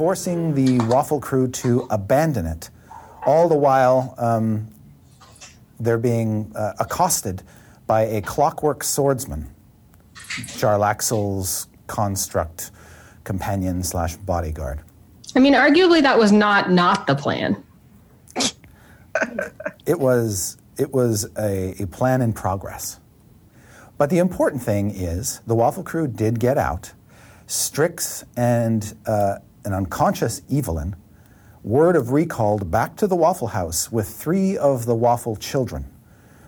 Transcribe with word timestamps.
Forcing 0.00 0.54
the 0.54 0.78
waffle 0.86 1.20
crew 1.20 1.46
to 1.46 1.86
abandon 1.90 2.46
it. 2.46 2.70
All 3.26 3.50
the 3.50 3.54
while, 3.54 4.14
um, 4.16 4.66
they're 5.78 5.98
being 5.98 6.50
uh, 6.56 6.72
accosted 6.80 7.42
by 7.86 8.06
a 8.06 8.22
clockwork 8.22 8.82
swordsman, 8.82 9.54
Jarlaxle's 10.14 11.66
construct 11.86 12.70
companion 13.24 13.82
slash 13.82 14.16
bodyguard. 14.16 14.80
I 15.36 15.38
mean, 15.38 15.52
arguably 15.52 16.00
that 16.00 16.18
was 16.18 16.32
not 16.32 16.70
not 16.70 17.06
the 17.06 17.14
plan. 17.14 17.62
It 19.84 20.00
was 20.00 20.56
it 20.78 20.94
was 20.94 21.28
a, 21.36 21.74
a 21.78 21.86
plan 21.88 22.22
in 22.22 22.32
progress. 22.32 22.98
But 23.98 24.08
the 24.08 24.16
important 24.16 24.62
thing 24.62 24.92
is 24.92 25.42
the 25.46 25.54
waffle 25.54 25.82
crew 25.82 26.08
did 26.08 26.40
get 26.40 26.56
out. 26.56 26.94
Strix 27.46 28.24
and 28.34 28.94
uh, 29.04 29.40
an 29.64 29.72
unconscious 29.72 30.42
Evelyn 30.50 30.96
word 31.62 31.96
of 31.96 32.10
recalled 32.10 32.70
back 32.70 32.96
to 32.96 33.06
the 33.06 33.16
Waffle 33.16 33.48
House 33.48 33.92
with 33.92 34.08
three 34.08 34.56
of 34.56 34.86
the 34.86 34.94
Waffle 34.94 35.36
children. 35.36 35.90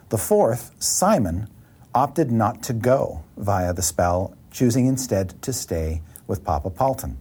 The 0.08 0.18
fourth, 0.18 0.72
Simon, 0.78 1.48
opted 1.94 2.30
not 2.30 2.62
to 2.64 2.72
go 2.72 3.22
via 3.36 3.74
the 3.74 3.82
spell, 3.82 4.34
choosing 4.50 4.86
instead 4.86 5.40
to 5.42 5.52
stay 5.52 6.02
with 6.26 6.44
Papa 6.44 6.70
Paultin. 6.70 7.16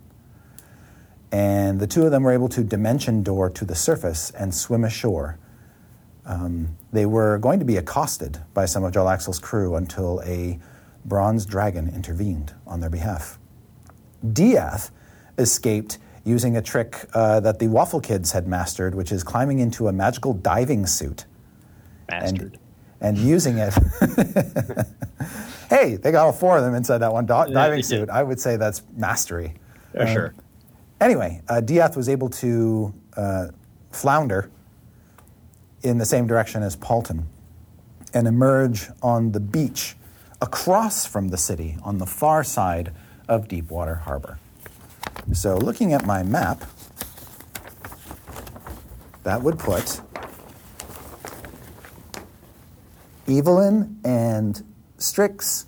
And 1.31 1.79
the 1.79 1.87
two 1.87 2.05
of 2.05 2.11
them 2.11 2.23
were 2.23 2.31
able 2.31 2.49
to 2.49 2.63
dimension 2.63 3.23
door 3.23 3.49
to 3.49 3.65
the 3.65 3.75
surface 3.75 4.31
and 4.31 4.53
swim 4.53 4.83
ashore. 4.83 5.37
Um, 6.25 6.77
they 6.91 7.05
were 7.05 7.37
going 7.37 7.59
to 7.59 7.65
be 7.65 7.77
accosted 7.77 8.39
by 8.53 8.65
some 8.65 8.83
of 8.83 8.93
Jarlaxle's 8.93 9.39
crew 9.39 9.75
until 9.75 10.21
a 10.25 10.59
bronze 11.05 11.45
dragon 11.45 11.89
intervened 11.93 12.53
on 12.67 12.79
their 12.79 12.89
behalf. 12.89 13.39
Dieth 14.25 14.91
escaped 15.41 15.97
using 16.23 16.55
a 16.55 16.61
trick 16.61 17.05
uh, 17.13 17.39
that 17.41 17.59
the 17.59 17.67
Waffle 17.67 17.99
Kids 17.99 18.31
had 18.31 18.47
mastered, 18.47 18.95
which 18.95 19.11
is 19.11 19.23
climbing 19.23 19.59
into 19.59 19.87
a 19.87 19.91
magical 19.91 20.33
diving 20.33 20.85
suit. 20.85 21.25
Mastered. 22.09 22.57
And, 23.01 23.17
and 23.17 23.27
using 23.27 23.57
it. 23.57 23.73
hey, 25.69 25.95
they 25.95 26.11
got 26.11 26.25
all 26.25 26.31
four 26.31 26.57
of 26.57 26.63
them 26.63 26.75
inside 26.75 26.99
that 26.99 27.11
one 27.11 27.25
do- 27.25 27.51
diving 27.51 27.83
suit. 27.83 28.09
I 28.09 28.23
would 28.23 28.39
say 28.39 28.55
that's 28.57 28.83
mastery. 28.95 29.55
Yeah, 29.95 30.01
Um, 30.03 30.13
sure. 30.13 30.33
Anyway, 31.01 31.41
uh, 31.49 31.61
Dieth 31.61 31.97
was 31.97 32.07
able 32.07 32.29
to 32.29 32.93
uh, 33.17 33.47
flounder 33.91 34.51
in 35.81 35.97
the 35.97 36.05
same 36.05 36.27
direction 36.27 36.61
as 36.61 36.75
Paultin 36.75 37.23
and 38.13 38.27
emerge 38.27 38.89
on 39.01 39.31
the 39.31 39.39
beach 39.39 39.95
across 40.41 41.05
from 41.07 41.29
the 41.29 41.37
city 41.37 41.77
on 41.81 41.97
the 41.97 42.05
far 42.05 42.43
side 42.43 42.93
of 43.27 43.47
Deepwater 43.47 43.95
Harbor. 43.95 44.37
So, 45.33 45.57
looking 45.57 45.93
at 45.93 46.05
my 46.05 46.23
map, 46.23 46.63
that 49.23 49.41
would 49.41 49.57
put 49.59 50.01
Evelyn 53.27 53.99
and 54.03 54.63
Strix 54.97 55.65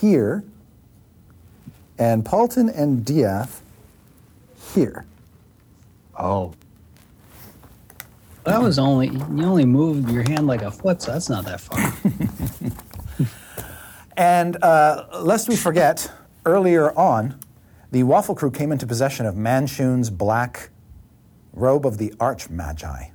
here, 0.00 0.44
and 1.98 2.24
Paultin 2.24 2.68
and 2.76 3.04
Dieth 3.04 3.60
here. 4.74 5.04
Oh. 6.18 6.54
That 8.44 8.60
was 8.60 8.78
only 8.78 9.08
you 9.08 9.44
only 9.44 9.66
moved 9.66 10.10
your 10.10 10.22
hand 10.22 10.46
like 10.46 10.62
a 10.62 10.70
foot, 10.70 11.02
so 11.02 11.12
that's 11.12 11.28
not 11.28 11.44
that 11.44 11.60
far. 11.60 11.92
And 14.20 14.62
uh, 14.62 15.06
lest 15.22 15.48
we 15.48 15.56
forget, 15.56 16.12
earlier 16.44 16.92
on, 16.92 17.40
the 17.90 18.04
Waffle 18.04 18.36
Crew 18.36 18.52
came 18.52 18.70
into 18.70 18.86
possession 18.86 19.26
of 19.26 19.36
Manshoon's 19.36 20.10
black 20.10 20.70
robe 21.52 21.84
of 21.84 21.98
the 21.98 22.14
Arch 22.20 22.48
Magi, 22.48 23.06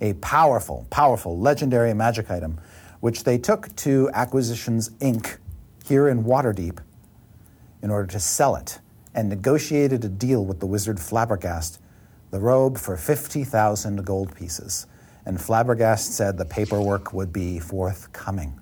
a 0.00 0.14
powerful, 0.14 0.86
powerful, 0.88 1.38
legendary 1.38 1.92
magic 1.92 2.30
item, 2.30 2.58
which 3.00 3.24
they 3.24 3.36
took 3.36 3.74
to 3.76 4.08
Acquisitions 4.14 4.88
Inc. 5.00 5.36
here 5.84 6.08
in 6.08 6.24
Waterdeep 6.24 6.78
in 7.82 7.90
order 7.90 8.06
to 8.06 8.18
sell 8.18 8.56
it, 8.56 8.78
and 9.14 9.28
negotiated 9.28 10.02
a 10.04 10.08
deal 10.08 10.44
with 10.44 10.60
the 10.60 10.66
wizard 10.66 10.96
Flabbergast, 10.96 11.78
the 12.30 12.40
robe 12.40 12.78
for 12.78 12.96
50,000 12.96 14.04
gold 14.04 14.34
pieces. 14.34 14.86
And 15.26 15.38
Flabbergast 15.38 16.10
said 16.12 16.38
the 16.38 16.44
paperwork 16.44 17.12
would 17.12 17.32
be 17.32 17.58
forthcoming. 17.58 18.58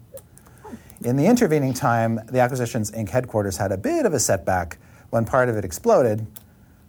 In 1.03 1.17
the 1.17 1.27
intervening 1.27 1.75
time, 1.75 2.21
the 2.27 2.41
Acquisitions 2.41 2.91
Inc. 2.91 3.09
headquarters 3.09 3.57
had 3.57 3.71
a 3.71 3.77
bit 3.77 4.05
of 4.05 4.15
a 4.15 4.21
setback 4.21 4.79
when 5.15 5.25
part 5.25 5.49
of 5.49 5.57
it 5.57 5.65
exploded. 5.65 6.27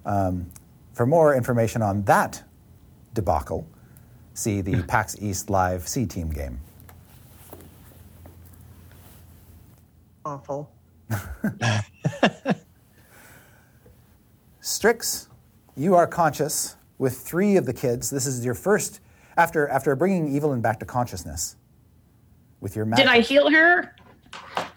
Um, 0.04 0.50
for 0.94 1.06
more 1.06 1.36
information 1.36 1.84
on 1.84 2.02
that 2.06 2.44
debacle, 3.14 3.68
see 4.34 4.62
the 4.62 4.82
PAX 4.84 5.16
East 5.22 5.52
Live 5.52 5.88
C 5.88 6.08
Team 6.08 6.32
game. 6.32 6.60
Awful. 10.26 10.72
Strix, 14.60 15.30
you 15.78 15.94
are 15.94 16.08
conscious 16.08 16.78
with 16.98 17.16
three 17.16 17.58
of 17.58 17.68
the 17.68 17.74
kids. 17.74 18.10
This 18.10 18.26
is 18.26 18.44
your 18.44 18.56
first, 18.56 19.02
after, 19.38 19.68
after 19.68 19.96
bringing 19.96 20.36
Evelyn 20.36 20.62
back 20.62 20.80
to 20.80 20.86
consciousness 20.86 21.58
with 22.60 22.76
your 22.76 22.86
magic. 22.86 23.06
Did 23.06 23.14
I 23.14 23.20
heal 23.20 23.52
her? 23.52 23.96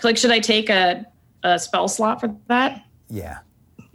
Like, 0.05 0.19
should 0.19 0.33
I 0.33 0.41
take 0.41 0.69
a, 0.69 1.07
a 1.45 1.59
spell 1.59 1.89
slot 1.89 2.21
for 2.21 2.37
that? 2.49 2.85
Yeah. 3.09 3.39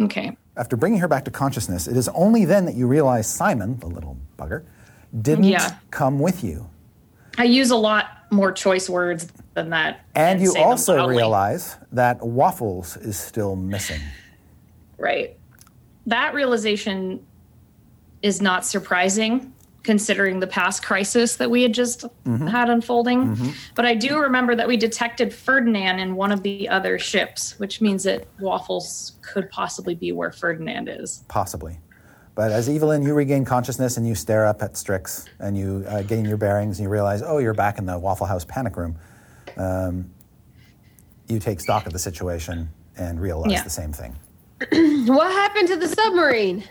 Okay. 0.02 0.36
After 0.58 0.76
bringing 0.76 1.00
her 1.00 1.08
back 1.08 1.26
to 1.26 1.32
consciousness, 1.32 1.88
it 1.88 1.98
is 1.98 2.08
only 2.10 2.46
then 2.46 2.66
that 2.66 2.76
you 2.76 2.88
realize 2.88 3.28
Simon, 3.28 3.78
the 3.80 3.88
little 3.88 4.18
bugger, 4.38 4.64
didn't 5.22 5.46
Yeah. 5.46 5.76
come 5.92 6.20
with 6.20 6.44
you. 6.44 6.70
I 7.38 7.46
use 7.46 7.72
a 7.72 7.76
lot 7.76 8.06
more 8.32 8.52
choice 8.52 8.90
words 8.90 9.28
than 9.54 9.70
that. 9.70 10.02
And 10.16 10.42
you 10.42 10.56
also 10.58 11.08
realize 11.08 11.78
that 11.92 12.24
Waffles 12.26 12.98
is 12.98 13.18
still 13.18 13.56
missing. 13.56 14.02
Right. 14.98 15.38
That 16.06 16.34
realization 16.34 17.26
is 18.22 18.42
not 18.42 18.66
surprising 18.66 19.53
considering 19.84 20.40
the 20.40 20.48
past 20.48 20.82
crisis 20.84 21.36
that 21.36 21.52
we 21.52 21.62
had 21.62 21.74
just 21.74 22.06
Mm-hmm. 22.26 22.48
had 22.48 22.70
unfolding. 22.70 23.54
But 23.76 23.86
I 23.86 23.96
do 23.96 24.18
remember 24.18 24.56
that 24.56 24.66
we 24.68 24.78
detected 24.78 25.34
Ferdinand 25.34 26.00
in 26.00 26.16
one 26.16 26.32
of 26.32 26.42
the 26.42 26.70
other 26.70 26.98
ships, 26.98 27.60
which 27.60 27.82
means 27.82 28.04
that 28.04 28.26
Waffles 28.40 29.18
could 29.22 29.50
possibly 29.52 29.94
be 29.94 30.12
where 30.14 30.32
Ferdinand 30.32 30.88
is. 30.88 31.24
Possibly. 31.28 31.80
But 32.36 32.52
as 32.52 32.68
Evelyn, 32.70 33.04
you 33.04 33.14
regain 33.14 33.44
consciousness 33.46 33.98
and 33.98 34.08
you 34.08 34.16
stare 34.16 34.46
up 34.46 34.64
at 34.64 34.76
Strix 34.78 35.26
and 35.40 35.56
you 35.58 35.86
uh, 35.88 36.02
gain 36.02 36.24
your 36.26 36.38
bearings 36.38 36.80
and 36.80 36.86
you 36.86 36.90
realize, 36.90 37.22
oh, 37.22 37.38
you're 37.40 37.54
back 37.54 37.78
in 37.78 37.86
the 37.86 38.00
Waffle 38.00 38.26
House 38.26 38.46
panic 38.46 38.76
room. 38.78 38.96
Um, 39.58 40.10
you 41.28 41.40
take 41.40 41.60
stock 41.60 41.86
of 41.86 41.94
the 41.94 42.00
situation 42.00 42.70
and 42.98 43.20
realize 43.22 43.52
Yeah. 43.52 43.64
the 43.64 43.70
same 43.70 43.92
thing. 43.94 44.16
What 45.08 45.30
happened 45.32 45.68
to 45.68 45.76
the 45.76 45.88
submarine? 45.90 46.64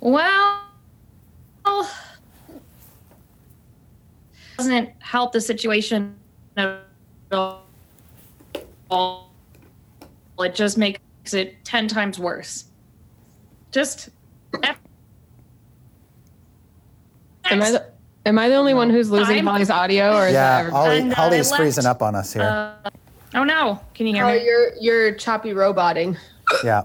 Well, 0.00 0.62
doesn't 4.56 4.90
help 5.00 5.32
the 5.32 5.40
situation 5.40 6.14
at 6.56 6.80
all. 7.30 7.62
it 10.38 10.54
just 10.54 10.76
makes 10.78 10.98
it 11.32 11.64
10 11.64 11.88
times 11.88 12.18
worse. 12.18 12.64
Just. 13.70 14.10
Am 14.64 14.76
I 17.62 17.70
the 17.70 17.86
Am 18.24 18.38
I 18.38 18.48
the 18.48 18.54
only 18.54 18.72
one 18.72 18.88
who's 18.88 19.10
losing 19.10 19.34
I'm- 19.36 19.46
Holly's 19.46 19.68
audio, 19.70 20.16
or 20.16 20.28
is 20.28 20.32
that 20.34 20.42
Yeah, 20.54 20.58
everybody? 20.60 20.84
Holly, 20.86 20.98
And, 21.00 21.12
uh, 21.12 21.16
Holly's 21.16 21.52
freezing 21.56 21.84
left- 21.84 21.96
up 21.96 22.02
on 22.06 22.14
us 22.14 22.32
here. 22.32 22.42
Uh, 22.42 22.90
oh 23.34 23.42
no. 23.42 23.80
Can 23.94 24.06
you 24.06 24.14
hear 24.14 24.26
Oh, 24.26 24.32
me? 24.32 24.44
you're 24.44 24.72
you're 24.80 25.12
choppy 25.14 25.52
roboting. 25.52 26.16
yeah. 26.64 26.82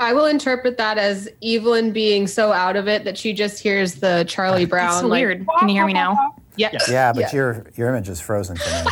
I 0.00 0.12
will 0.12 0.26
interpret 0.26 0.76
that 0.78 0.96
as 0.98 1.28
Evelyn 1.42 1.92
being 1.92 2.26
so 2.26 2.52
out 2.52 2.76
of 2.76 2.86
it 2.88 3.04
that 3.04 3.18
she 3.18 3.32
just 3.32 3.60
hears 3.60 3.96
the 3.96 4.24
Charlie 4.28 4.64
Brown. 4.64 4.88
It's 4.90 5.00
so 5.00 5.08
like, 5.08 5.20
weird. 5.20 5.46
Can 5.58 5.68
you 5.68 5.74
hear 5.74 5.86
me 5.86 5.92
now? 5.92 6.34
Yeah. 6.56 6.70
Yes. 6.72 6.88
Yeah, 6.90 7.12
but 7.12 7.20
Yeah. 7.20 7.32
your 7.32 7.66
your 7.76 7.88
image 7.88 8.08
is 8.08 8.20
frozen 8.20 8.56
for 8.56 8.84
me. 8.84 8.90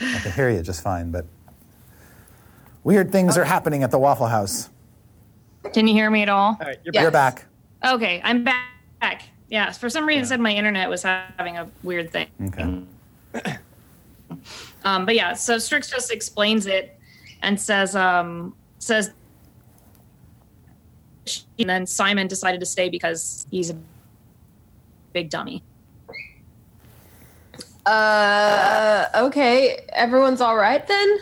I 0.00 0.18
can 0.20 0.32
hear 0.32 0.50
you 0.50 0.62
just 0.62 0.82
fine, 0.82 1.10
but 1.10 1.26
weird 2.84 3.12
things 3.12 3.36
are 3.36 3.44
happening 3.44 3.82
at 3.82 3.90
the 3.90 3.98
Waffle 3.98 4.26
House. 4.26 4.68
Can 5.72 5.86
you 5.86 5.94
hear 5.94 6.10
me 6.10 6.22
at 6.22 6.28
all? 6.28 6.56
All 6.60 6.66
right, 6.66 6.78
you're 6.84 6.92
Yeah. 6.94 7.02
You're 7.02 7.10
back. 7.10 7.44
Okay, 7.84 8.20
I'm 8.24 8.44
back. 8.44 9.22
Yes, 9.48 9.78
for 9.78 9.90
some 9.90 10.06
reason, 10.06 10.22
it 10.22 10.26
said 10.26 10.40
my 10.40 10.52
internet 10.52 10.88
was 10.88 11.02
having 11.02 11.58
a 11.58 11.68
weird 11.82 12.10
thing. 12.10 12.28
Okay. 12.46 13.58
Um, 14.84 15.04
but 15.06 15.14
yeah, 15.14 15.34
so 15.34 15.58
Strix 15.58 15.90
just 15.90 16.10
explains 16.10 16.66
it 16.66 16.98
and 17.42 17.60
says, 17.60 17.94
um, 17.94 18.54
says, 18.78 19.12
and 21.58 21.68
then 21.70 21.86
Simon 21.86 22.26
decided 22.26 22.60
to 22.60 22.66
stay 22.66 22.88
because 22.88 23.46
he's 23.50 23.70
a 23.70 23.76
big 25.12 25.30
dummy. 25.30 25.62
Uh, 27.86 29.06
okay. 29.14 29.80
Everyone's 29.92 30.40
all 30.40 30.56
right 30.56 30.86
then. 30.86 31.18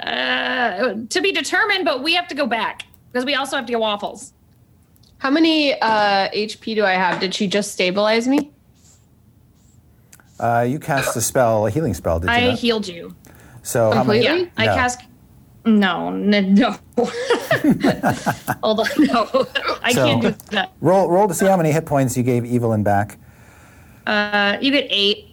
Uh, 0.00 0.94
to 1.08 1.20
be 1.20 1.32
determined, 1.32 1.84
but 1.84 2.02
we 2.02 2.14
have 2.14 2.28
to 2.28 2.34
go 2.34 2.46
back 2.46 2.82
because 3.10 3.24
we 3.24 3.34
also 3.34 3.56
have 3.56 3.66
to 3.66 3.72
get 3.72 3.80
waffles. 3.80 4.32
How 5.18 5.30
many 5.30 5.72
uh, 5.80 6.28
HP 6.30 6.74
do 6.74 6.84
I 6.84 6.92
have? 6.92 7.18
Did 7.20 7.34
she 7.34 7.46
just 7.46 7.72
stabilize 7.72 8.28
me? 8.28 8.50
Uh, 10.38 10.66
you 10.68 10.78
cast 10.78 11.16
a 11.16 11.20
spell, 11.22 11.66
a 11.66 11.70
healing 11.70 11.94
spell, 11.94 12.20
did 12.20 12.26
you 12.28 12.36
I 12.36 12.46
not? 12.48 12.58
healed 12.58 12.86
you. 12.86 13.16
so 13.62 13.90
how 13.90 14.04
many? 14.04 14.20
Completely? 14.20 14.24
Yeah, 14.24 14.32
Really? 14.32 14.52
I 14.58 14.66
cast. 14.66 15.00
No, 15.66 16.08
n- 16.10 16.54
no. 16.54 16.76
Hold 18.62 18.80
on, 18.80 18.86
no. 18.98 19.46
I 19.82 19.92
So- 19.92 20.06
can't 20.06 20.22
do 20.22 20.30
that. 20.52 20.72
Roll 20.80 21.08
roll 21.10 21.26
to 21.28 21.34
see 21.34 21.46
how 21.46 21.56
many 21.56 21.72
hit 21.72 21.84
points 21.86 22.16
you 22.16 22.22
gave 22.22 22.44
Evelyn 22.44 22.82
back. 22.84 23.18
Uh, 24.06 24.56
you 24.60 24.70
get 24.70 24.86
eight. 24.90 25.24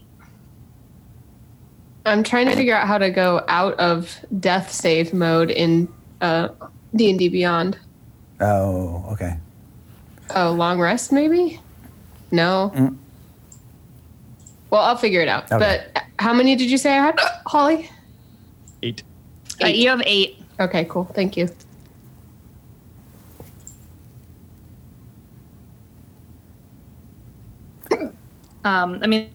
I'm 2.06 2.24
trying 2.24 2.48
to 2.48 2.56
figure 2.56 2.76
out 2.76 2.88
how 2.88 2.98
to 2.98 3.10
go 3.12 3.44
out 3.48 3.76
of 3.80 4.14
death 4.40 4.72
save 4.72 5.14
mode 5.14 5.52
in 5.52 5.88
uh, 6.20 6.50
D&D 6.96 7.30
Beyond. 7.30 7.78
Oh, 8.42 9.06
okay. 9.12 9.38
Oh, 10.36 10.52
long 10.52 10.80
rest 10.82 11.12
maybe? 11.14 11.62
No. 12.32 12.74
Well, 14.70 14.82
I'll 14.82 14.98
figure 14.98 15.22
it 15.22 15.28
out. 15.30 15.48
Mm. 15.50 15.62
Okay. 15.62 15.88
But 15.94 16.04
how 16.20 16.34
many 16.34 16.56
did 16.56 16.70
you 16.70 16.78
say 16.80 16.92
I 16.98 17.06
had, 17.06 17.20
Holly? 17.46 17.90
Eight. 19.64 19.74
Uh, 19.74 19.78
you 19.78 19.90
have 19.90 20.02
eight. 20.06 20.38
Okay, 20.60 20.86
cool. 20.86 21.06
Thank 21.06 21.38
you. 21.38 21.50
Um, 28.64 29.00
I 29.02 29.08
mean, 29.08 29.30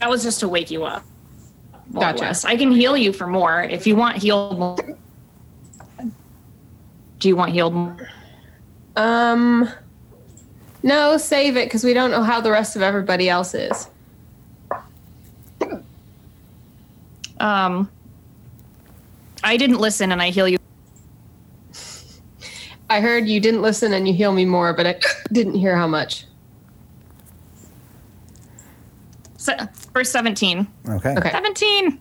that 0.00 0.10
was 0.10 0.22
just 0.22 0.40
to 0.40 0.48
wake 0.48 0.70
you 0.70 0.84
up. 0.84 1.04
Gotcha. 1.92 2.34
I 2.46 2.56
can 2.56 2.70
heal 2.70 2.96
you 2.96 3.12
for 3.12 3.26
more 3.26 3.62
if 3.62 3.86
you 3.86 3.96
want 3.96 4.18
healed 4.18 4.58
more. 4.58 4.76
Do 7.18 7.28
you 7.28 7.34
want 7.34 7.52
healed 7.52 7.72
more? 7.72 7.96
Um, 8.96 9.70
no, 10.82 11.16
save 11.16 11.56
it 11.56 11.66
because 11.66 11.84
we 11.84 11.94
don't 11.94 12.10
know 12.10 12.22
how 12.22 12.40
the 12.40 12.50
rest 12.50 12.76
of 12.76 12.82
everybody 12.82 13.28
else 13.28 13.54
is. 13.54 13.88
Um, 17.40 17.88
I 19.44 19.56
didn't 19.56 19.78
listen 19.78 20.12
and 20.12 20.20
I 20.20 20.30
heal 20.30 20.48
you. 20.48 20.58
I 22.90 23.00
heard 23.00 23.28
you 23.28 23.40
didn't 23.40 23.62
listen 23.62 23.92
and 23.92 24.06
you 24.08 24.14
heal 24.14 24.32
me 24.32 24.44
more, 24.44 24.72
but 24.72 24.86
I 24.86 25.00
didn't 25.32 25.54
hear 25.54 25.76
how 25.76 25.86
much. 25.86 26.24
Se- 29.36 29.58
First 29.94 30.12
17. 30.12 30.66
Okay. 30.88 31.14
Okay. 31.16 31.30
17. 31.30 31.90
Can 31.90 31.98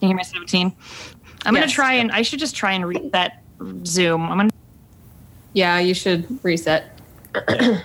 you 0.00 0.08
hear 0.08 0.16
my 0.16 0.22
17? 0.22 0.74
I'm 1.44 1.54
gonna 1.54 1.66
try 1.68 1.94
and, 1.94 2.10
I 2.12 2.22
should 2.22 2.38
just 2.38 2.54
try 2.56 2.72
and 2.72 2.86
reset 2.86 3.42
Zoom. 3.84 4.22
I'm 4.22 4.36
going 4.36 4.48
to, 4.50 4.54
Yeah, 5.54 5.78
you 5.78 5.94
should 5.94 6.26
reset. 6.44 6.90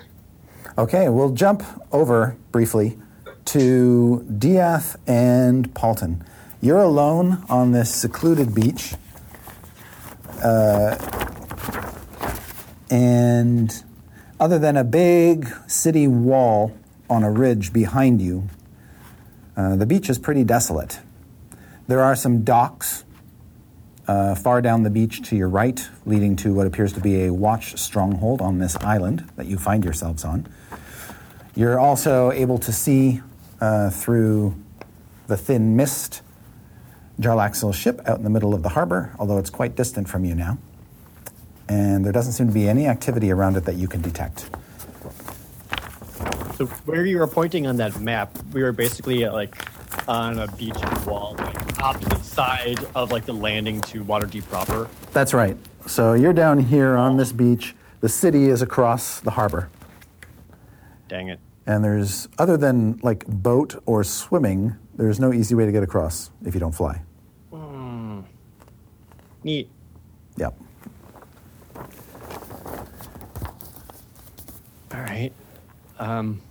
Okay, 0.77 1.09
we'll 1.09 1.31
jump 1.33 1.63
over 1.91 2.37
briefly 2.53 2.97
to 3.45 4.25
Dieth 4.39 4.95
and 5.05 5.71
Paultin. 5.75 6.25
You're 6.63 6.81
alone 6.81 7.43
on 7.49 7.71
this 7.71 7.91
secluded 7.91 8.53
beach. 8.53 8.93
Uh, 10.43 10.95
and 12.91 13.83
other 14.39 14.59
than 14.59 14.77
a 14.77 14.83
big 14.83 15.47
city 15.65 16.07
wall 16.07 16.77
on 17.09 17.23
a 17.23 17.31
ridge 17.31 17.73
behind 17.73 18.21
you, 18.21 18.47
uh, 19.57 19.75
the 19.75 19.87
beach 19.87 20.07
is 20.07 20.19
pretty 20.19 20.43
desolate. 20.43 20.99
There 21.87 22.01
are 22.01 22.15
some 22.15 22.43
docks 22.43 23.05
uh, 24.07 24.35
far 24.35 24.61
down 24.61 24.83
the 24.83 24.91
beach 24.91 25.27
to 25.29 25.35
your 25.35 25.49
right, 25.49 25.89
leading 26.05 26.35
to 26.37 26.53
what 26.53 26.67
appears 26.67 26.93
to 26.93 26.99
be 26.99 27.25
a 27.25 27.33
watch 27.33 27.75
stronghold 27.79 28.39
on 28.39 28.59
this 28.59 28.75
island 28.77 29.27
that 29.35 29.47
you 29.47 29.57
find 29.57 29.83
yourselves 29.83 30.23
on. 30.23 30.47
You're 31.55 31.79
also 31.79 32.31
able 32.31 32.59
to 32.59 32.71
see 32.71 33.21
uh, 33.59 33.89
through 33.89 34.53
the 35.25 35.37
thin 35.37 35.75
mist 35.75 36.21
Jarlaxle's 37.19 37.75
ship 37.75 38.01
out 38.05 38.17
in 38.17 38.23
the 38.23 38.29
middle 38.29 38.53
of 38.53 38.63
the 38.63 38.69
harbor, 38.69 39.13
although 39.19 39.37
it's 39.37 39.49
quite 39.49 39.75
distant 39.75 40.07
from 40.07 40.25
you 40.25 40.35
now. 40.35 40.57
And 41.67 42.03
there 42.03 42.11
doesn't 42.11 42.33
seem 42.33 42.47
to 42.47 42.53
be 42.53 42.67
any 42.67 42.87
activity 42.87 43.31
around 43.31 43.57
it 43.57 43.65
that 43.65 43.75
you 43.75 43.87
can 43.87 44.01
detect. 44.01 44.49
So 46.55 46.65
where 46.85 47.05
you 47.05 47.17
were 47.17 47.27
pointing 47.27 47.65
on 47.65 47.77
that 47.77 47.99
map, 47.99 48.37
we 48.53 48.61
were 48.61 48.71
basically 48.71 49.25
uh, 49.25 49.33
like 49.33 49.55
on 50.07 50.39
a 50.39 50.47
beach 50.47 50.77
wall, 51.05 51.35
like 51.37 51.81
opposite 51.81 52.23
side 52.23 52.79
of 52.95 53.11
like 53.11 53.25
the 53.25 53.33
landing 53.33 53.81
to 53.81 54.03
Waterdeep 54.03 54.47
proper. 54.47 54.87
That's 55.13 55.33
right. 55.33 55.57
So 55.87 56.13
you're 56.13 56.33
down 56.33 56.59
here 56.59 56.97
on 56.97 57.17
this 57.17 57.31
beach. 57.31 57.75
The 58.01 58.09
city 58.09 58.49
is 58.49 58.61
across 58.61 59.19
the 59.19 59.31
harbor. 59.31 59.69
Dang 61.07 61.29
it. 61.29 61.39
And 61.65 61.83
there's, 61.83 62.27
other 62.37 62.57
than 62.57 62.99
like 63.03 63.25
boat 63.27 63.81
or 63.85 64.03
swimming, 64.03 64.75
there's 65.05 65.19
no 65.19 65.33
easy 65.33 65.55
way 65.55 65.65
to 65.65 65.71
get 65.71 65.83
across 65.83 66.29
if 66.45 66.53
you 66.53 66.59
don't 66.59 66.75
fly. 66.75 67.01
Neat. 69.43 69.67
Yep. 70.37 70.55
All 74.93 74.99
right. 74.99 75.31
Um, 75.97 76.41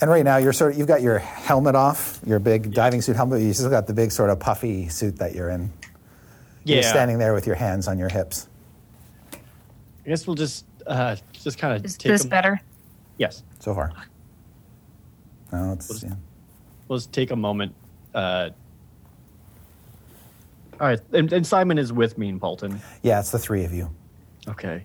And 0.00 0.10
right 0.10 0.24
now, 0.24 0.38
you're 0.38 0.52
sort 0.52 0.72
of, 0.72 0.78
you've 0.78 0.88
got 0.88 1.00
your 1.00 1.18
helmet 1.18 1.76
off, 1.76 2.18
your 2.26 2.40
big 2.40 2.72
diving 2.74 3.02
suit 3.02 3.14
helmet. 3.14 3.40
You 3.42 3.52
still 3.52 3.70
got 3.70 3.86
the 3.86 3.94
big 3.94 4.10
sort 4.10 4.30
of 4.30 4.40
puffy 4.40 4.88
suit 4.88 5.16
that 5.18 5.34
you're 5.34 5.50
in. 5.50 5.72
yeah. 6.64 6.76
You're 6.76 6.82
standing 6.82 7.18
there 7.18 7.34
with 7.34 7.46
your 7.46 7.54
hands 7.56 7.86
on 7.86 7.98
your 8.00 8.08
hips. 8.08 8.48
I 9.32 10.08
guess 10.08 10.26
we'll 10.26 10.34
just 10.34 10.64
uh, 10.86 11.14
just 11.32 11.56
kind 11.56 11.76
of 11.76 11.84
is 11.84 11.96
take 11.96 12.10
this 12.10 12.24
a, 12.24 12.28
better? 12.28 12.60
Yes. 13.16 13.44
So 13.60 13.74
far. 13.74 13.92
No, 15.52 15.72
it's 15.72 16.02
yeah. 16.02 16.14
We'll 16.88 16.98
just 16.98 17.12
take 17.12 17.30
a 17.30 17.36
moment. 17.36 17.74
Uh, 18.14 18.50
all 20.80 20.88
right. 20.88 21.00
And, 21.12 21.32
and 21.32 21.46
Simon 21.46 21.78
is 21.78 21.92
with 21.92 22.18
me 22.18 22.28
in 22.28 22.40
Paultin. 22.40 22.80
yeah, 23.02 23.20
it's 23.20 23.30
the 23.30 23.38
three 23.38 23.64
of 23.64 23.72
you. 23.72 23.90
Okay. 24.48 24.84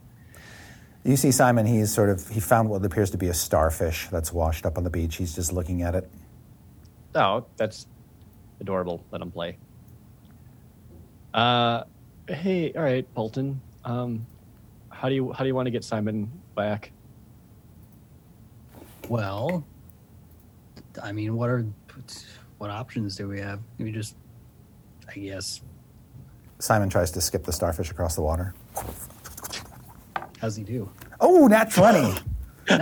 You 1.04 1.16
see 1.16 1.32
Simon. 1.32 1.66
He's 1.66 1.94
sort 1.94 2.10
of 2.10 2.28
he 2.28 2.40
found 2.40 2.70
what 2.70 2.84
appears 2.84 3.10
to 3.12 3.18
be 3.18 3.28
a 3.28 3.34
starfish 3.34 4.08
that's 4.10 4.34
washed 4.34 4.66
up 4.66 4.78
on 4.78 4.84
the 4.84 4.90
beach. 4.90 5.16
He's 5.16 5.34
just 5.34 5.54
looking 5.54 5.82
at 5.82 5.96
it. 5.96 6.10
Oh, 7.16 7.46
that's 7.58 7.88
adorable. 8.60 9.04
Let 9.12 9.22
him 9.22 9.32
play. 9.32 9.58
Uh, 11.34 11.84
hey, 12.28 12.74
all 12.74 12.84
right, 12.84 13.08
Paultin. 13.16 13.60
Um, 13.86 14.26
how 14.90 15.10
do 15.10 15.16
you 15.16 15.32
how 15.32 15.44
do 15.44 15.48
you 15.48 15.56
want 15.56 15.68
to 15.68 15.72
get 15.72 15.84
Simon 15.84 16.30
back? 16.56 16.92
Well, 19.08 19.66
I 21.02 21.12
mean, 21.12 21.36
what 21.36 21.50
are 21.50 21.66
what 22.60 22.70
options 22.70 23.16
do 23.16 23.28
we 23.28 23.39
have? 23.39 23.60
We 23.80 23.92
just, 23.92 24.16
I 25.10 25.13
guess, 25.16 25.62
Simon 26.60 26.89
tries 26.89 27.10
to 27.12 27.22
skip 27.22 27.44
the 27.44 27.54
starfish 27.54 27.89
across 27.89 28.13
the 28.16 28.22
water. 28.22 28.54
how's 30.39 30.56
he 30.56 30.63
do? 30.63 30.89
Oh, 31.20 31.48
nat 31.48 31.72
twenty. 31.72 32.13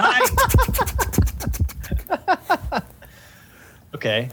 Okay. 3.96 4.30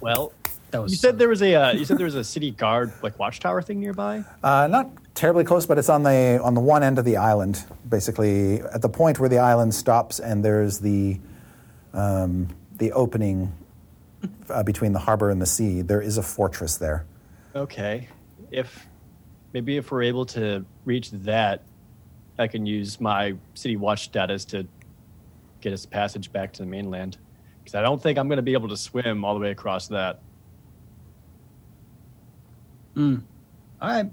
Well, 0.00 0.32
That 0.72 0.82
was 0.82 0.92
you 0.92 0.98
said 0.98 1.12
so- 1.12 1.16
there 1.18 1.28
was 1.28 1.42
a 1.42 1.54
uh, 1.54 1.72
you 1.72 1.84
said 1.84 1.98
there 1.98 2.04
was 2.04 2.14
a 2.16 2.24
city 2.24 2.50
guard 2.50 2.92
like 3.02 3.18
watchtower 3.18 3.62
thing 3.62 3.80
nearby. 3.80 4.24
Uh, 4.42 4.66
not 4.70 4.90
terribly 5.14 5.44
close, 5.44 5.66
but 5.66 5.78
it's 5.78 5.88
on 5.88 6.02
the 6.02 6.40
on 6.42 6.54
the 6.54 6.60
one 6.60 6.82
end 6.82 6.98
of 6.98 7.04
the 7.04 7.16
island, 7.16 7.64
basically 7.88 8.60
at 8.60 8.82
the 8.82 8.88
point 8.88 9.18
where 9.20 9.28
the 9.28 9.38
island 9.38 9.74
stops, 9.74 10.18
and 10.20 10.44
there's 10.44 10.80
the 10.80 11.20
um, 11.94 12.48
the 12.78 12.92
opening 12.92 13.52
uh, 14.48 14.62
between 14.62 14.92
the 14.92 14.98
harbor 14.98 15.30
and 15.30 15.40
the 15.40 15.46
sea. 15.46 15.82
There 15.82 16.00
is 16.00 16.18
a 16.18 16.22
fortress 16.22 16.76
there. 16.76 17.06
Okay. 17.54 18.08
If 18.50 18.86
maybe 19.52 19.76
if 19.76 19.90
we're 19.90 20.02
able 20.02 20.26
to 20.26 20.64
reach 20.84 21.10
that, 21.10 21.62
I 22.38 22.46
can 22.46 22.66
use 22.66 23.00
my 23.00 23.34
city 23.54 23.76
watch 23.76 24.04
status 24.04 24.44
to 24.46 24.66
get 25.60 25.72
us 25.72 25.86
passage 25.86 26.32
back 26.32 26.52
to 26.54 26.62
the 26.62 26.66
mainland. 26.66 27.18
Because 27.62 27.74
I 27.74 27.82
don't 27.82 28.02
think 28.02 28.18
I'm 28.18 28.28
going 28.28 28.38
to 28.38 28.42
be 28.42 28.54
able 28.54 28.68
to 28.68 28.76
swim 28.76 29.24
all 29.24 29.34
the 29.34 29.40
way 29.40 29.50
across 29.50 29.88
that. 29.88 30.20
Hmm. 32.94 33.18
All 33.80 33.88
right. 33.88 34.10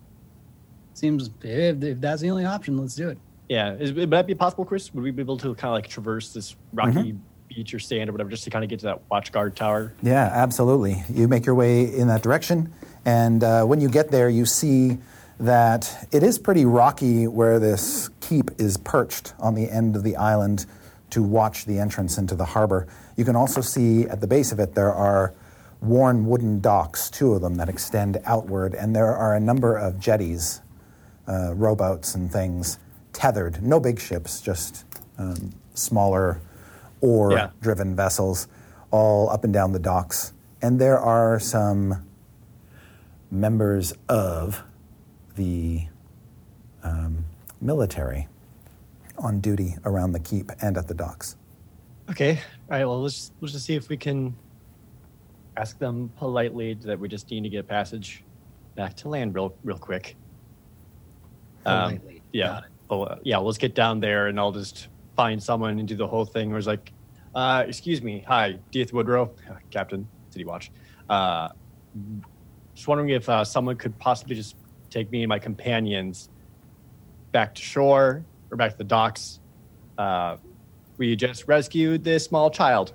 Seems 0.94 1.30
if, 1.44 1.84
if 1.84 2.01
that's 2.01 2.22
the 2.22 2.30
only 2.30 2.46
option, 2.46 2.78
let's 2.78 2.96
do 2.96 3.10
it. 3.10 3.18
Yeah, 3.48 3.74
is, 3.74 3.94
would 3.94 4.12
that 4.12 4.28
be 4.28 4.36
possible, 4.36 4.63
Chris? 4.63 4.94
Would 4.94 5.04
we 5.04 5.12
be 5.12 5.22
able 5.22 5.38
to 5.38 5.56
kind 5.56 5.70
of 5.70 5.74
like 5.74 5.88
traverse 5.88 6.34
this 6.34 6.56
rocky 6.72 7.16
beach 7.50 7.74
or 7.74 7.79
sand 7.79 8.10
or 8.10 8.13
whatever 8.13 8.29
just 8.29 8.44
to 8.44 8.50
kind 8.50 8.63
of 8.63 8.70
get 8.70 8.79
to 8.79 8.86
that 8.86 9.01
watch 9.10 9.32
guard 9.32 9.56
tower? 9.56 9.94
Yeah, 10.01 10.29
absolutely. 10.32 11.03
You 11.10 11.27
make 11.27 11.46
your 11.46 11.56
way 11.56 11.84
in 11.94 12.08
that 12.08 12.22
direction, 12.22 12.72
and 13.06 13.44
uh, 13.44 13.65
when 13.65 13.82
you 13.82 13.89
get 13.89 14.12
there, 14.12 14.29
you 14.29 14.46
see 14.46 15.00
that 15.39 16.08
it 16.12 16.22
is 16.22 16.38
pretty 16.38 16.65
rocky 16.65 17.27
where 17.27 17.60
this 17.60 18.10
keep 18.20 18.51
is 18.60 18.77
perched 18.77 19.34
on 19.39 19.56
the 19.56 19.70
end 19.70 19.96
of 19.96 20.03
the 20.03 20.15
island 20.15 20.65
to 21.10 21.24
watch 21.24 21.65
the 21.65 21.79
entrance 21.79 22.18
into 22.18 22.36
the 22.36 22.46
harbor. 22.46 22.88
You 23.15 23.25
can 23.25 23.36
also 23.36 23.62
see 23.62 24.03
at 24.03 24.22
the 24.22 24.27
base 24.27 24.51
of 24.51 24.60
it 24.60 24.75
there 24.75 24.94
are 24.94 25.34
worn 25.82 26.25
wooden 26.25 26.60
docks, 26.60 27.10
two 27.10 27.34
of 27.34 27.41
them 27.41 27.56
that 27.56 27.70
extend 27.70 28.20
outward, 28.25 28.75
and 28.75 28.96
there 28.96 29.15
are 29.15 29.36
a 29.36 29.39
number 29.39 29.75
of 29.77 30.00
jetties, 30.00 30.62
uh, 31.27 31.53
rowboats, 31.56 32.15
and 32.15 32.32
things 32.32 32.77
tethered. 33.13 33.63
No 33.63 33.79
big 33.79 34.00
ships, 34.00 34.41
just 34.41 34.86
um, 35.18 35.53
smaller 35.74 36.41
oar 37.01 37.32
Yeah. 37.32 37.50
driven 37.62 37.96
vessels 37.96 38.48
all 38.91 39.29
up 39.29 39.44
and 39.44 39.53
down 39.53 39.72
the 39.72 39.79
docks. 39.79 40.34
And 40.62 40.79
there 40.79 41.00
are 41.00 41.39
some 41.39 42.06
members 43.32 43.94
of 44.08 44.63
the 45.36 45.88
um, 46.84 47.25
military 47.62 48.27
on 49.18 49.39
duty 49.39 49.75
around 49.86 50.13
the 50.13 50.20
keep 50.20 50.51
and 50.62 50.77
at 50.77 50.88
the 50.88 50.94
docks. 50.94 51.36
Okay. 52.10 52.32
All 52.72 52.77
right. 52.77 52.86
Well, 52.86 53.01
let's 53.01 53.32
let's 53.41 53.53
just 53.53 53.65
see 53.65 53.75
if 53.75 53.89
we 53.89 53.98
can 53.98 54.36
ask 55.58 55.77
them 55.77 56.10
politely 56.18 56.74
that 56.75 57.00
we 57.00 57.08
just 57.08 57.29
need 57.29 57.44
to 57.44 57.50
get 57.50 57.68
passage 57.68 58.24
back 58.75 58.96
to 58.98 59.10
land 59.10 59.36
real 59.36 59.53
real 59.63 59.77
quick. 59.77 60.15
Um, 61.65 61.98
Politely. 62.00 62.22
yeah. 62.32 62.62
Oh, 62.89 63.03
uh, 63.03 63.18
yeah. 63.24 63.38
Let's 63.38 63.58
get 63.58 63.75
down 63.75 64.00
there, 64.00 64.27
and 64.27 64.39
I'll 64.39 64.51
just 64.53 64.88
find 65.20 65.44
someone 65.44 65.78
and 65.80 65.86
do 65.86 65.98
the 65.98 66.08
whole 66.08 66.24
thing. 66.24 66.48
Where 66.50 66.58
it's 66.58 66.66
like, 66.66 66.94
uh, 67.36 67.66
"Excuse 67.68 68.02
me, 68.02 68.24
hi, 68.26 68.58
Dieth 68.72 68.94
Woodrow, 68.94 69.32
Captain 69.70 70.08
City 70.30 70.46
Watch. 70.46 70.72
Uh, 71.10 71.50
just 72.74 72.88
wondering 72.88 73.10
if 73.10 73.28
uh, 73.28 73.44
someone 73.44 73.76
could 73.76 74.00
possibly 74.00 74.34
just 74.34 74.56
take 74.90 75.12
me 75.12 75.24
and 75.24 75.28
my 75.28 75.38
companions 75.38 76.30
back 77.34 77.54
to 77.56 77.62
shore 77.62 78.24
or 78.50 78.56
back 78.56 78.72
to 78.72 78.78
the 78.78 78.86
docks. 78.86 79.42
Uh, 79.98 80.38
we 80.98 81.18
just 81.18 81.50
rescued 81.50 82.06
this 82.06 82.24
small 82.24 82.50
child 82.50 82.94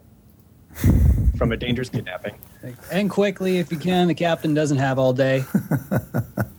from 1.37 1.53
a 1.53 1.59
dangerous 1.59 1.91
kidnapping. 1.91 2.39
And 2.91 3.11
quickly, 3.11 3.59
if 3.59 3.71
you 3.71 3.77
can, 3.77 4.09
the 4.09 4.15
captain 4.15 4.55
doesn't 4.55 4.79
have 4.79 4.99
all 4.99 5.13
day. 5.13 5.45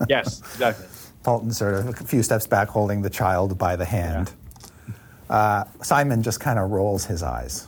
Yes, 0.08 0.40
exactly. 0.42 0.86
Paultin 1.24 1.52
sort 1.52 1.74
of 1.74 1.88
a 1.88 1.94
few 1.94 2.22
steps 2.22 2.46
back, 2.46 2.68
holding 2.68 3.02
the 3.02 3.10
child 3.10 3.58
by 3.58 3.76
the 3.76 3.86
hand. 3.86 4.32
Uh, 5.30 5.64
Simon 5.82 6.22
just 6.24 6.40
kind 6.40 6.60
of 6.60 6.72
rolls 6.72 7.06
his 7.06 7.24
eyes. 7.24 7.68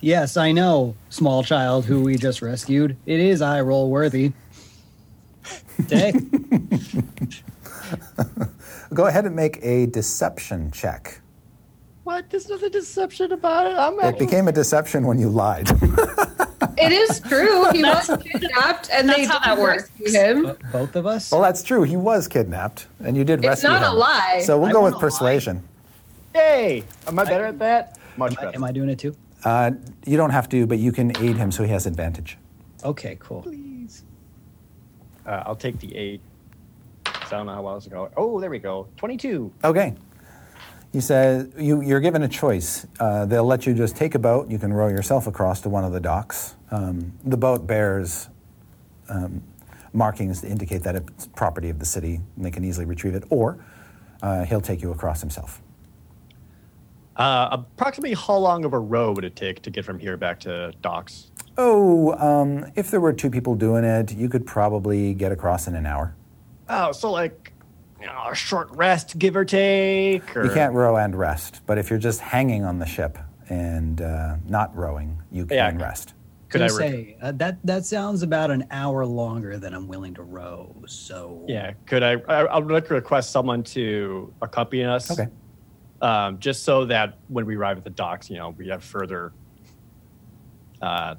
Yes, 0.00 0.36
I 0.36 0.50
know, 0.52 0.96
small 1.10 1.44
child 1.44 1.84
who 1.84 2.02
we 2.02 2.16
just 2.16 2.42
rescued. 2.42 2.96
It 3.06 3.20
is 3.20 3.40
eye 3.40 3.60
roll 3.60 3.88
worthy. 3.88 4.32
Day. 5.86 6.12
Go 8.94 9.06
ahead 9.06 9.26
and 9.26 9.36
make 9.36 9.58
a 9.62 9.86
deception 9.86 10.70
check. 10.72 11.20
What? 12.04 12.28
There's 12.30 12.48
nothing 12.48 12.70
deception 12.70 13.32
about 13.32 13.70
it. 13.70 13.78
I'm 13.78 13.98
It 14.00 14.18
became 14.18 14.48
a 14.48 14.52
deception 14.52 15.06
when 15.06 15.18
you 15.20 15.28
lied. 15.28 15.68
It 16.78 16.92
is 16.92 17.20
true. 17.20 17.70
He 17.72 17.82
was 17.84 18.06
kidnapped, 18.22 18.88
and 18.92 19.08
That's 19.08 19.18
they 19.20 19.24
how 19.26 19.38
that 19.40 19.54
did 19.56 19.62
works. 19.62 19.90
rescue 20.00 20.20
him. 20.20 20.42
Bo- 20.44 20.56
Both 20.72 20.96
of 20.96 21.06
us? 21.06 21.30
well, 21.32 21.42
that's 21.42 21.62
true. 21.62 21.82
He 21.82 21.96
was 21.96 22.28
kidnapped, 22.28 22.86
and 23.04 23.16
you 23.16 23.24
did 23.24 23.40
It's 23.40 23.46
rescue 23.48 23.68
not 23.70 23.82
him. 23.82 23.90
a 23.90 23.94
lie. 23.94 24.42
So 24.44 24.58
we'll 24.58 24.68
I 24.70 24.72
go 24.72 24.82
with 24.84 24.92
a 24.94 24.96
lie. 24.96 25.00
persuasion. 25.00 25.62
Yay! 26.34 26.84
Am 27.06 27.18
I 27.18 27.24
better 27.24 27.44
at 27.46 27.58
that? 27.58 27.98
Much 28.16 28.32
Am 28.32 28.38
I, 28.38 28.42
better. 28.44 28.56
am 28.56 28.64
I 28.64 28.72
doing 28.72 28.88
it 28.88 28.98
too? 28.98 29.14
Uh, 29.44 29.72
you 30.06 30.16
don't 30.16 30.30
have 30.30 30.48
to, 30.50 30.66
but 30.66 30.78
you 30.78 30.92
can 30.92 31.16
aid 31.22 31.36
him 31.36 31.50
so 31.52 31.62
he 31.64 31.70
has 31.70 31.86
advantage. 31.86 32.38
Okay, 32.84 33.16
cool. 33.20 33.44
Uh, 35.26 35.42
I'll 35.46 35.56
take 35.56 35.78
the 35.78 35.94
eight. 35.96 36.20
'cause 37.04 37.32
I 37.32 37.36
don't 37.36 37.46
know 37.46 37.54
how 37.54 37.62
well 37.62 37.76
it's 37.76 37.86
going. 37.86 38.10
Oh, 38.16 38.40
there 38.40 38.50
we 38.50 38.58
go. 38.58 38.88
Twenty-two. 38.96 39.52
Okay. 39.64 39.94
He 40.92 41.00
says 41.00 41.48
you, 41.56 41.80
you're 41.80 42.00
given 42.00 42.22
a 42.22 42.28
choice. 42.28 42.86
Uh, 43.00 43.24
they'll 43.24 43.46
let 43.46 43.66
you 43.66 43.74
just 43.74 43.96
take 43.96 44.14
a 44.14 44.18
boat. 44.18 44.50
You 44.50 44.58
can 44.58 44.72
row 44.72 44.88
yourself 44.88 45.26
across 45.26 45.62
to 45.62 45.70
one 45.70 45.84
of 45.84 45.92
the 45.92 46.00
docks. 46.00 46.54
Um, 46.70 47.12
the 47.24 47.38
boat 47.38 47.66
bears 47.66 48.28
um, 49.08 49.42
markings 49.94 50.42
to 50.42 50.48
indicate 50.48 50.82
that 50.82 50.96
it's 50.96 51.26
property 51.28 51.70
of 51.70 51.78
the 51.78 51.86
city, 51.86 52.20
and 52.36 52.44
they 52.44 52.50
can 52.50 52.62
easily 52.62 52.84
retrieve 52.84 53.14
it. 53.14 53.24
Or 53.30 53.64
uh, 54.22 54.44
he'll 54.44 54.60
take 54.60 54.82
you 54.82 54.90
across 54.90 55.20
himself. 55.20 55.62
Uh, 57.16 57.48
approximately 57.52 58.14
how 58.14 58.36
long 58.36 58.64
of 58.64 58.72
a 58.72 58.78
row 58.78 59.12
would 59.12 59.24
it 59.24 59.36
take 59.36 59.62
to 59.62 59.70
get 59.70 59.84
from 59.84 59.98
here 59.98 60.16
back 60.16 60.40
to 60.40 60.72
docks? 60.82 61.30
Oh, 61.58 62.14
um, 62.16 62.70
if 62.74 62.90
there 62.90 63.00
were 63.00 63.12
two 63.12 63.30
people 63.30 63.54
doing 63.54 63.84
it, 63.84 64.12
you 64.14 64.28
could 64.28 64.46
probably 64.46 65.14
get 65.14 65.32
across 65.32 65.66
in 65.66 65.74
an 65.74 65.84
hour. 65.86 66.14
Oh, 66.68 66.92
so 66.92 67.10
like 67.10 67.41
you 68.02 68.08
know, 68.08 68.28
a 68.30 68.34
short 68.34 68.68
rest, 68.72 69.16
give 69.16 69.36
or 69.36 69.44
take. 69.44 70.36
Or... 70.36 70.44
You 70.44 70.50
can't 70.50 70.74
row 70.74 70.96
and 70.96 71.14
rest, 71.16 71.60
but 71.66 71.78
if 71.78 71.88
you're 71.88 72.00
just 72.00 72.20
hanging 72.20 72.64
on 72.64 72.80
the 72.80 72.86
ship 72.86 73.16
and 73.48 74.02
uh, 74.02 74.36
not 74.48 74.76
rowing, 74.76 75.22
you 75.30 75.46
can 75.46 75.56
Yeah. 75.56 75.82
rest. 75.82 76.14
Could 76.48 76.62
I? 76.62 76.64
Re- 76.66 76.70
say 76.70 77.16
uh, 77.22 77.32
that 77.32 77.64
that 77.64 77.86
sounds 77.86 78.22
about 78.22 78.50
an 78.50 78.66
hour 78.70 79.06
longer 79.06 79.56
than 79.56 79.72
I'm 79.72 79.88
willing 79.88 80.12
to 80.14 80.22
row. 80.22 80.74
So 80.86 81.46
yeah. 81.48 81.72
Could 81.86 82.02
I? 82.02 82.16
I, 82.28 82.40
I 82.44 82.58
would 82.58 82.70
like 82.70 82.86
to 82.88 82.94
request 82.94 83.30
someone 83.30 83.62
to 83.62 84.30
accompany 84.42 84.84
us. 84.84 85.10
Okay. 85.10 85.28
Um, 86.02 86.38
just 86.40 86.64
so 86.64 86.84
that 86.86 87.16
when 87.28 87.46
we 87.46 87.56
arrive 87.56 87.78
at 87.78 87.84
the 87.84 87.90
docks, 87.90 88.28
you 88.28 88.36
know, 88.36 88.50
we 88.50 88.68
have 88.68 88.84
further. 88.84 89.32
Uh, 90.82 91.14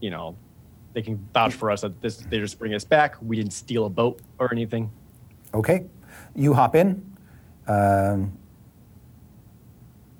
you 0.00 0.10
know, 0.10 0.36
they 0.94 1.02
can 1.02 1.18
vouch 1.34 1.52
for 1.52 1.70
us 1.70 1.82
that 1.82 2.00
this 2.00 2.18
they 2.18 2.38
just 2.38 2.58
bring 2.58 2.72
us 2.72 2.84
back. 2.84 3.16
We 3.20 3.36
didn't 3.36 3.52
steal 3.52 3.84
a 3.84 3.90
boat 3.90 4.20
or 4.38 4.50
anything. 4.52 4.90
Okay, 5.52 5.84
you 6.38 6.54
hop 6.54 6.74
in, 6.76 7.04
um, 7.66 8.32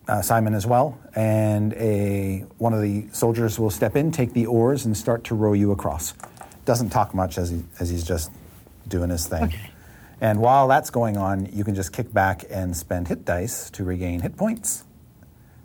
uh, 0.08 0.22
Simon 0.22 0.54
as 0.54 0.66
well, 0.66 0.98
and 1.14 1.74
a 1.74 2.40
one 2.58 2.72
of 2.72 2.80
the 2.80 3.06
soldiers 3.12 3.58
will 3.58 3.70
step 3.70 3.94
in, 3.94 4.10
take 4.10 4.32
the 4.32 4.46
oars, 4.46 4.84
and 4.86 4.96
start 4.96 5.24
to 5.24 5.34
row 5.34 5.52
you 5.52 5.70
across. 5.70 6.14
Doesn't 6.64 6.90
talk 6.90 7.14
much 7.14 7.38
as 7.38 7.50
he 7.50 7.62
as 7.78 7.90
he's 7.90 8.04
just 8.04 8.30
doing 8.88 9.10
his 9.10 9.26
thing. 9.26 9.52
And 10.20 10.40
while 10.40 10.66
that's 10.66 10.90
going 10.90 11.16
on, 11.16 11.46
you 11.52 11.62
can 11.62 11.74
just 11.76 11.92
kick 11.92 12.12
back 12.12 12.44
and 12.50 12.76
spend 12.76 13.06
hit 13.06 13.24
dice 13.24 13.70
to 13.70 13.84
regain 13.84 14.20
hit 14.20 14.36
points, 14.36 14.84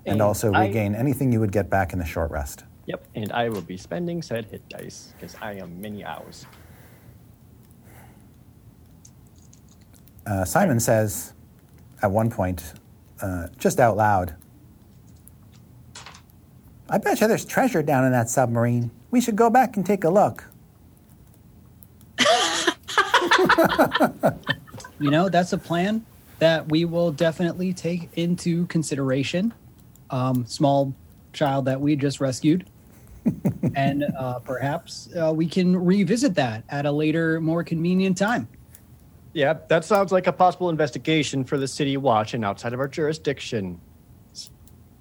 and 0.06 0.14
And 0.14 0.22
also 0.22 0.52
I- 0.54 0.68
regain 0.68 0.94
anything 0.94 1.32
you 1.32 1.40
would 1.40 1.52
get 1.52 1.70
back 1.70 1.92
in 1.94 2.00
the 2.00 2.06
short 2.06 2.30
rest. 2.30 2.64
Yep, 2.86 3.08
and 3.16 3.32
I 3.32 3.48
will 3.50 3.62
be 3.62 3.78
spending 3.78 4.22
said 4.22 4.46
hit 4.46 4.68
dice 4.70 5.14
because 5.16 5.36
I 5.42 5.54
am 5.54 5.80
many 5.82 6.04
hours. 6.04 6.46
Uh, 10.26 10.46
Simon 10.46 10.80
says, 10.80 11.34
at 12.02 12.12
one 12.12 12.30
point, 12.30 12.74
uh, 13.22 13.48
just 13.58 13.80
out 13.80 13.98
loud, 13.98 14.36
I 16.90 16.98
bet 16.98 17.22
you 17.22 17.28
there's 17.28 17.46
treasure 17.46 17.82
down 17.82 18.06
in 18.06 18.12
that 18.12 18.30
submarine. 18.30 18.92
We 19.12 19.20
should 19.20 19.36
go 19.36 19.50
back 19.50 19.78
and 19.78 19.86
take 19.86 20.04
a 20.04 20.10
look. 20.10 20.46
you 25.00 25.10
know 25.10 25.30
that's 25.30 25.54
a 25.54 25.58
plan 25.58 26.06
that 26.40 26.70
we 26.70 26.86
will 26.86 27.12
definitely 27.12 27.74
take 27.74 28.10
into 28.16 28.66
consideration. 28.68 29.54
Um, 30.10 30.46
small 30.46 30.94
child 31.32 31.66
that 31.66 31.80
we 31.80 31.96
just 31.96 32.20
rescued, 32.20 32.70
and 33.76 34.04
uh, 34.18 34.40
perhaps 34.40 35.10
uh, 35.16 35.34
we 35.34 35.48
can 35.48 35.76
revisit 35.76 36.36
that 36.36 36.64
at 36.70 36.86
a 36.86 36.92
later, 36.92 37.42
more 37.42 37.64
convenient 37.64 38.18
time. 38.18 38.48
Yeah, 39.34 39.56
that 39.68 39.84
sounds 39.84 40.12
like 40.12 40.28
a 40.28 40.32
possible 40.34 40.70
investigation 40.70 41.44
for 41.44 41.58
the 41.58 41.68
city 41.68 41.98
watch 41.98 42.34
and 42.36 42.46
outside 42.46 42.74
of 42.74 42.80
our 42.80 42.88
jurisdiction. 42.88 43.80
Let's 44.32 44.52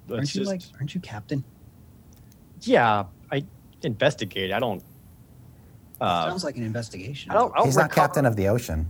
Aren't 0.09 0.35
you 0.35 0.41
just- 0.41 0.51
like? 0.51 0.61
Aren't 0.79 0.95
you 0.95 1.01
captain? 1.01 1.43
Yeah, 2.61 3.05
I 3.31 3.43
investigate. 3.83 4.51
I 4.51 4.59
don't. 4.59 4.83
Uh, 6.01 6.29
Sounds 6.29 6.43
like 6.43 6.57
an 6.57 6.63
investigation. 6.63 7.31
I 7.31 7.35
don't. 7.35 7.53
I 7.53 7.57
don't 7.57 7.65
He's 7.67 7.75
not 7.77 7.83
recover- 7.91 8.07
captain 8.07 8.25
of 8.25 8.35
the 8.35 8.47
ocean. 8.47 8.89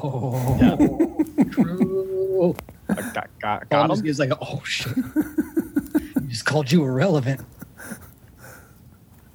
Oh, 0.00 1.22
true. 1.50 2.54
I 2.88 2.94
Got, 2.94 3.12
got, 3.14 3.40
Got 3.40 3.68
got 3.68 3.90
him. 3.98 4.04
He's 4.04 4.18
like, 4.18 4.30
oh 4.40 4.62
shit. 4.64 4.94
he 4.94 6.28
just 6.28 6.44
called 6.46 6.70
you 6.72 6.84
irrelevant. 6.84 7.40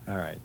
All 0.08 0.18
right. 0.18 0.39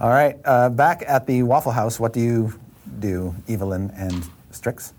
All 0.00 0.10
right, 0.10 0.36
uh, 0.44 0.70
back 0.70 1.04
at 1.06 1.26
the 1.26 1.42
Waffle 1.44 1.72
House, 1.72 2.00
what 2.00 2.12
do 2.12 2.20
you 2.20 2.52
do, 2.98 3.34
Evelyn 3.48 3.92
and 3.96 4.28
Strix? 4.50 4.92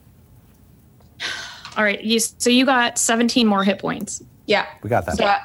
All 1.78 1.84
right. 1.84 2.02
You, 2.02 2.20
so 2.20 2.50
you 2.50 2.66
got 2.66 2.98
17 2.98 3.46
more 3.46 3.64
hit 3.64 3.80
points. 3.80 4.24
Yeah. 4.46 4.66
We 4.82 4.90
got 4.90 5.06
that. 5.06 5.18
So 5.18 5.26
I, 5.26 5.42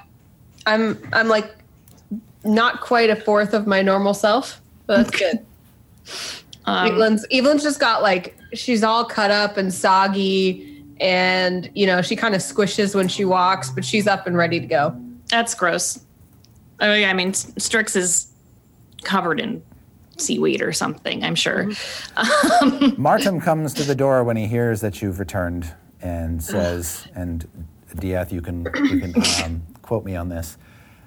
I'm 0.67 0.99
I'm 1.13 1.29
like 1.29 1.53
not 2.45 2.81
quite 2.81 3.11
a 3.11 3.17
fourth 3.17 3.55
of 3.55 3.67
my 3.67 3.83
normal 3.83 4.15
self, 4.15 4.61
but 4.87 5.05
that's 5.05 5.19
good. 5.19 5.47
Um, 6.67 6.89
Evelyn's 6.89 7.25
Evelyn's 7.33 7.63
just 7.63 7.81
got 7.81 8.03
like 8.03 8.37
she's 8.53 8.85
all 8.85 9.03
cut 9.05 9.31
up 9.31 9.57
and 9.57 9.73
soggy, 9.73 10.85
and 11.01 11.71
you 11.75 11.87
know 11.87 12.03
she 12.03 12.15
kind 12.15 12.35
of 12.35 12.43
squishes 12.43 12.95
when 12.95 13.09
she 13.09 13.25
walks, 13.25 13.71
but 13.71 13.83
she's 13.83 14.07
up 14.07 14.27
and 14.27 14.37
ready 14.37 14.61
to 14.61 14.67
go. 14.67 14.95
That's 15.31 15.55
gross. 15.55 16.01
Oh, 16.81 16.93
yeah. 16.93 17.09
I 17.11 17.15
mean, 17.15 17.33
Strix 17.33 17.97
is 17.97 18.31
covered 19.05 19.41
in 19.41 19.63
seaweed 20.17 20.61
or 20.63 20.73
something, 20.73 21.25
I'm 21.25 21.35
sure. 21.35 21.71
Martin 22.99 23.41
comes 23.41 23.73
to 23.75 23.83
the 23.85 23.95
door 23.95 24.23
when 24.25 24.37
he 24.37 24.47
hears 24.47 24.81
that 24.83 25.01
you've 25.03 25.19
returned 25.19 25.73
and 26.03 26.43
says, 26.43 27.07
and 27.15 27.47
Dieth, 27.97 28.31
you 28.33 28.41
can, 28.43 28.65
you 28.85 29.01
can 29.01 29.15
um, 29.45 29.63
quote 29.83 30.05
me 30.05 30.17
on 30.17 30.29
this. 30.29 30.57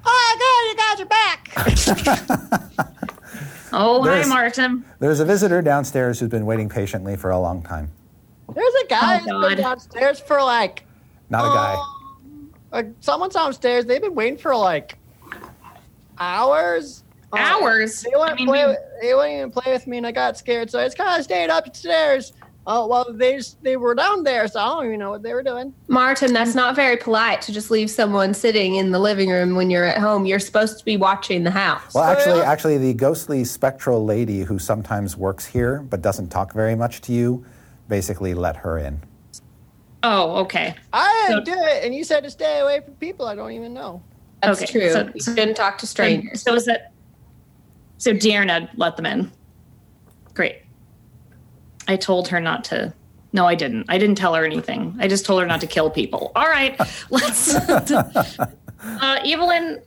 Oh, 0.05 0.35
my 0.35 0.35
God, 0.39 0.63
you 0.69 0.75
guys 0.83 0.99
are 0.99 1.05
back. 1.05 2.69
oh, 3.73 4.03
There's- 4.03 4.27
hi, 4.27 4.33
Martin. 4.33 4.83
There's 4.99 5.19
a 5.19 5.25
visitor 5.25 5.61
downstairs 5.61 6.19
who's 6.19 6.29
been 6.29 6.45
waiting 6.45 6.69
patiently 6.69 7.15
for 7.15 7.29
a 7.31 7.39
long 7.39 7.61
time. 7.61 7.91
There's 8.53 8.73
a 8.83 8.87
guy 8.87 9.15
Oh, 9.15 9.19
who's 9.19 9.31
God. 9.31 9.49
been 9.49 9.57
downstairs 9.59 10.19
for 10.19 10.41
like, 10.41 10.85
Not 11.29 11.45
a 11.45 11.49
guy. 11.55 11.77
like 12.71 12.87
someone's 12.99 13.33
downstairs. 13.33 13.85
They've 13.85 14.01
been 14.01 14.13
waiting 14.15 14.37
for 14.37 14.55
like 14.55 14.97
hours. 16.19 17.02
Uh, 17.33 17.37
Hours? 17.37 18.01
They 18.03 18.11
wouldn't 18.13 18.31
I 18.31 18.35
mean, 18.35 18.47
play. 18.47 18.63
we- 18.65 18.71
with, 18.71 18.79
they 19.01 19.13
wouldn't 19.15 19.33
even 19.37 19.51
play 19.51 19.73
with 19.73 19.87
me, 19.87 19.97
and 19.97 20.07
I 20.07 20.11
got 20.11 20.37
scared. 20.37 20.69
So 20.69 20.79
I 20.79 20.85
just 20.85 20.97
kind 20.97 21.17
of 21.17 21.23
stayed 21.23 21.49
upstairs. 21.49 22.33
Oh 22.65 22.87
well, 22.87 23.05
they 23.11 23.35
just, 23.35 23.61
they 23.61 23.75
were 23.75 23.93
down 23.93 24.23
there, 24.23 24.47
so 24.47 24.57
I 24.61 24.67
don't 24.69 24.85
even 24.85 24.99
know 24.99 25.09
what 25.09 25.21
they 25.21 25.33
were 25.33 25.43
doing. 25.43 25.73
Martin, 25.89 26.31
that's 26.31 26.55
not 26.55 26.77
very 26.77 26.95
polite 26.95 27.41
to 27.41 27.51
just 27.51 27.69
leave 27.69 27.91
someone 27.91 28.33
sitting 28.33 28.75
in 28.75 28.91
the 28.91 28.99
living 28.99 29.29
room 29.29 29.55
when 29.55 29.69
you're 29.69 29.83
at 29.83 29.97
home. 29.97 30.25
You're 30.25 30.39
supposed 30.39 30.79
to 30.79 30.85
be 30.85 30.95
watching 30.95 31.43
the 31.43 31.51
house. 31.51 31.93
Well, 31.93 32.05
actually, 32.05 32.39
actually, 32.39 32.77
the 32.77 32.93
ghostly 32.93 33.43
spectral 33.43 34.05
lady 34.05 34.43
who 34.43 34.59
sometimes 34.59 35.17
works 35.17 35.45
here 35.45 35.79
but 35.89 36.01
doesn't 36.01 36.29
talk 36.29 36.53
very 36.53 36.73
much 36.75 37.01
to 37.01 37.11
you, 37.11 37.43
basically 37.89 38.33
let 38.33 38.55
her 38.55 38.77
in. 38.77 39.01
Oh, 40.03 40.37
okay. 40.43 40.73
I 40.93 41.25
So- 41.27 41.41
didn't 41.41 41.45
do 41.45 41.65
it, 41.65 41.83
and 41.83 41.93
you 41.93 42.05
said 42.05 42.23
to 42.23 42.29
stay 42.29 42.59
away 42.61 42.79
from 42.79 42.93
people 42.93 43.25
I 43.25 43.35
don't 43.35 43.51
even 43.51 43.73
know. 43.73 44.01
That's 44.41 44.61
okay, 44.63 44.71
true. 44.71 44.91
so- 44.91 45.09
you 45.13 45.21
shouldn't 45.21 45.57
talk 45.57 45.77
to 45.79 45.87
strangers. 45.87 46.43
So 46.43 46.53
is 46.55 46.63
that? 46.65 46.92
So 48.03 48.11
Dearna 48.13 48.69
let 48.75 48.97
them 48.97 49.05
in. 49.05 49.31
Great. 50.33 50.57
I 51.87 51.95
told 51.95 52.27
her 52.27 52.41
not 52.41 52.65
to. 52.65 52.93
No, 53.31 53.47
I 53.47 53.55
didn't. 53.55 53.85
I 53.87 53.97
didn't 53.97 54.17
tell 54.17 54.33
her 54.33 54.43
anything. 54.43 54.93
I 54.99 55.07
just 55.07 55.25
told 55.25 55.39
her 55.39 55.47
not 55.47 55.61
to 55.61 55.67
kill 55.67 55.89
people. 55.89 56.33
All 56.35 56.47
right, 56.47 56.77
let's. 57.09 57.55
uh, 57.69 58.49
Evelyn, 59.25 59.81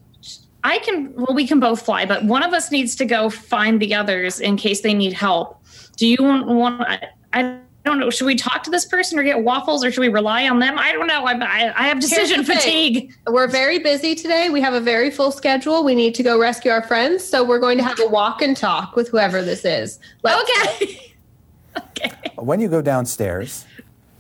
I 0.65 0.79
can. 0.79 1.13
Well, 1.13 1.35
we 1.35 1.47
can 1.47 1.61
both 1.61 1.83
fly, 1.83 2.07
but 2.07 2.25
one 2.25 2.43
of 2.43 2.55
us 2.55 2.71
needs 2.71 2.97
to 2.97 3.05
go 3.05 3.29
find 3.29 3.83
the 3.83 3.95
others 3.95 4.41
in 4.41 4.57
case 4.57 4.81
they 4.81 4.95
need 4.95 5.13
help. 5.13 5.63
Do 5.97 6.07
you 6.07 6.17
want? 6.19 6.47
want 6.47 6.81
I, 6.81 7.11
I 7.35 7.61
don't 7.87 7.99
know. 7.99 8.11
Should 8.11 8.27
we 8.27 8.35
talk 8.37 8.63
to 8.65 8.71
this 8.71 8.85
person 8.85 9.19
or 9.19 9.23
get 9.23 9.43
waffles, 9.43 9.83
or 9.83 9.91
should 9.91 10.03
we 10.03 10.09
rely 10.09 10.47
on 10.49 10.59
them? 10.59 10.79
I 10.79 10.93
don't 10.93 11.07
know. 11.07 11.25
I, 11.25 11.33
I, 11.33 11.85
I 11.85 11.89
have 11.89 11.99
decision 12.01 12.41
the 12.41 12.45
thing. 12.45 12.57
fatigue. 12.59 13.15
We're 13.27 13.49
very 13.49 13.79
busy 13.79 14.15
today. 14.15 14.51
We 14.51 14.61
have 14.61 14.75
a 14.75 14.81
very 14.81 15.11
full 15.11 15.33
schedule. 15.33 15.83
We 15.85 15.95
need 15.95 16.15
to 16.17 16.23
go 16.23 16.39
rescue 16.39 16.71
our 16.71 16.83
friends. 16.83 17.25
So 17.25 17.43
we're 17.43 17.59
going 17.61 17.79
to 17.79 17.85
have 17.85 17.99
a 18.01 18.07
walk 18.09 18.43
and 18.43 18.55
talk 18.57 18.95
with 18.97 19.09
whoever 19.09 19.41
this 19.43 19.65
is. 19.65 19.99
Let's- 20.23 20.43
Okay. 20.83 21.13
okay. 21.79 22.13
When 22.37 22.61
you 22.61 22.69
go 22.69 22.83
downstairs, 22.83 23.65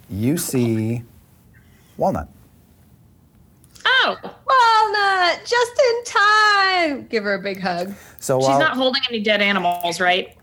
you 0.09 0.38
see 0.38 1.02
Walnut. 1.98 2.29
Oh, 3.85 4.16
Walnut, 4.22 5.44
just 5.44 5.72
in 5.88 6.05
time. 6.05 7.07
Give 7.09 7.24
her 7.24 7.35
a 7.35 7.40
big 7.42 7.61
hug. 7.61 7.94
So 8.18 8.40
she's 8.40 8.48
while 8.48 8.59
not 8.59 8.76
holding 8.76 9.02
any 9.09 9.20
dead 9.20 9.40
animals, 9.42 10.00
right? 10.00 10.37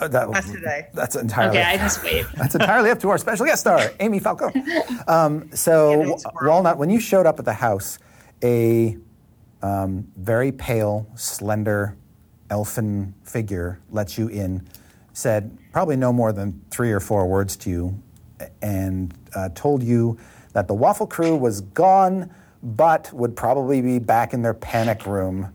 Uh, 0.00 0.08
that, 0.08 0.32
That's 0.32 0.50
today. 0.50 0.86
That's 0.94 1.14
entirely. 1.16 1.58
Okay, 1.58 1.66
I 1.68 1.76
just 1.76 2.02
wait. 2.04 2.26
That's 2.36 2.54
entirely 2.54 2.90
up 2.90 2.98
to 3.00 3.10
our 3.10 3.18
special 3.18 3.44
guest 3.46 3.60
star, 3.60 3.92
Amy 4.00 4.18
Falcone. 4.18 4.64
Um, 5.08 5.50
so, 5.54 5.90
Yeah, 5.90 6.12
it's 6.14 6.24
Wa- 6.24 6.30
squirrel. 6.30 6.54
Walnut, 6.54 6.78
when 6.78 6.88
you 6.90 7.00
showed 7.00 7.26
up 7.26 7.38
at 7.38 7.44
the 7.44 7.52
house, 7.52 7.98
a 8.42 8.96
um, 9.62 10.06
very 10.16 10.52
pale, 10.52 11.06
slender, 11.16 11.96
elfin 12.48 13.14
figure 13.24 13.80
let 13.90 14.16
you 14.16 14.28
in, 14.28 14.66
said 15.12 15.56
probably 15.72 15.96
no 15.96 16.12
more 16.12 16.32
than 16.32 16.60
three 16.70 16.92
or 16.92 17.00
four 17.00 17.26
words 17.26 17.56
to 17.56 17.70
you, 17.70 18.02
and 18.62 19.12
uh, 19.34 19.48
told 19.54 19.82
you 19.82 20.16
that 20.52 20.66
the 20.66 20.74
Waffle 20.74 21.06
Crew 21.06 21.36
was 21.36 21.60
gone, 21.60 22.32
but 22.62 23.12
would 23.12 23.36
probably 23.36 23.80
be 23.82 23.98
back 23.98 24.32
in 24.32 24.42
their 24.42 24.54
panic 24.54 25.06
room 25.06 25.52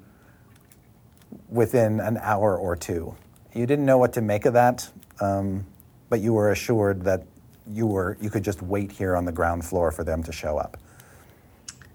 within 1.49 1.99
an 1.99 2.17
hour 2.21 2.58
or 2.58 2.75
two. 2.75 3.15
You 3.55 3.65
didn't 3.65 3.85
know 3.85 3.97
what 3.97 4.11
to 4.13 4.21
make 4.21 4.45
of 4.45 4.53
that, 4.53 4.87
um, 5.21 5.65
but 6.09 6.19
you 6.19 6.33
were 6.33 6.51
assured 6.51 7.03
that 7.05 7.23
you 7.71 7.87
were 7.87 8.17
you 8.19 8.29
could 8.29 8.43
just 8.43 8.61
wait 8.61 8.91
here 8.91 9.15
on 9.15 9.23
the 9.23 9.31
ground 9.31 9.63
floor 9.63 9.91
for 9.91 10.03
them 10.03 10.21
to 10.23 10.31
show 10.33 10.57
up. 10.57 10.77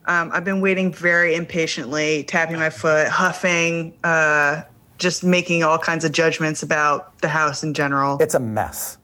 Um, 0.06 0.30
I've 0.32 0.44
been 0.44 0.62
waiting 0.62 0.90
very 0.90 1.34
impatiently, 1.34 2.24
tapping 2.24 2.56
my 2.56 2.70
foot, 2.70 3.08
huffing, 3.08 3.92
uh, 4.02 4.62
just 4.96 5.22
making 5.22 5.62
all 5.62 5.78
kinds 5.78 6.06
of 6.06 6.12
judgments 6.12 6.62
about 6.62 7.18
the 7.18 7.28
house 7.28 7.62
in 7.62 7.74
general. 7.74 8.16
It's 8.20 8.34
a 8.34 8.40
mess. 8.40 8.96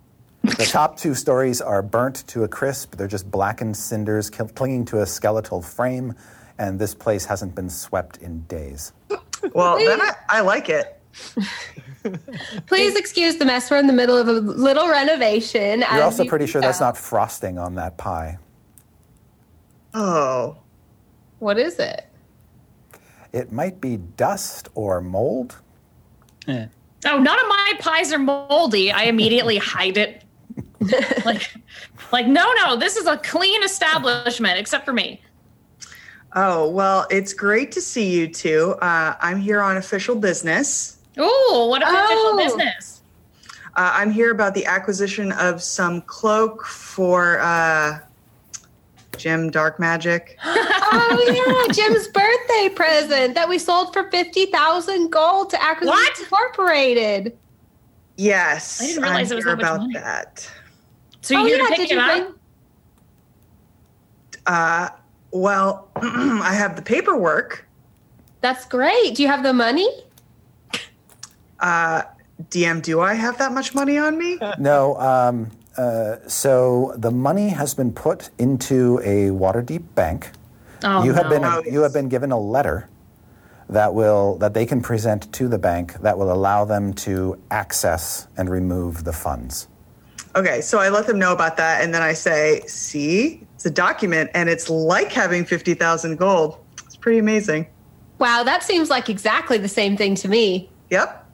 The 0.42 0.64
top 0.70 0.96
two 0.96 1.14
stories 1.14 1.60
are 1.60 1.82
burnt 1.82 2.26
to 2.28 2.44
a 2.44 2.48
crisp. 2.48 2.96
They're 2.96 3.06
just 3.06 3.30
blackened 3.30 3.76
cinders 3.76 4.30
cl- 4.34 4.48
clinging 4.48 4.86
to 4.86 5.02
a 5.02 5.06
skeletal 5.06 5.60
frame, 5.60 6.14
and 6.58 6.78
this 6.78 6.94
place 6.94 7.26
hasn't 7.26 7.54
been 7.54 7.68
swept 7.68 8.16
in 8.16 8.40
days. 8.44 8.94
well, 9.52 9.76
then 9.76 10.00
I, 10.00 10.12
I 10.30 10.40
like 10.40 10.70
it. 10.70 10.98
Please 12.66 12.96
excuse 12.96 13.36
the 13.36 13.44
mess. 13.44 13.70
We're 13.70 13.78
in 13.78 13.86
the 13.86 13.92
middle 13.92 14.16
of 14.16 14.28
a 14.28 14.32
little 14.32 14.88
renovation. 14.88 15.80
You're 15.92 16.02
also 16.02 16.24
you 16.24 16.28
pretty 16.28 16.46
sure 16.46 16.60
that's 16.60 16.80
not 16.80 16.96
frosting 16.96 17.58
on 17.58 17.74
that 17.76 17.96
pie. 17.96 18.38
Oh, 19.94 20.56
What 21.38 21.58
is 21.58 21.78
it? 21.78 22.06
It 23.32 23.52
might 23.52 23.80
be 23.80 23.96
dust 23.96 24.68
or 24.74 25.00
mold. 25.00 25.56
Eh. 26.48 26.66
Oh, 27.06 27.18
none 27.18 27.38
of 27.38 27.48
my 27.48 27.72
pies 27.80 28.12
are 28.12 28.18
moldy. 28.18 28.90
I 28.90 29.04
immediately 29.04 29.58
hide 29.58 29.96
it. 29.96 30.24
like, 31.24 31.54
like 32.12 32.26
no, 32.26 32.52
no. 32.64 32.76
This 32.76 32.96
is 32.96 33.06
a 33.06 33.16
clean 33.18 33.62
establishment, 33.62 34.58
except 34.58 34.84
for 34.84 34.92
me. 34.92 35.20
oh, 36.34 36.68
well, 36.68 37.06
it's 37.10 37.32
great 37.32 37.72
to 37.72 37.80
see 37.80 38.10
you 38.10 38.28
two. 38.28 38.74
Uh, 38.82 39.14
I'm 39.20 39.38
here 39.38 39.60
on 39.60 39.76
official 39.76 40.16
business. 40.16 40.95
Ooh, 41.18 41.66
what 41.68 41.82
a 41.82 41.86
Oh. 41.88 42.04
official 42.04 42.36
business! 42.58 43.00
Uh, 43.74 43.90
I'm 43.94 44.10
here 44.10 44.30
about 44.30 44.54
the 44.54 44.64
acquisition 44.66 45.32
of 45.32 45.62
some 45.62 46.00
cloak 46.02 46.64
for 46.64 47.38
uh, 47.40 47.98
Jim 49.16 49.50
Darkmagic. 49.50 50.36
oh 50.44 51.66
yeah, 51.68 51.72
Jim's 51.72 52.08
birthday 52.08 52.68
present 52.74 53.34
that 53.34 53.48
we 53.48 53.58
sold 53.58 53.92
for 53.92 54.10
fifty 54.10 54.46
thousand 54.46 55.10
gold 55.10 55.50
to 55.50 55.62
Acquisition 55.62 55.96
What? 55.98 56.18
Incorporated. 56.20 57.36
Yes, 58.18 58.80
I 58.80 58.86
didn't 58.86 59.02
realize 59.02 59.30
I'm 59.30 59.32
it 59.32 59.36
was 59.36 59.44
here 59.44 59.56
that 59.56 59.62
much 59.62 59.66
about 59.70 59.80
money. 59.80 59.92
that. 59.94 60.50
So 61.22 61.36
oh 61.36 61.46
you're 61.46 61.58
yeah, 61.58 61.66
here 61.66 61.66
to 61.66 61.70
did 61.76 61.80
pick 61.82 61.90
you 61.90 62.00
it 62.00 62.04
bring? 62.06 62.22
up? 62.22 62.32
Uh, 64.46 64.88
well, 65.32 65.88
I 65.96 66.54
have 66.54 66.76
the 66.76 66.82
paperwork. 66.82 67.66
That's 68.40 68.64
great. 68.66 69.16
Do 69.16 69.22
you 69.22 69.28
have 69.28 69.42
the 69.42 69.52
money? 69.52 69.88
Uh, 71.60 72.02
DM, 72.50 72.82
do 72.82 73.00
I 73.00 73.14
have 73.14 73.38
that 73.38 73.52
much 73.52 73.74
money 73.74 73.98
on 73.98 74.18
me? 74.18 74.38
No. 74.58 74.96
Um, 74.98 75.50
uh, 75.76 76.16
so 76.26 76.94
the 76.96 77.10
money 77.10 77.48
has 77.50 77.74
been 77.74 77.92
put 77.92 78.30
into 78.38 78.98
a 79.00 79.28
Waterdeep 79.28 79.94
bank. 79.94 80.30
Oh, 80.82 81.04
you 81.04 81.12
have 81.12 81.24
no. 81.24 81.30
been 81.30 81.44
Oh, 81.44 81.62
you 81.64 81.82
have 81.82 81.92
been 81.92 82.08
given 82.08 82.32
a 82.32 82.38
letter 82.38 82.88
that 83.68 83.94
will 83.94 84.36
that 84.38 84.54
they 84.54 84.64
can 84.64 84.80
present 84.80 85.30
to 85.32 85.48
the 85.48 85.58
bank 85.58 85.94
that 86.00 86.16
will 86.16 86.32
allow 86.32 86.64
them 86.64 86.92
to 86.94 87.38
access 87.50 88.26
and 88.36 88.48
remove 88.48 89.04
the 89.04 89.12
funds. 89.12 89.68
Okay, 90.34 90.60
so 90.60 90.78
I 90.78 90.90
let 90.90 91.06
them 91.06 91.18
know 91.18 91.32
about 91.32 91.56
that, 91.56 91.82
and 91.82 91.94
then 91.94 92.02
I 92.02 92.12
say, 92.12 92.60
"See, 92.66 93.46
it's 93.54 93.66
a 93.66 93.70
document, 93.70 94.30
and 94.34 94.48
it's 94.48 94.68
like 94.70 95.12
having 95.12 95.44
fifty 95.44 95.74
thousand 95.74 96.16
gold. 96.16 96.58
It's 96.84 96.96
pretty 96.96 97.18
amazing. 97.18 97.66
Wow, 98.18 98.42
that 98.44 98.62
seems 98.62 98.88
like 98.88 99.08
exactly 99.10 99.58
the 99.58 99.68
same 99.68 99.96
thing 99.96 100.14
to 100.16 100.28
me. 100.28 100.70
Yep. 100.90 101.25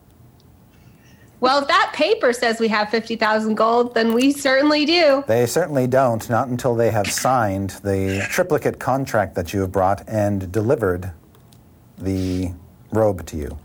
Well, 1.42 1.60
if 1.60 1.66
that 1.66 1.90
paper 1.92 2.32
says 2.32 2.60
we 2.60 2.68
have 2.68 2.88
50,000 2.90 3.56
gold, 3.56 3.96
then 3.96 4.14
we 4.14 4.30
certainly 4.30 4.84
do. 4.84 5.24
They 5.26 5.44
certainly 5.46 5.88
don't, 5.88 6.30
not 6.30 6.46
until 6.46 6.76
they 6.76 6.92
have 6.92 7.08
signed 7.08 7.70
the 7.82 8.24
triplicate 8.30 8.78
contract 8.78 9.34
that 9.34 9.52
you 9.52 9.62
have 9.62 9.72
brought 9.72 10.08
and 10.08 10.52
delivered 10.52 11.10
the 11.98 12.52
robe 12.92 13.26
to 13.26 13.36
you. 13.36 13.58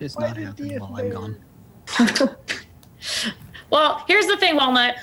It's 0.00 0.18
not 0.18 0.36
happening 0.36 0.80
while 0.80 0.96
I'm 0.96 1.10
gone. 1.10 1.36
Well, 3.70 4.04
here's 4.06 4.26
the 4.26 4.36
thing, 4.36 4.56
Walnut. 4.56 4.94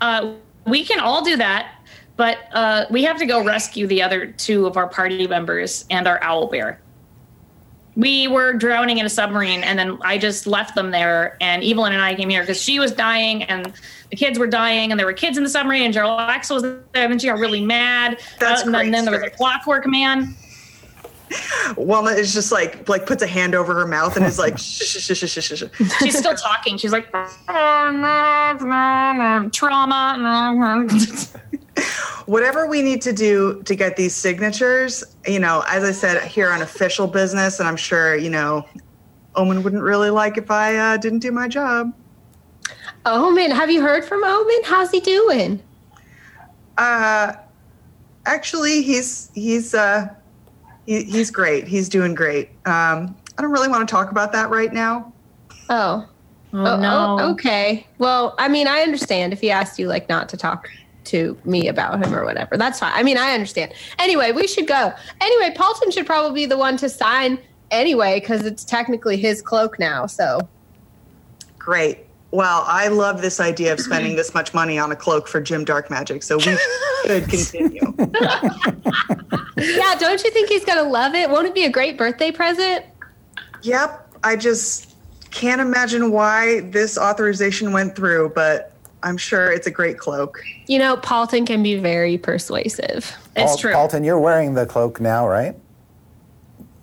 Uh, 0.00 0.34
we 0.66 0.84
can 0.84 0.98
all 0.98 1.22
do 1.22 1.36
that, 1.36 1.74
but 2.16 2.38
uh, 2.52 2.86
we 2.90 3.02
have 3.04 3.18
to 3.18 3.26
go 3.26 3.44
rescue 3.44 3.86
the 3.86 4.02
other 4.02 4.26
two 4.26 4.66
of 4.66 4.76
our 4.76 4.88
party 4.88 5.26
members 5.26 5.84
and 5.90 6.06
our 6.06 6.22
owl 6.22 6.46
bear. 6.46 6.80
We 7.96 8.26
were 8.26 8.52
drowning 8.52 8.98
in 8.98 9.06
a 9.06 9.10
submarine, 9.10 9.62
and 9.62 9.78
then 9.78 9.98
I 10.02 10.18
just 10.18 10.46
left 10.46 10.74
them 10.74 10.90
there. 10.90 11.36
And 11.40 11.62
Evelyn 11.62 11.92
and 11.92 12.02
I 12.02 12.14
came 12.14 12.28
here 12.28 12.42
because 12.42 12.60
she 12.60 12.78
was 12.80 12.90
dying, 12.92 13.44
and 13.44 13.72
the 14.10 14.16
kids 14.16 14.38
were 14.38 14.48
dying, 14.48 14.90
and 14.90 14.98
there 14.98 15.06
were 15.06 15.12
kids 15.12 15.36
in 15.36 15.44
the 15.44 15.50
submarine. 15.50 15.84
And 15.84 15.94
Jarlaxle 15.94 16.54
was 16.54 16.62
there, 16.62 16.80
and 17.10 17.20
she 17.20 17.28
got 17.28 17.38
really 17.38 17.64
mad. 17.64 18.18
That's 18.40 18.62
Uh, 18.62 18.66
and 18.66 18.74
then, 18.74 18.90
then 18.90 19.04
there 19.04 19.14
was 19.14 19.22
a 19.22 19.30
clockwork 19.30 19.86
man. 19.86 20.34
Walnut 21.76 22.18
is 22.18 22.34
just 22.34 22.52
like 22.52 22.88
like 22.88 23.06
puts 23.06 23.22
a 23.22 23.26
hand 23.26 23.54
over 23.54 23.74
her 23.74 23.86
mouth 23.86 24.16
and 24.16 24.24
is 24.26 24.38
like 24.38 24.58
shh, 24.58 24.82
shh, 24.82 25.00
shh, 25.00 25.16
shh, 25.16 25.30
shh, 25.30 25.40
shh, 25.40 25.58
shh. 25.58 25.98
She's 25.98 26.18
still 26.18 26.34
talking. 26.34 26.76
She's 26.76 26.92
like 26.92 27.10
trauma. 29.50 31.08
whatever 32.26 32.66
we 32.66 32.82
need 32.82 33.02
to 33.02 33.12
do 33.12 33.62
to 33.64 33.74
get 33.74 33.96
these 33.96 34.14
signatures, 34.14 35.04
you 35.26 35.38
know, 35.38 35.64
as 35.68 35.84
I 35.84 35.92
said 35.92 36.22
here 36.22 36.50
on 36.50 36.62
official 36.62 37.06
business, 37.06 37.58
and 37.58 37.68
I'm 37.68 37.76
sure, 37.76 38.16
you 38.16 38.30
know, 38.30 38.66
Omin 39.36 39.62
wouldn't 39.62 39.82
really 39.82 40.10
like 40.10 40.38
if 40.38 40.50
I 40.50 40.76
uh, 40.76 40.96
didn't 40.96 41.18
do 41.20 41.32
my 41.32 41.48
job. 41.48 41.92
Omin, 43.06 43.52
have 43.52 43.70
you 43.70 43.82
heard 43.82 44.04
from 44.04 44.22
Omin? 44.24 44.64
How's 44.64 44.90
he 44.90 45.00
doing? 45.00 45.62
Uh, 46.78 47.34
actually, 48.26 48.82
he's 48.82 49.30
he's 49.34 49.74
uh, 49.74 50.08
he, 50.86 51.04
he's 51.04 51.30
great. 51.30 51.66
He's 51.66 51.88
doing 51.88 52.14
great. 52.14 52.50
Um, 52.66 53.16
I 53.36 53.42
don't 53.42 53.50
really 53.50 53.68
want 53.68 53.86
to 53.88 53.92
talk 53.92 54.10
about 54.10 54.32
that 54.32 54.50
right 54.50 54.72
now. 54.72 55.12
Oh. 55.70 56.08
Oh, 56.52 56.58
Oh, 56.58 56.76
no. 56.76 57.16
oh, 57.20 57.32
okay. 57.32 57.84
Well, 57.98 58.34
I 58.38 58.46
mean, 58.48 58.68
I 58.68 58.82
understand 58.82 59.32
if 59.32 59.40
he 59.40 59.50
asked 59.50 59.78
you 59.78 59.88
like 59.88 60.08
not 60.08 60.28
to 60.28 60.36
talk 60.36 60.68
to 61.06 61.36
me 61.44 61.66
about 61.68 62.04
him 62.04 62.14
or 62.14 62.24
whatever. 62.24 62.56
That's 62.56 62.78
fine. 62.78 62.92
I 62.94 63.02
mean, 63.02 63.18
I 63.18 63.32
understand. 63.34 63.72
Anyway, 63.98 64.30
we 64.32 64.46
should 64.46 64.66
go. 64.68 64.92
Anyway, 65.20 65.54
Paultin 65.56 65.92
should 65.92 66.06
probably 66.06 66.42
be 66.42 66.46
the 66.46 66.56
one 66.56 66.76
to 66.78 66.88
sign 66.88 67.38
anyway 67.70 68.20
because 68.20 68.46
it's 68.46 68.64
technically 68.64 69.16
his 69.16 69.42
cloak 69.42 69.78
now. 69.78 70.06
So 70.06 70.40
Great. 71.58 72.03
Well, 72.34 72.64
I 72.66 72.88
love 72.88 73.22
this 73.22 73.38
idea 73.38 73.72
of 73.72 73.78
spending 73.78 74.16
this 74.16 74.34
much 74.34 74.52
money 74.52 74.76
on 74.76 74.90
a 74.90 74.96
cloak 74.96 75.28
for 75.28 75.40
Jim 75.40 75.64
Darkmagic, 75.64 76.24
so 76.24 76.38
we 76.38 76.42
should 77.06 77.28
continue. 77.28 77.94
yeah, 79.56 79.94
don't 80.00 80.24
you 80.24 80.32
think 80.32 80.48
he's 80.48 80.64
gonna 80.64 80.82
love 80.82 81.14
it? 81.14 81.30
Won't 81.30 81.46
it 81.46 81.54
be 81.54 81.64
a 81.64 81.70
great 81.70 81.96
birthday 81.96 82.32
present? 82.32 82.86
Yep. 83.62 84.16
I 84.24 84.34
just 84.34 84.96
can't 85.30 85.60
imagine 85.60 86.10
why 86.10 86.62
this 86.70 86.98
authorization 86.98 87.70
went 87.70 87.94
through, 87.94 88.32
but 88.34 88.72
I'm 89.04 89.16
sure 89.16 89.52
it's 89.52 89.68
a 89.68 89.70
great 89.70 89.98
cloak. 89.98 90.42
You 90.66 90.80
know, 90.80 90.96
Paultin 90.96 91.46
can 91.46 91.62
be 91.62 91.76
very 91.78 92.18
persuasive. 92.18 93.16
It's 93.36 93.52
Paul- 93.52 93.56
true. 93.58 93.72
Paultin, 93.74 94.04
you're 94.04 94.18
wearing 94.18 94.54
the 94.54 94.66
cloak 94.66 95.00
now, 95.00 95.28
right? 95.28 95.54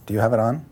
Do 0.05 0.13
you 0.13 0.21
have 0.21 0.31
it 0.31 0.39
on? 0.39 0.65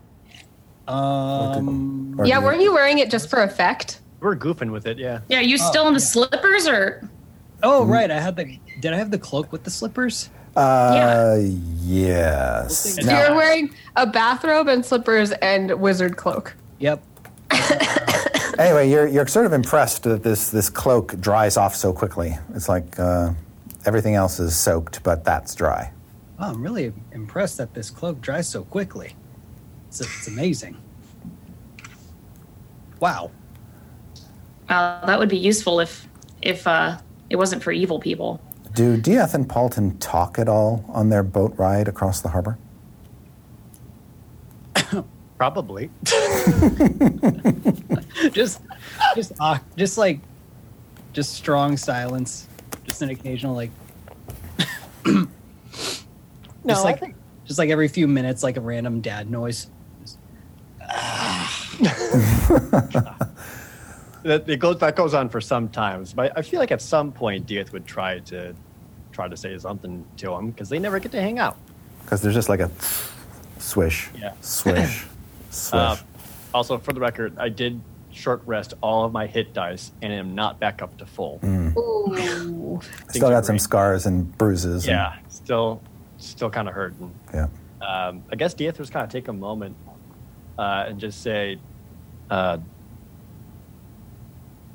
Um, 0.88 2.14
Or 2.18 2.24
yeah, 2.24 2.36
do 2.36 2.40
you- 2.40 2.46
weren't 2.46 2.62
you 2.62 2.72
wearing 2.72 2.98
it 2.98 3.10
just 3.10 3.28
for 3.28 3.42
effect? 3.42 3.98
We're 4.20 4.36
goofing 4.36 4.70
with 4.70 4.86
it, 4.86 4.98
yeah. 4.98 5.20
Yeah, 5.28 5.40
you 5.40 5.56
still 5.58 5.88
in 5.88 5.94
the 5.94 6.00
slippers 6.00 6.68
or? 6.68 7.08
oh, 7.62 7.84
right. 7.84 8.10
I 8.10 8.20
had 8.20 8.36
the. 8.36 8.58
Did 8.80 8.92
I 8.92 8.96
have 8.96 9.10
the 9.10 9.18
cloak 9.18 9.52
with 9.52 9.64
the 9.64 9.70
slippers? 9.70 10.30
Uh, 10.56 11.38
yes. 11.40 12.76
So 12.76 13.02
So 13.02 13.06
Now- 13.06 13.26
you're 13.26 13.36
wearing 13.36 13.74
a 13.96 14.06
bathrobe 14.06 14.68
and 14.68 14.84
slippers 14.84 15.32
and 15.32 15.72
wizard 15.80 16.16
cloak. 16.16 16.54
Yep. 16.78 17.02
Anyway, 18.60 18.90
you're 18.90 19.06
you're 19.06 19.26
sort 19.26 19.46
of 19.46 19.54
impressed 19.54 20.02
that 20.02 20.22
this 20.22 20.50
this 20.50 20.68
cloak 20.68 21.18
dries 21.18 21.56
off 21.56 21.74
so 21.74 21.94
quickly. 21.94 22.36
It's 22.54 22.68
like 22.68 22.98
uh, 22.98 23.32
everything 23.86 24.16
else 24.16 24.38
is 24.38 24.54
soaked, 24.54 25.02
but 25.02 25.24
that's 25.24 25.54
dry. 25.54 25.90
Wow, 26.38 26.50
I'm 26.50 26.62
really 26.62 26.92
impressed 27.12 27.56
that 27.56 27.72
this 27.72 27.88
cloak 27.88 28.20
dries 28.20 28.46
so 28.46 28.64
quickly. 28.64 29.16
It's, 29.88 30.02
it's 30.02 30.28
amazing. 30.28 30.76
Wow. 33.00 33.30
Uh, 34.70 35.04
that 35.04 35.18
would 35.18 35.28
be 35.28 35.36
useful 35.36 35.80
if 35.80 36.06
if 36.42 36.66
uh, 36.66 36.96
it 37.28 37.36
wasn't 37.36 37.62
for 37.62 37.72
evil 37.72 37.98
people. 37.98 38.40
Do 38.72 38.96
Dieth 38.96 39.34
and 39.34 39.48
Paultin 39.48 39.96
talk 39.98 40.38
at 40.38 40.48
all 40.48 40.84
on 40.88 41.10
their 41.10 41.24
boat 41.24 41.52
ride 41.58 41.88
across 41.88 42.20
the 42.20 42.28
harbor? 42.28 42.56
Probably. 45.38 45.90
just, 48.32 48.60
just, 49.16 49.32
uh, 49.40 49.58
just 49.76 49.98
like, 49.98 50.20
just 51.12 51.34
strong 51.34 51.76
silence. 51.76 52.46
Just 52.84 53.02
an 53.02 53.10
occasional 53.10 53.54
like. 53.54 53.70
No, 56.62 56.74
just 56.74 56.84
I 56.84 56.90
like, 56.90 57.00
think 57.00 57.14
just 57.46 57.58
like 57.58 57.70
every 57.70 57.88
few 57.88 58.06
minutes, 58.06 58.42
like 58.42 58.58
a 58.58 58.60
random 58.60 59.00
dad 59.00 59.30
noise. 59.30 59.68
That 64.22 64.48
it 64.48 64.58
goes 64.58 64.78
that 64.78 64.96
goes 64.96 65.14
on 65.14 65.28
for 65.28 65.40
some 65.40 65.68
times, 65.68 66.12
but 66.12 66.32
I 66.36 66.42
feel 66.42 66.60
like 66.60 66.70
at 66.72 66.82
some 66.82 67.10
point 67.12 67.46
Dieth 67.46 67.72
would 67.72 67.86
try 67.86 68.18
to 68.20 68.54
try 69.12 69.28
to 69.28 69.36
say 69.36 69.56
something 69.58 70.04
to 70.18 70.32
him 70.34 70.50
because 70.50 70.68
they 70.68 70.78
never 70.78 70.98
get 70.98 71.12
to 71.12 71.20
hang 71.20 71.38
out. 71.38 71.56
Because 72.04 72.20
there's 72.22 72.34
just 72.34 72.48
like 72.48 72.60
a 72.60 72.70
swish, 73.58 74.10
Yeah. 74.18 74.32
swish, 74.40 75.06
swish. 75.50 75.72
Uh, 75.80 75.96
also, 76.54 76.78
for 76.78 76.92
the 76.92 77.00
record, 77.00 77.34
I 77.38 77.48
did 77.48 77.80
short 78.12 78.42
rest 78.44 78.74
all 78.82 79.04
of 79.04 79.12
my 79.12 79.26
hit 79.26 79.52
dice 79.54 79.92
and 80.02 80.12
am 80.12 80.34
not 80.34 80.58
back 80.58 80.82
up 80.82 80.96
to 80.98 81.06
full. 81.06 81.38
Ooh. 81.44 82.80
Still 83.10 83.30
got 83.30 83.46
some 83.46 83.58
scars 83.58 84.04
and 84.06 84.36
bruises. 84.36 84.84
and- 84.84 84.92
Yeah, 84.96 85.14
still, 85.28 85.80
still 86.18 86.50
kind 86.50 86.68
of 86.68 86.74
hurting. 86.74 87.12
yeah. 87.32 87.46
Um, 87.80 88.22
I 88.30 88.36
guess 88.36 88.52
Dieth 88.54 88.78
was 88.78 88.90
kind 88.90 89.04
of 89.04 89.10
take 89.10 89.28
a 89.28 89.32
moment 89.32 89.76
uh, 90.58 90.84
and 90.88 90.98
just 91.00 91.22
say, 91.22 91.58
uh, 92.30 92.58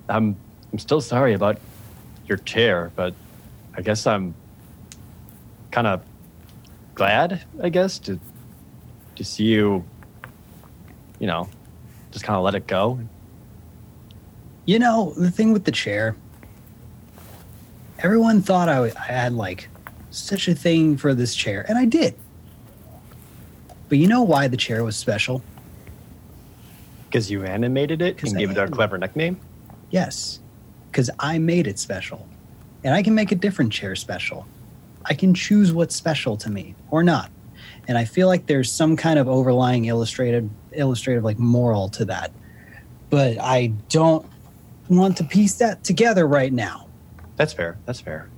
"I'm, 0.09 0.35
I'm 0.71 0.79
still 0.79 1.01
sorry 1.01 1.33
about 1.33 1.57
your 2.27 2.37
chair, 2.39 2.91
but 2.95 3.13
I 3.75 3.81
guess 3.81 4.07
I'm 4.07 4.33
kind 5.71 5.87
of 5.87 6.01
glad, 6.95 7.43
I 7.61 7.69
guess, 7.69 7.99
to 7.99 8.19
to 9.15 9.23
see 9.23 9.45
you, 9.45 9.83
you 11.19 11.27
know, 11.27 11.47
just 12.11 12.25
kind 12.25 12.37
of 12.37 12.43
let 12.43 12.55
it 12.55 12.67
go." 12.67 12.99
You 14.65 14.79
know, 14.79 15.13
the 15.15 15.29
thing 15.29 15.53
with 15.53 15.65
the 15.65 15.71
chair, 15.71 16.15
everyone 17.99 18.41
thought 18.41 18.67
I, 18.67 18.91
I 18.97 19.11
had 19.11 19.33
like 19.33 19.69
such 20.09 20.47
a 20.47 20.55
thing 20.55 20.97
for 20.97 21.13
this 21.13 21.35
chair, 21.35 21.65
and 21.67 21.77
I 21.77 21.85
did. 21.85 22.15
But 23.89 23.97
you 23.99 24.07
know 24.07 24.23
why 24.23 24.47
the 24.47 24.57
chair 24.57 24.83
was 24.83 24.95
special? 24.95 25.43
Because 27.07 27.29
you 27.29 27.43
animated 27.43 28.01
it 28.01 28.21
and 28.23 28.35
I 28.35 28.39
gave 28.39 28.51
it 28.51 28.57
a 28.57 28.67
clever 28.67 28.97
nickname. 28.97 29.39
Yes, 29.95 30.41
because 30.91 31.09
I 31.19 31.37
made 31.37 31.67
it 31.67 31.79
special. 31.79 32.27
And 32.83 32.93
I 32.93 33.01
can 33.01 33.15
make 33.15 33.31
a 33.31 33.35
different 33.35 33.71
chair 33.71 33.95
special. 33.95 34.45
I 35.05 35.13
can 35.13 35.33
choose 35.33 35.71
what's 35.71 35.95
special 35.95 36.35
to 36.35 36.49
me 36.49 36.75
or 36.91 37.01
not. 37.01 37.31
And 37.87 37.97
I 37.97 38.03
feel 38.03 38.27
like 38.27 38.45
there's 38.45 38.69
some 38.69 38.97
kind 38.97 39.17
of 39.17 39.29
overlying 39.29 39.85
illustrated 39.85 40.49
illustrative 40.73 41.23
like 41.23 41.39
moral 41.39 41.87
to 41.91 42.03
that. 42.05 42.33
But 43.09 43.37
I 43.39 43.67
don't 43.87 44.25
want 44.89 45.15
to 45.15 45.23
piece 45.23 45.55
that 45.59 45.85
together 45.85 46.27
right 46.27 46.51
now. 46.51 46.89
That's 47.37 47.53
fair. 47.53 47.77
That's 47.85 48.01
fair. 48.01 48.29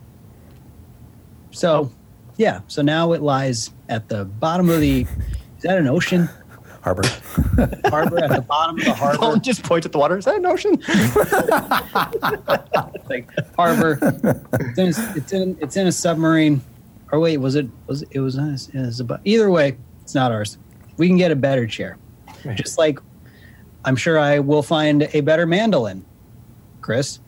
So, 1.49 1.71
oh. 1.73 1.91
yeah, 2.35 2.59
so 2.67 2.83
now 2.83 3.13
it 3.13 3.23
lies 3.23 3.71
at 3.89 4.09
the 4.09 4.25
bottom 4.25 4.69
of 4.69 4.79
the 4.79 5.07
is 5.57 5.63
that 5.63 5.79
an 5.79 5.87
ocean 5.87 6.29
Harbor. 6.87 7.03
harbor 7.89 8.23
at 8.23 8.29
the 8.29 8.45
bottom 8.47 8.79
of 8.79 8.85
the 8.85 8.93
harbor 8.97 9.17
Don't 9.17 9.43
just 9.43 9.61
point 9.63 9.85
at 9.85 9.91
the 9.91 9.97
water. 9.97 10.17
Is 10.17 10.23
that 10.23 10.37
an 10.37 10.45
ocean? 10.45 10.81
like 13.09 13.27
harbor. 13.57 13.99
It's 14.53 14.79
in, 14.79 14.87
a, 14.87 15.17
it's 15.17 15.33
in 15.33 15.57
it's 15.59 15.75
in 15.75 15.87
a 15.87 15.91
submarine. 15.91 16.61
Or 17.11 17.19
wait, 17.19 17.35
was 17.37 17.55
it 17.55 17.67
was 17.87 18.03
it 18.11 18.21
was, 18.21 18.37
in 18.37 18.43
a- 18.45 18.77
it 18.77 18.85
was 18.85 19.01
a, 19.01 19.19
either 19.25 19.51
way? 19.51 19.75
It's 20.01 20.15
not 20.15 20.31
ours. 20.31 20.57
We 20.95 21.09
can 21.09 21.17
get 21.17 21.29
a 21.29 21.35
better 21.35 21.67
chair. 21.67 21.97
Just 22.55 22.77
like 22.77 22.99
I'm 23.83 23.97
sure 23.97 24.17
I 24.17 24.39
will 24.39 24.63
find 24.63 25.09
a 25.11 25.19
better 25.19 25.45
mandolin. 25.45 26.05
Chris, 26.79 27.19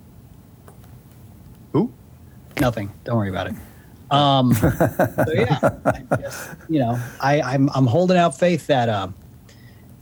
Who? 1.74 1.92
nothing. 2.62 2.94
Don't 3.04 3.18
worry 3.18 3.28
about 3.28 3.48
it. 3.48 3.56
Um, 4.10 4.54
so 4.54 4.72
yeah, 5.34 5.60
I 5.86 6.02
just, 6.22 6.50
you 6.70 6.80
know, 6.80 6.98
I, 7.20 7.42
I'm 7.42 7.70
I'm 7.76 7.88
holding 7.88 8.16
out 8.18 8.40
faith 8.40 8.66
that 8.68 8.88
uh, 8.88 9.10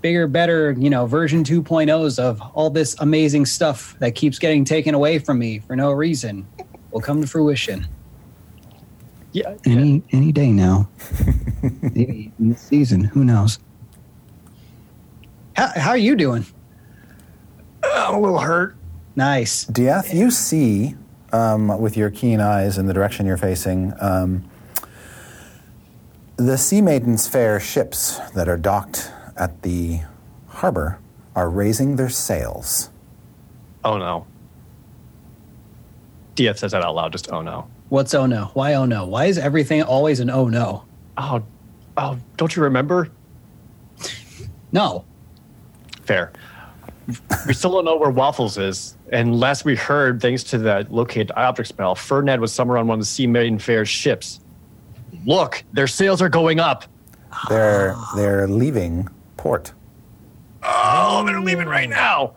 bigger, 0.02 0.28
better, 0.28 0.72
you 0.78 0.90
know, 0.90 1.06
version 1.06 1.44
2.0s 1.44 2.20
of 2.20 2.42
all 2.54 2.70
this 2.70 2.96
amazing 3.00 3.46
stuff 3.46 3.96
that 4.00 4.16
keeps 4.16 4.40
getting 4.40 4.64
taken 4.64 4.94
away 4.96 5.20
from 5.20 5.40
me 5.40 5.60
for 5.60 5.76
no 5.76 5.92
reason 5.92 6.48
will 6.92 7.02
come 7.02 7.22
to 7.22 7.28
fruition 7.28 7.88
Yeah. 9.34 9.56
any 9.66 10.04
any 10.12 10.32
day 10.32 10.52
now. 10.52 10.88
Maybe 11.82 12.32
in 12.40 12.50
this 12.50 12.62
season, 12.62 13.04
who 13.04 13.24
knows? 13.26 13.60
How, 15.56 15.72
how 15.76 15.90
are 15.92 15.98
you 15.98 16.16
doing? 16.16 16.46
I'm 17.84 18.16
a 18.16 18.20
little 18.20 18.40
hurt. 18.40 18.76
Nice. 19.16 19.66
Dieth, 19.66 20.14
you 20.14 20.30
see 20.30 20.96
um, 21.34 21.80
with 21.82 21.98
your 21.98 22.12
keen 22.12 22.40
eyes 22.40 22.78
in 22.78 22.86
the 22.86 22.94
direction 22.94 23.26
you're 23.26 23.38
facing 23.38 23.94
um, 24.00 24.48
the 26.36 26.58
Sea 26.58 26.82
Maiden's 26.82 27.28
Faire 27.28 27.60
ships 27.60 28.20
that 28.36 28.48
are 28.48 28.58
docked 28.58 29.12
at 29.38 29.62
the 29.62 30.02
harbor 30.48 31.00
are 31.36 31.50
raising 31.50 31.96
their 31.96 32.10
sails. 32.10 32.90
Oh 33.84 33.98
no. 33.98 34.26
DF 36.36 36.58
says 36.58 36.72
that 36.72 36.84
out 36.84 36.96
loud. 36.96 37.12
Just 37.12 37.32
oh 37.32 37.42
no. 37.42 37.68
What's 37.90 38.14
oh 38.14 38.26
no? 38.26 38.52
Why 38.54 38.74
oh 38.74 38.86
no? 38.86 39.06
Why 39.06 39.26
is 39.26 39.38
everything 39.38 39.82
always 39.84 40.20
an 40.20 40.30
oh 40.30 40.48
no? 40.48 40.84
Oh, 41.18 41.44
oh, 41.98 42.18
don't 42.38 42.56
you 42.56 42.64
remember? 42.64 43.10
No. 44.72 45.06
Fair. 46.04 46.32
We 47.48 47.54
still 47.54 47.72
don't 47.72 47.86
know 47.86 47.96
where 47.96 48.10
Waffles 48.10 48.58
is. 48.58 48.98
And 49.12 49.40
last 49.40 49.64
we 49.64 49.76
heard, 49.76 50.22
thanks 50.22 50.44
to 50.46 50.58
the 50.58 50.86
locate 50.90 51.32
object 51.32 51.70
spell, 51.70 51.96
Ferdinand 51.96 52.42
was 52.42 52.54
somewhere 52.54 52.78
on 52.78 52.88
one 52.88 52.96
of 52.96 53.02
the 53.02 53.06
Sea 53.06 53.28
Maiden 53.28 53.58
Faire's 53.58 53.88
ships. 53.88 54.42
Look, 55.26 55.64
their 55.72 55.88
sails 55.88 56.22
are 56.22 56.30
going 56.30 56.60
up. 56.60 56.84
They're 57.50 57.96
they're 58.16 58.48
leaving 58.48 59.08
port. 59.38 59.74
Oh, 60.64 61.24
they're 61.26 61.40
leaving 61.40 61.68
right 61.68 61.90
now. 61.90 62.34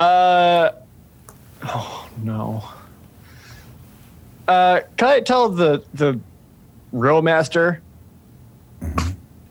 Uh, 0.00 0.70
oh 1.64 2.08
no. 2.22 2.64
Uh, 4.46 4.80
can 4.96 5.08
I 5.08 5.20
tell 5.20 5.48
the 5.48 5.84
the 5.94 6.18
row 6.92 7.20
master 7.20 7.82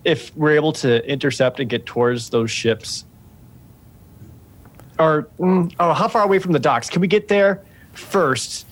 if 0.03 0.35
we're 0.35 0.55
able 0.55 0.73
to 0.73 1.07
intercept 1.09 1.59
and 1.59 1.69
get 1.69 1.85
towards 1.85 2.29
those 2.29 2.49
ships? 2.49 3.05
Or 4.97 5.27
mm, 5.37 5.71
oh, 5.79 5.93
how 5.93 6.07
far 6.07 6.23
away 6.23 6.39
from 6.39 6.53
the 6.53 6.59
docks? 6.59 6.89
Can 6.89 7.01
we 7.01 7.07
get 7.07 7.27
there 7.27 7.63
first 7.93 8.66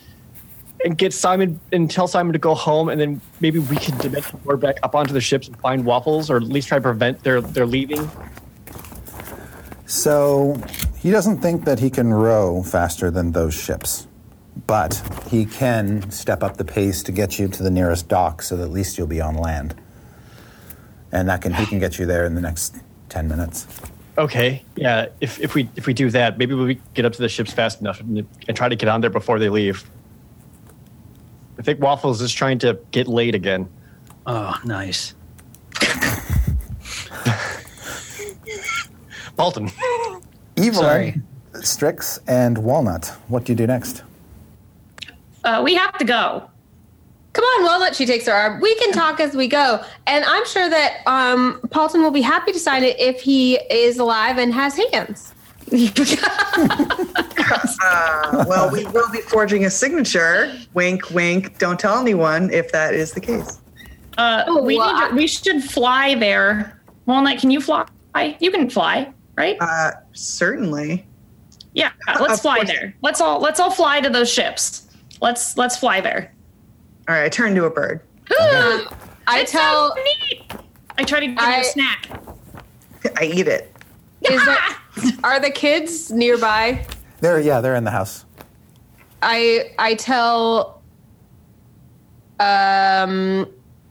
and 0.86 0.96
get 0.96 1.12
Simon 1.12 1.58
and 1.72 1.90
tell 1.90 2.06
Simon 2.06 2.32
to 2.32 2.38
go 2.38 2.54
home, 2.54 2.88
and 2.88 3.00
then 3.00 3.20
maybe 3.40 3.58
we 3.58 3.76
can 3.76 3.98
dimension 3.98 4.38
door 4.44 4.56
back 4.56 4.76
up 4.84 4.94
onto 4.94 5.12
the 5.12 5.20
ships 5.20 5.48
and 5.48 5.58
find 5.58 5.84
waffles, 5.84 6.30
or 6.30 6.36
at 6.36 6.44
least 6.44 6.68
try 6.68 6.78
to 6.78 6.82
prevent 6.82 7.24
their 7.24 7.40
their 7.40 7.66
leaving. 7.66 8.08
So 9.86 10.56
he 10.96 11.10
doesn't 11.10 11.38
think 11.38 11.64
that 11.64 11.80
he 11.80 11.90
can 11.90 12.14
row 12.14 12.62
faster 12.62 13.10
than 13.10 13.32
those 13.32 13.52
ships, 13.52 14.06
but 14.68 15.02
he 15.28 15.44
can 15.44 16.08
step 16.10 16.44
up 16.44 16.56
the 16.56 16.64
pace 16.64 17.02
to 17.02 17.12
get 17.12 17.36
you 17.38 17.48
to 17.48 17.62
the 17.64 17.70
nearest 17.70 18.08
dock, 18.08 18.40
so 18.40 18.56
that 18.56 18.62
at 18.62 18.70
least 18.70 18.96
you'll 18.96 19.08
be 19.08 19.20
on 19.20 19.34
land. 19.34 19.74
And 21.10 21.28
that 21.28 21.42
can 21.42 21.52
he 21.52 21.66
can 21.66 21.80
get 21.80 21.98
you 21.98 22.06
there 22.06 22.24
in 22.24 22.36
the 22.36 22.40
next 22.40 22.76
ten 23.08 23.26
minutes. 23.26 23.66
Okay, 24.18 24.62
yeah. 24.76 25.08
If 25.20 25.40
if 25.40 25.56
we 25.56 25.68
if 25.74 25.88
we 25.88 25.94
do 25.94 26.10
that, 26.10 26.38
maybe 26.38 26.54
we 26.54 26.80
get 26.94 27.04
up 27.04 27.12
to 27.14 27.22
the 27.22 27.28
ships 27.28 27.52
fast 27.52 27.80
enough 27.80 27.98
and, 28.00 28.24
and 28.46 28.56
try 28.56 28.68
to 28.68 28.76
get 28.76 28.88
on 28.88 29.00
there 29.00 29.10
before 29.10 29.40
they 29.40 29.48
leave. 29.48 29.84
I 31.58 31.62
think 31.62 31.80
Waffles 31.80 32.20
is 32.20 32.32
trying 32.32 32.58
to 32.60 32.78
get 32.90 33.08
laid 33.08 33.34
again. 33.34 33.68
Oh, 34.26 34.58
nice. 34.64 35.14
Paultin. 39.36 39.72
Evelyn, 40.56 40.74
Sorry. 40.74 41.20
Strix, 41.60 42.18
and 42.26 42.58
Walnut. 42.58 43.06
What 43.28 43.44
do 43.44 43.52
you 43.52 43.56
do 43.56 43.66
next? 43.66 44.02
Uh, 45.44 45.62
we 45.64 45.74
have 45.74 45.96
to 45.98 46.04
go. 46.04 46.50
Come 47.32 47.44
on, 47.44 47.64
Walnut. 47.64 47.94
She 47.94 48.06
takes 48.06 48.26
her 48.26 48.32
arm. 48.32 48.60
We 48.60 48.74
can 48.76 48.92
talk 48.92 49.20
as 49.20 49.34
we 49.34 49.46
go, 49.46 49.84
and 50.06 50.24
I'm 50.24 50.46
sure 50.46 50.70
that 50.70 51.02
um, 51.06 51.60
Paultin 51.68 52.02
will 52.02 52.10
be 52.10 52.22
happy 52.22 52.52
to 52.52 52.58
sign 52.58 52.82
it 52.82 52.98
if 52.98 53.20
he 53.20 53.56
is 53.70 53.98
alive 53.98 54.38
and 54.38 54.54
has 54.54 54.78
hands. 54.92 55.34
Uh, 57.82 58.44
well, 58.48 58.70
we 58.70 58.84
will 58.86 59.08
be 59.10 59.20
forging 59.20 59.66
a 59.66 59.70
signature. 59.70 60.52
Wink, 60.74 61.10
wink. 61.10 61.58
Don't 61.58 61.78
tell 61.78 61.98
anyone 62.00 62.50
if 62.50 62.72
that 62.72 62.92
is 62.94 63.12
the 63.12 63.20
case. 63.20 63.60
Uh, 64.18 64.42
Oh, 64.48 64.62
we 64.62 64.76
well, 64.78 64.92
need 65.02 65.08
to, 65.10 65.14
we 65.14 65.26
should 65.28 65.62
fly 65.62 66.14
there. 66.16 66.80
Walnut, 67.04 67.38
can 67.38 67.50
you 67.50 67.60
fly? 67.60 67.86
You 68.40 68.50
can 68.50 68.68
fly, 68.68 69.12
right? 69.36 69.56
Uh, 69.60 69.92
certainly. 70.12 71.06
yeah, 71.74 71.92
let's 72.18 72.40
fly 72.40 72.56
course. 72.56 72.68
there. 72.70 72.94
Let's 73.02 73.20
all 73.20 73.38
let's 73.40 73.60
all 73.60 73.70
fly 73.70 74.00
to 74.00 74.10
those 74.10 74.30
ships. 74.32 74.88
Let's 75.20 75.56
let's 75.56 75.76
fly 75.76 76.00
there. 76.00 76.32
All 77.08 77.14
right, 77.14 77.24
I 77.24 77.28
turn 77.28 77.54
to 77.54 77.66
a 77.66 77.70
bird. 77.70 78.00
Um, 78.40 78.88
I 79.28 79.44
tell. 79.44 79.94
sounds 79.94 80.00
neat. 80.30 80.50
I 80.98 81.04
try 81.04 81.20
to 81.20 81.26
give 81.28 81.38
I- 81.38 81.56
you 81.56 81.60
a 81.60 81.64
snack. 81.64 82.08
I 83.20 83.24
eat 83.24 83.46
it. 83.46 83.72
Is 84.22 84.44
there, 84.44 84.58
are 85.24 85.40
the 85.40 85.50
kids 85.50 86.10
nearby? 86.10 86.84
They're 87.20 87.40
yeah, 87.40 87.60
they're 87.60 87.76
in 87.76 87.84
the 87.84 87.90
house. 87.90 88.24
I 89.22 89.72
I 89.78 89.94
tell. 89.94 90.82
Um, 92.38 93.48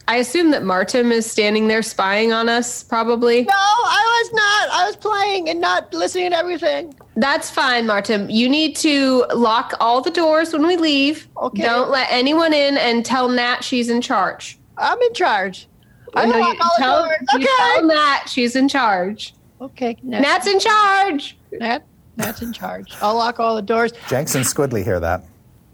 I 0.07 0.17
assume 0.17 0.51
that 0.51 0.63
Martin 0.63 1.11
is 1.11 1.29
standing 1.29 1.67
there 1.67 1.81
spying 1.81 2.31
on 2.31 2.47
us. 2.47 2.83
Probably. 2.83 3.41
No, 3.41 3.53
I 3.53 4.21
was 4.21 4.33
not. 4.33 4.79
I 4.79 4.85
was 4.85 4.95
playing 4.95 5.49
and 5.49 5.59
not 5.59 5.91
listening 5.93 6.29
to 6.29 6.37
everything. 6.37 6.93
That's 7.15 7.49
fine, 7.49 7.87
Martin. 7.87 8.29
You 8.29 8.47
need 8.47 8.75
to 8.77 9.25
lock 9.33 9.73
all 9.79 10.01
the 10.01 10.11
doors 10.11 10.53
when 10.53 10.67
we 10.67 10.77
leave. 10.77 11.27
Okay. 11.37 11.63
Don't 11.63 11.89
let 11.89 12.07
anyone 12.11 12.53
in, 12.53 12.77
and 12.77 13.03
tell 13.03 13.29
Nat 13.29 13.63
she's 13.63 13.89
in 13.89 14.01
charge. 14.01 14.59
I'm 14.77 15.01
in 15.01 15.13
charge. 15.13 15.67
I 16.13 16.25
know 16.27 16.39
know 16.39 16.51
you 16.51 16.59
tell, 16.77 17.11
you 17.33 17.47
tell 17.57 17.83
Nat 17.83 18.25
she's 18.27 18.55
in 18.55 18.69
charge. 18.69 19.33
Okay. 19.61 19.97
Nat, 20.03 20.21
Nat's 20.21 20.47
in 20.47 20.59
charge. 20.59 21.37
Nat, 21.53 21.83
Nat's 22.17 22.41
in 22.41 22.53
charge. 22.53 22.93
I'll 23.01 23.15
lock 23.15 23.39
all 23.39 23.55
the 23.55 23.61
doors. 23.61 23.91
Jenks 24.09 24.35
and 24.35 24.45
Squidly 24.45 24.83
hear 24.83 24.99
that. 24.99 25.23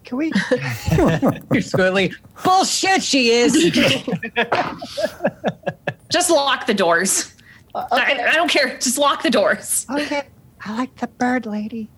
Can 0.04 0.18
we? 0.18 0.26
You're 0.52 1.62
squiggly. 1.62 2.14
Bullshit, 2.44 3.04
she 3.04 3.30
is. 3.30 3.54
Just 6.12 6.30
lock 6.30 6.66
the 6.66 6.74
doors. 6.74 7.34
Uh, 7.74 7.88
I, 7.92 8.14
okay. 8.14 8.24
I 8.24 8.34
don't 8.34 8.50
care. 8.50 8.78
Just 8.80 8.98
lock 8.98 9.24
the 9.24 9.30
doors. 9.30 9.86
okay. 9.90 10.24
I 10.64 10.78
like 10.78 10.96
the 10.98 11.08
bird 11.08 11.46
lady. 11.46 11.90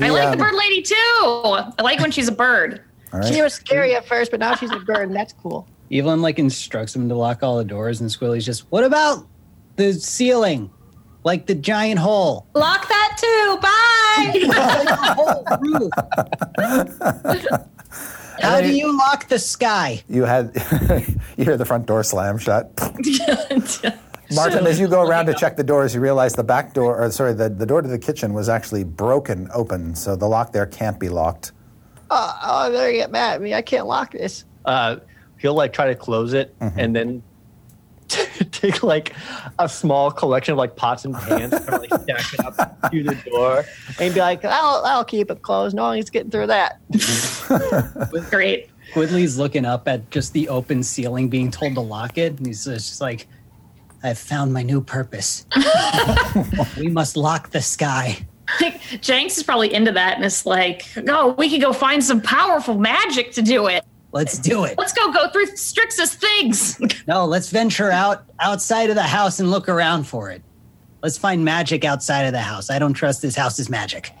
I 0.00 0.10
like 0.10 0.24
um, 0.24 0.30
the 0.32 0.44
bird 0.44 0.54
lady 0.54 0.82
too. 0.82 0.94
I 0.96 1.72
like 1.82 2.00
when 2.00 2.10
she's 2.10 2.28
a 2.28 2.32
bird. 2.32 2.82
All 3.12 3.22
She 3.22 3.40
was 3.42 3.54
scary 3.54 3.94
at 3.94 4.06
first, 4.06 4.30
but 4.30 4.40
now 4.40 4.54
she's 4.54 4.72
a 4.72 4.78
bird, 4.80 5.08
and 5.08 5.16
that's 5.16 5.32
cool. 5.32 5.68
Evelyn 5.92 6.22
like 6.22 6.38
instructs 6.38 6.96
him 6.96 7.08
to 7.08 7.14
lock 7.14 7.42
all 7.42 7.58
the 7.58 7.64
doors, 7.64 8.00
and 8.00 8.10
Squilly's 8.10 8.44
just, 8.44 8.70
what 8.70 8.84
about 8.84 9.26
the 9.76 9.92
ceiling? 9.94 10.70
Like 11.24 11.46
the 11.46 11.54
giant 11.54 11.98
hole. 11.98 12.46
Lock 12.54 12.86
that 12.88 13.16
too. 13.18 13.58
Bye. 13.60 13.70
Like 14.14 14.86
the 14.86 14.96
whole 15.16 15.44
roof. 15.60 15.90
How 18.40 18.60
do 18.60 18.72
you 18.72 18.96
lock 18.96 19.28
the 19.28 19.38
sky? 19.38 20.04
You 20.08 20.24
had 20.24 20.52
you 21.36 21.44
hear 21.44 21.56
the 21.56 21.64
front 21.64 21.86
door 21.86 22.04
slam 22.04 22.38
shut. 22.38 22.70
Martin, 24.34 24.66
as 24.66 24.78
you 24.78 24.86
go 24.86 25.02
around 25.02 25.26
to 25.26 25.34
check 25.34 25.56
the 25.56 25.64
doors, 25.64 25.94
you 25.94 26.00
realize 26.00 26.34
the 26.34 26.44
back 26.44 26.74
door, 26.74 27.02
or 27.02 27.10
sorry, 27.10 27.32
the, 27.32 27.48
the 27.48 27.66
door 27.66 27.82
to 27.82 27.88
the 27.88 27.98
kitchen 27.98 28.32
was 28.32 28.48
actually 28.48 28.84
broken 28.84 29.48
open, 29.52 29.94
so 29.94 30.16
the 30.16 30.26
lock 30.26 30.52
there 30.52 30.66
can't 30.66 30.98
be 31.00 31.08
locked. 31.08 31.52
Oh, 32.10 32.38
oh, 32.42 32.72
they're 32.72 32.88
gonna 32.88 32.92
get 32.92 33.10
mad 33.10 33.34
at 33.34 33.42
me. 33.42 33.54
I 33.54 33.62
can't 33.62 33.86
lock 33.86 34.12
this. 34.12 34.44
Uh, 34.64 34.96
he'll 35.38 35.54
like 35.54 35.72
try 35.72 35.86
to 35.86 35.94
close 35.94 36.32
it 36.32 36.54
and 36.60 36.94
then 36.94 37.22
take 38.52 38.82
like 38.82 39.14
a 39.58 39.68
small 39.68 40.10
collection 40.10 40.52
of 40.52 40.58
like 40.58 40.76
pots 40.76 41.04
and 41.04 41.14
pans 41.14 41.52
and 41.52 41.66
like 41.68 42.02
stack 42.02 42.34
it 42.34 42.44
up 42.44 42.56
to 42.90 43.02
the 43.02 43.14
door. 43.30 43.64
And 43.98 44.14
be 44.14 44.20
like, 44.20 44.44
I'll, 44.44 44.84
I'll 44.84 45.04
keep 45.04 45.30
it 45.30 45.42
closed. 45.42 45.74
No 45.74 45.84
one's 45.84 46.10
getting 46.10 46.30
through 46.30 46.48
that. 46.48 46.80
Great. 48.30 48.70
Squidly's 48.92 49.38
looking 49.38 49.64
up 49.64 49.88
at 49.88 50.10
just 50.10 50.32
the 50.32 50.48
open 50.48 50.82
ceiling, 50.82 51.28
being 51.28 51.50
told 51.50 51.74
to 51.74 51.80
lock 51.80 52.18
it, 52.18 52.38
and 52.38 52.46
he's 52.46 52.64
just 52.64 53.00
like, 53.00 53.26
I've 54.02 54.18
found 54.18 54.52
my 54.52 54.62
new 54.62 54.82
purpose. 54.82 55.46
we 56.78 56.88
must 56.88 57.16
lock 57.16 57.50
the 57.50 57.62
sky. 57.62 58.26
Jenks 59.00 59.38
is 59.38 59.42
probably 59.42 59.72
into 59.72 59.92
that 59.92 60.16
and 60.16 60.24
it's 60.24 60.44
like, 60.44 60.84
oh, 61.08 61.32
we 61.38 61.48
could 61.48 61.62
go 61.62 61.72
find 61.72 62.04
some 62.04 62.20
powerful 62.20 62.78
magic 62.78 63.32
to 63.32 63.42
do 63.42 63.66
it. 63.66 63.84
Let's 64.14 64.38
do 64.38 64.64
it. 64.64 64.78
Let's 64.78 64.92
go 64.92 65.12
go 65.12 65.28
through 65.28 65.46
Strix's 65.56 66.14
things. 66.14 66.80
No, 67.06 67.26
let's 67.26 67.50
venture 67.50 67.90
out 67.90 68.24
outside 68.40 68.88
of 68.88 68.96
the 68.96 69.02
house 69.02 69.40
and 69.40 69.50
look 69.50 69.68
around 69.68 70.04
for 70.04 70.30
it. 70.30 70.42
Let's 71.02 71.18
find 71.18 71.44
magic 71.44 71.84
outside 71.84 72.22
of 72.22 72.32
the 72.32 72.40
house. 72.40 72.70
I 72.70 72.78
don't 72.78 72.94
trust 72.94 73.20
this 73.20 73.36
house's 73.36 73.68
magic. 73.68 74.12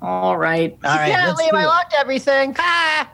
All 0.00 0.38
right. 0.38 0.78
All 0.84 0.96
right, 0.96 1.08
yeah, 1.08 1.26
let's 1.26 1.40
leave. 1.40 1.52
I 1.52 1.64
locked 1.64 1.96
everything. 1.98 2.54
Ah! 2.58 3.10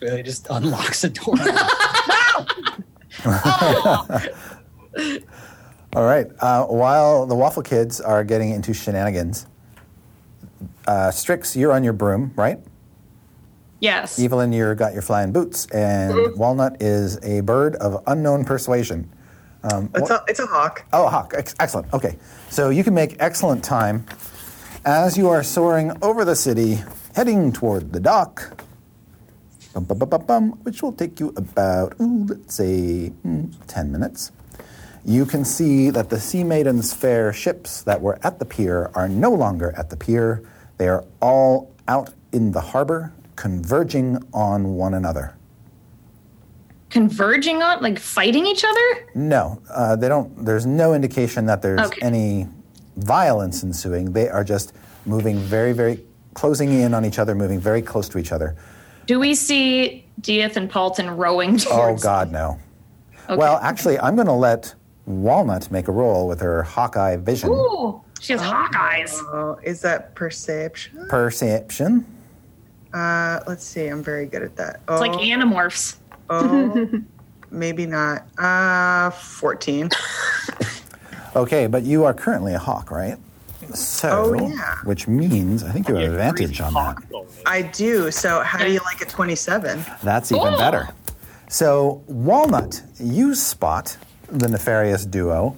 really 0.00 0.22
just 0.22 0.46
unlocks 0.48 1.02
the 1.02 1.10
door. 1.10 1.34
All 5.94 6.04
right. 6.04 6.26
Uh, 6.40 6.64
while 6.66 7.26
the 7.26 7.34
Waffle 7.34 7.62
Kids 7.62 8.00
are 8.00 8.24
getting 8.24 8.50
into 8.50 8.72
shenanigans, 8.72 9.46
uh, 10.86 11.10
Strix, 11.10 11.56
you're 11.56 11.72
on 11.72 11.84
your 11.84 11.92
broom, 11.92 12.32
right? 12.36 12.58
Yes. 13.80 14.18
Evelyn, 14.18 14.52
you're 14.52 14.74
got 14.74 14.92
your 14.92 15.02
flying 15.02 15.32
boots, 15.32 15.66
and 15.66 16.36
Walnut 16.36 16.80
is 16.80 17.18
a 17.22 17.40
bird 17.40 17.76
of 17.76 18.02
unknown 18.06 18.44
persuasion. 18.44 19.10
Um, 19.62 19.90
It's 19.94 20.10
a, 20.10 20.22
it's 20.28 20.40
a 20.40 20.46
hawk. 20.46 20.84
Oh, 20.92 21.06
a 21.06 21.08
hawk. 21.10 21.32
Ex- 21.36 21.54
excellent. 21.58 21.92
Okay. 21.92 22.16
So 22.50 22.68
you 22.70 22.84
can 22.84 22.94
make 22.94 23.16
excellent 23.18 23.64
time 23.64 24.04
as 24.84 25.16
you 25.16 25.28
are 25.28 25.42
soaring 25.42 25.92
over 26.02 26.24
the 26.24 26.36
city, 26.36 26.78
heading 27.14 27.50
toward 27.52 27.92
the 27.92 28.00
dock. 28.00 28.62
Bum, 29.72 29.84
bum, 29.84 29.98
bum, 29.98 30.08
bum, 30.08 30.22
bum, 30.26 30.50
which 30.64 30.82
will 30.82 30.92
take 30.92 31.18
you 31.18 31.32
about, 31.36 31.94
ooh, 32.00 32.26
let's 32.28 32.54
say, 32.54 33.12
mm, 33.26 33.52
10 33.66 33.90
minutes. 33.90 34.30
You 35.04 35.26
can 35.26 35.44
see 35.44 35.90
that 35.90 36.10
the 36.10 36.20
Sea 36.20 36.44
Maiden's 36.44 36.92
Faire 36.94 37.32
ships 37.32 37.82
that 37.82 38.00
were 38.00 38.18
at 38.22 38.38
the 38.38 38.44
pier 38.44 38.90
are 38.94 39.08
no 39.08 39.30
longer 39.30 39.74
at 39.76 39.90
the 39.90 39.96
pier. 39.96 40.42
They 40.76 40.88
are 40.88 41.04
all 41.20 41.72
out 41.88 42.10
in 42.32 42.52
the 42.52 42.60
harbor, 42.60 43.12
converging 43.36 44.18
on 44.32 44.74
one 44.74 44.94
another. 44.94 45.36
Converging 46.90 47.62
on, 47.62 47.82
like 47.82 47.98
fighting 47.98 48.46
each 48.46 48.64
other? 48.64 49.08
No, 49.14 49.60
uh, 49.70 49.96
they 49.96 50.08
don't. 50.08 50.44
There's 50.44 50.64
no 50.66 50.94
indication 50.94 51.46
that 51.46 51.60
there's 51.60 51.80
Okay. 51.80 51.98
any 52.02 52.46
violence 52.96 53.64
ensuing. 53.64 54.12
They 54.12 54.28
are 54.28 54.44
just 54.44 54.72
moving 55.04 55.38
very, 55.38 55.72
very, 55.72 56.04
closing 56.34 56.72
in 56.72 56.94
on 56.94 57.04
each 57.04 57.18
other, 57.18 57.34
moving 57.34 57.58
very 57.60 57.82
close 57.82 58.08
to 58.10 58.18
each 58.18 58.30
other. 58.32 58.56
Do 59.06 59.18
we 59.18 59.34
see 59.34 60.04
Dieth 60.20 60.56
and 60.56 60.70
Paultin 60.70 61.16
rowing 61.16 61.58
Oh? 61.70 61.96
God, 61.96 62.30
no. 62.32 62.58
Okay. 63.28 63.36
Well, 63.36 63.58
actually, 63.62 63.98
I'm 63.98 64.14
going 64.14 64.26
to 64.28 64.32
let 64.32 64.74
Walnut 65.06 65.70
make 65.70 65.88
a 65.88 65.92
roll 65.92 66.26
with 66.28 66.40
her 66.40 66.62
Hawkeye 66.62 67.16
vision 67.16 67.50
Ooh, 67.50 68.02
she 68.20 68.32
has 68.32 68.40
hawk 68.42 68.74
eyes. 68.76 69.14
Oh, 69.32 69.58
is 69.62 69.80
that 69.82 70.14
perception? 70.14 71.06
perception. 71.08 72.06
Uh, 72.94 73.40
let's 73.46 73.64
see. 73.64 73.86
I'm 73.88 74.02
very 74.02 74.24
good 74.26 74.42
at 74.42 74.56
that. 74.56 74.80
Oh, 74.88 74.94
It's 74.94 75.00
like 75.00 75.12
Animorphs. 75.20 75.96
oh 76.30 76.88
maybe 77.50 77.86
not. 77.86 78.26
Uh, 78.38 79.10
14. 79.10 79.90
Okay, 81.36 81.66
but 81.66 81.82
you 81.82 82.04
are 82.04 82.14
currently 82.14 82.54
a 82.54 82.60
hawk, 82.60 82.92
right? 82.92 83.16
So, 83.74 84.08
Oh, 84.08 84.34
yeah. 84.48 84.76
which 84.84 85.08
means 85.08 85.64
I 85.64 85.72
think 85.72 85.88
you 85.88 85.94
have 85.96 86.04
Yeah, 86.04 86.10
advantage 86.10 86.60
on 86.60 86.74
that. 86.74 86.96
I 87.44 87.62
do. 87.62 88.12
So, 88.12 88.40
how 88.44 88.58
do 88.64 88.70
you 88.70 88.78
like 88.84 89.00
a 89.00 89.04
27? 89.04 89.84
That's 90.04 90.30
even 90.30 90.54
Ooh. 90.54 90.56
better. 90.56 90.88
So, 91.48 92.04
Walnut, 92.06 92.80
you 93.00 93.34
spot 93.34 93.96
the 94.28 94.46
nefarious 94.46 95.04
duo 95.04 95.56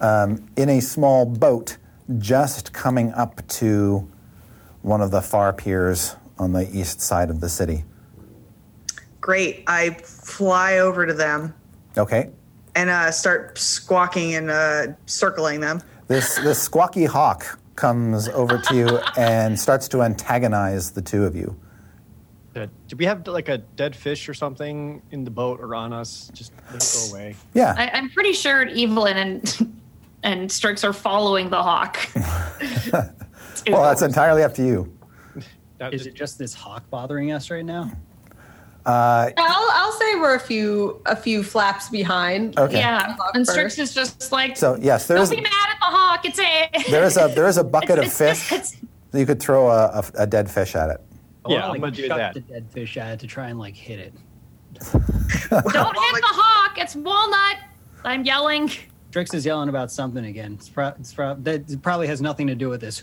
um, 0.00 0.44
in 0.56 0.68
a 0.68 0.78
small 0.80 1.26
boat 1.26 1.78
just 2.18 2.72
coming 2.72 3.12
up 3.14 3.44
to 3.58 4.08
one 4.82 5.00
of 5.00 5.10
the 5.10 5.20
far 5.20 5.52
piers 5.52 6.14
on 6.38 6.52
the 6.52 6.68
east 6.76 7.00
side 7.00 7.30
of 7.30 7.40
the 7.40 7.48
city. 7.48 7.84
Great. 9.20 9.64
I 9.66 9.90
fly 9.90 10.78
over 10.78 11.06
to 11.06 11.14
them 11.14 11.54
Okay? 11.96 12.30
and 12.74 12.90
uh, 12.90 13.10
start 13.10 13.58
squawking 13.58 14.34
and 14.34 14.50
uh, 14.50 14.86
circling 15.06 15.60
them. 15.60 15.80
This, 16.08 16.36
this 16.36 16.68
squawky 16.68 17.06
hawk 17.06 17.58
comes 17.76 18.28
over 18.28 18.58
to 18.58 18.74
you 18.74 18.98
and 19.16 19.58
starts 19.58 19.88
to 19.88 20.02
antagonize 20.02 20.90
the 20.90 21.02
two 21.02 21.24
of 21.24 21.36
you. 21.36 21.58
Did 22.54 22.98
we 22.98 23.06
have 23.06 23.26
like 23.26 23.48
a 23.48 23.58
dead 23.58 23.96
fish 23.96 24.28
or 24.28 24.34
something 24.34 25.00
in 25.10 25.24
the 25.24 25.30
boat 25.30 25.58
or 25.60 25.74
on 25.74 25.94
us? 25.94 26.30
Just 26.34 26.52
let 26.70 26.82
it 26.82 27.10
go 27.10 27.14
away. 27.16 27.34
Yeah. 27.54 27.74
I, 27.78 27.88
I'm 27.88 28.10
pretty 28.10 28.34
sure 28.34 28.66
Evelyn 28.68 29.16
and 29.16 29.80
and 30.22 30.52
Strix 30.52 30.84
are 30.84 30.92
following 30.92 31.48
the 31.48 31.62
hawk. 31.62 31.98
well, 32.92 33.82
that's 33.82 34.02
entirely 34.02 34.42
up 34.42 34.52
to 34.54 34.66
you. 34.66 34.92
That 35.82 35.94
Is 35.94 36.06
it 36.06 36.14
just 36.14 36.38
this 36.38 36.54
hawk 36.54 36.88
bothering 36.90 37.32
us 37.32 37.50
right 37.50 37.64
now? 37.64 37.90
Uh, 38.86 39.30
I'll, 39.36 39.68
I'll 39.72 39.92
say 39.98 40.14
we're 40.14 40.36
a 40.36 40.40
few 40.40 41.02
a 41.06 41.16
few 41.16 41.42
flaps 41.42 41.88
behind. 41.88 42.56
okay. 42.56 42.78
Yeah, 42.78 43.16
Hawk 43.16 43.34
and 43.34 43.44
Strix 43.44 43.80
is 43.80 43.92
just 43.92 44.30
like, 44.30 44.56
So, 44.56 44.78
yes, 44.80 45.08
there 45.08 45.16
don't 45.16 45.24
is, 45.24 45.30
be 45.30 45.40
mad 45.40 45.46
at 45.70 45.78
the 45.80 45.86
hawk. 45.86 46.24
It's 46.24 46.38
a. 46.38 46.70
there 46.92 47.02
is 47.02 47.16
a, 47.16 47.32
there 47.34 47.48
is 47.48 47.56
a 47.58 47.64
bucket 47.64 47.98
of 47.98 48.12
fish. 48.12 48.52
it's- 48.52 48.76
You 49.12 49.26
could 49.26 49.40
throw 49.40 49.70
a, 49.70 49.86
a, 49.88 50.04
a 50.22 50.26
dead 50.28 50.48
fish 50.48 50.76
at 50.76 50.88
it. 50.88 51.00
I 51.44 51.48
wanna, 51.48 51.58
Yeah, 51.60 51.64
I'm 51.64 51.70
like, 51.72 51.80
gonna 51.80 51.92
do 51.96 52.08
that. 52.10 52.34
the 52.34 52.40
dead 52.42 52.66
fish 52.70 52.96
at 52.96 53.10
it 53.14 53.18
to 53.20 53.26
try 53.26 53.48
and 53.48 53.58
like 53.58 53.74
hit 53.74 53.98
it. 53.98 54.14
Don't 54.92 55.02
hit 55.50 55.72
the 55.72 56.32
hawk. 56.32 56.78
It's 56.78 56.94
Walnut. 56.94 57.56
I'm 58.04 58.24
yelling. 58.24 58.70
Strix 59.10 59.34
is 59.34 59.44
yelling 59.44 59.68
about 59.68 59.90
something 59.90 60.26
again. 60.26 60.52
It's 60.52 60.68
pro- 60.68 60.94
it's 61.00 61.12
pro- 61.12 61.34
that 61.40 61.82
probably 61.82 62.06
has 62.06 62.22
nothing 62.22 62.46
to 62.46 62.54
do 62.54 62.68
with 62.68 62.80
this. 62.80 63.02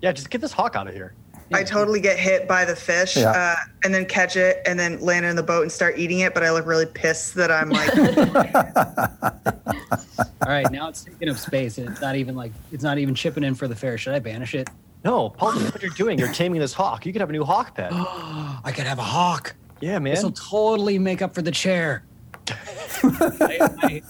yeah, 0.00 0.12
just 0.12 0.30
get 0.30 0.40
this 0.40 0.52
hawk 0.52 0.76
out 0.76 0.88
of 0.88 0.94
here. 0.94 1.12
I 1.52 1.64
totally 1.64 2.00
get 2.00 2.18
hit 2.18 2.46
by 2.46 2.64
the 2.64 2.76
fish 2.76 3.16
Yeah. 3.16 3.30
uh, 3.30 3.56
and 3.84 3.92
then 3.92 4.06
catch 4.06 4.36
it 4.36 4.62
and 4.66 4.78
then 4.78 5.00
land 5.00 5.26
in 5.26 5.34
the 5.36 5.42
boat 5.42 5.62
and 5.62 5.72
start 5.72 5.98
eating 5.98 6.20
it. 6.20 6.32
But 6.34 6.44
I 6.44 6.50
look 6.52 6.66
really 6.66 6.86
pissed 6.86 7.34
that 7.34 7.50
I'm 7.50 7.70
like, 7.70 7.90
All 10.42 10.48
right, 10.48 10.70
now 10.70 10.88
it's 10.88 11.04
taking 11.04 11.28
up 11.28 11.36
space 11.36 11.78
and 11.78 11.88
it's 11.88 12.00
not 12.00 12.16
even 12.16 12.34
like 12.36 12.52
it's 12.72 12.84
not 12.84 12.98
even 12.98 13.14
chipping 13.14 13.44
in 13.44 13.54
for 13.54 13.68
the 13.68 13.76
fair. 13.76 13.98
Should 13.98 14.14
I 14.14 14.18
banish 14.20 14.54
it? 14.54 14.68
No, 15.04 15.30
Paul, 15.30 15.52
that's 15.52 15.72
what 15.72 15.82
you're 15.82 15.90
doing. 15.92 16.18
You're 16.18 16.32
taming 16.32 16.60
this 16.60 16.72
hawk. 16.74 17.06
You 17.06 17.12
could 17.12 17.20
have 17.20 17.30
a 17.30 17.32
new 17.32 17.44
hawk 17.44 17.74
pet. 17.74 17.90
I 17.92 18.72
could 18.74 18.86
have 18.86 18.98
a 18.98 19.02
hawk. 19.02 19.54
Yeah, 19.80 19.98
man. 19.98 20.14
This 20.14 20.22
will 20.22 20.32
totally 20.32 20.98
make 20.98 21.22
up 21.22 21.34
for 21.34 21.42
the 21.42 21.50
chair. 21.50 22.04
I, 22.48 23.70
I, 23.82 24.02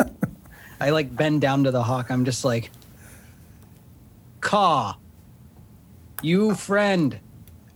I 0.80 0.90
like 0.90 1.14
bend 1.14 1.40
down 1.42 1.64
to 1.64 1.70
the 1.70 1.82
hawk. 1.82 2.10
I'm 2.10 2.24
just 2.24 2.44
like, 2.44 2.70
Caw, 4.40 4.94
you 6.22 6.54
friend, 6.54 7.18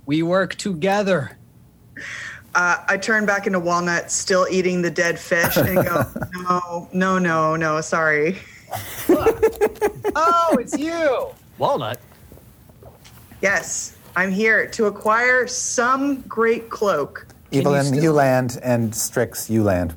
we 0.06 0.22
work 0.22 0.54
together. 0.56 1.36
uh, 2.54 2.76
I 2.88 2.96
turn 2.96 3.26
back 3.26 3.46
into 3.46 3.58
Walnut, 3.60 4.10
still 4.10 4.46
eating 4.50 4.82
the 4.82 4.90
dead 4.90 5.18
fish, 5.18 5.56
and 5.56 5.76
go, 5.84 6.04
no, 6.32 6.88
no, 6.92 7.18
no, 7.18 7.56
no, 7.56 7.80
sorry. 7.80 8.38
Oh, 10.16 10.56
it's 10.60 10.76
you. 10.78 11.28
Walnut. 11.58 11.98
Yes, 13.40 13.96
I'm 14.16 14.30
here 14.30 14.66
to 14.68 14.86
acquire 14.86 15.46
some 15.48 16.20
great 16.22 16.70
cloak. 16.70 17.26
Evelyn, 17.52 17.92
you, 17.94 18.00
still- 18.00 18.12
land, 18.14 18.58
and 18.62 18.94
Strix, 18.94 19.50
you 19.50 19.62
land. 19.64 19.94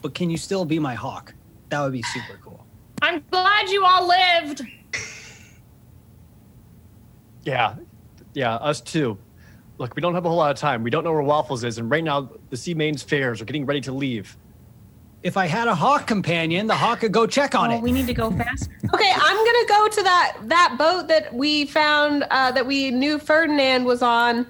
But 0.00 0.14
can 0.14 0.30
you 0.30 0.36
still 0.38 0.64
be 0.64 0.78
my 0.78 0.94
hawk? 0.94 1.34
That 1.68 1.80
would 1.82 1.92
be 1.92 2.02
super 2.02 2.38
cool. 2.42 2.64
I'm 3.02 3.22
glad 3.30 3.68
you 3.68 3.84
all 3.84 4.06
lived. 4.08 4.62
Yeah, 7.44 7.74
yeah, 8.34 8.54
us 8.56 8.80
too. 8.80 9.18
Look, 9.78 9.96
we 9.96 10.02
don't 10.02 10.14
have 10.14 10.24
a 10.24 10.28
whole 10.28 10.38
lot 10.38 10.50
of 10.50 10.56
time. 10.58 10.82
We 10.82 10.90
don't 10.90 11.02
know 11.04 11.12
where 11.12 11.22
Waffles 11.22 11.64
is, 11.64 11.78
and 11.78 11.90
right 11.90 12.04
now 12.04 12.30
the 12.50 12.56
Sea 12.56 12.74
Main's 12.74 13.02
fairs 13.02 13.40
are 13.40 13.44
getting 13.44 13.66
ready 13.66 13.80
to 13.82 13.92
leave. 13.92 14.36
If 15.22 15.36
I 15.36 15.46
had 15.46 15.68
a 15.68 15.74
hawk 15.74 16.06
companion, 16.06 16.66
the 16.66 16.74
hawk 16.74 17.00
could 17.00 17.12
go 17.12 17.26
check 17.26 17.54
on 17.54 17.70
Oh, 17.70 17.76
it. 17.76 17.82
we 17.82 17.92
need 17.92 18.06
to 18.08 18.14
go 18.14 18.30
faster. 18.30 18.70
Okay, 18.92 19.12
I'm 19.14 19.36
gonna 19.36 19.68
go 19.68 19.88
to 19.88 20.02
that 20.02 20.36
that 20.44 20.76
boat 20.78 21.08
that 21.08 21.32
we 21.32 21.64
found 21.66 22.24
uh, 22.30 22.50
that 22.52 22.66
we 22.66 22.90
knew 22.90 23.18
Ferdinand 23.18 23.84
was 23.84 24.02
on, 24.02 24.46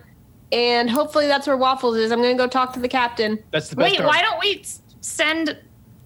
and 0.51 0.90
hopefully 0.90 1.27
that's 1.27 1.47
where 1.47 1.57
Waffles 1.59 1.97
is. 1.97 2.11
I'm 2.11 2.21
gonna 2.23 2.35
go 2.35 2.47
talk 2.47 2.73
to 2.75 2.81
the 2.81 2.88
captain. 2.88 3.38
That's 3.53 3.68
the 3.68 3.77
best. 3.77 3.92
Wait, 3.92 4.01
our- 4.01 4.07
why 4.07 4.23
don't 4.23 4.40
we 4.40 4.64
send 5.03 5.59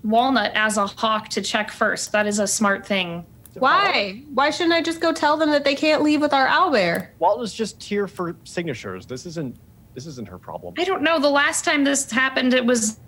Walnut 0.02 0.52
as 0.54 0.76
a 0.76 0.86
hawk 0.86 1.28
to 1.30 1.42
check 1.42 1.70
first? 1.70 2.12
That 2.12 2.26
is 2.26 2.38
a 2.40 2.46
smart 2.46 2.84
thing. 2.86 3.24
Why? 3.60 4.22
Why 4.34 4.50
shouldn't 4.50 4.74
I 4.74 4.82
just 4.82 5.00
go 5.00 5.12
tell 5.12 5.36
them 5.36 5.50
that 5.50 5.64
they 5.64 5.74
can't 5.74 6.02
leave 6.02 6.20
with 6.20 6.32
our 6.32 6.46
owlbear? 6.46 7.09
Walnut's 7.18 7.54
just 7.54 7.82
here 7.82 8.07
for 8.07 8.36
signatures. 8.44 9.07
This 9.07 9.26
isn't. 9.26 9.57
This 9.94 10.07
isn't 10.07 10.28
her 10.28 10.38
problem. 10.38 10.74
I 10.78 10.84
don't 10.84 11.00
know. 11.02 11.18
The 11.18 11.30
last 11.30 11.64
time 11.64 11.82
this 11.84 12.11
happened, 12.11 12.52
it 12.52 12.66
was 12.66 12.98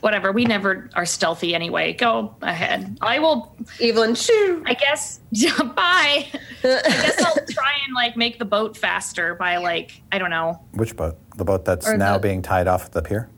whatever. 0.00 0.32
We 0.32 0.44
never 0.44 0.90
are 0.94 1.06
stealthy 1.06 1.54
anyway. 1.54 1.94
Go 1.94 2.34
ahead. 2.42 2.98
I 3.00 3.18
will. 3.20 3.56
Evelyn, 3.80 4.14
shoo. 4.14 4.62
I 4.66 4.74
guess. 4.74 5.20
Bye. 5.58 6.26
I 6.62 6.82
guess 6.82 7.22
I'll 7.24 7.34
try 7.50 7.72
and 7.86 7.94
like 7.94 8.16
make 8.18 8.38
the 8.38 8.44
boat 8.44 8.76
faster 8.76 9.34
by 9.34 9.56
like 9.56 10.02
I 10.12 10.18
don't 10.18 10.28
know. 10.30 10.62
Which 10.74 10.94
boat? 10.94 11.16
The 11.36 11.44
boat 11.44 11.64
that's 11.64 11.88
Or 11.88 11.96
now 11.96 12.14
the- 12.14 12.20
being 12.28 12.42
tied 12.42 12.68
off 12.68 12.90
the 12.90 13.00
pier? 13.02 13.30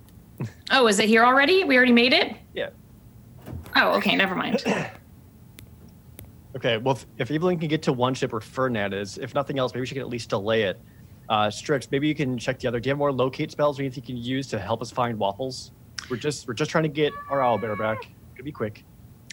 Oh, 0.72 0.88
is 0.88 0.98
it 0.98 1.08
here 1.08 1.22
already? 1.24 1.62
We 1.62 1.76
already 1.76 1.92
made 1.92 2.12
it. 2.12 2.34
Yeah. 2.52 2.70
Oh, 3.76 3.92
okay. 3.98 4.16
Never 4.16 4.34
mind. 4.34 4.64
Okay. 6.56 6.76
Well, 6.76 6.94
if, 6.94 7.06
if 7.18 7.30
Evelyn 7.30 7.58
can 7.58 7.68
get 7.68 7.82
to 7.82 7.92
one 7.92 8.14
ship 8.14 8.32
where 8.32 8.40
Fernand 8.40 8.94
is, 8.94 9.18
if 9.18 9.34
nothing 9.34 9.58
else, 9.58 9.74
maybe 9.74 9.86
she 9.86 9.94
can 9.94 10.02
at 10.02 10.08
least 10.08 10.30
delay 10.30 10.62
it. 10.62 10.80
Uh, 11.28 11.50
Strix, 11.50 11.90
maybe 11.90 12.08
you 12.08 12.14
can 12.14 12.36
check 12.36 12.58
the 12.58 12.68
other. 12.68 12.80
Do 12.80 12.88
you 12.88 12.90
have 12.90 12.98
more 12.98 13.12
locate 13.12 13.50
spells 13.50 13.78
or 13.78 13.82
anything 13.82 14.04
you 14.06 14.14
can 14.14 14.22
use 14.22 14.48
to 14.48 14.58
help 14.58 14.82
us 14.82 14.90
find 14.90 15.18
Waffles? 15.18 15.72
We're 16.10 16.16
just 16.16 16.46
we're 16.46 16.54
just 16.54 16.70
trying 16.70 16.84
to 16.84 16.88
get 16.88 17.12
our 17.30 17.38
owlbear 17.38 17.78
back. 17.78 18.08
Could 18.34 18.44
be 18.44 18.52
quick. 18.52 18.84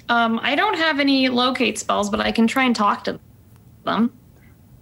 Um, 0.07 0.39
I 0.41 0.55
don't 0.55 0.76
have 0.76 0.99
any 0.99 1.30
locate 1.30 1.78
spells, 1.78 2.09
but 2.09 2.20
I 2.20 2.32
can 2.32 2.47
try 2.47 2.63
and 2.63 2.76
talk 2.76 3.03
to 3.05 3.20
them. 3.86 4.13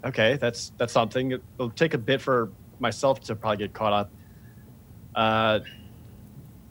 Okay, 0.06 0.38
that's 0.38 0.72
that's 0.78 0.94
something. 0.94 1.32
It'll 1.32 1.70
take 1.72 1.94
a 1.94 1.98
bit 1.98 2.22
for 2.22 2.52
myself 2.80 3.20
to 3.22 3.36
probably 3.36 3.58
get 3.58 3.74
caught 3.74 3.94
up. 3.94 4.12
Uh, 5.16 5.60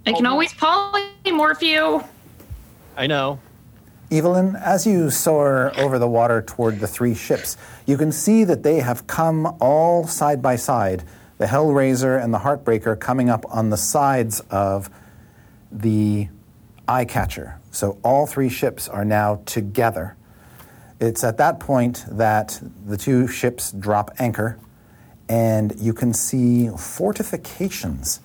I 0.06 0.12
can 0.12 0.26
always 0.26 0.52
polymorph 0.52 1.60
you. 1.62 2.04
I 2.96 3.06
know. 3.06 3.40
Evelyn, 4.08 4.54
as 4.54 4.86
you 4.86 5.10
soar 5.10 5.72
over 5.76 5.98
the 5.98 6.06
water 6.06 6.40
toward 6.40 6.78
the 6.78 6.86
three 6.86 7.14
ships, 7.14 7.56
you 7.86 7.96
can 7.96 8.12
see 8.12 8.44
that 8.44 8.62
they 8.62 8.76
have 8.76 9.06
come 9.08 9.56
all 9.60 10.06
side 10.06 10.40
by 10.40 10.54
side. 10.54 11.02
The 11.38 11.46
Hellraiser 11.46 12.22
and 12.22 12.32
the 12.32 12.38
Heartbreaker 12.38 12.98
coming 13.00 13.28
up 13.28 13.44
on 13.48 13.70
the 13.70 13.76
sides 13.76 14.40
of 14.48 14.88
the 15.72 16.28
Eye 16.86 17.04
Catcher. 17.04 17.58
So 17.72 17.98
all 18.04 18.26
three 18.26 18.48
ships 18.48 18.88
are 18.88 19.04
now 19.04 19.42
together. 19.44 20.16
It's 21.00 21.24
at 21.24 21.36
that 21.38 21.58
point 21.58 22.06
that 22.08 22.62
the 22.86 22.96
two 22.96 23.26
ships 23.26 23.72
drop 23.72 24.12
anchor, 24.20 24.56
and 25.28 25.74
you 25.78 25.92
can 25.92 26.14
see 26.14 26.68
fortifications 26.68 28.20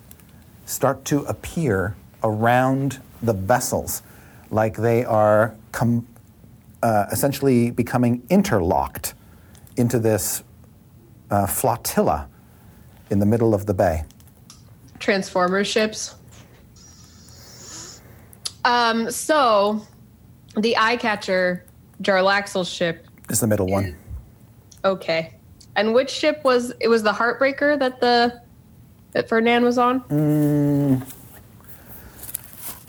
start 0.68 1.04
to 1.06 1.22
appear 1.22 1.96
around 2.24 3.02
the 3.22 3.34
vessels, 3.34 4.04
like 4.52 4.78
they 4.78 5.04
are 5.06 5.56
com- 5.72 6.08
uh, 6.84 7.06
essentially 7.12 7.72
becoming 7.72 8.24
interlocked 8.30 9.14
into 9.78 9.98
this 9.98 10.44
uh, 11.30 11.48
flotilla 11.48 12.28
in 13.10 13.20
the 13.20 13.26
middle 13.26 13.54
of 13.54 13.66
the 13.66 13.74
bay. 13.74 14.04
Transformer 15.00 15.64
ships. 15.64 16.16
Um, 18.64 19.10
so 19.10 19.82
the 20.56 20.78
eye 20.78 20.98
catcher, 20.98 21.66
Jarlaxle's 22.04 22.70
ship. 22.70 23.08
Is 23.30 23.40
the 23.40 23.48
middle 23.48 23.68
one. 23.68 23.98
Okay. 24.84 25.34
And 25.76 25.94
which 25.94 26.10
ship 26.10 26.44
was 26.44 26.74
it 26.80 26.90
was 26.90 27.02
the 27.02 27.14
Heartbreaker 27.14 27.80
that 27.80 28.02
the 28.02 28.42
that 29.14 29.30
Ferdinand 29.30 29.64
was 29.64 29.78
on? 29.78 30.00
Bum, 30.10 31.06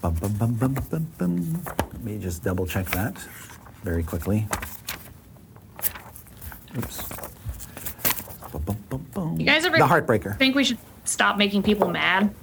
bum, 0.02 0.14
bum, 0.14 0.54
bum, 0.54 0.74
bum, 0.90 1.06
bum. 1.18 1.62
Let 1.66 2.04
me 2.04 2.18
just 2.18 2.42
double 2.42 2.66
check 2.66 2.86
that 2.90 3.16
very 3.82 4.02
quickly. 4.02 4.46
Oops. 6.76 7.08
Bum, 8.52 8.62
bum, 8.64 8.76
bum, 8.88 9.06
bum. 9.14 9.40
You 9.40 9.46
guys 9.46 9.64
ever 9.64 9.78
the 9.78 9.86
Heartbreaker. 9.86 10.36
think 10.38 10.54
we 10.54 10.64
should 10.64 10.78
stop 11.04 11.36
making 11.38 11.62
people 11.62 11.88
mad? 11.88 12.34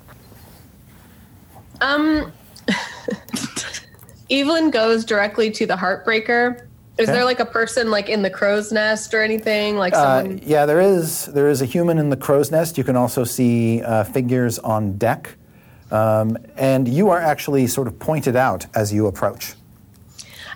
Um 1.81 2.31
Evelyn 4.31 4.69
goes 4.69 5.05
directly 5.05 5.49
to 5.51 5.65
the 5.65 5.75
Heartbreaker. 5.75 6.65
Is 6.97 7.07
Okay. 7.07 7.13
there 7.17 7.25
like 7.25 7.39
a 7.39 7.45
person 7.45 7.89
like 7.89 8.09
in 8.09 8.21
the 8.21 8.29
crow's 8.29 8.71
nest 8.71 9.13
or 9.13 9.21
anything? 9.21 9.77
Like 9.77 9.93
Uh, 9.95 10.25
yeah, 10.43 10.65
there 10.65 10.81
is 10.81 11.25
there 11.27 11.47
is 11.47 11.61
a 11.61 11.65
human 11.65 11.97
in 11.97 12.09
the 12.09 12.17
crow's 12.17 12.51
nest. 12.51 12.77
You 12.77 12.83
can 12.83 12.95
also 12.95 13.23
see 13.23 13.81
uh, 13.83 14.03
figures 14.03 14.59
on 14.59 14.97
deck, 14.97 15.35
um, 15.91 16.37
and 16.55 16.87
you 16.87 17.09
are 17.09 17.19
actually 17.19 17.67
sort 17.67 17.87
of 17.87 17.97
pointed 17.99 18.35
out 18.35 18.65
as 18.75 18.93
you 18.93 19.07
approach. 19.07 19.53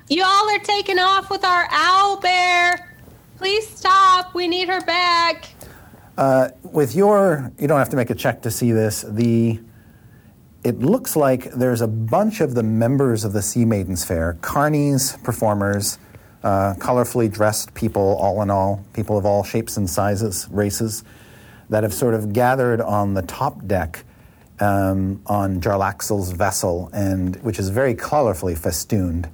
Y'all 0.10 0.50
are 0.50 0.60
taking 0.60 1.00
off 1.00 1.30
with 1.30 1.44
our 1.46 1.68
owl 1.72 2.20
bear. 2.20 2.98
Please 3.38 3.68
stop. 3.68 4.36
We 4.36 4.48
need 4.48 4.68
her 4.70 4.82
back. 4.82 5.50
With 6.64 6.96
your, 6.96 7.52
you 7.60 7.68
don't 7.68 7.80
have 7.80 7.90
to 7.90 7.96
make 7.96 8.10
a 8.10 8.16
check 8.16 8.42
to 8.44 8.52
see 8.52 8.72
this. 8.72 9.06
The 9.08 9.60
it 10.64 10.80
looks 10.80 11.18
like 11.18 11.52
there's 11.52 11.82
a 11.82 11.88
bunch 11.88 12.40
of 12.40 12.56
the 12.56 12.64
members 12.64 13.26
of 13.26 13.34
the 13.34 13.42
Sea 13.42 13.66
Maiden's 13.66 14.06
Faire, 14.06 14.38
carnies, 14.42 15.22
performers, 15.22 16.00
uh, 16.42 16.74
colorfully 16.78 17.30
dressed 17.30 17.74
people, 17.74 18.16
all 18.18 18.42
in 18.42 18.50
all, 18.50 18.84
people 18.94 19.18
of 19.18 19.26
all 19.26 19.44
shapes 19.44 19.76
and 19.76 19.90
sizes, 19.90 20.48
races, 20.52 21.04
that 21.70 21.84
have 21.84 21.94
sort 21.94 22.14
of 22.14 22.32
gathered 22.32 22.80
on 22.80 23.14
the 23.14 23.24
top 23.24 23.66
deck 23.68 24.06
um, 24.60 25.22
on 25.26 25.60
Jarlaxle's 25.62 26.32
vessel, 26.32 26.90
and 26.94 27.36
which 27.38 27.60
is 27.60 27.70
very 27.70 27.96
colorfully 27.96 28.58
festooned. 28.58 29.30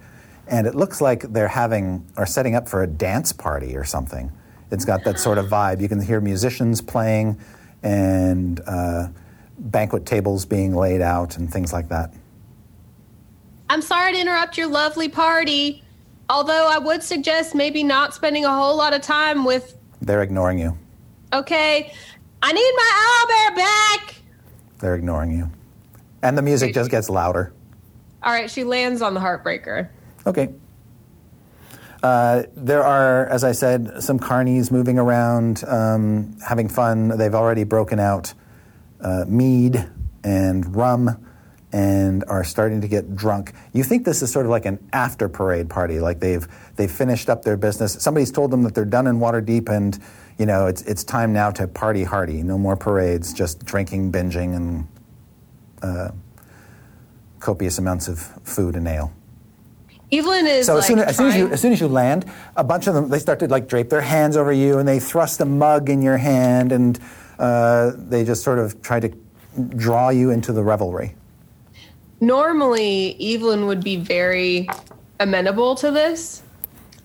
And 0.47 0.65
it 0.65 0.73
looks 0.75 0.99
like 1.01 1.21
they're 1.33 1.47
having 1.47 2.05
or 2.17 2.25
setting 2.25 2.55
up 2.55 2.67
for 2.67 2.81
a 2.81 2.87
dance 2.87 3.31
party 3.31 3.75
or 3.77 3.83
something. 3.83 4.31
It's 4.71 4.85
got 4.85 5.03
that 5.03 5.19
sort 5.19 5.37
of 5.37 5.45
vibe. 5.47 5.81
You 5.81 5.89
can 5.89 6.01
hear 6.01 6.19
musicians 6.21 6.81
playing 6.81 7.39
and 7.83 8.59
uh, 8.65 9.07
banquet 9.57 10.05
tables 10.05 10.45
being 10.45 10.75
laid 10.75 11.01
out 11.01 11.37
and 11.37 11.51
things 11.51 11.71
like 11.73 11.89
that. 11.89 12.13
I'm 13.69 13.81
sorry 13.81 14.13
to 14.13 14.19
interrupt 14.19 14.57
your 14.57 14.67
lovely 14.67 15.09
party. 15.09 15.83
Although 16.29 16.67
I 16.69 16.77
would 16.77 17.01
suggest 17.03 17.55
maybe 17.55 17.83
not 17.83 18.13
spending 18.13 18.45
a 18.45 18.53
whole 18.53 18.75
lot 18.75 18.93
of 18.93 19.01
time 19.01 19.45
with 19.45 19.75
They're 20.01 20.21
ignoring 20.23 20.59
you. 20.59 20.77
okay. 21.33 21.91
I 22.41 22.53
need 22.53 22.73
my 22.75 22.91
owl 22.95 23.27
bear 23.27 23.65
back. 23.65 24.15
They're 24.79 24.95
ignoring 24.95 25.31
you. 25.31 25.51
And 26.21 26.37
the 26.37 26.41
music 26.41 26.73
just 26.73 26.91
gets 26.91 27.09
louder. 27.09 27.53
All 28.21 28.33
right, 28.33 28.49
she 28.49 28.63
lands 28.63 29.01
on 29.01 29.13
the 29.13 29.19
heartbreaker. 29.19 29.89
Okay. 30.25 30.49
Uh, 32.01 32.43
there 32.55 32.83
are, 32.83 33.27
as 33.27 33.43
I 33.43 33.51
said, 33.51 34.01
some 34.03 34.19
carnies 34.19 34.71
moving 34.71 34.97
around, 34.97 35.63
um, 35.65 36.37
having 36.45 36.69
fun. 36.69 37.09
They've 37.09 37.35
already 37.35 37.65
broken 37.65 37.99
out 37.99 38.33
uh, 39.01 39.25
mead 39.27 39.89
and 40.23 40.75
rum 40.75 41.25
and 41.71 42.23
are 42.27 42.43
starting 42.43 42.81
to 42.81 42.87
get 42.87 43.15
drunk. 43.15 43.53
You 43.73 43.83
think 43.83 44.05
this 44.05 44.21
is 44.21 44.31
sort 44.31 44.45
of 44.45 44.49
like 44.49 44.65
an 44.65 44.79
after 44.91 45.29
parade 45.29 45.69
party, 45.69 45.99
like 45.99 46.19
they've 46.19 46.47
they've 46.75 46.91
finished 46.91 47.29
up 47.29 47.43
their 47.43 47.57
business. 47.57 47.93
Somebody's 47.93 48.31
told 48.31 48.51
them 48.51 48.63
that 48.63 48.73
they're 48.73 48.85
done 48.85 49.07
in 49.07 49.19
Waterdeep, 49.19 49.69
and 49.69 49.99
you 50.39 50.45
know 50.45 50.65
it's 50.65 50.81
it's 50.83 51.03
time 51.03 51.31
now 51.33 51.51
to 51.51 51.67
party 51.67 52.03
hardy. 52.03 52.41
No 52.41 52.57
more 52.57 52.75
parades, 52.75 53.33
just 53.33 53.63
drinking, 53.65 54.11
binging, 54.11 54.55
and 54.55 54.87
uh, 55.83 56.11
copious 57.39 57.77
amounts 57.77 58.07
of 58.07 58.19
food 58.43 58.75
and 58.75 58.87
ale. 58.87 59.13
Evelyn 60.11 60.47
is 60.47 60.65
So 60.65 60.73
like 60.73 60.79
as, 60.81 60.87
soon 60.87 60.99
as, 60.99 61.05
as 61.07 61.17
soon 61.17 61.27
as 61.27 61.35
you 61.35 61.49
as 61.49 61.61
soon 61.61 61.73
as 61.73 61.81
you 61.81 61.87
land, 61.87 62.25
a 62.55 62.63
bunch 62.63 62.87
of 62.87 62.95
them 62.95 63.09
they 63.09 63.19
start 63.19 63.39
to 63.39 63.47
like 63.47 63.67
drape 63.67 63.89
their 63.89 64.01
hands 64.01 64.37
over 64.37 64.51
you, 64.51 64.79
and 64.79 64.87
they 64.87 64.99
thrust 64.99 65.41
a 65.41 65.45
mug 65.45 65.89
in 65.89 66.01
your 66.01 66.17
hand, 66.17 66.71
and 66.71 66.99
uh, 67.37 67.91
they 67.95 68.23
just 68.23 68.41
sort 68.41 68.59
of 68.59 68.81
try 68.81 68.99
to 68.99 69.13
draw 69.75 70.09
you 70.09 70.31
into 70.31 70.53
the 70.53 70.63
revelry. 70.63 71.15
normally 72.21 73.15
Evelyn 73.19 73.65
would 73.65 73.83
be 73.83 73.97
very 73.97 74.67
amenable 75.19 75.75
to 75.75 75.91
this, 75.91 76.43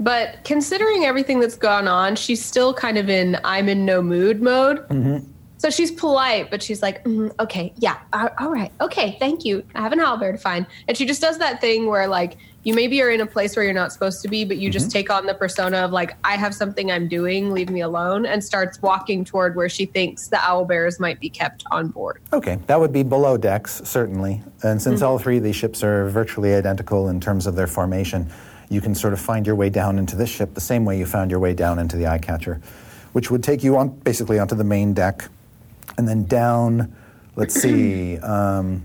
but 0.00 0.44
considering 0.44 1.04
everything 1.04 1.40
that's 1.40 1.56
gone 1.56 1.88
on, 1.88 2.16
she's 2.16 2.44
still 2.44 2.74
kind 2.74 2.98
of 2.98 3.08
in 3.08 3.38
I'm 3.44 3.68
in 3.68 3.84
no 3.84 4.02
mood 4.02 4.42
mode. 4.42 4.86
Mm-hmm. 4.88 5.30
So 5.64 5.70
she's 5.70 5.90
polite, 5.90 6.50
but 6.50 6.62
she's 6.62 6.82
like, 6.82 7.02
"Mm, 7.04 7.32
okay, 7.40 7.72
yeah, 7.78 7.98
all 8.12 8.50
right, 8.50 8.70
okay, 8.82 9.16
thank 9.18 9.46
you. 9.46 9.64
I 9.74 9.80
have 9.80 9.92
an 9.92 9.98
owlbear 9.98 10.32
to 10.32 10.36
find. 10.36 10.66
And 10.88 10.94
she 10.94 11.06
just 11.06 11.22
does 11.22 11.38
that 11.38 11.62
thing 11.62 11.86
where, 11.86 12.06
like, 12.06 12.36
you 12.64 12.74
maybe 12.74 13.00
are 13.00 13.08
in 13.08 13.22
a 13.22 13.26
place 13.26 13.56
where 13.56 13.64
you're 13.64 13.72
not 13.72 13.90
supposed 13.90 14.20
to 14.22 14.28
be, 14.28 14.44
but 14.44 14.58
you 14.58 14.68
just 14.68 14.88
mm-hmm. 14.88 14.98
take 14.98 15.10
on 15.10 15.24
the 15.24 15.32
persona 15.32 15.78
of, 15.78 15.90
like, 15.90 16.18
I 16.22 16.36
have 16.36 16.54
something 16.54 16.90
I'm 16.90 17.08
doing, 17.08 17.50
leave 17.50 17.70
me 17.70 17.80
alone, 17.80 18.26
and 18.26 18.44
starts 18.44 18.82
walking 18.82 19.24
toward 19.24 19.56
where 19.56 19.70
she 19.70 19.86
thinks 19.86 20.28
the 20.28 20.36
owlbears 20.36 21.00
might 21.00 21.18
be 21.18 21.30
kept 21.30 21.64
on 21.70 21.88
board. 21.88 22.20
Okay, 22.34 22.58
that 22.66 22.78
would 22.78 22.92
be 22.92 23.02
below 23.02 23.38
decks 23.38 23.80
certainly, 23.84 24.42
and 24.62 24.82
since 24.82 25.00
all 25.00 25.18
three 25.18 25.38
of 25.38 25.44
these 25.44 25.56
ships 25.56 25.82
are 25.82 26.10
virtually 26.10 26.52
identical 26.54 27.08
in 27.08 27.20
terms 27.20 27.46
of 27.46 27.54
their 27.54 27.66
formation, 27.66 28.30
you 28.68 28.80
can 28.80 28.94
sort 28.94 29.12
of 29.12 29.20
find 29.20 29.46
your 29.46 29.56
way 29.56 29.70
down 29.70 29.98
into 29.98 30.16
this 30.16 30.30
ship 30.30 30.54
the 30.54 30.60
same 30.60 30.84
way 30.84 30.98
you 30.98 31.06
found 31.06 31.30
your 31.30 31.40
way 31.40 31.54
down 31.54 31.78
into 31.78 31.96
the 31.96 32.06
eye 32.06 32.18
catcher, 32.18 32.60
which 33.12 33.30
would 33.30 33.42
take 33.42 33.62
you 33.62 33.76
on 33.76 33.88
basically 34.00 34.38
onto 34.38 34.54
the 34.54 34.64
main 34.64 34.94
deck, 34.94 35.28
and 35.98 36.08
then 36.08 36.24
down. 36.24 36.94
Let's 37.36 37.54
see. 37.54 38.18
Um, 38.24 38.84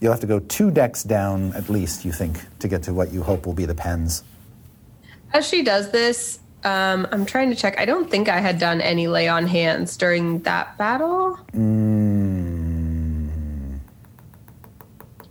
you'll 0.00 0.12
have 0.12 0.20
to 0.20 0.26
go 0.26 0.40
two 0.40 0.70
decks 0.70 1.02
down 1.02 1.54
at 1.54 1.68
least, 1.70 2.04
you 2.04 2.12
think, 2.12 2.38
to 2.58 2.68
get 2.68 2.82
to 2.84 2.92
what 2.92 3.12
you 3.12 3.22
hope 3.22 3.46
will 3.46 3.54
be 3.54 3.64
the 3.64 3.74
pens. 3.74 4.24
As 5.32 5.48
she 5.48 5.62
does 5.62 5.90
this, 5.90 6.38
um, 6.64 7.06
I'm 7.12 7.24
trying 7.24 7.50
to 7.50 7.56
check. 7.56 7.78
I 7.78 7.84
don't 7.84 8.10
think 8.10 8.28
I 8.28 8.40
had 8.40 8.58
done 8.58 8.80
any 8.80 9.08
lay 9.08 9.28
on 9.28 9.46
hands 9.46 9.96
during 9.96 10.40
that 10.40 10.76
battle. 10.76 11.38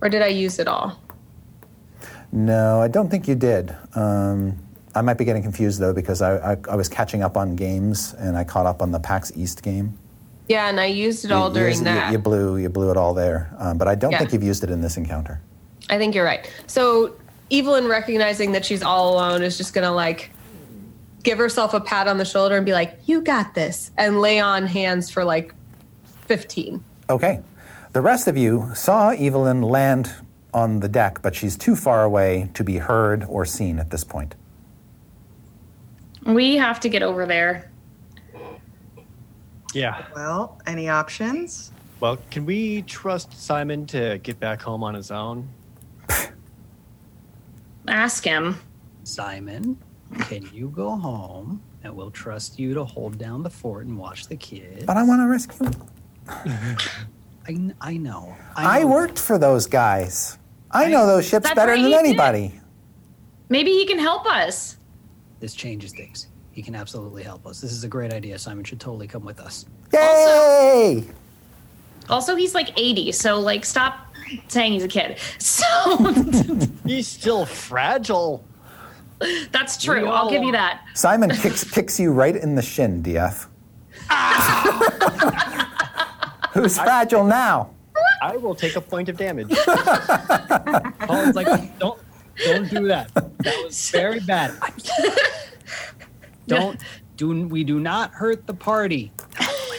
Or 0.02 0.10
did 0.10 0.22
I 0.22 0.28
use 0.28 0.60
it 0.60 0.68
all? 0.68 1.00
No, 2.36 2.82
I 2.82 2.90
don't 2.90 3.10
think 3.10 3.28
you 3.30 3.36
did. 3.36 3.74
Um, 3.96 4.58
I 4.94 5.02
might 5.02 5.14
be 5.18 5.24
getting 5.26 5.42
confused 5.42 5.80
though 5.80 5.94
because 5.94 6.22
I, 6.22 6.54
I, 6.54 6.58
I 6.70 6.76
was 6.76 6.90
catching 6.90 7.24
up 7.24 7.38
on 7.38 7.56
games 7.56 8.14
and 8.20 8.38
I 8.38 8.44
caught 8.44 8.66
up 8.66 8.82
on 8.82 8.92
the 8.92 9.00
PAX 9.00 9.32
East 9.36 9.64
game. 9.64 9.98
Yeah, 10.50 10.68
and 10.70 10.80
I 10.80 10.86
used 10.88 11.24
it 11.26 11.32
all 11.32 11.48
You- 11.48 11.56
during 11.56 11.78
you, 11.80 11.84
that. 11.86 12.12
You, 12.12 12.20
blew, 12.20 12.58
you 12.58 12.70
blew 12.70 12.92
it 12.92 12.98
all 12.98 13.14
there, 13.14 13.50
um, 13.58 13.78
but 13.78 13.88
I 13.88 13.96
don't 13.96 14.12
Yeah. 14.12 14.20
think 14.20 14.34
you've 14.34 14.44
used 14.44 14.64
it 14.66 14.70
in 14.70 14.82
this 14.82 14.98
encounter. 14.98 15.40
I 15.90 15.98
think 15.98 16.14
you're 16.14 16.26
right. 16.26 16.48
So 16.68 17.14
Evelyn 17.52 17.88
recognizing 17.88 18.52
that 18.52 18.66
she's 18.66 18.84
all 18.84 19.14
alone 19.14 19.42
is 19.42 19.58
just 19.58 19.74
gonna 19.74 19.92
like 19.94 20.32
give 21.24 21.38
herself 21.38 21.74
a 21.74 21.80
pat 21.80 22.08
on 22.08 22.18
the 22.18 22.26
shoulder 22.26 22.58
and 22.58 22.66
be 22.66 22.74
like, 22.74 23.00
"You 23.06 23.22
got 23.22 23.54
this," 23.56 23.92
and 23.98 24.20
lay 24.20 24.40
on 24.40 24.66
hands 24.68 25.10
for 25.10 25.24
like 25.24 25.54
15. 26.28 26.84
Okay, 27.10 27.40
the 27.94 28.02
rest 28.02 28.28
of 28.28 28.36
you 28.36 28.72
saw 28.76 29.10
Evelyn 29.12 29.62
land 29.62 30.12
on 30.56 30.80
the 30.80 30.88
deck, 30.88 31.22
but 31.22 31.36
she's 31.36 31.58
too 31.58 31.76
far 31.76 32.06
away 32.06 32.50
to 32.54 32.64
be 32.64 32.78
heard 32.78 33.26
or 33.28 33.46
seen 33.46 33.78
at 33.78 33.92
this 33.92 34.06
point. 34.06 34.36
We 36.26 36.56
have 36.56 36.80
to 36.80 36.90
get 36.90 37.04
over 37.04 37.26
there. 37.26 37.70
Yeah. 39.74 40.06
Well, 40.16 40.60
any 40.66 40.88
options? 40.88 41.74
Well, 42.00 42.18
can 42.32 42.46
we 42.46 42.84
trust 42.84 43.38
Simon 43.38 43.86
to 43.88 44.18
get 44.20 44.40
back 44.40 44.62
home 44.62 44.82
on 44.82 44.94
his 44.94 45.12
own? 45.12 45.50
Ask 47.88 48.24
him. 48.24 48.58
Simon, 49.04 49.78
can 50.22 50.50
you 50.54 50.70
go 50.70 50.96
home 50.96 51.62
and 51.84 51.94
we'll 51.94 52.12
trust 52.12 52.58
you 52.58 52.74
to 52.74 52.86
hold 52.86 53.18
down 53.18 53.44
the 53.44 53.50
fort 53.50 53.86
and 53.86 53.98
watch 53.98 54.28
the 54.28 54.38
kids? 54.38 54.86
But 54.86 54.96
I 54.96 55.04
want 55.04 55.22
to 55.22 55.28
rescue. 55.28 55.70
I, 57.48 57.72
I 57.82 57.98
know. 57.98 58.36
I 58.56 58.80
know. 58.80 58.88
worked 58.88 59.20
for 59.20 59.38
those 59.38 59.68
guys. 59.68 60.40
I 60.76 60.90
know 60.90 61.08
those 61.08 61.26
ships 61.28 61.44
That's 61.46 61.56
better 61.56 61.72
right, 61.72 61.82
than 61.82 61.90
you 61.92 61.98
did. 61.98 62.06
anybody. 62.06 62.60
Maybe 63.50 63.72
he 63.72 63.86
can 63.86 64.00
help 64.00 64.26
us. 64.26 64.78
This 65.40 65.54
changes 65.54 65.92
things. 65.94 66.28
He 66.52 66.62
can 66.62 66.76
absolutely 66.76 67.24
help 67.24 67.46
us. 67.46 67.62
This 67.62 67.72
is 67.72 67.84
a 67.84 67.88
great 67.88 68.14
idea. 68.14 68.38
Simon 68.40 68.64
should 68.64 68.80
totally 68.80 69.08
come 69.08 69.24
with 69.26 69.40
us. 69.40 69.66
Yay! 69.94 71.04
Also, 72.10 72.36
he's 72.36 72.54
like 72.54 72.70
80, 72.80 73.12
so 73.12 73.40
like 73.40 73.66
stop 73.66 74.14
saying 74.48 74.74
he's 74.74 74.84
a 74.84 74.88
kid. 74.88 75.18
So 75.40 75.66
He's 76.86 77.08
still 77.08 77.46
fragile. 77.46 78.44
that's 79.52 79.82
true. 79.84 80.04
We 80.04 80.08
I'll 80.10 80.30
give 80.30 80.44
you 80.44 80.52
that. 80.52 80.86
Simon 80.94 81.30
kicks 81.42 81.64
kicks 81.64 82.00
you 82.00 82.12
right 82.12 82.36
in 82.36 82.56
the 82.56 82.62
shin, 82.62 83.02
Dieth. 83.02 83.48
Who's 86.54 86.78
fragile 86.78 87.24
now? 87.24 87.72
I 88.22 88.38
will 88.38 88.56
take 88.56 88.76
a 88.76 88.82
point 88.82 89.10
of 89.10 89.18
damage. 89.18 89.50
Paul's 91.00 91.36
like, 91.36 91.78
don't, 91.80 92.00
don't 92.46 92.70
do 92.70 92.88
that. 92.88 93.14
That 93.14 93.64
was 93.64 93.90
very 93.92 94.20
bad. 94.22 94.54
Don't 96.48 96.80
do. 97.18 97.48
We 97.48 97.64
do 97.64 97.80
not 97.80 98.12
hurt 98.12 98.46
the 98.48 98.54
party. 98.54 99.12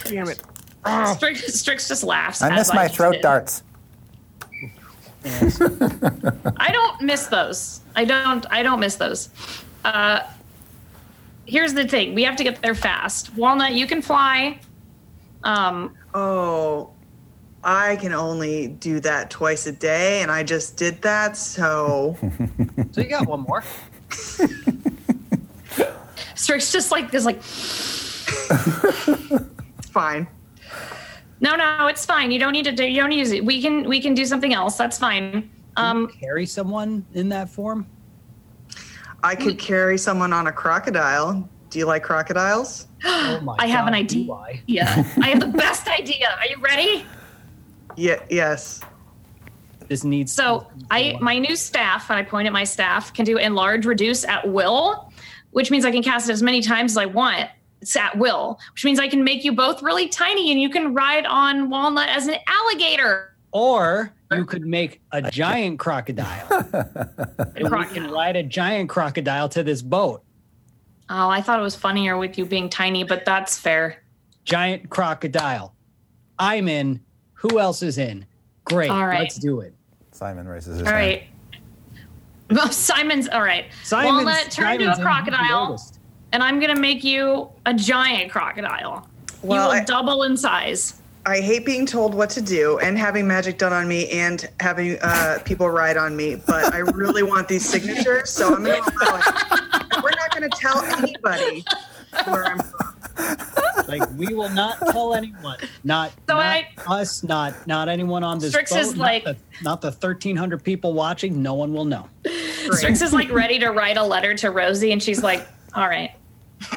Damn 0.04 0.28
it. 0.28 0.42
Strix, 1.16 1.54
Strix 1.54 1.88
just 1.88 2.04
laughs. 2.04 2.42
I 2.42 2.54
miss 2.54 2.72
my 2.72 2.84
just 2.86 2.96
throat 2.96 3.12
did. 3.12 3.22
darts. 3.22 3.62
I 5.24 6.70
don't 6.72 7.02
miss 7.02 7.26
those. 7.26 7.80
I 7.96 8.04
don't. 8.04 8.46
I 8.50 8.62
don't 8.62 8.78
miss 8.78 8.94
those. 8.96 9.28
Uh, 9.84 10.20
here's 11.46 11.74
the 11.74 11.86
thing: 11.86 12.14
we 12.14 12.22
have 12.22 12.36
to 12.36 12.44
get 12.44 12.62
there 12.62 12.74
fast. 12.76 13.34
Walnut, 13.34 13.72
you 13.74 13.86
can 13.86 14.00
fly. 14.02 14.60
Um, 15.42 15.96
Oh, 16.14 16.90
I 17.66 17.96
can 17.96 18.12
only 18.12 18.68
do 18.68 19.00
that 19.00 19.28
twice 19.28 19.66
a 19.66 19.72
day, 19.72 20.22
and 20.22 20.30
I 20.30 20.44
just 20.44 20.76
did 20.76 21.02
that. 21.02 21.36
So 21.36 22.16
so 22.92 23.00
you 23.00 23.08
got 23.08 23.26
one 23.26 23.40
more. 23.40 23.64
Strix 26.36 26.70
just 26.70 26.92
like 26.92 27.12
is 27.12 27.26
like, 27.26 27.38
it's 27.38 28.20
fine. 29.90 30.28
no, 31.40 31.56
no, 31.56 31.88
it's 31.88 32.06
fine. 32.06 32.30
You 32.30 32.38
don't 32.38 32.52
need 32.52 32.66
to 32.66 32.72
do. 32.72 32.84
You 32.84 33.00
don't 33.00 33.10
use 33.10 33.32
it. 33.32 33.44
We 33.44 33.60
can. 33.60 33.88
We 33.88 34.00
can 34.00 34.14
do 34.14 34.24
something 34.24 34.54
else. 34.54 34.76
That's 34.76 34.96
fine. 34.98 35.50
Um, 35.76 36.06
Carry 36.06 36.46
someone 36.46 37.04
in 37.14 37.28
that 37.30 37.50
form. 37.50 37.86
I 39.24 39.34
could 39.34 39.58
carry 39.58 39.98
someone 39.98 40.32
on 40.32 40.46
a 40.46 40.52
crocodile. 40.52 41.48
Do 41.70 41.80
you 41.80 41.86
like 41.86 42.04
crocodiles? 42.04 42.86
Oh 43.04 43.40
my 43.40 43.54
I 43.58 43.66
have 43.66 43.86
an 43.86 43.94
idea. 43.94 44.24
do 44.24 44.32
I? 44.32 44.60
Yeah, 44.66 45.04
I 45.22 45.28
have 45.28 45.40
the 45.40 45.46
best 45.46 45.86
idea. 45.88 46.28
Are 46.38 46.46
you 46.46 46.56
ready? 46.60 47.04
Yeah. 47.96 48.22
Yes. 48.30 48.80
This 49.88 50.04
needs. 50.04 50.32
So 50.32 50.66
I 50.90 51.16
my 51.20 51.38
new 51.38 51.56
staff, 51.56 52.10
and 52.10 52.18
I 52.18 52.22
point 52.22 52.46
at 52.46 52.52
my 52.52 52.64
staff, 52.64 53.12
can 53.14 53.24
do 53.24 53.36
enlarge 53.36 53.86
reduce 53.86 54.24
at 54.24 54.48
will, 54.48 55.12
which 55.50 55.70
means 55.70 55.84
I 55.84 55.90
can 55.90 56.02
cast 56.02 56.28
it 56.28 56.32
as 56.32 56.42
many 56.42 56.60
times 56.60 56.92
as 56.92 56.98
I 56.98 57.06
want. 57.06 57.50
It's 57.80 57.94
at 57.94 58.18
will, 58.18 58.58
which 58.72 58.84
means 58.84 58.98
I 58.98 59.06
can 59.08 59.22
make 59.22 59.44
you 59.44 59.52
both 59.52 59.82
really 59.82 60.08
tiny 60.08 60.50
and 60.50 60.60
you 60.60 60.70
can 60.70 60.94
ride 60.94 61.26
on 61.26 61.70
Walnut 61.70 62.08
as 62.08 62.26
an 62.26 62.36
alligator. 62.48 63.36
Or 63.52 64.12
you 64.32 64.44
could 64.44 64.66
make 64.66 65.00
a 65.12 65.30
giant 65.30 65.78
crocodile. 65.78 66.48
and 67.54 67.70
we 67.70 67.84
can 67.86 68.10
ride 68.10 68.36
a 68.36 68.42
giant 68.42 68.88
crocodile 68.88 69.48
to 69.50 69.62
this 69.62 69.82
boat. 69.82 70.22
Oh, 71.08 71.28
I 71.28 71.40
thought 71.40 71.60
it 71.60 71.62
was 71.62 71.76
funnier 71.76 72.18
with 72.18 72.36
you 72.36 72.44
being 72.44 72.68
tiny, 72.68 73.04
but 73.04 73.24
that's 73.24 73.56
fair. 73.56 74.02
Giant 74.44 74.90
crocodile. 74.90 75.74
I'm 76.38 76.68
in. 76.68 77.00
Who 77.36 77.58
else 77.58 77.82
is 77.82 77.98
in? 77.98 78.26
Great. 78.64 78.90
All 78.90 79.06
right. 79.06 79.20
Let's 79.20 79.36
do 79.36 79.60
it. 79.60 79.74
Simon 80.12 80.46
raises 80.48 80.78
his 80.78 80.86
All 80.86 80.92
hand. 80.92 80.96
right. 81.06 81.22
Well, 82.50 82.70
Simon's 82.70 83.28
all 83.28 83.42
right. 83.42 83.66
Simon's, 83.84 84.24
Walnut, 84.24 84.50
turn 84.50 84.72
into 84.74 84.84
a 84.84 84.86
in. 84.86 84.88
He's 84.90 84.98
the 84.98 85.02
crocodile, 85.02 85.82
and 86.32 86.42
I'm 86.42 86.60
gonna 86.60 86.78
make 86.78 87.02
you 87.02 87.48
a 87.66 87.74
giant 87.74 88.30
crocodile. 88.30 89.08
Well, 89.42 89.62
you 89.64 89.68
will 89.68 89.80
I- 89.80 89.84
double 89.84 90.22
in 90.22 90.36
size. 90.36 91.00
I 91.28 91.40
hate 91.40 91.66
being 91.66 91.86
told 91.86 92.14
what 92.14 92.30
to 92.30 92.40
do 92.40 92.78
and 92.78 92.96
having 92.96 93.26
magic 93.26 93.58
done 93.58 93.72
on 93.72 93.88
me 93.88 94.08
and 94.10 94.48
having 94.60 94.96
uh, 95.02 95.40
people 95.44 95.68
ride 95.68 95.96
on 95.96 96.16
me, 96.16 96.36
but 96.36 96.72
I 96.72 96.78
really 96.78 97.24
want 97.24 97.48
these 97.48 97.68
signatures, 97.68 98.30
so 98.30 98.54
I'm 98.54 98.62
going 98.62 98.80
to 98.80 98.90
allow 99.02 99.16
it. 99.18 99.24
We're 100.04 100.10
not 100.10 100.30
going 100.30 100.48
to 100.48 100.56
tell 100.56 100.84
anybody 100.84 101.64
where 102.26 102.44
I'm 102.46 102.60
from. 102.60 103.36
Like 103.88 104.08
we 104.16 104.34
will 104.34 104.48
not 104.50 104.78
tell 104.90 105.14
anyone. 105.14 105.58
Not, 105.84 106.10
So 106.28 106.34
not 106.34 106.44
I- 106.44 106.68
us. 106.88 107.22
Not 107.22 107.66
not 107.66 107.88
anyone 107.88 108.22
on 108.24 108.38
this 108.38 108.50
Strix 108.50 108.72
boat. 108.72 108.78
is 108.80 108.94
not 108.94 108.98
like- 108.98 109.24
the, 109.24 109.36
not 109.62 109.80
the 109.80 109.92
thirteen 109.92 110.36
hundred 110.36 110.62
people 110.64 110.92
watching. 110.92 111.42
No 111.42 111.54
one 111.54 111.72
will 111.72 111.84
know. 111.84 112.08
Strix 112.72 113.00
is 113.02 113.12
like 113.12 113.30
ready 113.30 113.58
to 113.60 113.70
write 113.70 113.96
a 113.96 114.02
letter 114.04 114.34
to 114.34 114.50
Rosie, 114.50 114.92
and 114.92 115.02
she's 115.02 115.22
like, 115.22 115.46
"All 115.74 115.88
right." 115.88 116.10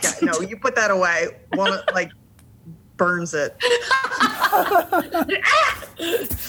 Yeah, 0.03 0.11
no, 0.21 0.41
you 0.41 0.57
put 0.57 0.75
that 0.75 0.91
away. 0.91 1.27
One 1.53 1.79
like 1.93 2.11
burns 2.97 3.33
it. 3.33 3.55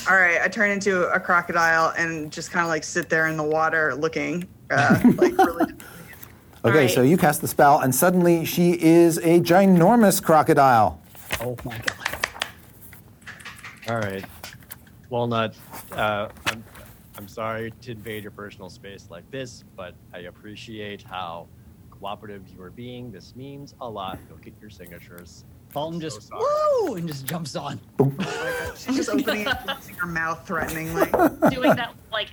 All 0.08 0.16
right, 0.16 0.40
I 0.42 0.48
turn 0.48 0.70
into 0.70 1.08
a 1.12 1.20
crocodile 1.20 1.92
and 1.96 2.32
just 2.32 2.50
kind 2.50 2.64
of 2.64 2.68
like 2.70 2.84
sit 2.84 3.08
there 3.08 3.26
in 3.28 3.36
the 3.36 3.42
water 3.44 3.94
looking 3.94 4.46
uh, 4.70 5.00
like 5.16 5.36
really. 5.38 5.72
Okay, 6.62 6.78
right. 6.80 6.90
so 6.90 7.00
you 7.00 7.16
cast 7.16 7.40
the 7.40 7.48
spell, 7.48 7.80
and 7.80 7.94
suddenly 7.94 8.44
she 8.44 8.72
is 8.72 9.16
a 9.18 9.40
ginormous 9.40 10.22
crocodile. 10.22 11.00
Oh 11.40 11.56
my 11.64 11.78
god. 11.78 12.26
All 13.88 13.96
right. 13.96 14.24
Walnut, 15.08 15.56
uh, 15.92 16.28
I'm, 16.46 16.62
I'm 17.16 17.28
sorry 17.28 17.72
to 17.80 17.92
invade 17.92 18.22
your 18.22 18.30
personal 18.30 18.68
space 18.68 19.08
like 19.10 19.28
this, 19.30 19.64
but 19.74 19.94
I 20.12 20.20
appreciate 20.20 21.02
how 21.02 21.48
cooperative 21.90 22.42
you 22.54 22.62
are 22.62 22.70
being. 22.70 23.10
This 23.10 23.34
means 23.34 23.74
a 23.80 23.88
lot. 23.88 24.18
You'll 24.28 24.38
get 24.38 24.52
your 24.60 24.70
signatures. 24.70 25.44
Paultin 25.74 25.94
So 25.94 26.00
just 26.00 26.28
sorry. 26.28 26.42
woo 26.82 26.96
and 26.96 27.08
just 27.08 27.24
jumps 27.26 27.56
on. 27.56 27.80
She's 28.76 28.96
just 28.96 29.08
opening 29.08 29.46
it, 29.46 29.56
her 29.96 30.06
mouth 30.06 30.46
threateningly. 30.46 31.06
Doing 31.50 31.74
that 31.76 31.94
like, 32.12 32.28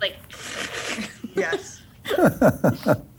like. 0.00 0.16
Yes. 1.34 1.82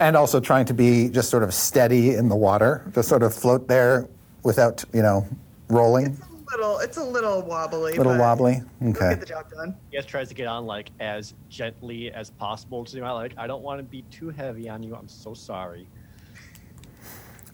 And 0.00 0.16
also 0.16 0.38
trying 0.40 0.64
to 0.66 0.74
be 0.74 1.08
just 1.08 1.28
sort 1.28 1.42
of 1.42 1.52
steady 1.52 2.14
in 2.14 2.28
the 2.28 2.36
water, 2.36 2.90
just 2.94 3.08
sort 3.08 3.22
of 3.22 3.34
float 3.34 3.66
there 3.66 4.08
without, 4.44 4.84
you 4.92 5.02
know, 5.02 5.26
rolling. 5.68 6.06
It's 6.06 6.20
a 6.20 6.56
little, 6.56 6.78
it's 6.78 6.96
a 6.98 7.04
little 7.04 7.42
wobbly. 7.42 7.96
little 7.96 8.12
but 8.12 8.20
wobbly. 8.20 8.62
Okay. 8.82 9.10
get 9.10 9.20
the 9.20 9.26
job 9.26 9.50
done. 9.50 9.76
He 9.90 9.96
guys 9.96 10.06
tries 10.06 10.28
to 10.28 10.34
get 10.34 10.46
on 10.46 10.66
like 10.66 10.90
as 11.00 11.34
gently 11.48 12.12
as 12.12 12.30
possible 12.30 12.84
to 12.84 13.00
my 13.00 13.10
like. 13.10 13.34
I 13.36 13.46
don't 13.48 13.62
want 13.62 13.80
to 13.80 13.82
be 13.82 14.02
too 14.02 14.30
heavy 14.30 14.68
on 14.68 14.82
you. 14.82 14.94
I'm 14.94 15.08
so 15.08 15.34
sorry. 15.34 15.88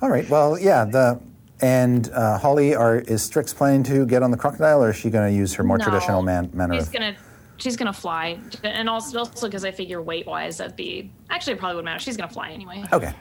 All 0.02 0.10
right. 0.10 0.28
Well, 0.28 0.58
yeah. 0.58 0.84
The 0.84 1.20
and 1.60 2.10
uh, 2.10 2.36
Holly, 2.36 2.74
are 2.74 2.98
is 2.98 3.22
Strix 3.22 3.54
planning 3.54 3.82
to 3.84 4.04
get 4.04 4.22
on 4.22 4.30
the 4.30 4.36
crocodile, 4.36 4.82
or 4.82 4.90
is 4.90 4.96
she 4.96 5.08
going 5.08 5.32
to 5.32 5.36
use 5.36 5.54
her 5.54 5.62
more 5.64 5.78
No. 5.78 5.84
traditional 5.84 6.20
man, 6.20 6.50
manner 6.52 6.74
She's 6.74 6.88
gonna, 6.90 7.16
she's 7.56 7.76
gonna 7.76 7.92
fly, 7.92 8.38
and 8.62 8.88
also 8.88 9.18
also 9.18 9.46
because 9.46 9.64
I 9.64 9.70
figure 9.70 10.02
weight 10.02 10.26
wise 10.26 10.58
that'd 10.58 10.76
be 10.76 11.10
actually 11.30 11.54
it 11.54 11.58
probably 11.58 11.76
wouldn't 11.76 11.86
matter. 11.86 12.00
She's 12.00 12.16
gonna 12.16 12.32
fly 12.32 12.50
anyway. 12.50 12.84
Okay. 12.92 13.12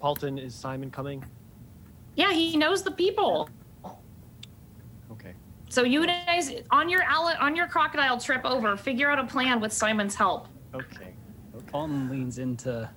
Paultin, 0.00 0.38
is 0.38 0.54
Simon 0.54 0.90
coming? 0.90 1.24
Yeah, 2.14 2.32
he 2.32 2.56
knows 2.56 2.82
the 2.82 2.90
people. 2.90 3.48
Okay. 5.10 5.34
So 5.68 5.82
you 5.84 6.06
guys 6.06 6.52
on 6.70 6.88
your 6.88 7.04
on 7.08 7.56
your 7.56 7.66
crocodile 7.66 8.18
trip 8.18 8.44
over, 8.44 8.76
figure 8.76 9.10
out 9.10 9.18
a 9.18 9.24
plan 9.24 9.60
with 9.60 9.72
Simon's 9.72 10.14
help. 10.14 10.48
Okay. 10.74 11.14
Paultin 11.72 12.10
leans 12.10 12.38
into 12.38 12.88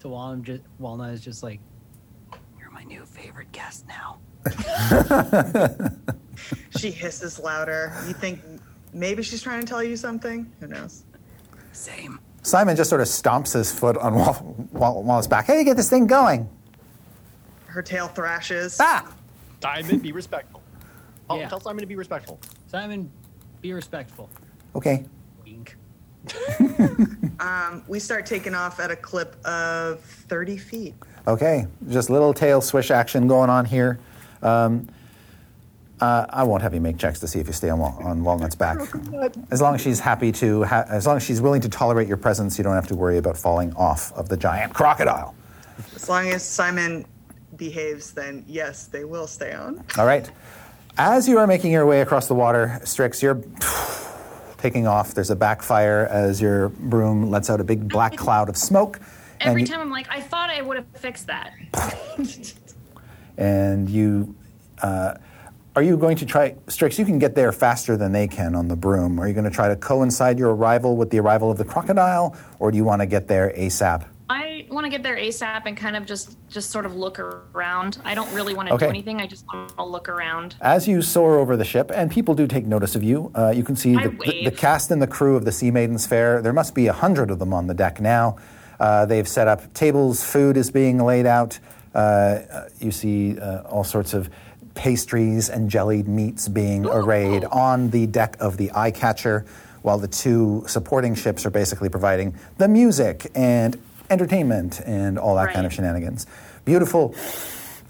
to 0.00 0.08
Walnut. 0.08 0.44
Just, 0.44 0.62
Walnut 0.78 1.12
is 1.12 1.20
just 1.20 1.42
like, 1.42 1.60
"You're 2.58 2.70
my 2.70 2.84
new 2.84 3.04
favorite 3.04 3.52
guest 3.52 3.86
now." 3.86 4.18
She 6.78 6.90
hisses 6.90 7.38
louder. 7.38 7.92
You 8.06 8.14
think 8.14 8.40
maybe 8.92 9.22
she's 9.22 9.42
trying 9.42 9.60
to 9.60 9.66
tell 9.66 9.82
you 9.82 9.96
something? 9.96 10.50
Who 10.60 10.66
knows? 10.68 11.04
Same. 11.72 12.18
Simon 12.42 12.76
just 12.76 12.88
sort 12.88 13.00
of 13.00 13.08
stomps 13.08 13.52
his 13.54 13.72
foot 13.72 13.96
on 13.98 14.14
Wal- 14.14 14.56
Wal- 14.72 15.02
Wallace's 15.02 15.28
back. 15.28 15.46
Hey, 15.46 15.64
get 15.64 15.76
this 15.76 15.90
thing 15.90 16.06
going! 16.06 16.48
Her 17.66 17.82
tail 17.82 18.08
thrashes. 18.08 18.78
Ah! 18.80 19.12
Simon, 19.62 19.98
be 19.98 20.12
respectful. 20.12 20.62
Oh, 21.30 21.36
Yeah. 21.38 21.46
Tell 21.50 21.60
Simon 21.60 21.80
to 21.82 21.86
be 21.86 21.94
respectful. 21.96 22.40
Simon, 22.68 23.10
be 23.60 23.74
respectful. 23.74 24.30
Okay. 24.74 25.04
Wink. 25.44 25.76
Um, 27.40 27.84
we 27.86 28.00
start 28.00 28.26
taking 28.26 28.52
off 28.54 28.80
at 28.80 28.90
a 28.90 28.96
clip 28.96 29.36
of 29.46 30.00
30 30.00 30.56
feet. 30.56 30.94
Okay. 31.28 31.66
Just 31.88 32.10
little 32.10 32.34
tail 32.34 32.60
swish 32.60 32.90
action 32.90 33.28
going 33.28 33.48
on 33.50 33.64
here. 33.64 34.00
Um, 34.42 34.88
Uh, 36.00 36.26
I 36.30 36.44
won't 36.44 36.62
have 36.62 36.74
you 36.74 36.80
make 36.80 36.96
checks 36.98 37.18
to 37.20 37.28
see 37.28 37.40
if 37.40 37.46
you 37.48 37.52
stay 37.52 37.70
on, 37.70 37.80
on 37.80 38.22
Walnut's 38.22 38.54
back. 38.54 38.78
As 39.50 39.60
long 39.60 39.74
as 39.74 39.80
she's 39.80 39.98
happy 40.00 40.30
to, 40.32 40.62
ha- 40.64 40.84
as 40.88 41.06
long 41.06 41.16
as 41.16 41.22
she's 41.24 41.40
willing 41.40 41.60
to 41.62 41.68
tolerate 41.68 42.06
your 42.06 42.16
presence, 42.16 42.56
you 42.56 42.64
don't 42.64 42.74
have 42.74 42.86
to 42.88 42.94
worry 42.94 43.18
about 43.18 43.36
falling 43.36 43.72
off 43.74 44.12
of 44.12 44.28
the 44.28 44.36
giant 44.36 44.72
crocodile. 44.74 45.34
As 45.96 46.08
long 46.08 46.28
as 46.28 46.44
Simon 46.44 47.04
behaves, 47.56 48.12
then 48.12 48.44
yes, 48.46 48.86
they 48.86 49.04
will 49.04 49.26
stay 49.26 49.52
on. 49.54 49.82
All 49.96 50.06
right. 50.06 50.30
As 50.96 51.28
you 51.28 51.38
are 51.38 51.46
making 51.46 51.72
your 51.72 51.86
way 51.86 52.00
across 52.00 52.28
the 52.28 52.34
water, 52.34 52.80
Strix, 52.84 53.22
you're 53.22 53.42
taking 54.58 54.86
off. 54.86 55.14
There's 55.14 55.30
a 55.30 55.36
backfire 55.36 56.06
as 56.10 56.40
your 56.40 56.68
broom 56.68 57.30
lets 57.30 57.50
out 57.50 57.60
a 57.60 57.64
big 57.64 57.88
black 57.88 58.16
cloud 58.16 58.48
of 58.48 58.56
smoke. 58.56 59.00
Every 59.40 59.62
you- 59.62 59.66
time 59.66 59.80
I'm 59.80 59.90
like, 59.90 60.08
I 60.10 60.20
thought 60.20 60.50
I 60.50 60.62
would 60.62 60.76
have 60.76 60.86
fixed 60.96 61.26
that. 61.28 61.52
and 63.36 63.88
you 63.88 64.34
uh, 64.82 65.14
are 65.78 65.82
you 65.82 65.96
going 65.96 66.16
to 66.16 66.26
try 66.26 66.56
strix 66.66 66.98
you 66.98 67.04
can 67.04 67.20
get 67.20 67.36
there 67.36 67.52
faster 67.52 67.96
than 67.96 68.10
they 68.10 68.26
can 68.26 68.56
on 68.56 68.66
the 68.66 68.74
broom 68.74 69.20
are 69.20 69.28
you 69.28 69.32
going 69.32 69.44
to 69.44 69.50
try 69.50 69.68
to 69.68 69.76
coincide 69.76 70.36
your 70.36 70.52
arrival 70.56 70.96
with 70.96 71.08
the 71.10 71.20
arrival 71.20 71.52
of 71.52 71.56
the 71.56 71.64
crocodile 71.64 72.36
or 72.58 72.72
do 72.72 72.76
you 72.76 72.82
want 72.82 73.00
to 73.00 73.06
get 73.06 73.28
there 73.28 73.54
asap 73.56 74.04
I 74.30 74.66
want 74.70 74.84
to 74.84 74.90
get 74.90 75.02
there 75.02 75.16
ASAP 75.16 75.62
and 75.64 75.74
kind 75.74 75.96
of 75.96 76.04
just 76.04 76.36
just 76.50 76.70
sort 76.70 76.84
of 76.84 76.94
look 76.94 77.18
around. 77.18 77.96
I 78.04 78.14
don't 78.14 78.30
really 78.34 78.52
want 78.52 78.68
to 78.68 78.74
Okay. 78.74 78.84
do 78.84 78.90
anything. 78.90 79.22
I 79.22 79.26
just 79.26 79.46
want 79.46 79.74
to 79.74 79.84
look 79.84 80.06
around. 80.06 80.56
as 80.60 80.86
you 80.86 81.00
soar 81.00 81.38
over 81.38 81.56
the 81.56 81.64
ship 81.64 81.90
and 81.94 82.10
people 82.10 82.34
do 82.34 82.46
take 82.46 82.66
notice 82.66 82.94
of 82.94 83.02
you 83.02 83.30
uh, 83.34 83.50
you 83.56 83.64
can 83.64 83.74
see 83.76 83.94
the, 83.94 84.10
the, 84.26 84.44
the 84.46 84.50
cast 84.50 84.90
and 84.90 85.00
the 85.00 85.06
crew 85.06 85.34
of 85.36 85.46
the 85.46 85.52
Sea 85.52 85.70
Maiden's 85.70 86.06
Faire 86.06 86.42
there 86.42 86.52
must 86.52 86.74
be 86.74 86.88
a 86.88 86.92
hundred 86.92 87.30
of 87.30 87.38
them 87.38 87.54
on 87.54 87.68
the 87.68 87.74
deck 87.74 88.02
now 88.02 88.36
uh, 88.80 89.06
they've 89.06 89.28
set 89.28 89.48
up 89.48 89.72
tables 89.72 90.22
food 90.24 90.58
is 90.58 90.70
being 90.70 90.98
laid 91.02 91.24
out 91.24 91.58
uh, 91.94 91.98
uh, 91.98 92.68
you 92.80 92.90
see 92.90 93.38
uh, 93.40 93.62
all 93.62 93.84
sorts 93.84 94.12
of 94.12 94.28
pastries 94.78 95.50
and 95.50 95.68
jellied 95.68 96.06
meats 96.06 96.46
being 96.48 96.86
arrayed 96.86 97.44
on 97.46 97.90
the 97.90 98.06
deck 98.06 98.36
of 98.38 98.56
the 98.56 98.70
eye 98.74 98.92
catcher 98.92 99.44
while 99.82 99.98
the 99.98 100.06
two 100.06 100.62
supporting 100.68 101.16
ships 101.16 101.44
are 101.44 101.50
basically 101.50 101.88
providing 101.88 102.32
the 102.58 102.68
music 102.68 103.28
and 103.34 103.76
entertainment 104.08 104.80
and 104.86 105.18
all 105.18 105.34
that 105.34 105.52
kind 105.52 105.66
of 105.66 105.72
shenanigans. 105.72 106.26
Beautiful 106.64 107.14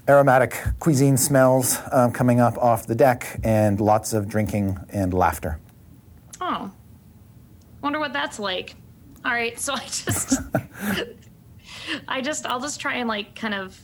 aromatic 0.07 0.59
cuisine 0.79 1.15
smells 1.15 1.77
um, 1.91 2.11
coming 2.11 2.39
up 2.39 2.57
off 2.57 2.87
the 2.87 2.95
deck 2.95 3.39
and 3.43 3.79
lots 3.79 4.11
of 4.11 4.27
drinking 4.27 4.75
and 4.89 5.13
laughter. 5.13 5.59
Oh, 6.41 6.71
wonder 7.81 7.99
what 7.99 8.13
that's 8.13 8.39
like. 8.39 8.75
All 9.23 9.31
right, 9.31 9.59
so 9.59 9.75
I 9.75 9.85
just, 9.85 10.41
I 12.07 12.21
just, 12.21 12.47
I'll 12.47 12.59
just 12.59 12.79
try 12.79 12.95
and 12.95 13.07
like 13.07 13.35
kind 13.35 13.53
of, 13.53 13.79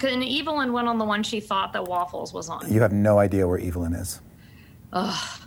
because 0.00 0.14
an 0.16 0.22
Evelyn 0.22 0.72
went 0.72 0.88
on 0.88 0.98
the 0.98 1.04
one 1.04 1.22
she 1.22 1.40
thought 1.40 1.72
that 1.74 1.84
Waffles 1.84 2.32
was 2.32 2.48
on. 2.48 2.72
you 2.72 2.80
have 2.80 2.92
no 2.92 3.18
idea 3.18 3.46
where 3.46 3.58
evelyn 3.58 3.92
is 3.94 4.20
Ugh. 4.92 5.40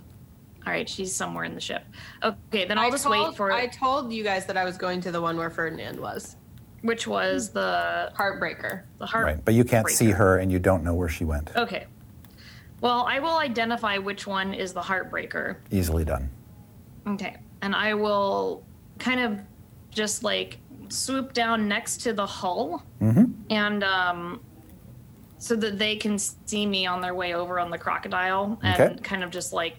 All 0.65 0.71
right, 0.71 0.87
she's 0.87 1.13
somewhere 1.13 1.43
in 1.43 1.55
the 1.55 1.59
ship. 1.59 1.83
Okay, 2.23 2.63
then 2.65 2.77
I'll 2.77 2.87
I 2.87 2.89
just 2.91 3.03
told, 3.03 3.27
wait 3.27 3.35
for 3.35 3.51
I 3.51 3.67
told 3.67 4.13
you 4.13 4.23
guys 4.23 4.45
that 4.45 4.55
I 4.55 4.63
was 4.63 4.77
going 4.77 5.01
to 5.01 5.11
the 5.11 5.19
one 5.19 5.35
where 5.35 5.49
Ferdinand 5.49 5.99
was. 5.99 6.37
which 6.83 7.05
was 7.07 7.49
the 7.49 8.11
Heartbreaker. 8.17 8.83
the 8.99 9.05
heart. 9.05 9.25
right 9.25 9.43
but 9.43 9.53
you 9.55 9.63
can't 9.65 9.89
see 9.89 10.11
her 10.11 10.37
and 10.37 10.51
you 10.51 10.59
don't 10.59 10.83
know 10.83 10.93
where 10.93 11.09
she 11.09 11.25
went 11.25 11.51
Okay. 11.57 11.87
Well, 12.79 13.05
I 13.07 13.19
will 13.19 13.37
identify 13.37 13.97
which 13.97 14.27
one 14.27 14.53
is 14.53 14.71
the 14.73 14.81
heartbreaker. 14.81 15.57
easily 15.71 16.05
done 16.05 16.29
Okay. 17.07 17.37
And 17.61 17.75
I 17.75 17.93
will 17.93 18.63
kind 18.99 19.19
of 19.19 19.39
just 19.91 20.23
like 20.23 20.59
swoop 20.89 21.34
down 21.34 21.67
next 21.67 21.97
to 22.01 22.13
the 22.13 22.25
hull 22.25 22.84
and 23.49 23.84
um 23.84 24.41
so 25.38 25.55
that 25.55 25.77
they 25.77 25.95
can 25.95 26.17
see 26.17 26.65
me 26.65 26.86
on 26.86 27.01
their 27.01 27.13
way 27.13 27.34
over 27.34 27.59
on 27.59 27.69
the 27.69 27.77
crocodile 27.77 28.57
and 28.63 28.81
Okay. 28.81 29.01
kind 29.03 29.23
of 29.23 29.29
just 29.31 29.51
like 29.53 29.75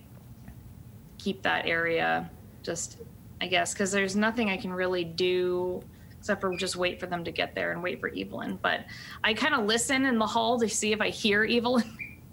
keep 1.19 1.43
that 1.43 1.67
area 1.67 2.31
just 2.63 2.99
I 3.41 3.47
guess 3.47 3.73
because 3.73 3.91
there's 3.93 4.15
nothing 4.17 4.51
I 4.51 4.57
can 4.57 4.73
really 4.73 5.05
do 5.05 5.83
except 6.19 6.41
for 6.41 6.55
just 6.57 6.77
wait 6.77 6.99
for 7.01 7.07
them 7.07 7.25
to 7.25 7.31
get 7.31 7.55
there 7.55 7.73
and 7.73 7.83
wait 7.83 8.01
for 8.01 8.11
Evelyn. 8.17 8.59
But 8.63 8.81
I 9.23 9.35
kind 9.35 9.55
of 9.55 9.67
listen 9.67 10.07
in 10.07 10.19
the 10.19 10.27
hall 10.27 10.59
to 10.61 10.69
see 10.69 10.93
if 10.93 11.01
I 11.03 11.11
hear 11.11 11.45
Evelyn. 11.45 11.85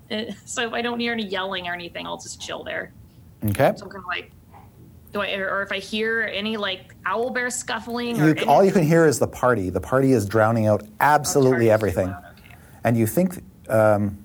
so 0.45 0.65
if 0.65 0.71
I 0.73 0.81
don't 0.81 0.99
hear 0.99 1.11
any 1.11 1.25
yelling 1.25 1.67
or 1.67 1.73
anything, 1.73 2.05
I'll 2.05 2.17
just 2.17 2.39
chill 2.39 2.63
there. 2.63 2.93
okay 3.45 3.73
So 3.75 3.83
I'm 3.85 3.91
kind 3.91 3.95
of 4.03 4.07
like, 4.07 4.31
do 5.11 5.21
I, 5.21 5.33
or 5.35 5.61
if 5.61 5.71
I 5.71 5.79
hear 5.79 6.21
any 6.21 6.57
like 6.57 6.95
owl 7.05 7.29
bear 7.31 7.49
scuffling, 7.49 8.15
you, 8.15 8.31
or 8.31 8.49
all 8.49 8.63
you 8.63 8.71
can 8.71 8.83
hear 8.83 9.05
is 9.05 9.19
the 9.19 9.27
party 9.27 9.69
the 9.69 9.81
party 9.81 10.13
is 10.13 10.25
drowning 10.25 10.67
out 10.67 10.83
absolutely 10.99 11.67
Party's 11.67 11.67
too 11.67 11.71
everything 11.71 12.09
okay. 12.09 12.55
and 12.83 12.97
you 12.97 13.05
think 13.07 13.43
um, 13.69 14.17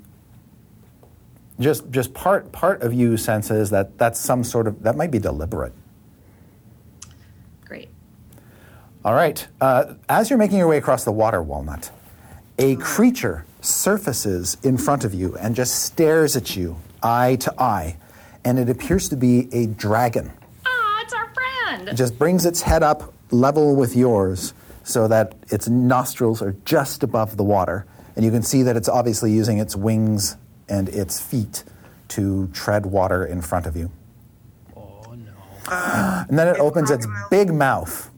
just 1.59 1.91
just 1.91 2.15
part 2.15 2.53
part 2.53 2.83
of 2.83 2.93
you 2.93 3.17
senses 3.17 3.71
that 3.71 3.99
that's 3.99 4.21
some 4.21 4.45
sort 4.45 4.67
of 4.67 4.83
that 4.83 4.97
might 4.97 5.11
be 5.11 5.19
deliberate 5.19 5.73
Great. 7.65 7.89
All 9.05 9.15
right. 9.15 9.47
Uh, 9.61 9.95
as 10.09 10.31
you're 10.31 10.39
making 10.39 10.59
your 10.59 10.69
way 10.69 10.79
across 10.79 11.05
the 11.05 11.13
water, 11.13 11.43
Walnut, 11.43 11.91
a 12.59 12.77
creature 12.77 13.45
surfaces 13.61 14.57
in 14.63 14.79
front 14.79 15.05
of 15.05 15.13
you 15.13 15.37
and 15.37 15.55
just 15.55 15.85
stares 15.85 16.37
at 16.37 16.57
you, 16.57 16.77
eye 17.03 17.37
to 17.37 17.61
eye, 17.61 17.97
and 18.45 18.59
it 18.59 18.69
appears 18.69 19.09
to 19.09 19.17
be 19.17 19.49
a 19.53 19.67
dragon. 19.67 20.33
It's 21.89 21.93
our 21.93 21.97
friend. 21.97 21.99
It 21.99 22.03
just 22.03 22.19
brings 22.19 22.47
its 22.47 22.63
head 22.63 22.83
up 22.83 23.13
level 23.31 23.77
with 23.77 23.97
yours 23.97 24.55
so 24.85 25.09
that 25.09 25.35
its 25.49 25.69
nostrils 25.69 26.43
are 26.43 26.55
just 26.65 27.03
above 27.03 27.37
the 27.37 27.45
water, 27.45 27.87
and 28.15 28.25
you 28.25 28.31
can 28.31 28.43
see 28.43 28.63
that 28.63 28.77
it's 28.77 28.89
obviously 28.89 29.33
using 29.33 29.59
its 29.59 29.75
wings 29.77 30.37
and 30.69 30.89
its 30.89 31.21
feet 31.21 31.65
to 32.09 32.49
tread 32.53 32.87
water 32.87 33.25
in 33.25 33.41
front 33.41 33.67
of 33.67 33.77
you. 33.77 33.91
Oh 34.77 35.03
no. 35.15 35.33
And 36.29 36.39
then 36.39 36.49
it 36.49 36.53
It's 36.53 36.61
opens 36.61 36.91
its 36.91 37.07
crocodile. 37.07 37.29
big 37.31 37.55
mouth. 37.55 38.11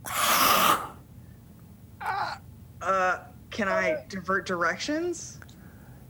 Can 3.51 3.67
I 3.67 4.05
divert 4.09 4.47
directions? 4.47 5.41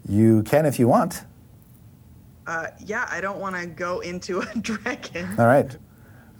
You 0.06 0.42
can 0.42 0.66
if 0.66 0.78
you 0.78 0.86
want. 0.86 1.24
Uh, 2.46 2.66
yeah, 2.84 3.06
I 3.10 3.22
don't 3.22 3.38
want 3.38 3.56
to 3.56 3.66
go 3.66 4.00
into 4.00 4.40
a 4.40 4.46
dragon. 4.60 5.34
All 5.38 5.46
right. 5.46 5.74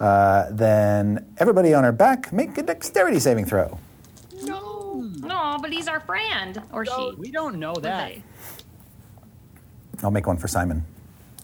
Uh, 0.01 0.47
then 0.51 1.27
everybody 1.39 1.75
on 1.75 1.83
her 1.85 1.93
back, 1.93 2.33
make 2.33 2.57
a 2.59 2.63
dexterity 2.63 3.19
saving 3.19 3.45
throw. 3.45 3.79
No, 4.45 5.01
no, 5.21 5.59
but 5.61 5.73
he's 5.73 5.89
our 5.89 6.01
friend, 6.01 6.63
or 6.73 6.87
she. 6.87 7.13
We 7.19 7.31
don't 7.31 7.59
know 7.59 7.75
that. 7.75 8.09
they. 8.09 8.23
I'll 10.03 10.11
make 10.13 10.27
one 10.27 10.37
for 10.37 10.47
Simon. 10.47 10.85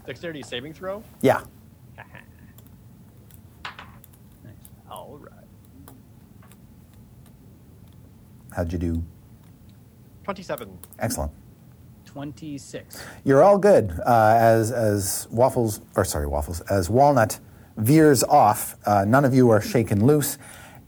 Dexterity 0.07 0.43
saving 0.43 0.75
throw. 0.75 1.03
Yeah. 1.21 1.43
All 4.91 5.19
right. 5.19 5.33
How'd 8.53 8.73
you 8.73 8.79
do? 8.79 9.03
Twenty-seven. 10.23 10.79
Excellent. 11.01 11.33
26. 12.07 13.03
You're 13.25 13.43
all 13.43 13.59
good 13.59 13.91
uh, 14.07 14.37
as 14.39 14.71
as 14.71 15.27
waffles 15.33 15.81
or 15.97 16.05
sorry 16.05 16.29
waffles 16.29 16.61
as 16.71 16.89
walnut 16.89 17.41
veers 17.77 18.23
off. 18.25 18.77
Uh, 18.87 19.05
none 19.07 19.25
of 19.25 19.35
you 19.35 19.51
are 19.51 19.61
shaken 19.61 20.05
loose, 20.07 20.39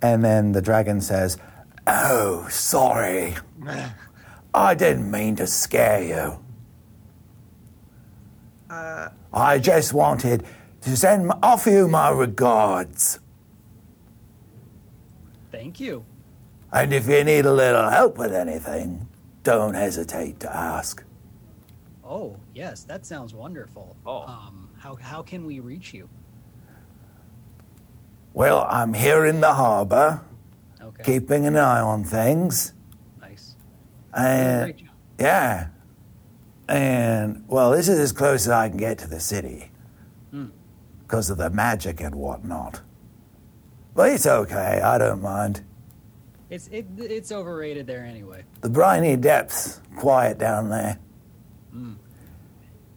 and 0.03 0.25
then 0.25 0.53
the 0.53 0.63
dragon 0.63 1.01
says, 1.01 1.39
"Oh, 1.87 2.47
sorry, 2.51 3.35
I 4.55 4.75
didn't 4.75 5.11
mean 5.11 5.37
to 5.37 5.47
scare 5.47 6.03
you. 6.03 6.39
I 9.33 9.59
just 9.59 9.93
wanted 9.93 10.45
to 10.83 10.97
send 10.97 11.33
offer 11.43 11.71
you 11.71 11.89
my 11.89 12.11
regards, 12.11 13.19
Thank 15.53 15.81
you. 15.81 16.05
and 16.73 16.93
if 16.93 17.09
you 17.09 17.25
need 17.25 17.47
a 17.47 17.53
little 17.53 17.89
help 17.91 18.19
with 18.19 18.33
anything, 18.33 19.09
don't 19.43 19.75
hesitate 19.75 20.41
to 20.41 20.55
ask." 20.57 21.03
Oh, 22.09 22.37
yes, 22.55 22.85
that 22.85 23.05
sounds 23.05 23.35
wonderful. 23.35 23.97
Oh. 24.07 24.23
Um, 24.23 24.71
how, 24.79 24.95
how 24.95 25.23
can 25.23 25.45
we 25.45 25.59
reach 25.59 25.93
you? 25.93 26.09
Well, 28.37 28.67
I'm 28.69 28.93
here 28.93 29.25
in 29.25 29.41
the 29.41 29.55
harbor. 29.55 30.21
Okay. 30.83 31.03
keeping 31.05 31.47
an 31.47 31.57
eye 31.57 31.81
on 31.81 32.05
things. 32.05 32.75
Nice. 33.19 33.55
And 34.13 34.75
Great 34.75 34.77
job. 34.77 34.95
yeah, 35.19 35.69
and 36.69 37.45
well, 37.49 37.71
this 37.71 37.89
is 37.89 37.99
as 37.99 38.13
close 38.13 38.43
as 38.43 38.51
I 38.51 38.69
can 38.69 38.77
get 38.77 38.99
to 38.99 39.09
the 39.09 39.21
city 39.21 39.71
because 41.01 41.31
of 41.31 41.39
the 41.39 41.49
magic 41.49 42.03
and 42.03 42.15
whatnot. 42.15 42.83
But 43.95 44.11
it's 44.11 44.27
okay. 44.27 44.83
I 44.85 44.99
don't 44.99 45.23
mind. 45.23 45.65
It's, 46.51 46.69
it, 46.69 46.85
it's 46.99 47.33
overrated 47.33 47.87
there 47.87 48.05
anyway. 48.05 48.45
The 48.61 48.69
briny 48.69 49.17
depths, 49.17 49.81
quiet 49.97 50.37
down 50.37 50.69
there. 50.69 50.99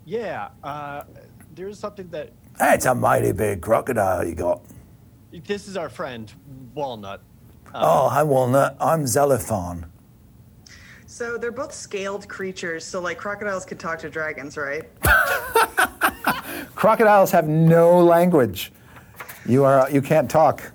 Yeah. 0.03 0.49
Uh, 0.61 1.03
there's 1.55 1.79
something 1.79 2.09
that 2.09 2.33
That's 2.57 2.85
a 2.85 2.93
mighty 2.93 3.31
big 3.31 3.61
crocodile 3.61 4.27
you 4.27 4.35
got. 4.35 4.61
This 5.31 5.67
is 5.67 5.77
our 5.77 5.89
friend 5.89 6.31
Walnut. 6.73 7.21
oh, 7.73 8.09
hi, 8.09 8.23
Walnut. 8.23 8.75
I'm 8.79 9.03
Zelifarn. 9.03 9.85
So 11.05 11.37
they're 11.37 11.51
both 11.51 11.73
scaled 11.73 12.27
creatures. 12.27 12.83
So 12.85 12.99
like 13.01 13.17
crocodiles 13.17 13.65
could 13.65 13.79
talk 13.79 13.99
to 13.99 14.09
dragons, 14.09 14.57
right? 14.57 14.83
Crocodiles 16.75 17.31
have 17.31 17.47
no 17.47 17.99
language. 18.03 18.71
You 19.45 19.63
are 19.65 19.89
you 19.91 20.01
can't 20.01 20.29
talk. 20.29 20.71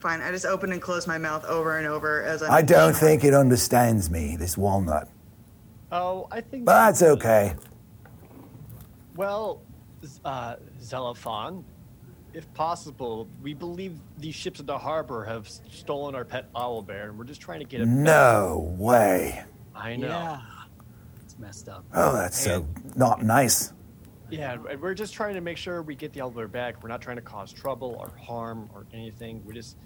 Fine. 0.00 0.20
I 0.20 0.30
just 0.32 0.46
open 0.46 0.72
and 0.72 0.80
close 0.82 1.06
my 1.06 1.18
mouth 1.18 1.44
over 1.44 1.78
and 1.78 1.86
over 1.86 2.22
as 2.22 2.42
I'm. 2.42 2.50
I 2.50 2.62
don't 2.62 2.94
think 2.96 3.24
it 3.24 3.34
understands 3.34 4.10
me, 4.10 4.36
this 4.36 4.56
walnut. 4.58 5.08
Oh, 5.92 6.26
I 6.32 6.40
think. 6.40 6.64
But 6.64 6.86
that's 6.86 7.02
okay. 7.02 7.54
Well, 9.14 9.60
Z- 10.04 10.20
uh, 10.24 10.56
Zelifarn, 10.80 11.62
if 12.34 12.52
possible, 12.54 13.28
we 13.42 13.54
believe 13.54 13.98
these 14.18 14.34
ships 14.34 14.60
at 14.60 14.66
the 14.66 14.78
harbor 14.78 15.24
have 15.24 15.48
stolen 15.48 16.14
our 16.14 16.24
pet 16.24 16.48
owl 16.54 16.82
bear, 16.82 17.08
and 17.08 17.18
we're 17.18 17.24
just 17.24 17.40
trying 17.40 17.60
to 17.60 17.66
get 17.66 17.80
it. 17.80 17.86
back. 17.86 17.94
No 17.94 18.74
way. 18.78 19.44
I 19.74 19.96
know. 19.96 20.08
Yeah. 20.08 20.40
It's 21.22 21.38
messed 21.38 21.68
up. 21.68 21.84
Oh, 21.94 22.14
that's 22.14 22.38
so 22.38 22.66
not 22.94 23.22
nice. 23.22 23.72
Yeah, 24.30 24.56
we're 24.80 24.94
just 24.94 25.12
trying 25.12 25.34
to 25.34 25.42
make 25.42 25.58
sure 25.58 25.82
we 25.82 25.94
get 25.94 26.12
the 26.14 26.22
owl 26.22 26.30
bear 26.30 26.48
back. 26.48 26.82
We're 26.82 26.88
not 26.88 27.02
trying 27.02 27.16
to 27.16 27.22
cause 27.22 27.52
trouble 27.52 27.96
or 27.98 28.10
harm 28.24 28.68
or 28.74 28.86
anything. 28.94 29.42
We 29.44 29.52
just 29.52 29.76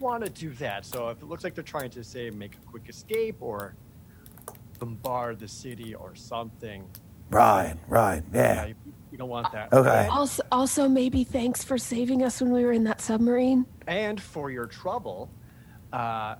want 0.00 0.24
to 0.24 0.30
do 0.30 0.50
that. 0.54 0.86
So 0.86 1.10
if 1.10 1.20
it 1.20 1.26
looks 1.26 1.44
like 1.44 1.54
they're 1.54 1.62
trying 1.62 1.90
to 1.90 2.02
say 2.02 2.30
make 2.30 2.54
a 2.54 2.70
quick 2.70 2.88
escape 2.88 3.36
or 3.40 3.74
bombard 4.78 5.38
the 5.38 5.48
city 5.48 5.94
or 5.94 6.14
something, 6.14 6.86
Right, 7.30 7.76
right, 7.88 8.22
yeah, 8.34 8.66
yeah. 8.66 8.72
You, 9.12 9.16
you 9.16 9.18
don't 9.18 9.28
want 9.28 9.52
that. 9.52 9.72
Okay. 9.72 10.08
Also, 10.10 10.42
also, 10.50 10.88
maybe 10.88 11.24
thanks 11.24 11.62
for 11.62 11.78
saving 11.78 12.22
us 12.22 12.40
when 12.40 12.50
we 12.50 12.64
were 12.64 12.72
in 12.72 12.84
that 12.84 13.00
submarine. 13.00 13.66
And 13.86 14.20
for 14.20 14.50
your 14.50 14.66
trouble, 14.66 15.30
uh, 15.92 16.36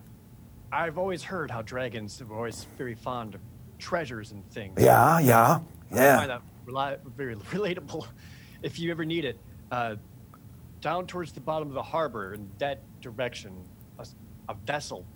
I've 0.72 0.98
always 0.98 1.22
heard 1.22 1.50
how 1.50 1.62
dragons 1.62 2.20
are 2.20 2.34
always 2.34 2.66
very 2.78 2.94
fond 2.94 3.34
of 3.34 3.40
treasures 3.78 4.32
and 4.32 4.48
things. 4.50 4.74
Yeah, 4.78 5.18
yeah, 5.20 5.42
I 5.42 5.56
find 5.56 5.70
yeah. 5.92 6.26
that 6.26 6.42
reli- 6.66 6.98
very 7.16 7.36
relatable. 7.52 8.06
If 8.62 8.78
you 8.78 8.90
ever 8.90 9.04
need 9.04 9.24
it, 9.24 9.38
uh, 9.70 9.96
down 10.80 11.06
towards 11.06 11.32
the 11.32 11.40
bottom 11.40 11.68
of 11.68 11.74
the 11.74 11.82
harbor 11.82 12.34
in 12.34 12.48
that 12.58 12.80
direction, 13.00 13.52
a 14.48 14.54
vessel, 14.66 15.06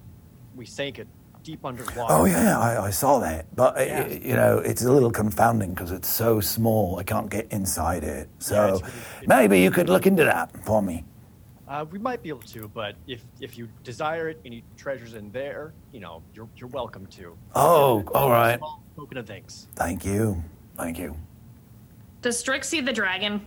we 0.55 0.65
sank 0.65 0.99
it 0.99 1.09
deep 1.47 1.65
underwater. 1.65 2.13
Oh 2.13 2.25
yeah, 2.25 2.59
I, 2.59 2.87
I 2.87 2.91
saw 2.91 3.21
that, 3.21 3.55
but 3.55 3.77
Yeah. 3.79 4.09
you 4.09 4.35
know 4.35 4.59
it's 4.59 4.83
a 4.85 4.93
little 4.93 5.13
confounding 5.13 5.71
because 5.75 5.93
it's 5.93 6.09
so 6.09 6.41
small. 6.41 6.99
I 6.99 7.05
can't 7.05 7.31
get 7.31 7.47
inside 7.53 8.03
it. 8.03 8.29
So 8.41 8.75
it's 8.75 8.83
really- 8.83 8.95
it- 9.23 9.29
maybe 9.29 9.61
you 9.61 9.71
could 9.71 9.89
look 9.89 10.07
into 10.07 10.25
that 10.25 10.51
for 10.65 10.83
me. 10.83 11.05
Uh, 11.69 11.85
we 11.91 11.99
might 11.99 12.23
be 12.23 12.29
able 12.29 12.41
to, 12.57 12.69
but 12.75 12.97
if 13.07 13.23
if 13.41 13.57
you 13.57 13.69
desire 13.85 14.29
it, 14.29 14.41
any 14.45 14.63
treasures 14.77 15.15
in 15.15 15.31
there, 15.31 15.73
you 15.93 16.01
know, 16.01 16.23
you're 16.35 16.49
you're 16.57 16.69
welcome 16.69 17.07
to. 17.19 17.37
Oh, 17.55 18.03
all 18.15 18.31
right. 18.31 18.59
Small 18.59 18.83
token 18.97 19.19
of 19.19 19.27
thanks. 19.27 19.69
Thank 19.77 20.05
you, 20.05 20.43
thank 20.77 20.99
you. 20.99 21.17
Does 22.23 22.39
Strix 22.39 22.69
see 22.69 22.81
the 22.81 22.93
dragon? 22.93 23.47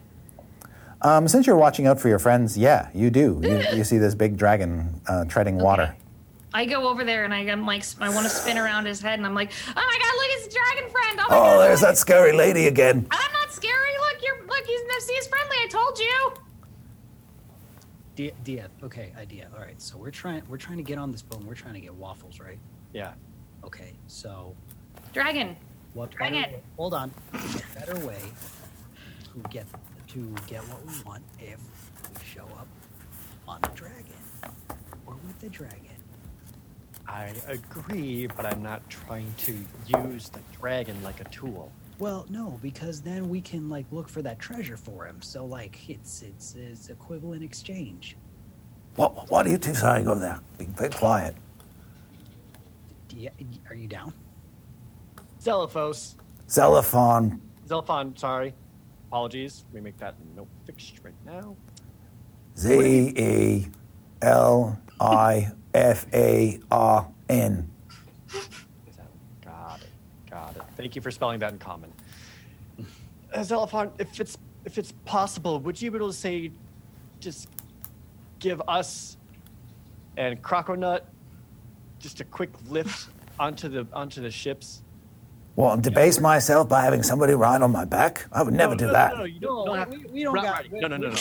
Um, 1.02 1.28
since 1.30 1.48
you're 1.48 1.56
watching 1.58 1.88
out 1.88 1.98
for 2.00 2.10
your 2.10 2.20
friends, 2.20 2.58
yeah, 2.58 2.90
you 2.94 3.10
do. 3.10 3.40
You, 3.44 3.64
you 3.78 3.84
see 3.86 3.98
this 3.98 4.16
big 4.16 4.36
dragon 4.38 5.02
uh, 5.08 5.24
treading 5.26 5.58
water. 5.58 5.96
I 6.54 6.66
go 6.66 6.88
over 6.90 7.04
there 7.04 7.26
and 7.26 7.34
I, 7.34 7.40
I'm 7.42 7.66
like, 7.66 7.84
I 8.00 8.10
want 8.10 8.24
to 8.26 8.30
spin 8.30 8.58
around 8.58 8.86
his 8.86 9.00
head, 9.02 9.20
and 9.20 9.26
I'm 9.26 9.36
like, 9.36 9.52
oh 9.68 9.74
my 9.76 10.00
god, 10.00 10.14
look, 10.16 10.28
it's 10.32 10.48
a 10.48 10.58
dragon 10.58 10.90
friend. 10.92 11.20
Oh 11.20 11.26
my 11.30 11.38
Oh, 11.38 11.42
god, 11.58 11.60
there's 11.68 11.82
look. 11.82 11.90
that 11.92 11.98
scary 11.98 12.32
lady 12.34 12.68
again. 12.68 13.06
I'm 13.12 13.34
not 13.34 13.52
scary. 13.54 13.92
Look, 14.00 14.24
you're 14.26 14.48
look, 14.48 14.66
he's 14.66 14.82
he's 15.10 15.28
friendly. 15.28 15.56
I 15.64 15.68
told 15.70 16.00
you. 16.00 16.34
D- 18.16 18.32
Dia, 18.44 18.70
okay, 18.84 19.14
idea. 19.18 19.48
All 19.54 19.62
right, 19.62 19.80
so 19.82 19.98
we're 19.98 20.12
trying 20.12 20.42
we're 20.50 20.58
trying 20.58 20.78
to 20.78 20.84
get 20.84 20.98
on 20.98 21.12
this 21.12 21.22
boat. 21.22 21.40
and 21.40 21.48
We're 21.48 21.54
trying 21.56 21.76
to 21.76 21.80
get 21.80 21.94
waffles, 21.94 22.40
right? 22.40 22.58
Yeah. 22.94 23.14
Okay, 23.64 23.94
so 24.08 24.56
Dragon. 25.14 25.56
what? 25.94 26.12
Dang 26.18 26.34
better 26.34 26.58
hold 26.78 26.94
on. 26.94 27.12
What 27.32 27.64
better 27.76 28.00
way 28.06 28.18
to 29.24 29.50
get 29.50 29.66
to 30.10 30.36
get 30.48 30.62
what 30.68 30.86
we 30.86 31.02
want 31.04 31.24
if 31.40 31.60
we 32.18 32.26
show 32.26 32.46
up 32.58 32.68
on 33.48 33.62
the 33.62 33.70
dragon 33.70 34.14
or 35.06 35.14
with 35.26 35.40
the 35.40 35.50
dragon? 35.50 35.89
I 37.10 37.34
agree, 37.48 38.28
but 38.28 38.46
I'm 38.46 38.62
not 38.62 38.88
trying 38.88 39.34
to 39.40 39.58
use 39.88 40.30
the 40.30 40.42
dragon 40.60 41.02
like 41.04 41.20
a 41.20 41.24
tool. 41.26 41.72
Well, 41.98 42.28
no, 42.30 42.60
because 42.62 43.02
then 43.02 43.30
we 43.30 43.42
can 43.42 43.68
like 43.68 43.86
look 43.92 44.08
for 44.08 44.22
that 44.22 44.38
treasure 44.38 44.78
for 44.78 45.06
him. 45.06 45.22
So 45.22 45.44
like 45.44 45.90
it's 45.90 46.22
it's 46.22 46.56
it's 46.56 46.90
equivalent 46.90 47.44
exchange. 47.44 48.16
What, 48.96 49.30
what 49.32 49.46
are 49.46 49.50
you 49.50 49.58
two 49.58 49.74
saying 49.74 50.08
over 50.08 50.20
there? 50.20 50.40
Be 50.58 50.66
very 50.66 50.92
quiet. 50.92 51.36
Dia, 53.08 53.32
are 53.70 53.76
you 53.76 53.88
down? 53.88 54.14
Zelephos. 55.42 56.16
Zelifarn. 56.48 57.40
Zelephon, 57.68 58.18
sorry. 58.18 58.54
Apologies. 59.08 59.66
We 59.74 59.82
make 59.82 59.98
that 59.98 60.16
note 60.36 60.48
fixed 60.66 61.00
right 61.04 61.14
now. 61.26 61.56
Z 62.56 63.14
E 63.18 63.68
L 64.22 64.80
I 65.00 65.52
F 65.74 66.06
A 66.14 66.60
R 66.72 67.08
N. 67.30 67.70
Got 69.44 69.82
it. 69.82 69.90
Got 70.30 70.56
it. 70.56 70.62
Thank 70.76 70.96
you 70.96 71.02
for 71.02 71.12
spelling 71.12 71.40
that 71.40 71.52
in 71.54 71.60
common. 71.60 71.92
Uh, 73.34 73.88
if 74.00 74.20
it's 74.20 74.38
if 74.66 74.78
it's 74.78 74.94
possible, 75.06 75.60
would 75.60 75.82
you 75.82 75.92
be 75.92 75.98
able 75.98 76.08
to 76.08 76.14
say, 76.14 76.52
just 77.20 77.50
give 78.40 78.62
us 78.68 79.18
and 80.18 80.42
Crocodile 80.42 81.02
just 82.00 82.20
a 82.22 82.24
quick 82.24 82.52
lift 82.68 83.10
onto 83.40 83.70
the 83.70 83.88
onto 83.94 84.22
the 84.22 84.32
ships? 84.32 84.82
Well, 85.60 85.74
and 85.74 85.84
debase 85.84 86.22
myself 86.22 86.70
by 86.70 86.84
having 86.84 87.04
somebody 87.04 87.34
ride 87.34 87.62
on 87.62 87.74
my 87.74 87.84
back? 87.84 88.26
I 88.32 88.44
would 88.44 88.54
never 88.54 88.76
No, 88.76 88.78
do 88.78 88.86
no, 88.88 88.94
that. 88.94 89.12
No, 89.12 89.18
no, 89.18 89.24
you 89.26 89.40
don't, 89.42 89.56
No, 89.58 89.66
don't 89.66 89.78
have 89.78 89.90
we- 89.90 90.06
we 90.06 90.24
don't 90.24 90.36
got- 90.36 90.46
right. 90.46 90.72
we- 90.72 90.80
No, 90.80 90.88
no, 90.88 90.96
no, 90.96 91.10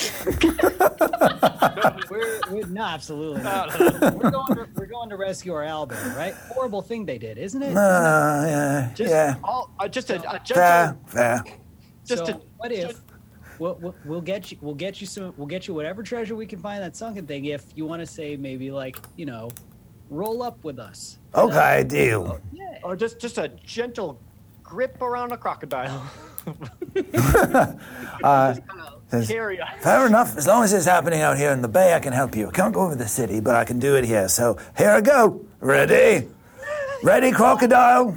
no. 0.79 1.97
we're, 2.09 2.41
we're 2.49 2.67
no, 2.69 2.85
absolutely 2.85 3.43
not. 3.43 3.77
no, 3.81 3.89
no. 3.89 4.17
we're 4.17 4.31
going 4.31 4.55
to 4.55 4.69
we're 4.77 4.87
going 4.87 5.09
to 5.09 5.17
rescue 5.17 5.53
our 5.55 5.65
owlbear, 5.65 6.15
right? 6.17 6.35
Horrible 6.55 6.83
thing 6.83 7.05
they 7.05 7.19
did, 7.19 7.37
isn't 7.37 7.61
it? 7.61 7.77
Uh, 7.77 8.45
yeah, 8.47 8.91
Just, 8.95 9.11
yeah. 9.11 9.35
all, 9.43 9.73
uh, 9.81 9.89
just 9.89 10.09
a, 10.11 10.19
a 10.31 10.39
gentle, 10.39 10.55
Fair, 10.55 10.97
fair. 11.09 11.45
just 12.07 12.27
so 12.27 12.35
a, 12.35 12.41
what 12.59 12.71
if 12.71 13.01
we'll, 13.59 13.75
we'll, 13.81 13.95
we'll 14.05 14.21
get 14.21 14.53
you 14.53 14.59
we'll 14.61 14.73
get 14.77 15.01
you 15.01 15.09
some 15.09 15.35
we'll 15.37 15.49
get 15.49 15.67
you 15.67 15.75
whatever 15.75 16.05
treasure 16.05 16.37
we 16.37 16.47
can 16.47 16.61
find 16.61 16.81
that 16.81 16.95
sunken 16.95 17.27
thing 17.27 17.47
if 17.47 17.65
you 17.75 17.87
want 17.87 18.01
to 18.03 18.07
say 18.07 18.37
maybe 18.37 18.71
like 18.71 18.99
you 19.17 19.27
know 19.27 19.51
roll 20.11 20.45
up 20.45 20.63
with 20.63 20.79
us. 20.79 21.19
Okay, 21.35 21.83
deal. 21.89 22.39
Yeah. 22.53 22.79
or 22.85 22.95
just 22.95 23.19
just 23.19 23.37
a 23.39 23.49
gentle 23.67 24.21
grip 24.69 25.01
around 25.01 25.33
a 25.33 25.37
crocodile. 25.37 26.03
Uh, 28.25 28.53
says, 29.07 29.29
fair 29.29 30.07
enough. 30.07 30.37
As 30.37 30.49
long 30.49 30.65
as 30.65 30.73
it's 30.73 30.87
happening 30.87 31.21
out 31.21 31.37
here 31.37 31.53
in 31.53 31.63
the 31.63 31.69
bay, 31.69 31.95
I 31.95 32.01
can 32.01 32.13
help 32.13 32.35
you. 32.35 32.49
I 32.49 32.51
can't 32.51 32.75
go 32.75 32.81
over 32.81 32.97
the 32.97 33.07
city, 33.07 33.39
but 33.39 33.55
I 33.55 33.65
can 33.65 33.79
do 33.79 33.95
it 33.95 34.05
here. 34.05 34.29
So 34.29 34.59
here 34.77 34.91
I 34.91 35.01
go. 35.01 35.47
Ready? 35.61 36.27
Ready, 37.05 37.31
crocodile? 37.31 38.17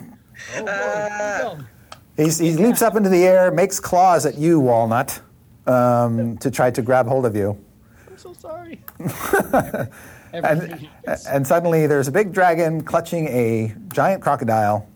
Oh, 0.55 0.63
boy, 0.63 0.71
here 0.71 1.03
we 1.03 1.43
go. 1.43 1.65
He's, 2.17 2.39
he 2.39 2.53
leaps 2.53 2.81
up 2.81 2.95
into 2.95 3.09
the 3.09 3.23
air, 3.23 3.51
makes 3.51 3.79
claws 3.79 4.25
at 4.25 4.39
you, 4.39 4.59
Walnut, 4.59 5.21
um, 5.67 6.39
to 6.39 6.49
try 6.49 6.71
to 6.71 6.81
grab 6.81 7.05
hold 7.05 7.27
of 7.27 7.35
you. 7.35 7.63
I'm 8.09 8.17
so 8.17 8.33
sorry. 8.33 8.83
And, 10.33 10.87
and 11.27 11.45
suddenly 11.45 11.87
there's 11.87 12.07
a 12.07 12.11
big 12.11 12.31
dragon 12.31 12.83
clutching 12.83 13.27
a 13.27 13.75
giant 13.93 14.21
crocodile 14.21 14.87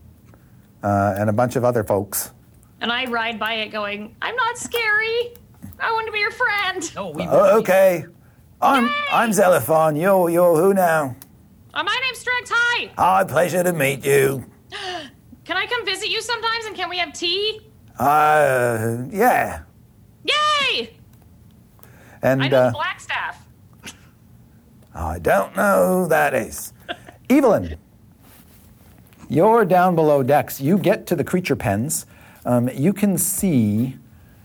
uh, 0.86 1.16
and 1.18 1.30
a 1.30 1.34
bunch 1.34 1.56
of 1.56 1.66
other 1.66 1.84
folks. 1.84 2.32
And 2.80 2.92
I 2.92 3.06
ride 3.06 3.40
by 3.40 3.54
it, 3.56 3.70
going, 3.72 4.16
I'm 4.22 4.36
not 4.36 4.58
scary. 4.58 5.34
I 5.80 5.92
want 5.92 6.06
to 6.06 6.12
be 6.12 6.20
your 6.20 6.32
friend. 6.32 6.96
no, 6.96 7.10
we 7.10 7.24
Oh, 7.24 7.58
okay. 7.60 8.06
I'm, 8.62 8.90
I'm 9.12 9.32
Zelifarn. 9.32 10.00
You're, 10.00 10.30
you're 10.30 10.56
who 10.56 10.74
now? 10.74 11.16
Uh, 11.74 11.84
my 11.84 12.00
name's 12.04 12.20
Strix. 12.20 12.50
Hi. 12.54 12.92
Ah, 12.98 13.24
pleasure 13.26 13.64
to 13.64 13.74
meet 13.74 14.06
you. 14.06 14.46
Can 15.46 15.58
I 15.58 15.66
come 15.66 15.86
visit 15.86 16.10
you 16.10 16.22
sometimes? 16.22 16.66
And 16.66 16.76
can 16.76 16.90
we 16.90 16.98
have 16.98 17.14
tea? 17.14 17.62
Uh, 18.00 19.04
yeah. 19.12 19.62
Yay! 20.24 20.98
And 22.24 22.42
I 22.42 22.48
know 22.48 22.58
uh, 22.58 22.74
Blackstaff. 22.74 23.36
I 24.96 25.20
don't 25.20 25.56
know 25.56 26.02
who 26.04 26.10
that 26.10 26.34
is. 26.34 26.74
Evelyn, 27.30 27.78
you're 29.30 29.66
down 29.66 29.96
below 29.96 30.24
decks. 30.24 30.62
You 30.62 30.78
get 30.78 31.08
to 31.08 31.16
the 31.16 31.24
creature 31.24 31.56
pens. 31.56 32.06
Um, 32.46 32.70
you 32.74 32.94
can 32.94 33.18
see 33.18 33.98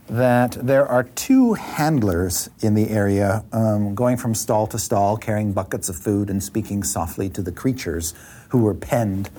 that 0.08 0.52
there 0.60 0.86
are 0.86 1.04
two 1.04 1.54
handlers 1.54 2.50
in 2.60 2.74
the 2.74 2.90
area 2.90 3.44
um, 3.52 3.94
going 3.94 4.16
from 4.16 4.34
stall 4.34 4.66
to 4.66 4.78
stall, 4.78 5.16
carrying 5.16 5.52
buckets 5.52 5.88
of 5.88 5.96
food 5.96 6.30
and 6.30 6.42
speaking 6.42 6.82
softly 6.82 7.28
to 7.30 7.42
the 7.42 7.52
creatures 7.52 8.14
who 8.48 8.58
were 8.58 8.74
penned 8.74 9.30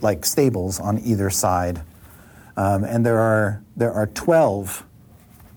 like 0.00 0.24
stables 0.24 0.80
on 0.80 0.98
either 1.00 1.28
side. 1.30 1.82
Um, 2.56 2.84
and 2.84 3.04
there 3.04 3.18
are, 3.18 3.62
there 3.76 3.92
are 3.92 4.06
12 4.06 4.84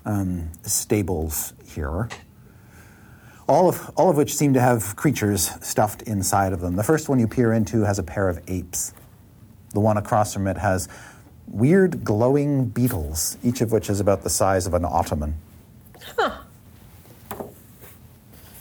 um, 0.06 0.50
stables 0.64 1.54
here 1.66 2.10
all 3.50 3.68
of, 3.68 3.92
all 3.96 4.12
of 4.12 4.16
which 4.16 4.36
seem 4.36 4.54
to 4.54 4.62
have 4.62 4.96
creatures 4.96 5.50
stuffed 5.62 6.04
inside 6.04 6.54
of 6.54 6.62
them. 6.62 6.76
The 6.76 6.84
first 6.84 7.10
one 7.10 7.20
you 7.20 7.28
peer 7.28 7.52
into 7.52 7.82
has 7.82 7.98
a 7.98 8.04
pair 8.04 8.30
of 8.30 8.40
apes. 8.48 8.94
The 9.74 9.80
one 9.80 9.98
across 9.98 10.34
from 10.34 10.48
it 10.48 10.58
has 10.58 10.88
weird 11.48 12.04
glowing 12.04 12.66
beetles, 12.66 13.38
each 13.44 13.62
of 13.62 13.72
which 13.72 13.90
is 13.90 14.00
about 14.00 14.24
the 14.24 14.30
size 14.30 14.68
of 14.68 14.74
an 14.74 14.86
ottoman. 14.86 15.36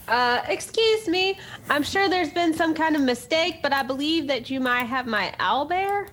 Uh, 0.09 0.41
excuse 0.49 1.07
me. 1.07 1.39
I'm 1.69 1.83
sure 1.83 2.09
there's 2.09 2.33
been 2.33 2.55
some 2.55 2.75
kind 2.75 2.97
of 2.97 3.03
mistake, 3.03 3.61
but 3.63 3.75
I 3.75 3.83
believe 3.83 4.27
that 4.29 4.49
you 4.49 4.59
might 4.59 4.85
have 4.85 5.07
my 5.07 5.35
owl 5.39 5.67
bear. 5.67 6.09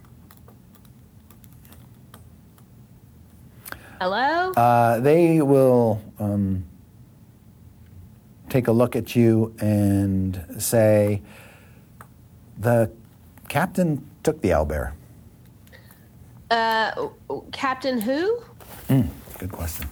Hello? 4.02 4.52
Uh, 4.52 5.00
they 5.00 5.42
will 5.42 6.02
um, 6.20 6.66
take 8.50 8.68
a 8.68 8.74
look 8.74 8.98
at 8.98 9.16
you 9.16 9.56
and 9.60 10.44
say, 10.60 11.22
The 12.60 12.92
captain 13.48 14.06
took 14.26 14.42
the 14.42 14.50
owlbear. 14.50 14.92
Uh, 16.50 17.10
Captain 17.52 18.02
who? 18.02 18.42
Good 18.88 19.52
question. 19.52 19.88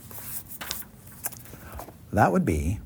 That 2.12 2.32
would 2.32 2.44
be 2.44 2.80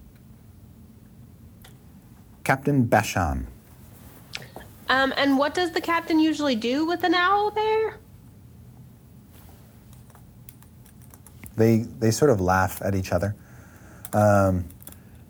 Captain 2.44 2.84
Bashan. 2.84 3.48
Um, 4.90 5.14
and 5.18 5.38
what 5.38 5.54
does 5.54 5.72
the 5.72 5.82
captain 5.82 6.20
usually 6.20 6.56
do 6.56 6.86
with 6.86 7.04
an 7.04 7.14
owlbear? 7.14 7.96
They, 11.56 11.80
they 12.00 12.12
sort 12.12 12.32
of 12.32 12.40
laugh 12.40 12.82
at 12.84 12.94
each 12.94 13.12
other 13.12 13.36
um, 14.14 14.66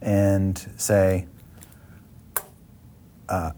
and 0.01 0.57
say, 0.77 1.27
uh, 3.29 3.51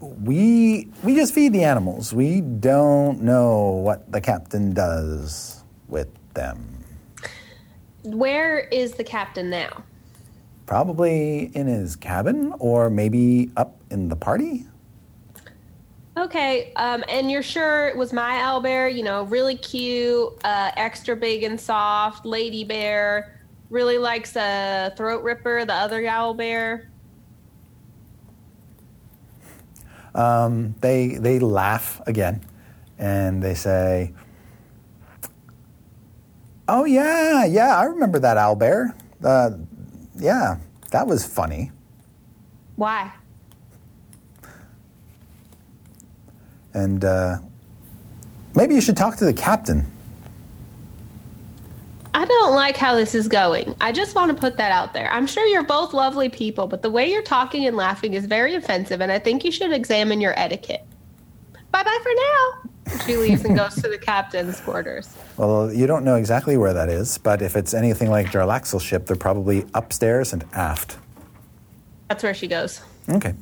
we, 0.00 0.88
we 1.02 1.14
just 1.14 1.34
feed 1.34 1.52
the 1.52 1.64
animals. 1.64 2.12
We 2.12 2.40
don't 2.40 3.22
know 3.22 3.70
what 3.70 4.10
the 4.10 4.20
captain 4.20 4.74
does 4.74 5.62
with 5.88 6.08
them. 6.34 6.84
Where 8.02 8.60
is 8.60 8.92
the 8.92 9.04
captain 9.04 9.50
now? 9.50 9.84
Probably 10.66 11.50
in 11.54 11.66
his 11.66 11.96
cabin 11.96 12.52
or 12.58 12.90
maybe 12.90 13.50
up 13.56 13.80
in 13.90 14.08
the 14.08 14.16
party. 14.16 14.66
Okay, 16.16 16.72
um, 16.76 17.04
and 17.08 17.30
you're 17.30 17.42
sure 17.42 17.88
it 17.88 17.96
was 17.96 18.12
my 18.12 18.36
owlbear? 18.38 18.94
You 18.94 19.02
know, 19.02 19.24
really 19.24 19.56
cute, 19.56 20.32
uh, 20.44 20.70
extra 20.76 21.14
big 21.14 21.42
and 21.42 21.60
soft, 21.60 22.24
lady 22.24 22.64
bear. 22.64 23.38
Really 23.68 23.98
likes 23.98 24.34
a 24.34 24.94
throat 24.96 25.22
ripper, 25.22 25.64
the 25.66 25.74
other 25.74 26.02
owlbear. 26.02 26.86
Um, 30.16 30.74
they 30.80 31.16
they 31.16 31.38
laugh 31.38 32.00
again, 32.06 32.40
and 32.98 33.42
they 33.42 33.54
say, 33.54 34.14
"Oh 36.66 36.86
yeah, 36.86 37.44
yeah, 37.44 37.76
I 37.78 37.84
remember 37.84 38.18
that 38.20 38.38
owlbear. 38.38 38.94
Uh, 39.22 39.50
yeah, 40.16 40.56
that 40.90 41.06
was 41.06 41.26
funny." 41.26 41.70
Why? 42.76 43.12
And 46.72 47.04
uh, 47.04 47.38
maybe 48.54 48.74
you 48.74 48.80
should 48.80 48.96
talk 48.96 49.16
to 49.16 49.26
the 49.26 49.34
captain. 49.34 49.86
I 52.16 52.24
don't 52.24 52.54
like 52.54 52.78
how 52.78 52.94
this 52.94 53.14
is 53.14 53.28
going. 53.28 53.76
I 53.78 53.92
just 53.92 54.14
want 54.14 54.34
to 54.34 54.40
put 54.40 54.56
that 54.56 54.72
out 54.72 54.94
there. 54.94 55.12
I'm 55.12 55.26
sure 55.26 55.44
you're 55.44 55.62
both 55.62 55.92
lovely 55.92 56.30
people, 56.30 56.66
but 56.66 56.80
the 56.80 56.88
way 56.88 57.12
you're 57.12 57.20
talking 57.20 57.66
and 57.66 57.76
laughing 57.76 58.14
is 58.14 58.24
very 58.24 58.54
offensive, 58.54 59.02
and 59.02 59.12
I 59.12 59.18
think 59.18 59.44
you 59.44 59.52
should 59.52 59.70
examine 59.70 60.22
your 60.22 60.32
etiquette. 60.38 60.82
Bye 61.72 61.82
bye 61.82 61.98
for 62.02 62.12
now. 62.14 63.04
She 63.04 63.18
leaves 63.18 63.44
and 63.44 63.54
goes 63.54 63.74
to 63.74 63.88
the 63.90 63.98
captain's 63.98 64.58
quarters. 64.60 65.14
Well, 65.36 65.70
you 65.70 65.86
don't 65.86 66.04
know 66.04 66.14
exactly 66.14 66.56
where 66.56 66.72
that 66.72 66.88
is, 66.88 67.18
but 67.18 67.42
if 67.42 67.54
it's 67.54 67.74
anything 67.74 68.08
like 68.08 68.28
Jarlaxle's 68.28 68.82
ship, 68.82 69.04
they're 69.04 69.14
probably 69.14 69.66
upstairs 69.74 70.32
and 70.32 70.42
aft. 70.54 70.96
That's 72.08 72.22
where 72.22 72.32
she 72.32 72.46
goes. 72.46 72.80
Okay. 73.10 73.34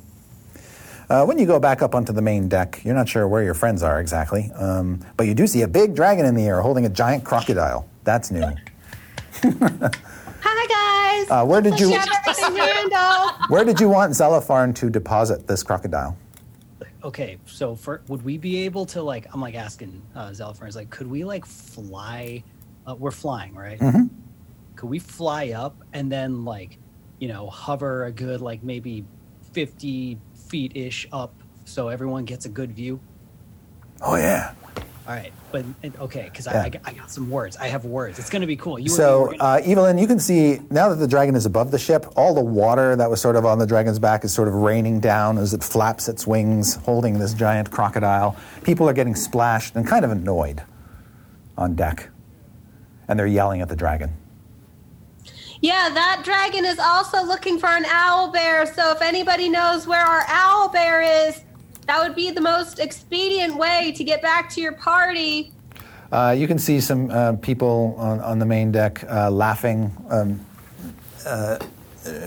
Uh, 1.09 1.23
when 1.23 1.39
you 1.39 1.45
go 1.45 1.61
back 1.61 1.81
up 1.81 1.95
onto 1.95 2.11
the 2.11 2.21
main 2.21 2.49
deck, 2.49 2.81
you're 2.83 2.93
not 2.93 3.07
sure 3.07 3.25
where 3.25 3.41
your 3.41 3.53
friends 3.53 3.83
are 3.83 4.01
exactly, 4.01 4.51
um, 4.55 4.99
but 5.15 5.27
you 5.27 5.33
do 5.33 5.47
see 5.47 5.61
a 5.61 5.67
big 5.67 5.95
dragon 5.95 6.25
in 6.25 6.35
the 6.35 6.45
air 6.45 6.59
holding 6.59 6.85
a 6.85 6.89
giant 6.89 7.23
crocodile. 7.23 7.87
That's 8.05 8.29
new. 8.31 8.45
Hi 9.43 10.67
guys. 11.25 11.31
Uh, 11.31 11.43
where 11.45 11.59
did 11.59 11.79
you 11.79 11.91
Shepherd 11.91 12.59
and 12.59 12.91
Where 13.49 13.65
did 13.65 13.79
you 13.79 13.89
want 13.89 14.13
Zelifarn 14.13 14.75
to 14.75 14.89
deposit 14.91 15.47
this 15.47 15.63
crocodile? 15.63 16.15
Okay, 17.03 17.37
so 17.45 17.75
for 17.75 18.01
would 18.07 18.23
we 18.23 18.37
be 18.37 18.57
able 18.65 18.85
to 18.87 19.01
like? 19.01 19.27
I'm 19.33 19.41
like 19.41 19.55
asking 19.55 20.01
uh, 20.15 20.29
Zelfar, 20.29 20.67
is 20.67 20.75
like, 20.75 20.89
could 20.91 21.07
we 21.07 21.23
like 21.23 21.45
fly? 21.45 22.43
Uh, 22.87 22.95
we're 22.95 23.11
flying, 23.11 23.55
right? 23.55 23.79
Mhm. 23.79 24.09
Could 24.75 24.89
we 24.89 24.99
fly 24.99 25.49
up 25.49 25.75
and 25.93 26.11
then 26.11 26.45
like, 26.45 26.77
you 27.19 27.27
know, 27.27 27.47
hover 27.49 28.05
a 28.05 28.11
good 28.11 28.39
like 28.41 28.63
maybe 28.63 29.03
50 29.53 30.19
feet 30.47 30.73
ish 30.75 31.07
up, 31.11 31.33
so 31.65 31.89
everyone 31.89 32.25
gets 32.25 32.45
a 32.45 32.49
good 32.49 32.71
view? 32.71 32.99
Oh 34.01 34.15
yeah. 34.15 34.53
All 35.07 35.13
right, 35.13 35.33
but 35.55 35.65
and- 35.83 35.95
okay, 36.01 36.23
because 36.25 36.47
Yeah. 36.47 36.63
I, 36.63 36.71
I, 36.83 36.93
got- 36.93 37.09
some 37.09 37.29
words. 37.29 37.55
I 37.55 37.67
have 37.69 37.85
words. 37.85 38.19
It's 38.19 38.29
gonna 38.29 38.45
be 38.45 38.57
cool. 38.57 38.77
You 38.77 38.89
So, 38.89 39.21
we're 39.21 39.37
gonna- 39.37 39.43
uh, 39.43 39.61
Evelyn, 39.63 39.97
you 39.97 40.05
can 40.07 40.19
see 40.19 40.59
now 40.69 40.89
that 40.89 40.95
the 40.95 41.07
dragon 41.07 41.33
is 41.35 41.45
above 41.45 41.71
the 41.71 41.79
ship, 41.79 42.05
all 42.17 42.33
the 42.33 42.43
water 42.43 42.95
that 42.97 43.09
was 43.09 43.21
sort 43.21 43.37
of 43.37 43.45
on 43.45 43.57
the 43.57 43.65
dragon's 43.65 43.97
back 43.99 44.25
is 44.25 44.33
sort 44.33 44.49
of 44.49 44.55
raining 44.55 44.99
down 44.99 45.37
as 45.37 45.53
it 45.53 45.63
flaps 45.63 46.09
its 46.09 46.27
wings, 46.27 46.75
holding 46.75 47.19
this 47.19 47.33
giant 47.33 47.71
crocodile. 47.71 48.35
People 48.63 48.89
are 48.89 48.93
getting 48.93 49.15
splashed 49.15 49.75
and 49.77 49.87
kind 49.87 50.03
of 50.03 50.11
annoyed 50.11 50.61
on 51.57 51.73
deck, 51.75 52.09
and 53.07 53.17
they're 53.17 53.25
yelling 53.27 53.61
at 53.61 53.69
the 53.69 53.77
dragon. 53.77 54.11
Yeah, 55.61 55.89
that 55.93 56.21
dragon 56.25 56.65
is 56.65 56.79
also 56.79 57.23
looking 57.23 57.59
for 57.59 57.69
an 57.69 57.85
owl 57.85 58.29
bear. 58.29 58.65
So 58.65 58.91
if 58.91 59.01
anybody 59.01 59.47
knows 59.47 59.87
where 59.87 60.03
our 60.05 60.25
owl 60.27 60.67
bear 60.67 61.01
is, 61.01 61.44
that 61.87 62.01
would 62.01 62.15
be 62.15 62.31
the 62.31 62.41
most 62.41 62.79
expedient 62.79 63.55
way 63.55 63.93
to 63.95 64.03
get 64.03 64.21
back 64.21 64.49
to 64.51 64.61
your 64.61 64.73
party. 64.73 65.51
Uh, 66.11 66.35
you 66.37 66.47
can 66.47 66.57
see 66.57 66.79
some 66.79 67.09
uh, 67.09 67.33
people 67.33 67.95
on, 67.97 68.19
on 68.21 68.39
the 68.39 68.45
main 68.45 68.71
deck 68.71 69.03
uh, 69.09 69.29
laughing, 69.29 69.91
um, 70.09 70.39
uh, 71.25 71.57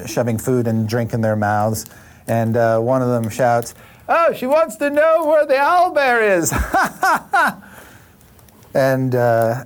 shoving 0.06 0.38
food 0.38 0.66
and 0.66 0.88
drink 0.88 1.14
in 1.14 1.20
their 1.20 1.36
mouths, 1.36 1.86
and 2.26 2.56
uh, 2.56 2.78
one 2.78 3.02
of 3.02 3.08
them 3.08 3.30
shouts, 3.30 3.74
"Oh, 4.08 4.32
she 4.32 4.46
wants 4.46 4.76
to 4.76 4.90
know 4.90 5.26
where 5.26 5.46
the 5.46 5.54
owlbear 5.54 6.38
is!" 6.38 6.52
and 8.74 9.14
uh, 9.14 9.64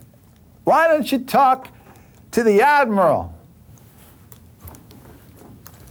why 0.64 0.88
don't 0.88 1.10
you 1.10 1.18
talk 1.18 1.68
to 2.32 2.42
the 2.42 2.60
admiral? 2.60 3.34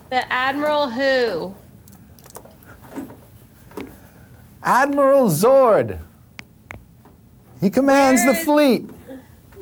The 0.10 0.32
admiral 0.32 0.90
who? 0.90 1.56
Admiral 4.64 5.30
Zord. 5.30 6.00
He 7.60 7.70
commands 7.70 8.24
the 8.26 8.32
is- 8.32 8.44
fleet. 8.44 8.90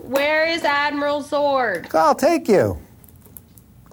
Where 0.03 0.45
is 0.47 0.63
Admiral 0.63 1.21
Zord? 1.23 1.93
I'll 1.93 2.15
take 2.15 2.47
you. 2.47 2.79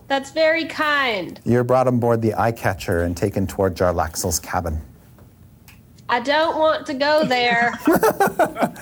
That's 0.09 0.31
very 0.31 0.65
kind. 0.67 1.41
You're 1.45 1.65
brought 1.65 1.87
on 1.89 1.99
board 1.99 2.23
the 2.23 2.33
eye 2.35 2.53
catcher 2.53 3.03
and 3.03 3.17
taken 3.17 3.47
toward 3.47 3.75
Jarlaxle's 3.77 4.39
cabin. 4.39 4.81
I 6.09 6.21
don't 6.21 6.57
want 6.59 6.87
to 6.87 6.95
go 6.95 7.25
there. 7.25 7.73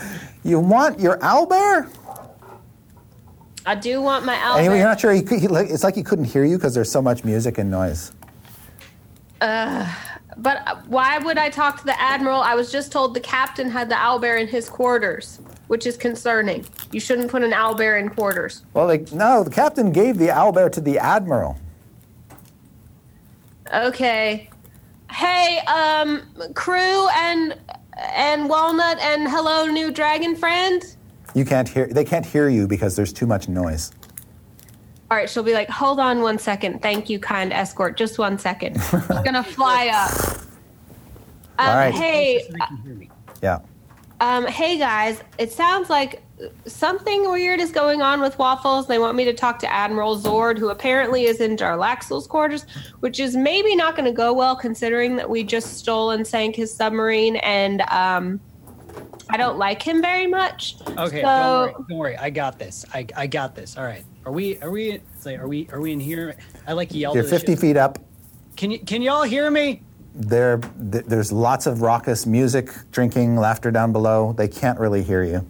You 0.46 0.60
want 0.60 1.00
your 1.00 1.16
owlbear? 1.20 1.88
I 3.64 3.74
do 3.76 4.02
want 4.02 4.26
my 4.26 4.34
And 4.58 4.66
you're 4.66 4.84
not 4.84 5.00
sure. 5.00 5.10
He, 5.12 5.22
could- 5.22 5.40
he, 5.40 5.48
like- 5.48 5.70
it's 5.70 5.82
like 5.82 5.94
he 5.94 6.02
couldn't 6.02 6.26
hear 6.26 6.44
you 6.44 6.58
because 6.58 6.74
there's 6.74 6.92
so 6.92 7.00
much 7.00 7.24
music 7.24 7.56
and 7.56 7.70
noise. 7.70 8.12
But 10.36 10.86
why 10.86 11.18
would 11.18 11.38
I 11.38 11.50
talk 11.50 11.78
to 11.80 11.84
the 11.84 12.00
admiral? 12.00 12.40
I 12.40 12.54
was 12.54 12.72
just 12.72 12.90
told 12.92 13.14
the 13.14 13.20
captain 13.20 13.70
had 13.70 13.88
the 13.88 13.94
owlbear 13.94 14.40
in 14.40 14.48
his 14.48 14.68
quarters, 14.68 15.40
which 15.68 15.86
is 15.86 15.96
concerning. 15.96 16.66
You 16.92 17.00
shouldn't 17.00 17.30
put 17.30 17.42
an 17.42 17.52
owlbear 17.52 18.00
in 18.00 18.10
quarters. 18.10 18.62
Well, 18.74 18.86
like 18.86 19.12
no, 19.12 19.44
the 19.44 19.50
captain 19.50 19.92
gave 19.92 20.18
the 20.18 20.28
owlbear 20.28 20.70
to 20.72 20.80
the 20.80 20.98
admiral. 20.98 21.58
Okay. 23.72 24.50
Hey, 25.10 25.60
um, 25.66 26.22
crew 26.54 27.08
and 27.16 27.58
and 27.96 28.48
walnut 28.48 28.98
and 28.98 29.28
hello, 29.28 29.66
new 29.66 29.92
dragon 29.92 30.34
friend. 30.34 30.82
You 31.34 31.44
can't 31.44 31.68
hear. 31.68 31.86
They 31.86 32.04
can't 32.04 32.26
hear 32.26 32.48
you 32.48 32.66
because 32.66 32.96
there's 32.96 33.12
too 33.12 33.26
much 33.26 33.48
noise. 33.48 33.92
All 35.14 35.20
right, 35.20 35.30
she'll 35.30 35.44
be 35.44 35.52
like, 35.52 35.70
hold 35.70 36.00
on 36.00 36.22
one 36.22 36.40
second. 36.40 36.82
Thank 36.82 37.08
you, 37.08 37.20
kind 37.20 37.52
escort. 37.52 37.96
Just 37.96 38.18
one 38.18 38.36
second. 38.36 38.74
She's 38.82 39.00
gonna 39.20 39.44
fly 39.44 39.86
up. 39.94 40.40
Um, 41.56 41.68
All 41.68 41.76
right. 41.76 41.94
Hey, 41.94 42.40
so 42.48 42.52
they 42.52 42.58
can 42.58 42.76
hear 42.78 42.94
me. 42.94 43.10
Yeah. 43.40 43.60
Um, 44.18 44.44
hey 44.44 44.76
guys, 44.76 45.22
it 45.38 45.52
sounds 45.52 45.88
like 45.88 46.20
something 46.66 47.30
weird 47.30 47.60
is 47.60 47.70
going 47.70 48.02
on 48.02 48.20
with 48.20 48.36
Waffles. 48.40 48.88
They 48.88 48.98
want 48.98 49.16
me 49.16 49.24
to 49.26 49.32
talk 49.32 49.60
to 49.60 49.72
Admiral 49.72 50.18
Zord, 50.18 50.58
who 50.58 50.70
apparently 50.70 51.26
is 51.26 51.40
in 51.40 51.56
Jarlaxle's 51.56 52.26
quarters, 52.26 52.66
which 52.98 53.20
is 53.20 53.36
maybe 53.36 53.76
not 53.76 53.94
going 53.94 54.06
to 54.06 54.10
go 54.12 54.32
well 54.32 54.56
considering 54.56 55.14
that 55.14 55.30
we 55.30 55.44
just 55.44 55.78
stole 55.78 56.10
and 56.10 56.26
sank 56.26 56.56
his 56.56 56.74
submarine 56.74 57.36
and 57.36 57.82
um, 57.82 58.40
I 59.30 59.36
don't 59.36 59.56
like 59.56 59.80
him 59.80 60.02
very 60.02 60.26
much. 60.26 60.74
Okay, 60.98 61.22
So- 61.22 61.28
don't 61.28 61.60
worry. 61.78 61.84
Don't 61.88 61.98
worry. 61.98 62.16
I 62.16 62.30
got 62.30 62.58
this. 62.58 62.84
I, 62.92 63.06
I 63.16 63.28
got 63.28 63.54
this. 63.54 63.76
All 63.78 63.84
right. 63.84 64.04
Are 64.26 64.32
we 64.32 64.58
are 64.60 64.70
we 64.70 64.92
it's 64.92 65.26
like 65.26 65.38
are 65.38 65.46
we 65.46 65.68
are 65.72 65.80
we 65.80 65.92
in 65.92 66.00
here? 66.00 66.36
I 66.66 66.72
like 66.72 66.94
yelled. 66.94 67.14
You're 67.14 67.24
50 67.24 67.56
feet 67.56 67.76
up. 67.76 67.98
Can 68.56 68.70
you 68.70 68.78
can 68.78 69.02
y'all 69.02 69.22
hear 69.22 69.50
me? 69.50 69.82
There, 70.14 70.58
th- 70.92 71.04
there's 71.06 71.32
lots 71.32 71.66
of 71.66 71.82
raucous 71.82 72.24
music, 72.24 72.70
drinking, 72.92 73.36
laughter 73.36 73.72
down 73.72 73.92
below. 73.92 74.32
They 74.32 74.46
can't 74.46 74.78
really 74.78 75.02
hear 75.02 75.24
you. 75.24 75.44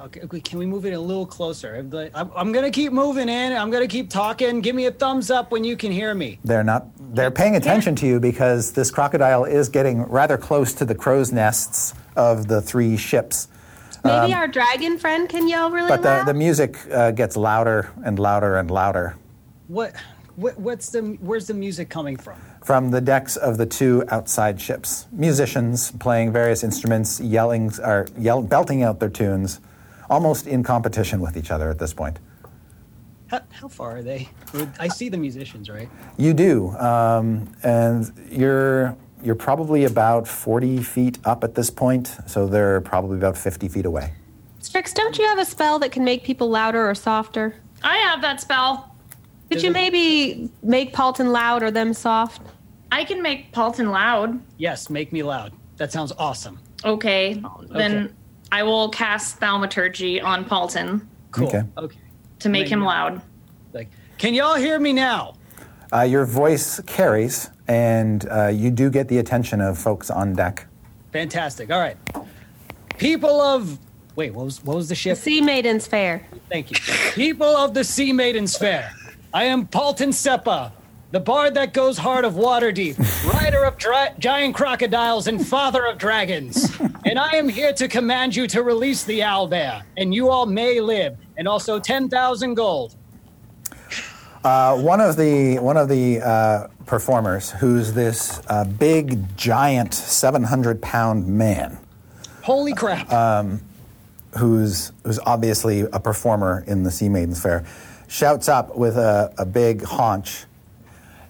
Okay, 0.00 0.22
okay, 0.22 0.40
can 0.40 0.58
we 0.58 0.66
move 0.66 0.84
it 0.84 0.92
a 0.92 0.98
little 0.98 1.24
closer? 1.24 1.86
I'm, 2.14 2.30
I'm 2.34 2.50
gonna 2.50 2.70
keep 2.70 2.92
moving 2.92 3.28
in. 3.28 3.52
I'm 3.52 3.70
gonna 3.70 3.86
keep 3.86 4.10
talking. 4.10 4.60
Give 4.60 4.74
me 4.74 4.86
a 4.86 4.90
thumbs 4.90 5.30
up 5.30 5.52
when 5.52 5.62
you 5.62 5.76
can 5.76 5.92
hear 5.92 6.14
me. 6.14 6.40
They're 6.44 6.64
not. 6.64 6.86
They're 7.14 7.30
paying 7.30 7.56
attention 7.56 7.94
to 7.96 8.06
you 8.06 8.18
because 8.18 8.72
this 8.72 8.90
crocodile 8.90 9.44
is 9.44 9.68
getting 9.68 10.02
rather 10.02 10.36
close 10.36 10.74
to 10.74 10.84
the 10.84 10.94
crow's 10.94 11.30
nests 11.30 11.94
of 12.16 12.48
the 12.48 12.60
three 12.60 12.96
ships. 12.96 13.48
Maybe 14.04 14.34
our 14.34 14.48
dragon 14.48 14.98
friend 14.98 15.28
can 15.28 15.48
yell 15.48 15.70
really 15.70 15.88
But 15.88 16.02
the, 16.02 16.08
loud. 16.08 16.26
the 16.26 16.34
music 16.34 16.76
uh, 16.92 17.10
gets 17.12 17.36
louder 17.36 17.90
and 18.04 18.18
louder 18.18 18.56
and 18.56 18.70
louder 18.70 19.16
What, 19.68 19.94
what 20.36 20.58
what's 20.58 20.90
the 20.90 21.00
where's 21.20 21.46
the 21.46 21.54
music 21.54 21.88
coming 21.88 22.16
from? 22.16 22.36
from 22.64 22.90
the 22.92 23.00
decks 23.00 23.36
of 23.36 23.58
the 23.58 23.66
two 23.66 24.04
outside 24.08 24.60
ships. 24.60 25.06
Musicians 25.10 25.90
playing 25.98 26.32
various 26.32 26.62
instruments, 26.62 27.20
yelling 27.20 27.72
or 27.82 28.06
yell, 28.16 28.40
belting 28.40 28.84
out 28.84 29.00
their 29.00 29.08
tunes, 29.10 29.60
almost 30.08 30.46
in 30.46 30.62
competition 30.62 31.20
with 31.20 31.36
each 31.36 31.50
other 31.50 31.70
at 31.70 31.78
this 31.80 31.92
point. 31.92 32.20
How, 33.26 33.40
how 33.50 33.66
far 33.68 33.96
are 33.96 34.02
they? 34.02 34.28
I 34.78 34.86
see 34.88 35.08
the 35.08 35.16
musicians, 35.16 35.68
right? 35.70 35.88
You 36.18 36.34
do, 36.34 36.70
um, 36.76 37.52
and 37.64 38.12
you're 38.30 38.96
you're 39.22 39.34
probably 39.34 39.84
about 39.84 40.26
40 40.26 40.82
feet 40.82 41.18
up 41.24 41.44
at 41.44 41.54
this 41.54 41.70
point, 41.70 42.16
so 42.26 42.46
they're 42.46 42.80
probably 42.80 43.16
about 43.18 43.36
50 43.36 43.68
feet 43.68 43.86
away. 43.86 44.12
Strix, 44.60 44.92
don't 44.92 45.18
you 45.18 45.26
have 45.26 45.38
a 45.38 45.44
spell 45.44 45.78
that 45.80 45.92
can 45.92 46.04
make 46.04 46.24
people 46.24 46.48
louder 46.48 46.88
or 46.88 46.94
softer? 46.94 47.54
I 47.82 47.96
have 47.98 48.20
that 48.22 48.40
spell. 48.40 48.94
Could 49.50 49.62
you 49.62 49.70
maybe 49.70 50.50
make 50.62 50.92
Paultin 50.94 51.30
loud 51.32 51.62
or 51.62 51.70
them 51.70 51.92
soft? 51.92 52.40
I 52.90 53.04
can 53.04 53.20
make 53.22 53.52
Paultin 53.52 53.90
loud. 53.90 54.40
Yes, 54.56 54.88
make 54.88 55.12
me 55.12 55.22
loud. 55.22 55.52
That 55.76 55.92
sounds 55.92 56.12
awesome. 56.18 56.58
Okay. 56.84 57.42
Then 57.70 58.04
Okay. 58.04 58.12
I 58.52 58.62
will 58.62 58.88
cast 58.90 59.38
Thaumaturgy 59.40 60.20
on 60.22 60.44
Paultin 60.44 61.06
Cool. 61.32 61.48
Okay. 61.48 61.62
Okay. 61.78 61.96
to 62.40 62.48
make 62.48 62.68
him 62.68 62.82
loud. 62.82 63.20
Like, 63.72 63.88
can 64.18 64.34
y'all 64.34 64.54
hear 64.56 64.78
me 64.78 64.92
now? 64.92 65.34
Uh, 65.92 66.02
your 66.02 66.24
voice 66.24 66.80
carries, 66.86 67.50
and 67.68 68.26
uh, 68.30 68.46
you 68.46 68.70
do 68.70 68.88
get 68.88 69.08
the 69.08 69.18
attention 69.18 69.60
of 69.60 69.78
folks 69.78 70.10
on 70.10 70.34
deck. 70.34 70.66
Fantastic. 71.12 71.70
All 71.70 71.80
right. 71.80 71.96
People 72.96 73.40
of 73.40 73.78
wait, 74.16 74.32
what 74.32 74.44
was 74.46 74.64
what 74.64 74.76
was 74.76 74.88
the 74.88 74.94
ship? 74.94 75.16
The 75.16 75.22
Sea 75.22 75.40
Maiden's 75.42 75.86
Faire. 75.86 76.26
Thank 76.48 76.70
you. 76.70 76.76
People 77.12 77.46
of 77.46 77.74
the 77.74 77.84
Sea 77.84 78.12
Maiden's 78.12 78.56
Faire. 78.56 78.90
I 79.34 79.44
am 79.44 79.66
Paultin 79.66 80.10
Seppa, 80.10 80.72
the 81.10 81.20
bard 81.20 81.54
that 81.54 81.74
goes 81.74 81.98
hard 81.98 82.24
of 82.24 82.36
water 82.36 82.72
deep, 82.72 82.98
rider 83.26 83.64
of 83.64 83.76
dri- 83.76 84.14
giant 84.18 84.54
crocodiles 84.54 85.26
and 85.26 85.46
father 85.46 85.84
of 85.84 85.98
dragons. 85.98 86.74
and 87.04 87.18
I 87.18 87.32
am 87.36 87.48
here 87.48 87.72
to 87.74 87.88
command 87.88 88.34
you 88.34 88.46
to 88.48 88.62
release 88.62 89.04
the 89.04 89.20
owlbear, 89.20 89.82
and 89.98 90.14
you 90.14 90.30
all 90.30 90.46
may 90.46 90.80
live, 90.80 91.18
and 91.36 91.46
also 91.46 91.78
10,000 91.78 92.54
gold. 92.54 92.96
Uh, 94.44 94.76
one 94.76 95.00
of 95.00 95.16
the 95.16 95.58
one 95.58 95.76
of 95.76 95.88
the 95.88 96.20
uh, 96.20 96.66
performers, 96.86 97.50
who's 97.50 97.92
this 97.92 98.40
uh, 98.48 98.64
big, 98.64 99.36
giant, 99.36 99.94
700 99.94 100.82
pound 100.82 101.26
man, 101.28 101.78
Holy 102.42 102.74
crap. 102.74 103.08
who's 104.36 104.92
who's 105.04 105.20
obviously 105.20 105.80
a 105.80 106.00
performer 106.00 106.64
in 106.66 106.82
the 106.82 106.90
Sea 106.90 107.08
Maiden's 107.08 107.40
Faire, 107.40 107.64
shouts 108.08 108.48
up 108.48 108.76
with 108.76 108.96
a, 108.96 109.32
a 109.38 109.46
big 109.46 109.82
haunch. 109.82 110.44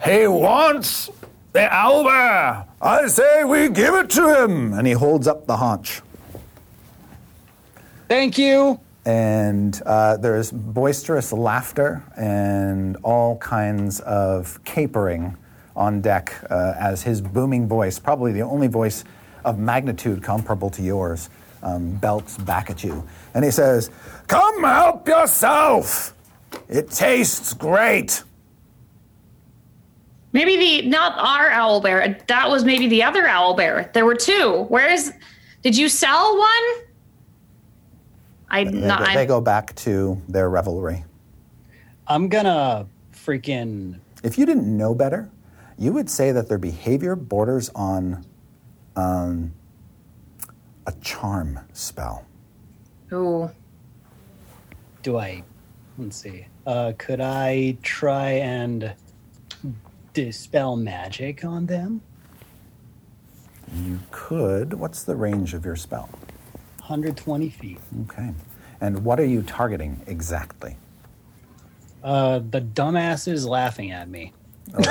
He 0.05 0.27
wants 0.27 1.11
the 1.53 1.61
owlbear. 1.61 2.67
I 2.81 3.07
say 3.07 3.45
we 3.45 3.69
give 3.69 3.95
it 3.95 4.11
to 4.11 4.43
him. 4.43 4.73
And 4.73 4.87
he 4.87 4.95
holds 4.95 5.29
up 5.29 5.47
the 5.47 5.57
haunch. 5.57 6.01
Thank 8.09 8.37
you. 8.39 8.81
And 9.05 9.81
uh, 9.85 10.17
there's 10.17 10.53
boisterous 10.53 11.33
laughter 11.33 12.05
and 12.17 12.97
all 13.03 13.37
kinds 13.39 14.01
of 14.01 14.63
capering 14.65 15.37
on 15.75 16.01
deck 16.01 16.35
uh, 16.51 16.75
as 16.79 17.03
his 17.03 17.21
booming 17.21 17.67
voice, 17.67 17.99
probably 17.99 18.33
the 18.33 18.43
only 18.43 18.69
voice 18.69 19.05
of 19.45 19.59
magnitude 19.59 20.23
comparable 20.23 20.71
to 20.71 20.83
yours, 20.83 21.31
um, 21.63 21.97
belts 21.97 22.39
back 22.39 22.71
at 22.71 22.85
you. 22.85 23.07
And 23.35 23.45
he 23.45 23.51
says, 23.51 23.91
Come 24.29 24.63
help 24.63 25.09
yourself! 25.09 26.15
It 26.69 26.91
tastes 26.91 27.55
great! 27.55 28.23
Maybe 30.33 30.57
the 30.57 30.89
not 30.89 31.19
our 31.19 31.51
owl 31.51 31.81
bear. 31.81 32.19
That 32.29 32.49
was 32.49 32.65
maybe 32.65 32.87
the 32.89 33.03
other 33.03 33.27
owl 33.27 33.55
bear. 33.55 33.91
There 33.93 34.07
were 34.07 34.15
two. 34.15 34.65
Where 34.69 34.91
is? 34.91 35.13
Did 35.63 35.77
you 35.77 35.89
sell 35.89 36.39
one? 36.39 36.87
I 38.53 38.65
They, 38.65 38.71
not. 38.71 39.07
go, 39.09 39.15
they 39.15 39.27
go 39.27 39.41
back 39.41 39.75
to 39.77 40.21
their 40.29 40.49
revelry. 40.51 41.05
I'm 42.07 42.29
gonna 42.29 42.87
freaking. 43.13 43.99
If 44.23 44.39
you 44.39 44.47
didn't 44.47 44.77
know 44.77 44.95
better, 44.95 45.31
you 45.79 45.93
would 45.93 46.11
say 46.11 46.31
that 46.33 46.49
their 46.49 46.59
behavior 46.59 47.17
borders 47.17 47.71
on 47.75 48.25
um, 48.95 49.53
a 50.87 50.93
charm 51.01 51.59
spell. 51.73 52.27
Ooh. 53.13 53.51
Do 55.03 55.19
I. 55.19 55.43
Let's 55.99 56.17
see. 56.17 56.47
Uh, 56.67 56.93
could 56.99 57.21
I 57.21 57.77
try 57.83 58.33
and 58.33 58.95
dispel 60.15 60.77
magic 60.77 61.45
on 61.45 61.67
them? 61.67 62.03
You 63.75 63.99
could. 64.11 64.75
What's 64.75 65.03
the 65.05 65.17
range 65.17 65.55
of 65.55 65.65
your 65.65 65.77
spell? 65.77 66.09
120 66.93 67.49
feet. 67.49 67.79
Okay. 68.03 68.33
And 68.83 69.03
what 69.03 69.19
are 69.19 69.25
you 69.25 69.41
targeting 69.43 70.03
exactly? 70.07 70.77
Uh, 72.05 72.41
the 72.51 72.61
dumbass 72.61 73.27
is 73.33 73.47
laughing 73.47 73.91
at 73.91 74.09
me. 74.09 74.33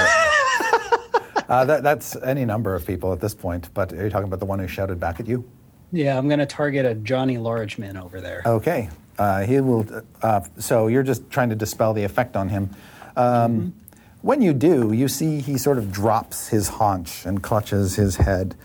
Uh, 1.50 1.66
that, 1.66 1.84
that's 1.84 2.16
any 2.24 2.46
number 2.46 2.74
of 2.76 2.88
people 2.88 3.12
at 3.12 3.20
this 3.20 3.34
point, 3.34 3.68
but 3.74 3.92
are 3.92 4.06
you 4.06 4.10
talking 4.10 4.28
about 4.28 4.40
the 4.40 4.46
one 4.46 4.58
who 4.58 4.68
shouted 4.70 5.02
back 5.02 5.20
at 5.20 5.28
you? 5.28 5.44
Yeah, 5.92 6.18
I'm 6.18 6.30
gonna 6.30 6.46
target 6.46 6.86
a 6.86 6.96
Johnny 6.96 7.36
Largeman 7.36 8.02
over 8.02 8.22
there. 8.22 8.42
Okay. 8.46 8.90
Uh, 9.18 9.42
he 9.42 9.60
will. 9.60 9.86
Uh, 10.22 10.40
so 10.60 10.88
you're 10.88 11.04
just 11.04 11.30
trying 11.30 11.50
to 11.50 11.56
dispel 11.56 11.94
the 11.94 12.06
effect 12.06 12.38
on 12.38 12.48
him. 12.48 12.70
Um, 13.18 13.74
When 14.22 14.42
you 14.42 14.54
do, 14.54 14.94
you 14.94 15.10
see 15.10 15.42
he 15.42 15.58
sort 15.58 15.78
of 15.78 15.92
drops 15.92 16.48
his 16.48 16.70
haunch 16.70 17.26
and 17.26 17.44
clutches 17.44 17.96
his 17.98 18.16
head 18.16 18.56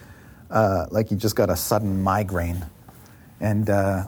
uh, 0.50 0.86
like 0.92 1.08
he 1.08 1.16
just 1.16 1.34
got 1.34 1.50
a 1.50 1.56
sudden 1.56 2.04
migraine. 2.04 2.66
And 3.40 3.68
uh, 3.68 4.06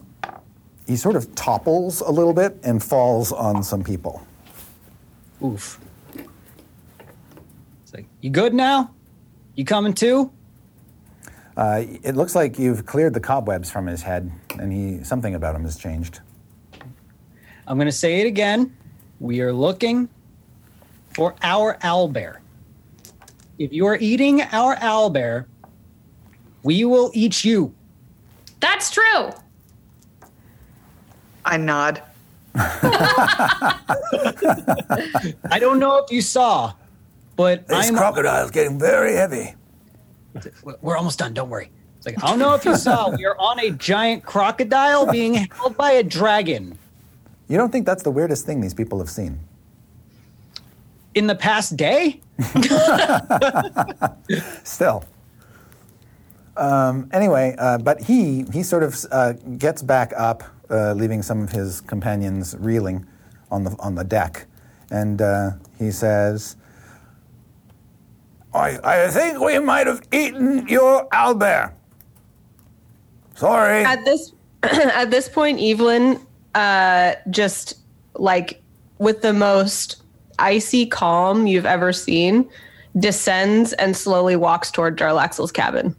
he 0.86 0.96
sort 0.96 1.16
of 1.16 1.34
topples 1.34 2.00
a 2.00 2.10
little 2.10 2.32
bit 2.32 2.56
and 2.62 2.82
falls 2.82 3.32
on 3.32 3.62
some 3.62 3.84
people. 3.84 4.26
Oof. 5.44 5.80
It's 7.82 7.94
like, 7.94 8.06
you 8.20 8.30
good 8.30 8.54
now? 8.54 8.94
You 9.54 9.64
coming 9.64 9.92
too? 9.92 10.32
Uh, 11.56 11.84
it 12.04 12.14
looks 12.14 12.36
like 12.36 12.58
you've 12.58 12.86
cleared 12.86 13.12
the 13.12 13.20
cobwebs 13.20 13.68
from 13.68 13.86
his 13.86 14.00
head, 14.00 14.30
and 14.60 14.72
he 14.72 15.02
something 15.02 15.34
about 15.34 15.56
him 15.56 15.64
has 15.64 15.76
changed. 15.76 16.20
I'm 17.66 17.76
gonna 17.76 17.90
say 17.90 18.20
it 18.20 18.26
again. 18.26 18.76
We 19.18 19.40
are 19.40 19.52
looking 19.52 20.08
for 21.14 21.34
our 21.42 21.76
owlbear. 21.78 22.36
If 23.58 23.72
you 23.72 23.86
are 23.86 23.96
eating 23.96 24.42
our 24.52 24.76
owlbear, 24.76 25.46
we 26.62 26.84
will 26.84 27.10
eat 27.12 27.44
you. 27.44 27.74
That's 28.60 28.90
true. 28.90 29.30
I 31.44 31.56
nod. 31.56 32.02
I 32.54 33.78
don't 35.60 35.78
know 35.78 35.98
if 35.98 36.10
you 36.10 36.20
saw, 36.20 36.74
but 37.36 37.64
I'm 37.70 37.94
crocodile's 37.94 38.50
getting 38.50 38.78
very 38.78 39.14
heavy. 39.14 39.54
We're 40.82 40.96
almost 40.96 41.18
done. 41.18 41.34
Don't 41.34 41.50
worry. 41.50 41.70
It's 41.96 42.06
like 42.06 42.22
I 42.22 42.28
don't 42.28 42.38
know 42.38 42.54
if 42.54 42.64
you 42.64 42.76
saw. 42.76 43.10
We 43.10 43.24
are 43.26 43.36
on 43.38 43.60
a 43.60 43.70
giant 43.70 44.24
crocodile 44.24 45.10
being 45.10 45.34
held 45.34 45.76
by 45.76 45.92
a 45.92 46.02
dragon. 46.02 46.78
You 47.48 47.56
don't 47.56 47.70
think 47.70 47.86
that's 47.86 48.02
the 48.02 48.10
weirdest 48.10 48.44
thing 48.44 48.60
these 48.60 48.74
people 48.74 48.98
have 48.98 49.10
seen? 49.10 49.40
In 51.14 51.26
the 51.26 51.34
past 51.34 51.76
day, 51.76 52.20
Still. 54.64 55.04
Um, 56.58 57.08
anyway, 57.12 57.54
uh, 57.56 57.78
but 57.78 58.02
he 58.02 58.44
he 58.52 58.62
sort 58.62 58.82
of 58.82 58.96
uh, 59.12 59.32
gets 59.58 59.80
back 59.80 60.12
up, 60.16 60.42
uh, 60.68 60.92
leaving 60.92 61.22
some 61.22 61.42
of 61.42 61.50
his 61.50 61.80
companions 61.80 62.56
reeling 62.58 63.06
on 63.50 63.64
the 63.64 63.76
on 63.78 63.94
the 63.94 64.04
deck, 64.04 64.46
and 64.90 65.22
uh, 65.22 65.52
he 65.78 65.92
says, 65.92 66.56
"I 68.52 68.78
I 68.82 69.08
think 69.08 69.40
we 69.40 69.58
might 69.60 69.86
have 69.86 70.02
eaten 70.12 70.66
your 70.66 71.08
owlbear. 71.10 71.72
Sorry. 73.36 73.84
At 73.84 74.04
this 74.04 74.32
at 74.64 75.12
this 75.12 75.28
point, 75.28 75.60
Evelyn 75.60 76.20
uh, 76.56 77.14
just 77.30 77.78
like 78.14 78.60
with 78.98 79.22
the 79.22 79.32
most 79.32 80.02
icy 80.40 80.86
calm 80.86 81.46
you've 81.46 81.66
ever 81.66 81.92
seen, 81.92 82.48
descends 82.98 83.72
and 83.74 83.96
slowly 83.96 84.34
walks 84.34 84.72
toward 84.72 84.98
Jarlaxle's 84.98 85.52
cabin. 85.52 85.94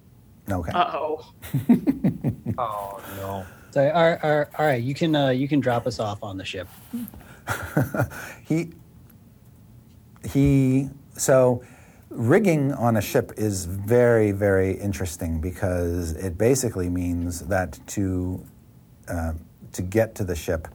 Okay. 0.52 0.72
Uh 0.74 0.92
oh. 0.94 1.34
Oh 2.58 3.02
no. 3.18 3.46
So, 3.72 3.88
all 3.90 4.10
right, 4.10 4.20
all 4.24 4.38
right, 4.40 4.48
all 4.58 4.66
right, 4.66 4.82
you 4.84 4.94
can 4.94 5.16
uh, 5.16 5.30
you 5.30 5.48
can 5.48 5.60
drop 5.60 5.86
us 5.88 6.00
off 6.00 6.24
on 6.24 6.38
the 6.38 6.46
ship. 6.46 6.68
He 8.46 8.72
he 10.28 10.90
so 11.16 11.64
rigging 12.10 12.74
on 12.74 12.98
a 12.98 13.02
ship 13.02 13.32
is 13.38 13.66
very 13.66 14.32
very 14.32 14.74
interesting 14.74 15.40
because 15.40 16.14
it 16.14 16.38
basically 16.38 16.90
means 16.90 17.42
that 17.48 17.80
to 17.88 18.44
uh, 19.08 19.34
to 19.72 19.82
get 19.82 20.16
to 20.16 20.24
the 20.24 20.36
ship 20.36 20.68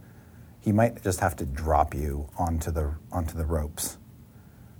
he 0.61 0.71
might 0.71 1.03
just 1.03 1.19
have 1.19 1.35
to 1.35 1.45
drop 1.45 1.93
you 1.93 2.27
onto 2.39 2.71
the 2.71 2.95
onto 3.11 3.37
the 3.37 3.45
ropes. 3.45 3.97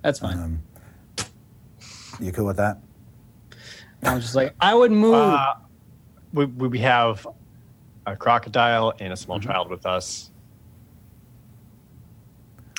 That's 0.01 0.19
fine. 0.19 0.39
Um, 0.39 0.63
You 2.19 2.31
cool 2.31 2.45
with 2.45 2.57
that? 2.57 2.79
I 4.05 4.13
was 4.15 4.23
just 4.23 4.35
like, 4.35 4.53
I 4.59 4.73
would 4.73 4.91
move. 4.91 5.13
Uh, 5.15 5.55
we, 6.33 6.45
we 6.45 6.79
have 6.79 7.25
a 8.05 8.15
crocodile 8.15 8.93
and 8.99 9.11
a 9.13 9.15
small 9.17 9.39
child 9.39 9.69
with 9.69 9.85
us. 9.85 10.31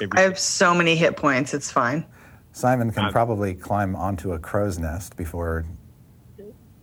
Maybe 0.01 0.13
I 0.17 0.21
have 0.23 0.39
so 0.39 0.75
many 0.75 0.95
hit 0.95 1.17
points. 1.17 1.55
It's 1.55 1.71
fine. 1.71 2.05
Simon 2.53 2.91
can 2.91 3.07
Uh, 3.07 3.11
probably 3.13 3.55
climb 3.55 3.97
onto 3.97 4.33
a 4.33 4.39
crow's 4.39 4.79
nest 4.79 5.17
before. 5.17 5.65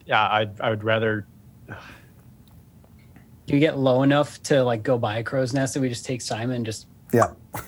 yeah, 0.06 0.22
I 0.22 0.50
I 0.60 0.70
would 0.70 0.84
rather. 0.84 1.26
Do 1.68 3.54
you 3.54 3.60
get 3.60 3.78
low 3.78 4.04
enough 4.04 4.42
to 4.44 4.64
like 4.64 4.84
go 4.84 4.98
by 4.98 5.18
a 5.18 5.24
crow's 5.24 5.54
nest, 5.54 5.76
and 5.76 5.84
we 5.84 5.90
just 5.90 6.06
take 6.06 6.22
Simon 6.22 6.58
and 6.58 6.66
just 6.66 6.88
Yeah, 7.12 7.32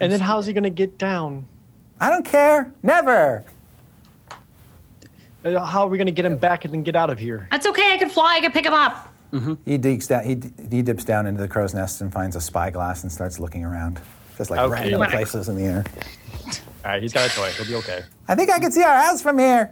And 0.00 0.12
then 0.12 0.20
how's 0.20 0.46
he 0.46 0.52
gonna 0.52 0.70
get 0.70 0.96
down? 0.98 1.46
I 2.00 2.08
don't 2.10 2.24
care. 2.24 2.72
Never. 2.82 3.44
Uh, 5.44 5.64
How 5.64 5.82
are 5.82 5.88
we 5.88 5.98
gonna 5.98 6.10
get 6.10 6.24
him 6.24 6.36
back 6.36 6.64
and 6.64 6.74
then 6.74 6.82
get 6.82 6.96
out 6.96 7.10
of 7.10 7.18
here? 7.18 7.48
That's 7.50 7.66
okay. 7.66 7.92
I 7.92 7.98
can 7.98 8.10
fly. 8.10 8.36
I 8.36 8.40
can 8.40 8.52
pick 8.52 8.66
him 8.66 8.74
up. 8.74 9.12
He 9.66 9.76
digs 9.76 10.06
down. 10.06 10.24
He, 10.24 10.40
he 10.74 10.80
dips 10.82 11.04
down 11.04 11.26
into 11.26 11.40
the 11.42 11.48
crow's 11.48 11.74
nest 11.74 12.00
and 12.00 12.10
finds 12.12 12.34
a 12.34 12.40
spyglass 12.40 13.02
and 13.02 13.12
starts 13.12 13.38
looking 13.38 13.62
around, 13.62 14.00
just 14.38 14.50
like 14.50 14.58
Okay. 14.58 14.72
random 14.90 15.02
places 15.10 15.50
in 15.50 15.56
the 15.56 15.64
air. 15.64 15.84
All 16.84 16.92
right, 16.92 17.02
he's 17.02 17.12
got 17.12 17.30
a 17.30 17.34
toy. 17.34 17.50
He'll 17.50 17.66
be 17.66 17.74
okay. 17.74 18.04
I 18.26 18.34
think 18.34 18.50
I 18.50 18.58
can 18.58 18.72
see 18.72 18.82
our 18.82 18.96
house 19.02 19.20
from 19.20 19.38
here. 19.38 19.70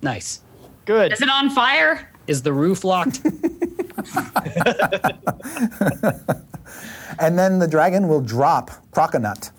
nice. 0.00 0.40
Good. 0.86 1.12
Is 1.12 1.20
it 1.22 1.28
on 1.28 1.50
fire? 1.50 2.08
Is 2.26 2.42
the 2.42 2.52
roof 2.52 2.82
locked? 2.84 3.20
And 7.18 7.38
then 7.38 7.58
the 7.58 7.68
dragon 7.68 8.08
will 8.08 8.22
drop 8.22 8.70
Croconut 8.90 9.50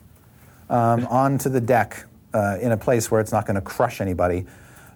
um, 0.69 1.05
onto 1.05 1.49
the 1.49 1.61
deck 1.61 2.03
uh, 2.33 2.57
in 2.59 2.71
a 2.71 2.77
place 2.77 3.09
where 3.11 3.21
it's 3.21 3.31
not 3.31 3.45
going 3.45 3.55
to 3.55 3.61
crush 3.61 4.01
anybody. 4.01 4.45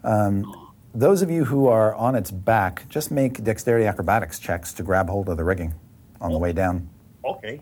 Um, 0.04 0.72
those 0.94 1.22
of 1.22 1.30
you 1.30 1.44
who 1.44 1.66
are 1.68 1.94
on 1.94 2.14
its 2.14 2.30
back, 2.30 2.88
just 2.88 3.10
make 3.10 3.42
dexterity 3.44 3.86
acrobatics 3.86 4.38
checks 4.38 4.72
to 4.74 4.82
grab 4.82 5.08
hold 5.08 5.28
of 5.28 5.36
the 5.36 5.44
rigging 5.44 5.74
on 6.20 6.32
the 6.32 6.38
way 6.38 6.52
down. 6.52 6.88
Okay. 7.24 7.60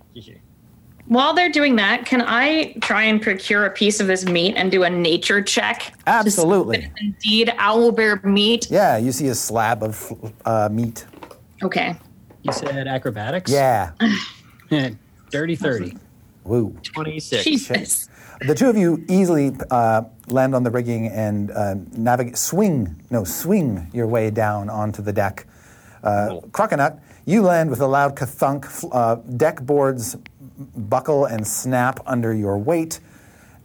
While 1.06 1.34
they're 1.34 1.50
doing 1.50 1.76
that, 1.76 2.04
can 2.04 2.20
I 2.20 2.72
try 2.80 3.04
and 3.04 3.22
procure 3.22 3.64
a 3.66 3.70
piece 3.70 4.00
of 4.00 4.06
this 4.06 4.24
meat 4.24 4.54
and 4.56 4.70
do 4.72 4.82
a 4.82 4.90
nature 4.90 5.40
check? 5.40 5.78
to 5.80 5.84
see 5.86 5.92
if 5.98 6.02
Absolutely. 6.06 6.78
it's 6.78 7.00
Indeed, 7.00 7.48
owlbear 7.58 8.24
meat. 8.24 8.68
Yeah, 8.70 8.96
you 8.96 9.12
see 9.12 9.28
a 9.28 9.34
slab 9.34 9.82
of 9.84 10.34
uh, 10.44 10.68
meat. 10.72 11.06
Okay. 11.62 11.96
you 12.42 12.52
said 12.52 12.88
acrobatics. 12.88 13.50
Yeah. 13.50 13.92
Dirty 15.30 15.56
thirty. 15.56 15.96
Woo. 16.44 16.76
Twenty-six. 16.82 17.44
Jesus. 17.44 18.08
The 18.46 18.54
two 18.54 18.68
of 18.68 18.76
you 18.76 19.04
easily 19.08 19.52
uh, 19.70 20.02
land 20.28 20.54
on 20.54 20.62
the 20.62 20.70
rigging 20.70 21.06
and 21.08 21.50
uh, 21.50 21.74
navigate, 21.92 22.36
swing, 22.36 22.96
no, 23.10 23.24
swing 23.24 23.88
your 23.92 24.06
way 24.06 24.30
down 24.30 24.68
onto 24.68 25.02
the 25.02 25.12
deck. 25.12 25.46
Uh, 26.02 26.40
Croconut, 26.52 26.98
you 27.24 27.42
land 27.42 27.70
with 27.70 27.80
a 27.80 27.86
loud 27.86 28.14
kathunk. 28.16 28.66
Uh, 28.92 29.16
deck 29.36 29.60
boards 29.62 30.16
buckle 30.76 31.24
and 31.26 31.46
snap 31.46 32.00
under 32.06 32.32
your 32.32 32.58
weight, 32.58 33.00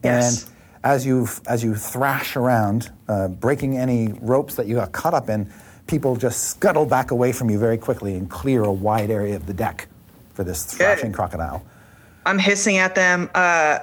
Yes. 0.04 0.44
and 0.44 0.52
as 0.84 1.06
you 1.06 1.28
as 1.48 1.64
you 1.64 1.76
thrash 1.76 2.36
around, 2.36 2.92
uh, 3.08 3.28
breaking 3.28 3.78
any 3.78 4.14
ropes 4.20 4.56
that 4.56 4.66
you 4.68 4.76
got 4.76 4.92
caught 4.92 5.14
up 5.14 5.30
in, 5.30 5.52
people 5.88 6.16
just 6.16 6.46
scuttle 6.50 6.86
back 6.86 7.12
away 7.12 7.32
from 7.32 7.50
you 7.52 7.60
very 7.60 7.78
quickly 7.78 8.16
and 8.16 8.30
clear 8.30 8.64
a 8.64 8.72
wide 8.72 9.12
area 9.12 9.36
of 9.36 9.46
the 9.46 9.54
deck 9.54 9.88
for 10.34 10.44
this 10.44 10.64
thrashing 10.66 11.12
crocodile. 11.12 11.64
I'm 12.26 12.38
hissing 12.38 12.78
at 12.78 12.96
them. 12.96 13.30
Uh, 13.34 13.80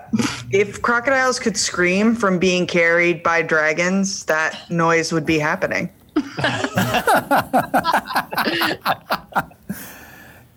if 0.51 0.81
crocodiles 0.81 1.39
could 1.39 1.57
scream 1.57 2.15
from 2.15 2.39
being 2.39 2.67
carried 2.67 3.23
by 3.23 3.43
dragons, 3.43 4.25
that 4.27 4.71
noise 4.71 5.13
would 5.13 5.27
be 5.27 5.39
happening. 5.39 5.91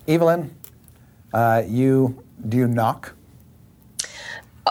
Evelyn, 0.08 0.54
uh, 1.34 1.64
you 1.68 2.24
do 2.50 2.58
you 2.58 2.68
knock? 2.68 3.14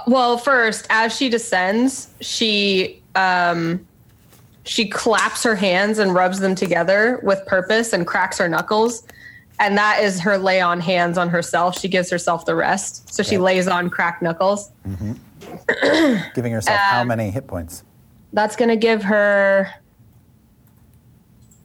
Well, 0.06 0.38
first, 0.38 0.86
as 0.90 1.16
she 1.16 1.28
descends, 1.28 2.08
she 2.20 3.02
um, 3.14 3.86
she 4.64 4.88
claps 4.88 5.42
her 5.42 5.54
hands 5.54 5.98
and 5.98 6.14
rubs 6.14 6.38
them 6.40 6.54
together 6.54 7.20
with 7.22 7.44
purpose 7.46 7.92
and 7.92 8.06
cracks 8.06 8.38
her 8.38 8.48
knuckles, 8.48 9.04
and 9.60 9.76
that 9.78 10.02
is 10.02 10.18
her 10.20 10.36
lay 10.38 10.60
on 10.60 10.80
hands 10.80 11.16
on 11.18 11.28
herself. 11.28 11.78
She 11.78 11.86
gives 11.86 12.10
herself 12.10 12.46
the 12.46 12.54
rest, 12.56 13.12
so 13.14 13.22
she 13.22 13.38
lays 13.38 13.68
on 13.68 13.90
cracked 13.90 14.22
knuckles. 14.22 14.72
Giving 16.34 16.50
yourself 16.52 16.78
how 16.78 17.04
many 17.04 17.30
hit 17.30 17.46
points? 17.46 17.84
That's 18.32 18.56
gonna 18.56 18.76
give 18.76 19.02
her. 19.04 19.68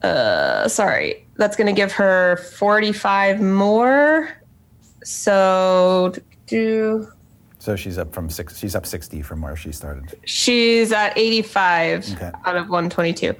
Uh, 0.02 0.68
sorry, 0.68 1.26
that's 1.36 1.56
gonna 1.56 1.72
give 1.72 1.90
her 1.92 2.36
forty-five 2.58 3.40
more. 3.40 4.28
So 5.02 6.12
do 6.46 7.08
So 7.58 7.76
she's 7.76 7.96
up 7.98 8.12
from 8.12 8.28
six. 8.28 8.58
She's 8.58 8.74
up 8.76 8.86
sixty 8.86 9.22
from 9.22 9.40
where 9.42 9.56
she 9.56 9.72
started. 9.72 10.18
she's 10.24 10.92
at 10.92 11.16
eighty-five 11.16 12.12
Okay. 12.14 12.30
out 12.44 12.56
of 12.56 12.68
one 12.68 12.90
twenty-two. 12.90 13.34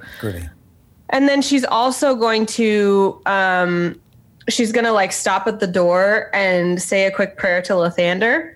And 1.09 1.29
then 1.29 1.41
she's 1.41 1.63
also 1.63 2.15
going 2.15 2.45
to 2.47 3.21
um 3.25 3.99
she's 4.49 4.71
gonna 4.71 4.91
like 4.93 5.11
stop 5.11 5.47
at 5.47 5.59
the 5.59 5.67
door 5.67 6.29
and 6.33 6.81
say 6.81 7.05
a 7.05 7.11
quick 7.11 7.37
prayer 7.37 7.61
to 7.63 7.73
Lathander. 7.73 8.53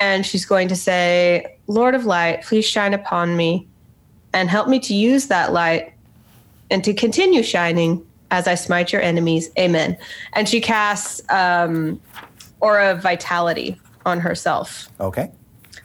And 0.00 0.24
she's 0.24 0.44
going 0.46 0.68
to 0.68 0.76
say, 0.76 1.56
Lord 1.66 1.94
of 1.96 2.04
light, 2.06 2.42
please 2.44 2.64
shine 2.64 2.94
upon 2.94 3.36
me 3.36 3.66
and 4.32 4.48
help 4.48 4.68
me 4.68 4.78
to 4.80 4.94
use 4.94 5.26
that 5.26 5.52
light 5.52 5.92
and 6.70 6.84
to 6.84 6.94
continue 6.94 7.42
shining 7.42 8.04
as 8.30 8.46
I 8.46 8.54
smite 8.54 8.92
your 8.92 9.02
enemies. 9.02 9.50
Amen. 9.58 9.96
And 10.34 10.48
she 10.48 10.60
casts 10.60 11.20
um 11.30 12.00
aura 12.60 12.92
of 12.92 13.02
vitality 13.02 13.80
on 14.04 14.18
herself 14.20 14.88
Okay. 15.00 15.30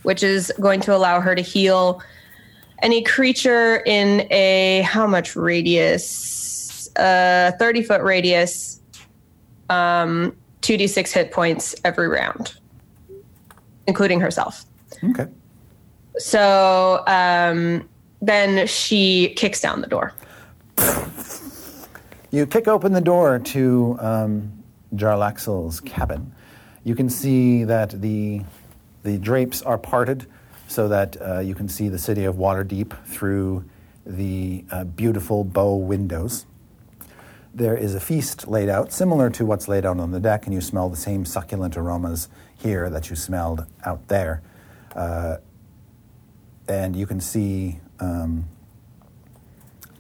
which 0.04 0.24
is 0.24 0.52
going 0.60 0.80
to 0.82 0.96
allow 0.96 1.20
her 1.20 1.36
to 1.36 1.42
heal 1.42 2.02
any 2.82 3.02
creature 3.04 3.78
in 3.86 4.28
a 4.32 4.82
how 4.82 5.06
much 5.08 5.36
radius? 5.36 6.90
Uh, 6.98 7.52
30 7.58 7.84
foot 7.84 8.02
radius, 8.02 8.73
um, 9.70 10.36
2d6 10.62 11.12
hit 11.12 11.32
points 11.32 11.76
every 11.84 12.08
round, 12.08 12.56
including 13.88 14.20
herself. 14.20 14.66
Okay. 15.04 15.28
So 16.18 17.04
um, 17.08 17.88
then 18.22 18.68
she 18.68 19.34
kicks 19.36 19.62
down 19.62 19.82
the 19.82 19.88
door. 19.88 20.14
You 22.32 22.48
kick 22.48 22.68
open 22.68 22.94
the 22.94 23.02
door 23.02 23.40
to 23.40 23.98
um, 24.00 24.64
Jarlaxle's 24.96 25.80
cabin. 25.82 26.34
You 26.84 26.96
can 26.96 27.10
see 27.10 27.64
that 27.64 28.02
the 28.02 28.42
the 29.04 29.18
drapes 29.18 29.62
are 29.62 29.78
parted 29.78 30.26
so 30.68 30.88
that 30.88 31.18
uh, 31.22 31.40
you 31.40 31.54
can 31.54 31.68
see 31.68 31.90
the 31.90 32.00
city 32.00 32.24
of 32.24 32.36
Waterdeep 32.36 33.06
through 33.06 33.66
the 34.06 34.64
uh, 34.72 34.86
beautiful 34.86 35.44
bow 35.44 35.76
windows. 35.76 36.46
There 37.56 37.78
is 37.78 37.94
a 37.94 38.00
feast 38.00 38.48
laid 38.48 38.68
out, 38.68 38.92
similar 38.92 39.30
to 39.30 39.46
what's 39.46 39.68
laid 39.68 39.86
out 39.86 40.00
on 40.00 40.10
the 40.10 40.20
deck, 40.20 40.46
and 40.46 40.54
you 40.56 40.62
smell 40.62 40.90
the 40.90 40.98
same 40.98 41.24
succulent 41.24 41.78
aromas 41.78 42.28
here 42.58 42.90
that 42.90 43.12
you 43.12 43.16
smelled 43.16 43.68
out 43.86 44.08
there. 44.08 44.42
Uh, 44.96 45.38
and 46.68 46.96
you 46.96 47.06
can 47.06 47.20
see 47.20 47.80
um, 48.00 48.46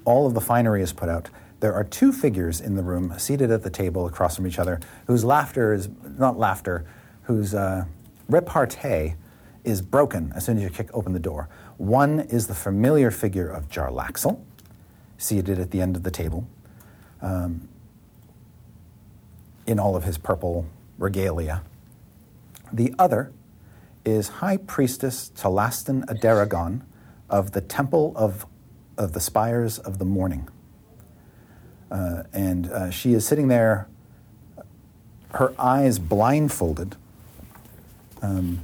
all 0.03 0.25
of 0.25 0.33
the 0.33 0.41
finery 0.41 0.81
is 0.81 0.93
put 0.93 1.09
out. 1.09 1.29
There 1.59 1.73
are 1.73 1.83
two 1.83 2.11
figures 2.11 2.59
in 2.59 2.75
the 2.75 2.81
room 2.81 3.13
seated 3.19 3.51
at 3.51 3.61
the 3.61 3.69
table 3.69 4.07
across 4.07 4.35
from 4.35 4.47
each 4.47 4.57
other 4.59 4.79
whose 5.05 5.23
laughter 5.23 5.73
is 5.73 5.89
not 6.17 6.39
laughter, 6.39 6.85
whose 7.23 7.53
uh, 7.53 7.85
repartee 8.27 9.13
is 9.63 9.81
broken 9.81 10.33
as 10.35 10.45
soon 10.45 10.57
as 10.57 10.63
you 10.63 10.69
kick 10.69 10.89
open 10.93 11.13
the 11.13 11.19
door. 11.19 11.49
One 11.77 12.19
is 12.19 12.47
the 12.47 12.55
familiar 12.55 13.11
figure 13.11 13.47
of 13.47 13.69
Jarlaxle, 13.69 14.41
seated 15.17 15.59
at 15.59 15.71
the 15.71 15.81
end 15.81 15.95
of 15.95 16.03
the 16.03 16.11
table. 16.11 16.47
Um, 17.23 17.67
in 19.65 19.79
all 19.79 19.95
of 19.95 20.03
his 20.03 20.17
purple 20.17 20.67
regalia. 20.99 21.63
The 22.71 22.93
other 22.99 23.31
is 24.05 24.27
High 24.27 24.57
Priestess 24.57 25.31
Talastin 25.35 26.05
Adaragon 26.05 26.81
of 27.29 27.53
the 27.53 27.61
Temple 27.61 28.13
of, 28.15 28.45
of 28.97 29.13
the 29.13 29.19
Spires 29.19 29.79
of 29.79 29.97
the 29.97 30.05
Morning. 30.05 30.49
Uh, 31.89 32.23
and 32.33 32.67
uh, 32.67 32.91
she 32.91 33.13
is 33.13 33.25
sitting 33.25 33.47
there, 33.47 33.87
her 35.35 35.53
eyes 35.57 35.99
blindfolded, 35.99 36.95
um, 38.21 38.61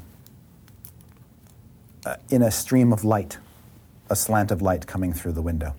uh, 2.06 2.16
in 2.30 2.42
a 2.42 2.52
stream 2.52 2.92
of 2.92 3.04
light, 3.04 3.38
a 4.10 4.16
slant 4.16 4.52
of 4.52 4.62
light 4.62 4.88
coming 4.88 5.14
through 5.14 5.34
the 5.34 5.42
window. 5.42 5.76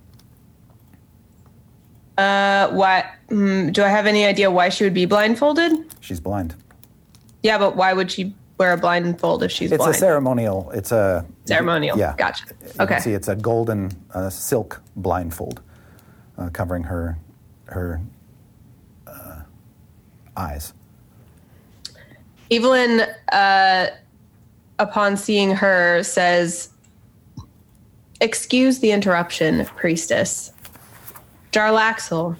Uh, 2.17 2.69
what? 2.69 3.05
Mm, 3.29 3.73
do 3.73 3.83
I 3.83 3.87
have 3.87 4.05
any 4.05 4.25
idea 4.25 4.51
why 4.51 4.69
she 4.69 4.83
would 4.83 4.93
be 4.93 5.05
blindfolded? 5.05 5.71
She's 6.01 6.19
blind. 6.19 6.55
Yeah, 7.43 7.57
but 7.57 7.75
why 7.75 7.93
would 7.93 8.11
she 8.11 8.35
wear 8.57 8.73
a 8.73 8.77
blindfold 8.77 9.41
if 9.43 9.51
she's 9.51 9.71
It's 9.71 9.77
blind? 9.79 9.95
a 9.95 9.97
ceremonial. 9.97 10.69
It's 10.71 10.91
a 10.91 11.25
Ceremonial. 11.45 11.97
Yeah, 11.97 12.13
Gotcha. 12.17 12.45
Okay. 12.79 12.99
see 12.99 13.13
it's 13.13 13.27
a 13.27 13.35
golden 13.35 13.91
uh, 14.13 14.29
silk 14.29 14.81
blindfold 14.95 15.61
uh, 16.37 16.49
covering 16.49 16.83
her 16.83 17.17
her 17.65 17.99
uh, 19.07 19.39
eyes. 20.37 20.73
Evelyn, 22.51 23.01
uh, 23.31 23.87
upon 24.77 25.15
seeing 25.17 25.51
her, 25.55 26.03
says, 26.03 26.69
Excuse 28.19 28.79
the 28.79 28.91
interruption, 28.91 29.65
priestess. 29.77 30.51
Jarlaxle, 31.51 32.37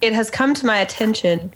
it 0.00 0.12
has 0.12 0.30
come 0.30 0.54
to 0.54 0.66
my 0.66 0.78
attention 0.78 1.52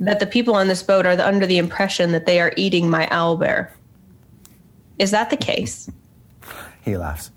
that 0.00 0.20
the 0.20 0.26
people 0.26 0.54
on 0.54 0.68
this 0.68 0.82
boat 0.82 1.06
are 1.06 1.18
under 1.20 1.46
the 1.46 1.58
impression 1.58 2.12
that 2.12 2.26
they 2.26 2.40
are 2.40 2.52
eating 2.56 2.88
my 2.88 3.06
owlbear. 3.06 3.70
Is 4.98 5.10
that 5.10 5.30
the 5.30 5.36
case? 5.36 5.90
He 6.82 6.96
laughs. 6.96 7.30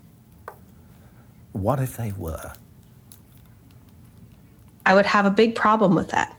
What 1.54 1.80
if 1.80 1.98
they 1.98 2.12
were? 2.14 2.54
I 4.86 4.94
would 4.94 5.06
have 5.06 5.26
a 5.26 5.32
big 5.32 5.56
problem 5.56 5.96
with 5.96 6.10
that. 6.10 6.36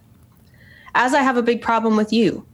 As 0.94 1.14
I 1.14 1.22
have 1.22 1.36
a 1.36 1.42
big 1.42 1.62
problem 1.62 1.96
with 1.96 2.12
you. 2.12 2.44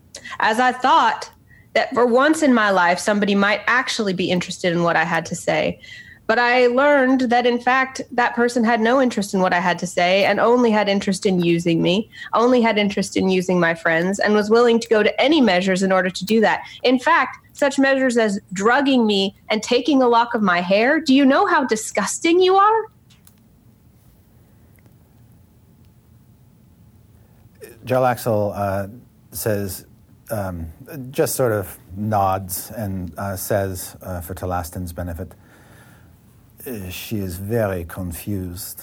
As 0.41 0.59
I 0.61 0.73
thought 0.73 1.31
that 1.74 1.93
for 1.95 2.07
once 2.07 2.43
in 2.43 2.55
my 2.55 2.70
life, 2.70 2.99
somebody 2.99 3.35
might 3.35 3.61
actually 3.66 4.12
be 4.12 4.31
interested 4.31 4.73
in 4.73 4.83
what 4.83 4.97
I 4.97 5.05
had 5.05 5.27
to 5.27 5.35
say. 5.35 5.81
But 6.27 6.40
I 6.40 6.66
learned 6.66 7.23
that, 7.23 7.47
in 7.47 7.61
fact, 7.61 8.03
that 8.11 8.35
person 8.35 8.65
had 8.65 8.81
no 8.81 9.01
interest 9.01 9.32
in 9.32 9.40
what 9.40 9.53
I 9.53 9.61
had 9.61 9.78
to 9.78 9.86
say 9.86 10.24
and 10.24 10.40
only 10.40 10.73
had 10.73 10.89
interest 10.89 11.24
in 11.24 11.40
using 11.40 11.82
me, 11.82 12.11
only 12.35 12.61
had 12.61 12.78
interest 12.78 13.16
in 13.16 13.28
using 13.28 13.61
my 13.61 13.74
friends, 13.74 14.19
and 14.19 14.35
was 14.35 14.51
willing 14.51 14.81
to 14.81 14.89
go 14.89 15.03
to 15.05 15.20
any 15.20 15.40
measures 15.40 15.82
in 15.85 15.93
order 15.93 16.11
to 16.11 16.24
do 16.24 16.40
that. 16.40 16.62
In 16.82 16.98
fact, 16.98 17.39
such 17.53 17.78
measures 17.78 18.16
as 18.19 18.40
drugging 18.53 19.07
me 19.07 19.36
and 19.48 19.62
taking 19.62 20.03
a 20.03 20.09
lock 20.09 20.35
of 20.35 20.43
my 20.43 20.61
hair. 20.61 21.01
Do 21.01 21.15
you 21.15 21.24
know 21.24 21.47
how 21.47 21.65
disgusting 21.65 22.40
you 22.40 22.57
are? 22.57 22.85
Jarlaxle 27.85 28.53
uh, 28.55 28.89
says, 29.31 29.86
um, 30.31 30.66
just 31.11 31.36
sort 31.36 31.53
of 31.53 31.78
nods 31.97 32.73
and 32.73 33.16
uh, 33.16 33.36
says, 33.36 33.97
uh, 34.03 34.20
for 34.20 34.35
Talastin's 34.35 34.93
benefit, 34.93 35.32
"Uh, 35.32 35.35
she 36.90 37.18
is 37.18 37.36
very 37.36 37.84
confused. 37.84 38.82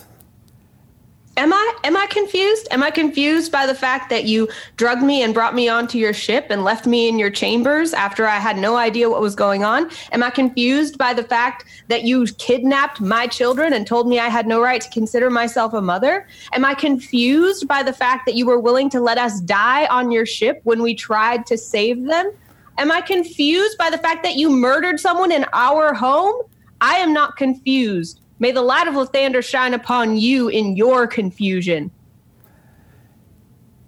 Am 1.35 1.51
I 1.51 1.73
am 1.84 1.97
I 1.97 2.05
confused? 2.05 2.68
Am 2.69 2.84
I 2.84 2.91
confused 2.91 3.51
by 3.51 3.65
the 3.65 3.73
fact 3.73 4.11
that 4.11 4.26
you 4.26 4.47
drugged 4.77 5.01
me 5.01 5.23
and 5.23 5.34
brought 5.34 5.55
me 5.55 5.68
onto 5.68 5.97
your 5.97 6.14
ship 6.14 6.47
and 6.51 6.64
left 6.64 6.85
me 6.85 7.10
in 7.10 7.18
your 7.18 7.31
chambers 7.31 7.91
after 7.91 8.27
I 8.27 8.38
had 8.38 8.55
no 8.55 8.77
idea 8.77 9.10
what 9.10 9.19
was 9.19 9.34
going 9.34 9.64
on? 9.64 9.89
Am 10.11 10.22
I 10.22 10.30
confused 10.30 10.99
by 10.99 11.11
the 11.11 11.23
fact 11.23 11.65
that 11.88 12.03
you 12.03 12.27
kidnapped 12.38 13.01
my 13.01 13.26
children 13.26 13.73
and 13.73 13.88
told 13.88 14.07
me 14.07 14.19
I 14.19 14.30
had 14.30 14.45
no 14.45 14.61
right 14.61 14.80
to 14.80 14.89
consider 14.91 15.31
myself 15.31 15.73
a 15.73 15.81
mother? 15.81 16.27
Am 16.53 16.64
I 16.64 16.76
confused 16.76 17.68
by 17.68 17.81
the 17.81 17.93
fact 17.93 18.27
that 18.27 18.35
you 18.35 18.45
were 18.45 18.60
willing 18.60 18.91
to 18.91 19.01
let 19.01 19.18
us 19.18 19.41
die 19.41 19.88
on 19.88 20.11
your 20.11 20.27
ship 20.27 20.61
when 20.65 20.84
we 20.84 20.93
tried 20.93 21.47
to 21.47 21.57
save 21.57 22.05
them? 22.05 22.31
Am 22.77 22.91
I 22.91 23.01
confused 23.01 23.77
by 23.80 23.89
the 23.89 23.97
fact 23.97 24.22
that 24.23 24.35
you 24.35 24.51
murdered 24.51 24.99
someone 24.99 25.31
in 25.31 25.45
our 25.51 25.95
home? 25.95 26.43
I 26.84 26.95
am 26.95 27.14
not 27.14 27.38
confused. 27.38 28.19
May 28.39 28.51
the 28.51 28.61
light 28.61 28.89
of 28.89 28.95
Lathander 28.95 29.41
shine 29.41 29.73
upon 29.73 30.18
you 30.18 30.49
in 30.49 30.76
your 30.76 31.07
confusion. 31.07 31.91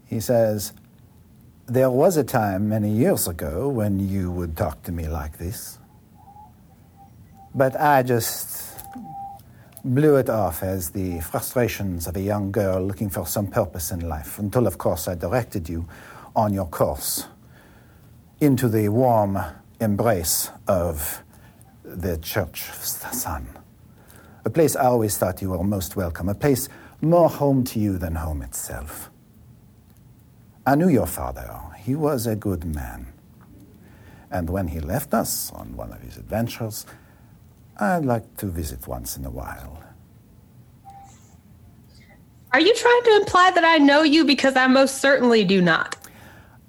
He 0.05 0.21
says, 0.21 0.71
There 1.65 1.91
was 1.91 2.15
a 2.15 2.23
time 2.23 2.69
many 2.69 2.89
years 2.89 3.27
ago 3.27 3.67
when 3.67 3.99
you 3.99 4.31
would 4.31 4.55
talk 4.55 4.81
to 4.83 4.93
me 4.93 5.09
like 5.09 5.37
this. 5.37 5.77
But 7.53 7.77
I 7.77 8.01
just 8.01 8.79
blew 9.83 10.15
it 10.15 10.29
off 10.29 10.63
as 10.63 10.91
the 10.91 11.19
frustrations 11.19 12.07
of 12.07 12.15
a 12.15 12.21
young 12.21 12.49
girl 12.49 12.81
looking 12.81 13.09
for 13.09 13.27
some 13.27 13.47
purpose 13.47 13.91
in 13.91 14.07
life, 14.07 14.39
until, 14.39 14.67
of 14.67 14.77
course, 14.77 15.09
I 15.09 15.15
directed 15.15 15.67
you 15.67 15.85
on 16.33 16.53
your 16.53 16.67
course 16.67 17.27
into 18.39 18.69
the 18.69 18.87
warm 18.87 19.37
embrace 19.81 20.49
of 20.65 21.24
the 21.85 22.17
Church 22.17 22.69
of 22.69 22.75
the 22.75 23.15
Sun. 23.15 23.47
A 24.43 24.49
place 24.49 24.75
I 24.75 24.85
always 24.85 25.17
thought 25.17 25.41
you 25.41 25.51
were 25.51 25.63
most 25.63 25.95
welcome, 25.95 26.29
a 26.29 26.35
place 26.35 26.67
more 27.01 27.29
home 27.29 27.63
to 27.65 27.79
you 27.79 27.97
than 27.97 28.15
home 28.15 28.41
itself. 28.41 29.09
I 30.65 30.75
knew 30.75 30.89
your 30.89 31.05
father. 31.05 31.59
He 31.77 31.93
was 31.95 32.25
a 32.25 32.35
good 32.35 32.65
man. 32.65 33.13
And 34.31 34.49
when 34.49 34.67
he 34.67 34.79
left 34.79 35.13
us 35.13 35.51
on 35.51 35.77
one 35.77 35.93
of 35.93 36.01
his 36.01 36.17
adventures, 36.17 36.85
I'd 37.79 38.05
like 38.05 38.37
to 38.37 38.47
visit 38.47 38.87
once 38.87 39.17
in 39.17 39.25
a 39.25 39.29
while. 39.29 39.83
Are 42.51 42.59
you 42.59 42.73
trying 42.73 43.03
to 43.03 43.15
imply 43.17 43.51
that 43.51 43.63
I 43.63 43.77
know 43.77 44.01
you 44.01 44.25
because 44.25 44.55
I 44.55 44.67
most 44.67 45.01
certainly 45.01 45.43
do 45.43 45.61
not? 45.61 45.97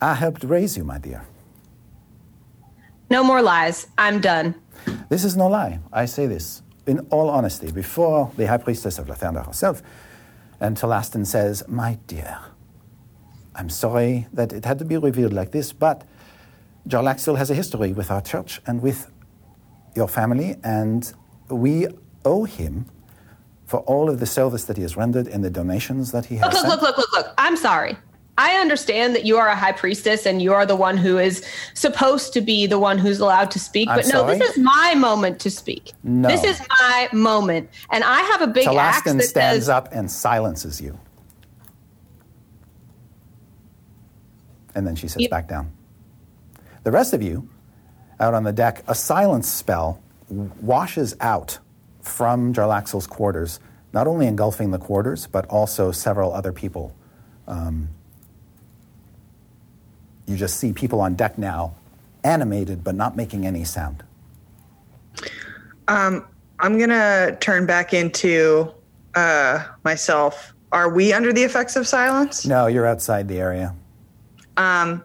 I 0.01 0.15
helped 0.15 0.45
raise 0.45 0.77
you, 0.77 0.85
my 0.85 0.99
dear. 0.99 1.25
No 3.09 3.23
more 3.23 3.41
lies. 3.41 3.87
I'm 3.97 4.21
done. 4.21 4.55
This 5.09 5.25
is 5.25 5.37
no 5.37 5.47
lie. 5.47 5.81
I 5.93 6.07
say 6.07 6.27
this 6.27 6.63
in 6.87 7.01
all 7.11 7.29
honesty 7.29 7.71
before 7.71 8.31
the 8.37 8.47
High 8.47 8.59
Priestess 8.59 8.99
of 8.99 9.07
Lathander 9.07 9.45
herself. 9.45 9.83
And 10.61 10.77
Talastin 10.77 11.27
says, 11.27 11.63
My 11.69 11.99
dear, 12.07 12.39
I'm 13.55 13.69
sorry 13.69 14.27
that 14.33 14.53
it 14.53 14.65
had 14.65 14.79
to 14.79 14.85
be 14.85 14.97
revealed 14.97 15.33
like 15.33 15.51
this, 15.53 15.73
but 15.73 16.05
Jarlaxle 16.89 17.37
has 17.37 17.51
a 17.51 17.55
history 17.55 17.93
with 17.93 18.11
our 18.11 18.21
church 18.21 18.61
and 18.67 18.81
with 18.83 19.11
your 19.95 20.09
family, 20.09 20.57
and 20.63 21.13
we 21.49 21.89
owe 22.25 22.45
him 22.45 22.87
for 23.67 23.81
all 23.81 24.09
of 24.09 24.21
the 24.21 24.27
service 24.27 24.65
that 24.65 24.77
he 24.77 24.83
has 24.83 24.97
rendered 24.97 25.27
and 25.27 25.43
the 25.43 25.51
donations 25.51 26.13
that 26.13 26.27
he 26.27 26.37
has 26.37 26.55
Look, 26.55 26.65
look, 26.65 26.83
look, 26.83 26.83
look, 26.83 26.99
look, 26.99 27.13
look. 27.13 27.35
I'm 27.39 27.57
sorry. 27.57 27.97
I 28.39 28.57
understand 28.57 29.15
that 29.15 29.25
you 29.25 29.39
are 29.39 29.49
a 29.49 29.57
high 29.57 29.73
priestess 29.73 30.27
and 30.27 30.43
you 30.43 30.53
are 30.53 30.67
the 30.67 30.77
one 30.77 30.97
who 30.97 31.19
is 31.19 31.45
supposed 31.75 32.33
to 32.35 32.41
be 32.41 32.67
the 32.67 32.79
one 32.79 32.99
who's 32.99 33.19
allowed 33.19 33.51
to 33.53 33.59
speak. 33.59 33.89
I'm 33.89 33.97
but 33.97 34.05
no, 34.07 34.11
sorry? 34.21 34.39
this 34.39 34.51
is 34.51 34.63
my 34.63 34.95
moment 34.95 35.41
to 35.41 35.51
speak. 35.51 35.93
No. 36.03 36.29
This 36.29 36.45
is 36.45 36.61
my 36.69 37.09
moment. 37.13 37.71
And 37.91 38.05
I 38.05 38.21
have 38.21 38.43
a 38.43 38.47
big 38.47 38.67
axe 38.69 39.05
that 39.05 39.23
stands 39.23 39.65
says, 39.65 39.69
up 39.71 39.89
and 39.93 40.11
silences 40.11 40.81
you. 40.81 40.99
And 44.75 44.87
then 44.87 44.97
she 44.97 45.09
sits 45.09 45.23
You- 45.23 45.29
back 45.31 45.49
down. 45.49 45.73
The 46.85 46.93
rest 46.93 47.15
of 47.15 47.23
you, 47.23 47.49
out 48.21 48.35
on 48.35 48.45
the 48.45 48.53
deck, 48.53 48.85
a 48.87 48.95
silence 48.95 49.49
spell 49.49 50.01
washes 50.29 51.17
out 51.21 51.59
from 52.03 52.53
Jarlaxle's 52.53 53.07
quarters, 53.07 53.61
not 53.93 54.07
only 54.07 54.27
engulfing 54.27 54.71
the 54.71 54.79
quarters, 54.79 55.27
but 55.27 55.47
also 55.47 55.91
several 55.91 56.33
other 56.33 56.53
people. 56.53 56.95
Um, 57.49 57.89
you 60.27 60.37
just 60.37 60.59
see 60.59 60.73
people 60.73 61.01
on 61.01 61.15
deck 61.15 61.39
now, 61.39 61.75
animated 62.25 62.83
but 62.83 62.95
not 62.95 63.17
making 63.17 63.47
any 63.47 63.65
sound. 63.65 64.03
Um, 65.89 66.27
I'm 66.59 66.79
gonna 66.79 67.37
turn 67.41 67.67
back 67.67 67.95
into 67.95 68.73
uh, 69.15 69.65
myself. 69.85 70.53
Are 70.73 70.89
we 70.89 71.13
under 71.13 71.33
the 71.33 71.43
effects 71.43 71.77
of 71.77 71.87
silence? 71.87 72.45
No, 72.45 72.67
you're 72.67 72.87
outside 72.87 73.29
the 73.29 73.39
area. 73.39 73.75
Um, 74.57 75.03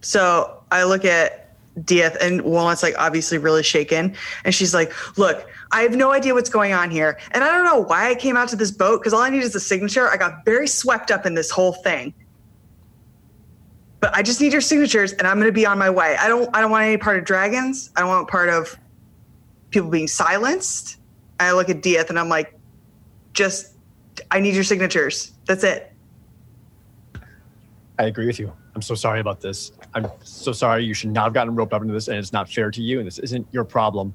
so 0.00 0.62
I 0.70 0.84
look 0.84 1.04
at 1.04 1.56
Dieth, 1.84 2.16
and 2.20 2.42
Walnut's 2.42 2.82
like 2.82 2.94
obviously 2.98 3.38
really 3.38 3.62
shaken, 3.62 4.16
and 4.44 4.54
she's 4.54 4.74
like, 4.74 4.92
"Look, 5.16 5.48
I 5.70 5.82
have 5.82 5.94
no 5.94 6.12
idea 6.12 6.34
what's 6.34 6.50
going 6.50 6.72
on 6.72 6.90
here, 6.90 7.18
and 7.30 7.44
I 7.44 7.52
don't 7.52 7.64
know 7.64 7.80
why 7.80 8.10
I 8.10 8.14
came 8.14 8.36
out 8.36 8.48
to 8.48 8.56
this 8.56 8.72
boat 8.72 9.00
because 9.00 9.12
all 9.12 9.20
I 9.20 9.30
need 9.30 9.42
is 9.42 9.54
a 9.54 9.60
signature. 9.60 10.08
I 10.08 10.16
got 10.16 10.44
very 10.44 10.66
swept 10.66 11.10
up 11.10 11.26
in 11.26 11.34
this 11.34 11.50
whole 11.50 11.72
thing." 11.72 12.12
But 14.00 14.14
I 14.14 14.22
just 14.22 14.40
need 14.40 14.52
your 14.52 14.60
signatures, 14.60 15.12
and 15.12 15.26
I'm 15.26 15.36
going 15.36 15.48
to 15.48 15.52
be 15.52 15.66
on 15.66 15.78
my 15.78 15.90
way. 15.90 16.16
I 16.18 16.28
don't. 16.28 16.48
I 16.54 16.60
don't 16.60 16.70
want 16.70 16.84
any 16.84 16.96
part 16.96 17.18
of 17.18 17.24
dragons. 17.24 17.90
I 17.96 18.00
don't 18.00 18.08
want 18.08 18.28
part 18.28 18.48
of 18.48 18.78
people 19.70 19.90
being 19.90 20.08
silenced. 20.08 20.98
I 21.40 21.52
look 21.52 21.68
at 21.68 21.82
Dieth, 21.82 22.08
and 22.08 22.18
I'm 22.18 22.28
like, 22.28 22.54
just 23.32 23.74
I 24.30 24.40
need 24.40 24.54
your 24.54 24.64
signatures. 24.64 25.32
That's 25.46 25.64
it. 25.64 25.92
I 27.98 28.04
agree 28.04 28.26
with 28.26 28.38
you. 28.38 28.52
I'm 28.74 28.82
so 28.82 28.94
sorry 28.94 29.18
about 29.18 29.40
this. 29.40 29.72
I'm 29.94 30.06
so 30.22 30.52
sorry. 30.52 30.84
You 30.84 30.94
should 30.94 31.10
not 31.10 31.24
have 31.24 31.32
gotten 31.32 31.54
roped 31.56 31.72
up 31.72 31.82
into 31.82 31.94
this, 31.94 32.06
and 32.08 32.16
it's 32.16 32.32
not 32.32 32.48
fair 32.48 32.70
to 32.70 32.80
you, 32.80 32.98
and 32.98 33.06
this 33.06 33.18
isn't 33.18 33.46
your 33.50 33.64
problem. 33.64 34.14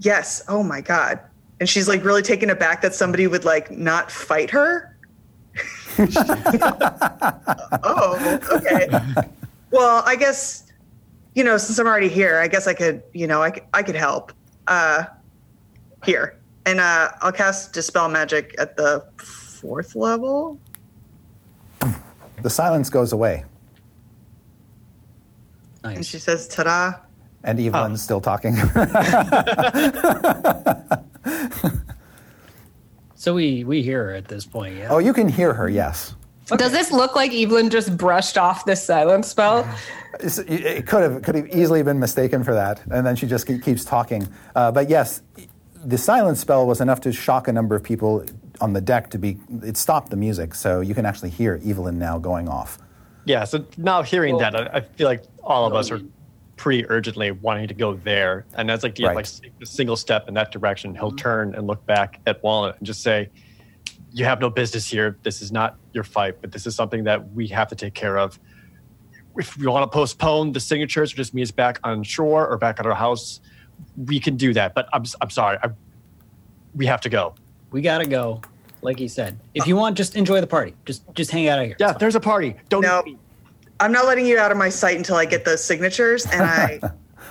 Yes. 0.00 0.44
Oh 0.48 0.62
my 0.62 0.80
god. 0.80 1.20
And 1.58 1.68
she's 1.68 1.88
like 1.88 2.04
really 2.04 2.22
taken 2.22 2.50
aback 2.50 2.82
that 2.82 2.94
somebody 2.94 3.26
would 3.26 3.44
like 3.44 3.70
not 3.70 4.10
fight 4.10 4.50
her. 4.50 4.95
oh, 7.82 8.38
okay. 8.52 8.88
Well, 9.70 10.02
I 10.06 10.16
guess 10.16 10.64
you 11.34 11.44
know 11.44 11.56
since 11.56 11.78
I'm 11.78 11.86
already 11.86 12.08
here, 12.08 12.38
I 12.38 12.48
guess 12.48 12.66
I 12.66 12.74
could 12.74 13.02
you 13.12 13.26
know 13.26 13.42
I 13.42 13.50
could, 13.50 13.64
I 13.72 13.82
could 13.82 13.96
help. 13.96 14.32
Uh, 14.68 15.04
here, 16.04 16.38
and 16.66 16.80
uh, 16.80 17.10
I'll 17.20 17.32
cast 17.32 17.72
dispel 17.72 18.08
magic 18.08 18.54
at 18.58 18.76
the 18.76 19.04
fourth 19.16 19.94
level. 19.94 20.58
The 22.42 22.50
silence 22.50 22.90
goes 22.90 23.12
away, 23.12 23.44
Nice. 25.82 25.96
And 25.96 26.06
she 26.06 26.18
says, 26.18 26.48
"Ta-da!" 26.48 26.94
and 27.44 27.60
Evelyn's 27.60 28.02
still 28.02 28.20
talking. 28.20 28.56
So 33.26 33.34
we 33.34 33.64
we 33.64 33.82
hear 33.82 34.04
her 34.04 34.14
at 34.14 34.28
this 34.28 34.46
point. 34.46 34.76
Yeah. 34.76 34.86
oh, 34.88 34.98
you 34.98 35.12
can 35.12 35.28
hear 35.28 35.52
her, 35.52 35.68
yes. 35.68 36.14
Does 36.46 36.70
this 36.70 36.92
look 36.92 37.16
like 37.16 37.34
Evelyn 37.34 37.70
just 37.70 37.96
brushed 37.96 38.38
off 38.38 38.64
this 38.64 38.84
silence 38.84 39.26
spell? 39.26 39.68
It 40.20 40.86
could 40.86 41.02
have 41.02 41.22
could 41.22 41.34
have 41.34 41.48
easily 41.48 41.82
been 41.82 41.98
mistaken 41.98 42.44
for 42.44 42.54
that, 42.54 42.80
and 42.88 43.04
then 43.04 43.16
she 43.16 43.26
just 43.26 43.48
keeps 43.48 43.84
talking. 43.84 44.28
Uh, 44.54 44.70
but 44.70 44.88
yes, 44.88 45.22
the 45.84 45.98
silence 45.98 46.38
spell 46.38 46.68
was 46.68 46.80
enough 46.80 47.00
to 47.00 47.12
shock 47.12 47.48
a 47.48 47.52
number 47.52 47.74
of 47.74 47.82
people 47.82 48.24
on 48.60 48.72
the 48.72 48.80
deck. 48.80 49.10
To 49.10 49.18
be, 49.18 49.38
it 49.64 49.76
stopped 49.76 50.10
the 50.10 50.16
music, 50.16 50.54
so 50.54 50.80
you 50.80 50.94
can 50.94 51.04
actually 51.04 51.30
hear 51.30 51.60
Evelyn 51.66 51.98
now 51.98 52.18
going 52.18 52.48
off. 52.48 52.78
Yeah. 53.24 53.42
So 53.42 53.66
now 53.76 54.02
hearing 54.02 54.38
that, 54.38 54.54
I, 54.54 54.78
I 54.78 54.80
feel 54.82 55.08
like 55.08 55.24
all 55.42 55.66
of 55.66 55.74
us 55.74 55.90
are 55.90 56.00
pretty 56.56 56.88
urgently 56.88 57.30
wanting 57.30 57.68
to 57.68 57.74
go 57.74 57.94
there, 57.94 58.46
and 58.54 58.70
as 58.70 58.82
like 58.82 58.94
the 58.94 59.04
Right. 59.04 59.16
like 59.16 59.26
a 59.60 59.66
single 59.66 59.96
step 59.96 60.28
in 60.28 60.34
that 60.34 60.50
direction, 60.50 60.94
he'll 60.94 61.08
mm-hmm. 61.08 61.16
turn 61.16 61.54
and 61.54 61.66
look 61.66 61.84
back 61.86 62.20
at 62.26 62.42
Walnut 62.42 62.76
and 62.78 62.86
just 62.86 63.02
say, 63.02 63.28
"You 64.12 64.24
have 64.24 64.40
no 64.40 64.50
business 64.50 64.88
here. 64.88 65.16
This 65.22 65.42
is 65.42 65.52
not 65.52 65.76
your 65.92 66.04
fight, 66.04 66.36
but 66.40 66.52
this 66.52 66.66
is 66.66 66.74
something 66.74 67.04
that 67.04 67.32
we 67.32 67.46
have 67.48 67.68
to 67.68 67.74
take 67.74 67.94
care 67.94 68.18
of." 68.18 68.38
If 69.36 69.56
we 69.58 69.66
want 69.66 69.90
to 69.90 69.94
postpone 69.94 70.52
the 70.52 70.60
signatures 70.60 71.12
or 71.12 71.16
just 71.16 71.34
meet 71.34 71.42
us 71.42 71.50
back 71.50 71.78
on 71.84 72.02
shore 72.02 72.48
or 72.48 72.56
back 72.56 72.80
at 72.80 72.86
our 72.86 72.94
house, 72.94 73.40
we 73.96 74.18
can 74.18 74.36
do 74.36 74.54
that. 74.54 74.74
But 74.74 74.88
I'm, 74.94 75.04
I'm 75.20 75.28
sorry. 75.28 75.58
I, 75.62 75.68
we 76.74 76.86
have 76.86 77.02
to 77.02 77.10
go. 77.10 77.34
We 77.70 77.82
gotta 77.82 78.06
go. 78.06 78.40
Like 78.82 78.98
he 78.98 79.08
said, 79.08 79.38
if 79.54 79.66
you 79.66 79.74
want, 79.74 79.96
just 79.96 80.16
enjoy 80.16 80.40
the 80.40 80.46
party. 80.46 80.74
Just 80.84 81.02
just 81.14 81.30
hang 81.30 81.48
out 81.48 81.58
of 81.58 81.66
here. 81.66 81.76
Yeah, 81.78 81.92
there's 81.92 82.14
a 82.14 82.20
party. 82.20 82.56
Don't 82.68 82.82
No, 82.82 83.02
I'm 83.80 83.92
not 83.92 84.06
letting 84.06 84.26
you 84.26 84.38
out 84.38 84.50
of 84.50 84.58
my 84.58 84.68
sight 84.68 84.96
until 84.96 85.16
I 85.16 85.24
get 85.26 85.44
those 85.44 85.62
signatures 85.62 86.24
and 86.26 86.42
I 86.42 86.80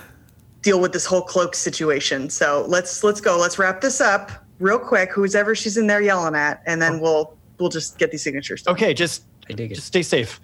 deal 0.62 0.80
with 0.80 0.92
this 0.92 1.04
whole 1.06 1.22
cloak 1.22 1.54
situation. 1.54 2.30
So 2.30 2.64
let's 2.68 3.02
let's 3.04 3.20
go. 3.20 3.36
Let's 3.38 3.58
wrap 3.58 3.80
this 3.80 4.00
up 4.00 4.30
real 4.58 4.78
quick. 4.78 5.10
Who's 5.12 5.34
ever 5.34 5.54
she's 5.54 5.76
in 5.76 5.86
there 5.86 6.00
yelling 6.00 6.34
at, 6.34 6.62
and 6.66 6.80
then 6.80 7.00
we'll 7.00 7.36
we'll 7.58 7.68
just 7.68 7.98
get 7.98 8.10
these 8.10 8.22
signatures. 8.22 8.62
done. 8.62 8.74
Okay, 8.74 8.94
just 8.94 9.24
I 9.50 9.52
dig 9.54 9.72
it. 9.72 9.74
just 9.76 9.88
stay 9.88 10.02
safe. 10.02 10.40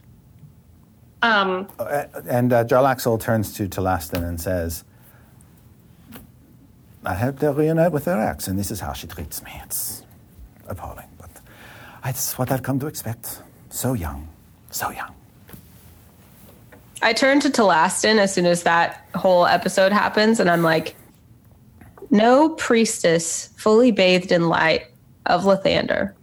Um, 1.22 1.68
And 2.28 2.52
uh, 2.52 2.64
Jarlaxle 2.64 3.20
turns 3.20 3.52
to 3.54 3.68
Telastin 3.68 4.26
and 4.26 4.40
says, 4.40 4.82
I 7.04 7.14
helped 7.14 7.42
her 7.42 7.52
reunite 7.52 7.92
with 7.92 8.06
her 8.06 8.20
ex, 8.20 8.48
and 8.48 8.58
this 8.58 8.72
is 8.72 8.80
how 8.80 8.92
she 8.92 9.06
treats 9.06 9.40
me. 9.44 9.52
It's 9.64 10.02
appalling, 10.66 11.06
but 11.18 11.30
it's 12.04 12.36
what 12.38 12.50
I've 12.50 12.64
come 12.64 12.80
to 12.80 12.88
expect. 12.88 13.40
So 13.70 13.92
young, 13.94 14.28
so 14.70 14.90
young. 14.90 15.14
I 17.02 17.12
turn 17.12 17.40
to 17.40 17.50
Telastin 17.50 18.18
as 18.18 18.32
soon 18.32 18.46
as 18.46 18.62
that 18.62 19.06
whole 19.14 19.46
episode 19.46 19.92
happens, 19.92 20.38
and 20.38 20.48
I'm 20.48 20.62
like, 20.62 20.94
no 22.10 22.50
priestess 22.50 23.48
fully 23.56 23.90
bathed 23.90 24.30
in 24.30 24.48
light 24.48 24.86
of 25.26 25.44
Lathander 25.44 26.14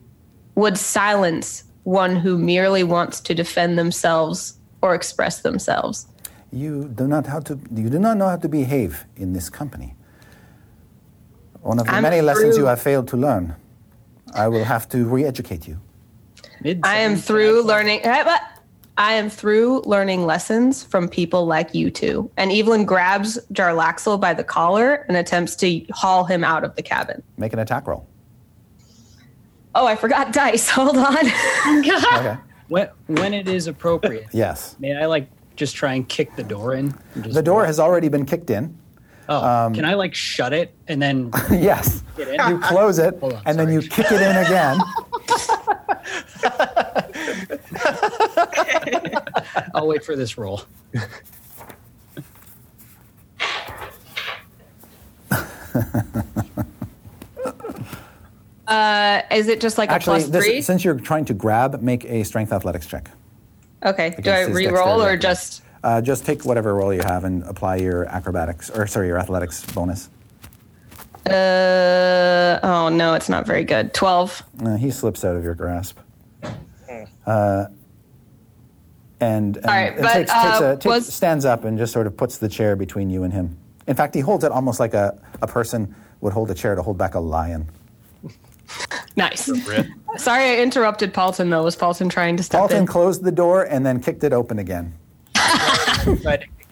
would 0.56 0.78
silence 0.78 1.64
one 1.84 2.16
who 2.16 2.38
merely 2.38 2.84
wants 2.84 3.20
to 3.22 3.34
defend 3.34 3.78
themselves 3.78 4.58
or 4.82 4.94
express 4.96 5.42
themselves. 5.42 6.08
You 6.52 6.90
do 6.96 7.08
not 7.08 7.28
how 7.28 7.40
to 7.42 7.60
you 7.76 7.90
do 7.90 8.00
not 8.00 8.18
know 8.18 8.28
how 8.28 8.38
to 8.38 8.50
behave 8.50 9.06
in 9.16 9.34
this 9.34 9.50
company. 9.50 9.96
One 11.62 11.80
of 11.80 11.86
the 11.86 11.94
I'm 11.94 12.04
many 12.04 12.22
lessons 12.22 12.58
you 12.58 12.66
have 12.66 12.82
failed 12.82 13.08
to 13.10 13.18
learn. 13.18 13.56
I 14.34 14.48
will 14.48 14.64
have 14.64 14.88
to 14.90 15.06
re-educate 15.06 15.68
you. 15.68 15.80
Mid- 16.62 16.82
I 16.84 16.98
am 16.98 17.16
through 17.16 17.64
learning. 17.64 18.02
but 19.00 19.04
I 19.04 19.14
am 19.14 19.30
through 19.30 19.82
learning 19.86 20.26
lessons 20.26 20.84
from 20.84 21.08
people 21.08 21.46
like 21.46 21.74
you 21.74 21.90
two. 21.90 22.30
And 22.38 22.52
Evelyn 22.52 22.86
grabs 22.86 23.40
Jarlaxle 23.54 24.20
by 24.20 24.34
the 24.34 24.44
collar 24.44 25.06
and 25.08 25.16
attempts 25.16 25.56
to 25.58 25.86
haul 25.92 26.26
him 26.26 26.44
out 26.44 26.64
of 26.64 26.76
the 26.76 26.82
cabin. 26.82 27.24
Make 27.38 27.54
an 27.54 27.60
attack 27.60 27.88
roll. 27.88 28.06
Oh, 29.74 29.86
I 29.86 29.96
forgot 29.96 30.34
dice. 30.34 30.70
Hold 30.70 30.98
on. 30.98 31.18
Okay. 31.80 32.38
When, 32.70 32.88
when 33.08 33.34
it 33.34 33.48
is 33.48 33.66
appropriate, 33.66 34.28
Yes. 34.32 34.76
may 34.78 34.96
I 34.96 35.08
like 35.08 35.28
just 35.56 35.76
try 35.76 35.96
and 35.96 36.08
kick 36.08 36.36
the 36.36 36.44
door 36.44 36.76
in? 36.76 36.94
The 37.16 37.42
door 37.42 37.66
has 37.66 37.80
already 37.80 38.10
been 38.10 38.28
kicked 38.28 38.52
in. 38.52 38.78
Oh, 39.28 39.44
um, 39.44 39.74
can 39.74 39.86
I 39.86 39.96
like 39.96 40.14
shut 40.14 40.54
it 40.54 40.72
and 40.88 41.02
then? 41.02 41.32
yes. 41.50 42.04
Get 42.16 42.28
in? 42.28 42.40
You 42.48 42.60
close 42.60 43.00
it 43.00 43.18
Hold 43.22 43.34
on, 43.34 43.42
and 43.48 43.58
then 43.58 43.74
you 43.74 43.82
kick 43.82 44.12
it 44.12 44.22
in 44.22 44.38
again. 44.38 44.78
I'll 49.74 49.88
wait 49.88 50.04
for 50.04 50.16
this 50.16 50.38
roll. 50.38 50.62
Uh, 58.68 59.24
is 59.32 59.48
it 59.48 59.60
just 59.60 59.80
like 59.80 59.90
Actually, 59.90 60.24
a 60.24 60.28
plus 60.28 60.44
three? 60.44 60.56
this, 60.58 60.68
since 60.68 60.86
you're 60.86 61.00
trying 61.00 61.26
to 61.26 61.34
grab, 61.34 61.82
make 61.82 62.06
a 62.06 62.24
strength 62.24 62.54
athletics 62.54 62.86
check. 62.86 63.10
okay. 63.84 64.16
Do 64.22 64.30
I 64.30 64.42
re-roll 64.44 65.02
or 65.02 65.18
just? 65.18 65.64
Uh, 65.84 66.02
just 66.02 66.24
take 66.24 66.46
whatever 66.46 66.76
roll 66.76 66.94
you 66.94 67.02
have 67.02 67.24
and 67.24 67.42
apply 67.44 67.78
your 67.78 68.06
acrobatics, 68.06 68.70
or 68.70 68.86
sorry, 68.86 69.08
your 69.08 69.18
athletics 69.18 69.66
bonus. 69.74 70.10
Uh, 71.30 72.60
oh 72.64 72.90
no, 72.90 73.14
it's 73.14 73.30
not 73.30 73.46
very 73.46 73.64
good. 73.64 73.94
Twelve. 73.94 74.44
Uh, 74.64 74.76
he 74.76 74.92
slips 74.92 75.24
out 75.24 75.36
of 75.36 75.44
your 75.44 75.56
grasp. 75.56 75.98
Uh, 77.26 77.66
and 79.22 79.58
and, 79.58 79.66
All 79.66 79.72
right, 79.74 79.94
and 79.94 80.02
but, 80.02 80.14
takes, 80.14 80.32
uh, 80.32 80.44
takes 80.44 80.62
a, 80.62 80.76
takes, 80.76 80.86
was- 80.86 81.14
stands 81.14 81.46
up 81.46 81.64
and 81.66 81.78
just 81.78 81.94
sort 81.94 82.08
of 82.08 82.16
puts 82.18 82.38
the 82.38 82.50
chair 82.50 82.76
between 82.76 83.10
you 83.10 83.24
and 83.24 83.34
him. 83.34 83.58
In 83.88 83.96
fact, 83.96 84.16
he 84.16 84.22
holds 84.22 84.44
it 84.44 84.52
almost 84.52 84.80
like 84.80 84.94
a, 84.94 85.20
a 85.42 85.48
person 85.48 85.94
would 86.22 86.34
hold 86.34 86.50
a 86.52 86.54
chair 86.54 86.76
to 86.76 86.82
hold 86.82 86.98
back 86.98 87.16
a 87.16 87.20
lion. 87.20 87.70
Nice. 89.16 89.46
Sorry, 90.18 90.44
I 90.44 90.58
interrupted 90.62 91.12
Paultin 91.14 91.50
though. 91.50 91.64
Was 91.64 91.76
Paultin 91.76 92.10
trying 92.10 92.38
to 92.38 92.44
step 92.44 92.62
Paultin 92.62 92.82
in? 92.82 92.86
closed 92.86 93.24
the 93.24 93.32
door 93.32 93.64
and 93.64 93.86
then 93.86 94.00
kicked 94.00 94.24
it 94.24 94.32
open 94.32 94.60
again. 94.60 94.94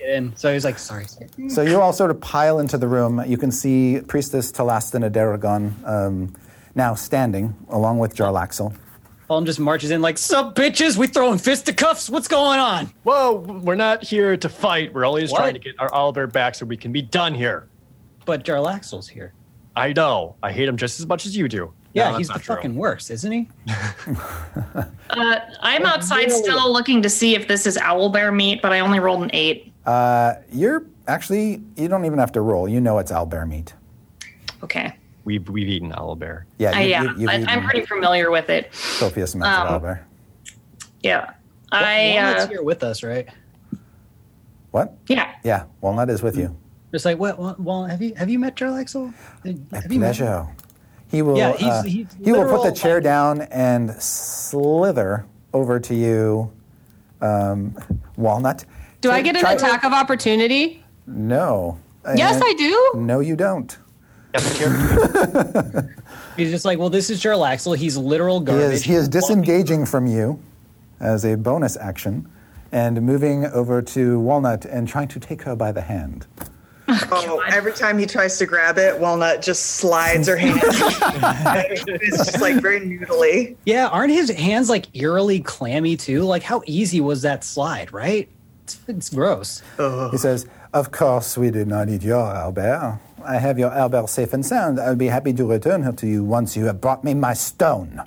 Tried 0.08 0.14
to 0.14 0.22
kick 0.22 0.30
it 0.30 0.32
in, 0.32 0.36
so 0.36 0.50
he 0.50 0.56
was 0.56 0.64
like, 0.66 0.80
"Sorry." 0.80 1.06
sorry. 1.06 1.50
So 1.50 1.62
you 1.62 1.82
all 1.82 1.94
sort 1.94 2.12
of 2.12 2.20
pile 2.22 2.60
into 2.60 2.78
the 2.78 2.88
room. 2.88 3.24
You 3.26 3.38
can 3.38 3.52
see 3.52 4.02
Priestess 4.08 4.52
Telastin 4.52 5.10
Adaragon 5.10 5.74
um, 5.88 6.34
now 6.76 6.96
standing 6.96 7.56
along 7.70 8.00
with 8.00 8.16
Jarlaxle. 8.16 8.76
Paultin 9.30 9.46
just 9.46 9.60
marches 9.60 9.92
in 9.92 10.02
like, 10.02 10.18
"Sup, 10.18 10.56
bitches? 10.56 10.98
We 10.98 11.08
throwing 11.08 11.38
fisticuffs? 11.38 12.10
What's 12.10 12.28
going 12.28 12.60
on?" 12.60 12.92
Whoa, 13.04 13.36
we're 13.64 13.76
not 13.76 14.04
here 14.04 14.38
to 14.38 14.50
fight. 14.50 14.94
We're 14.94 15.06
only 15.06 15.22
just 15.22 15.34
What? 15.34 15.40
trying 15.40 15.54
to 15.54 15.60
get 15.60 15.76
our 15.80 15.94
Oliver 15.94 16.28
back 16.28 16.56
so 16.56 16.66
we 16.66 16.78
can 16.78 16.92
be 16.92 17.02
done 17.02 17.34
here. 17.36 17.68
But 18.26 18.44
Jarlaxle's 18.46 19.08
here. 19.10 19.34
I 19.76 19.94
know. 19.94 20.36
I 20.42 20.52
hate 20.52 20.68
him 20.68 20.78
just 20.78 21.00
as 21.00 21.06
much 21.06 21.26
as 21.26 21.36
you 21.38 21.48
do. 21.48 21.72
Yeah, 21.94 22.12
No, 22.12 22.18
he's 22.18 22.28
the 22.28 22.34
true. 22.40 22.56
fucking 22.56 22.76
worst, 22.76 23.10
isn't 23.10 23.32
he? 23.32 23.48
uh, 25.10 25.40
I'm 25.62 25.86
outside 25.86 26.32
still 26.32 26.72
looking 26.72 27.02
to 27.02 27.10
see 27.10 27.34
if 27.36 27.48
this 27.48 27.66
is 27.66 27.78
owl 27.78 28.10
bear 28.10 28.32
meat, 28.32 28.62
but 28.62 28.72
I 28.72 28.80
only 28.82 29.00
rolled 29.00 29.24
an 29.24 29.32
eight. 29.34 29.72
Uh, 29.86 30.36
you're 30.52 30.86
actually, 31.08 31.64
you 31.76 31.88
don't 31.88 32.06
even 32.06 32.20
have 32.20 32.32
to 32.34 32.42
roll. 32.42 32.68
You 32.68 32.82
know 32.82 32.98
it's 33.00 33.12
owl 33.12 33.26
bear 33.26 33.46
meat. 33.46 33.74
Okay. 34.64 34.96
We've, 35.24 35.48
we've 35.50 35.68
eaten 35.68 35.92
owlbear. 35.92 36.44
Yeah, 36.58 36.72
Uh, 36.72 36.80
yeah, 36.80 37.04
you, 37.04 37.14
you've 37.18 37.30
I, 37.30 37.46
I'm 37.48 37.64
pretty 37.64 37.86
familiar 37.86 38.32
with 38.32 38.50
it. 38.50 38.72
copious 39.00 39.34
amounts 39.36 39.70
um, 39.70 39.76
of 39.76 39.82
owlbear. 39.82 40.00
Yeah. 41.02 41.32
I, 41.72 42.14
Walnut's 42.16 42.44
uh, 42.46 42.48
here 42.48 42.64
with 42.64 42.84
us, 42.84 43.04
right? 43.04 43.28
What? 44.72 44.98
yeah. 45.08 45.36
Yeah, 45.44 45.66
Walnut 45.82 46.10
is 46.10 46.22
with 46.24 46.38
you. 46.38 46.56
Just 46.92 47.04
like, 47.06 47.18
what? 47.20 47.38
Well, 47.38 47.56
well 47.60 47.86
have 47.86 48.02
you 48.02 48.16
have 48.16 48.30
you 48.30 48.40
met 48.40 48.56
Jarlaxle? 48.56 49.14
A 49.44 49.48
Have 49.82 49.92
you 49.92 50.00
met 50.00 50.16
him? 50.16 50.28
pleasure. 50.28 50.48
He 51.10 51.22
will. 51.22 51.38
Yeah, 51.38 51.54
he's- 51.54 51.72
uh, 51.74 51.84
he's 51.84 52.08
he 52.24 52.32
will 52.32 52.50
put 52.50 52.64
the 52.64 52.72
chair 52.76 53.00
down 53.00 53.42
and 53.44 53.92
slither 54.02 55.26
over 55.54 55.80
to 55.80 55.96
you, 55.96 56.52
um, 57.22 57.76
Walnut. 58.18 58.66
Do 59.02 59.12
I 59.12 59.22
get 59.22 59.36
an 59.36 59.42
try- 59.42 59.54
attack 59.54 59.84
of 59.86 59.94
opportunity? 59.94 60.84
No. 61.06 61.78
Yes, 62.16 62.42
Uh, 62.42 62.46
I 62.46 62.54
do. 62.54 62.92
No, 63.00 63.20
you 63.22 63.36
don't. 63.36 63.78
He's 66.38 66.52
just 66.52 66.66
like, 66.66 66.78
well, 66.78 66.90
this 66.90 67.10
is 67.10 67.22
Jarlaxle. 67.22 67.76
He's 67.78 67.98
literal 67.98 68.40
He 68.40 68.46
garbage. 68.46 68.74
is, 68.74 68.84
he 68.84 68.94
is 68.94 69.08
disengaging 69.10 69.86
from 69.86 70.06
you 70.08 70.40
as 71.00 71.26
a 71.26 71.36
bonus 71.36 71.76
action 71.78 72.28
and 72.72 73.02
moving 73.02 73.46
over 73.48 73.82
to 73.82 74.20
Walnut 74.20 74.66
and 74.66 74.88
trying 74.88 75.08
to 75.10 75.20
take 75.20 75.42
her 75.44 75.56
by 75.56 75.72
the 75.72 75.82
hand. 75.82 76.28
Oh, 76.88 77.08
oh 77.12 77.44
every 77.48 77.74
time 77.74 77.98
he 77.98 78.06
tries 78.06 78.38
to 78.38 78.46
grab 78.46 78.78
it, 78.78 79.00
Walnut 79.00 79.42
just 79.42 79.78
slides 79.78 80.28
her 80.28 80.38
hand. 80.38 80.60
it's 80.64 82.18
just 82.18 82.42
like 82.42 82.62
very 82.62 82.80
noodly. 82.80 83.56
Yeah, 83.66 83.88
aren't 83.88 84.12
his 84.12 84.30
hands 84.30 84.70
like 84.70 84.96
eerily 84.96 85.42
clammy 85.42 85.98
too? 85.98 86.24
Like, 86.24 86.44
how 86.44 86.62
easy 86.66 87.02
was 87.02 87.22
that 87.24 87.44
slide, 87.44 87.92
right? 87.92 88.30
It's, 88.64 88.80
it's 88.88 89.10
gross. 89.10 89.62
He 90.12 90.18
says, 90.18 90.48
Of 90.74 90.92
course, 90.92 91.38
we 91.38 91.52
do 91.52 91.66
not 91.66 91.88
need 91.88 92.04
your 92.04 92.24
owlbear. 92.24 93.00
I 93.24 93.38
have 93.38 93.60
your 93.60 93.72
owlbear 93.72 94.08
safe 94.08 94.34
and 94.34 94.46
sound. 94.46 94.80
I'll 94.80 94.96
be 94.96 95.08
happy 95.08 95.34
to 95.34 95.46
return 95.46 95.84
her 95.84 95.92
to 95.94 96.08
you 96.08 96.24
once 96.24 96.56
you 96.56 96.66
have 96.66 96.80
brought 96.80 97.04
me 97.04 97.14
my 97.14 97.34
stone. 97.34 98.02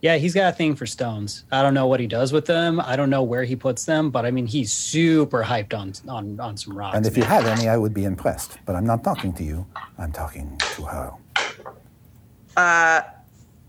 Yeah, 0.00 0.16
he's 0.16 0.32
got 0.34 0.52
a 0.52 0.56
thing 0.56 0.76
for 0.76 0.86
stones. 0.86 1.44
I 1.50 1.62
don't 1.62 1.74
know 1.74 1.86
what 1.86 1.98
he 1.98 2.06
does 2.06 2.32
with 2.32 2.46
them. 2.46 2.80
I 2.80 2.94
don't 2.94 3.10
know 3.10 3.22
where 3.24 3.44
he 3.44 3.56
puts 3.56 3.84
them, 3.84 4.10
but 4.10 4.24
I 4.24 4.30
mean, 4.30 4.46
he's 4.46 4.72
super 4.72 5.42
hyped 5.42 5.74
on 5.76 5.92
on, 6.08 6.38
on 6.38 6.56
some 6.56 6.76
rocks. 6.76 6.96
And 6.96 7.06
if 7.06 7.16
you 7.16 7.24
had 7.24 7.44
any, 7.46 7.68
I 7.68 7.76
would 7.76 7.94
be 7.94 8.04
impressed. 8.04 8.58
But 8.64 8.76
I'm 8.76 8.86
not 8.86 9.02
talking 9.02 9.32
to 9.34 9.42
you, 9.42 9.66
I'm 9.98 10.12
talking 10.12 10.56
to 10.76 10.82
her. 10.84 11.12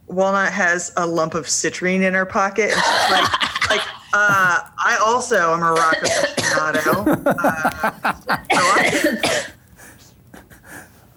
Walnut 0.09 0.51
has 0.51 0.91
a 0.97 1.05
lump 1.05 1.35
of 1.35 1.45
citrine 1.45 2.01
in 2.01 2.13
her 2.13 2.25
pocket. 2.25 2.71
And 2.73 2.81
she's 2.81 3.11
like, 3.11 3.69
like 3.69 3.81
uh, 4.13 4.61
I 4.77 4.97
also 5.05 5.53
am 5.53 5.61
a 5.61 5.73
rock 5.73 5.97
aficionado. 5.97 7.23
Uh, 7.25 8.13
so 8.89 9.51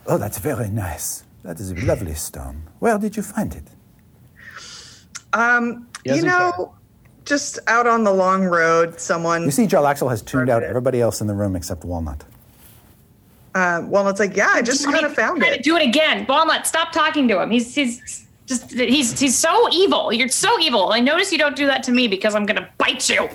Oh, 0.06 0.18
that's 0.18 0.38
very 0.38 0.68
nice. 0.68 1.24
That 1.42 1.60
is 1.60 1.70
a 1.70 1.74
lovely 1.86 2.14
stone. 2.14 2.64
Where 2.80 2.98
did 2.98 3.16
you 3.16 3.22
find 3.22 3.54
it? 3.54 3.64
Um, 5.32 5.86
you 6.04 6.22
know, 6.22 6.52
care. 6.56 6.66
just 7.24 7.58
out 7.66 7.86
on 7.86 8.04
the 8.04 8.12
long 8.12 8.44
road, 8.44 9.00
someone. 9.00 9.44
You 9.44 9.50
see, 9.50 9.66
Jarlaxle 9.66 10.10
has 10.10 10.22
tuned 10.22 10.50
out 10.50 10.62
everybody 10.62 11.00
else 11.00 11.20
in 11.20 11.26
the 11.26 11.34
room 11.34 11.56
except 11.56 11.84
Walnut. 11.84 12.24
Uh, 13.54 13.82
Walnut's 13.84 14.18
like, 14.18 14.36
yeah, 14.36 14.50
I 14.52 14.62
just 14.62 14.84
kind 14.84 15.04
of 15.04 15.14
found 15.14 15.40
Try 15.40 15.50
to 15.50 15.54
it. 15.56 15.62
Do 15.62 15.76
it 15.76 15.86
again. 15.86 16.24
Walnut, 16.28 16.66
stop 16.66 16.90
talking 16.92 17.28
to 17.28 17.40
him. 17.40 17.50
He's 17.50 17.74
he's 17.74 18.26
just 18.46 18.72
he's 18.72 19.18
he's 19.18 19.36
so 19.36 19.68
evil. 19.72 20.12
You're 20.12 20.28
so 20.28 20.58
evil. 20.60 20.92
I 20.92 21.00
notice 21.00 21.30
you 21.32 21.38
don't 21.38 21.56
do 21.56 21.66
that 21.66 21.82
to 21.84 21.92
me 21.92 22.08
because 22.08 22.34
I'm 22.34 22.46
gonna 22.46 22.68
bite 22.78 23.08
you. 23.10 23.28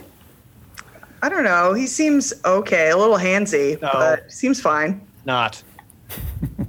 I 1.21 1.29
don't 1.29 1.43
know. 1.43 1.73
He 1.73 1.87
seems 1.87 2.33
okay, 2.45 2.89
a 2.89 2.97
little 2.97 3.17
handsy, 3.17 3.81
No. 3.81 3.89
but 3.93 4.31
seems 4.31 4.59
fine. 4.61 5.01
Not. 5.25 5.61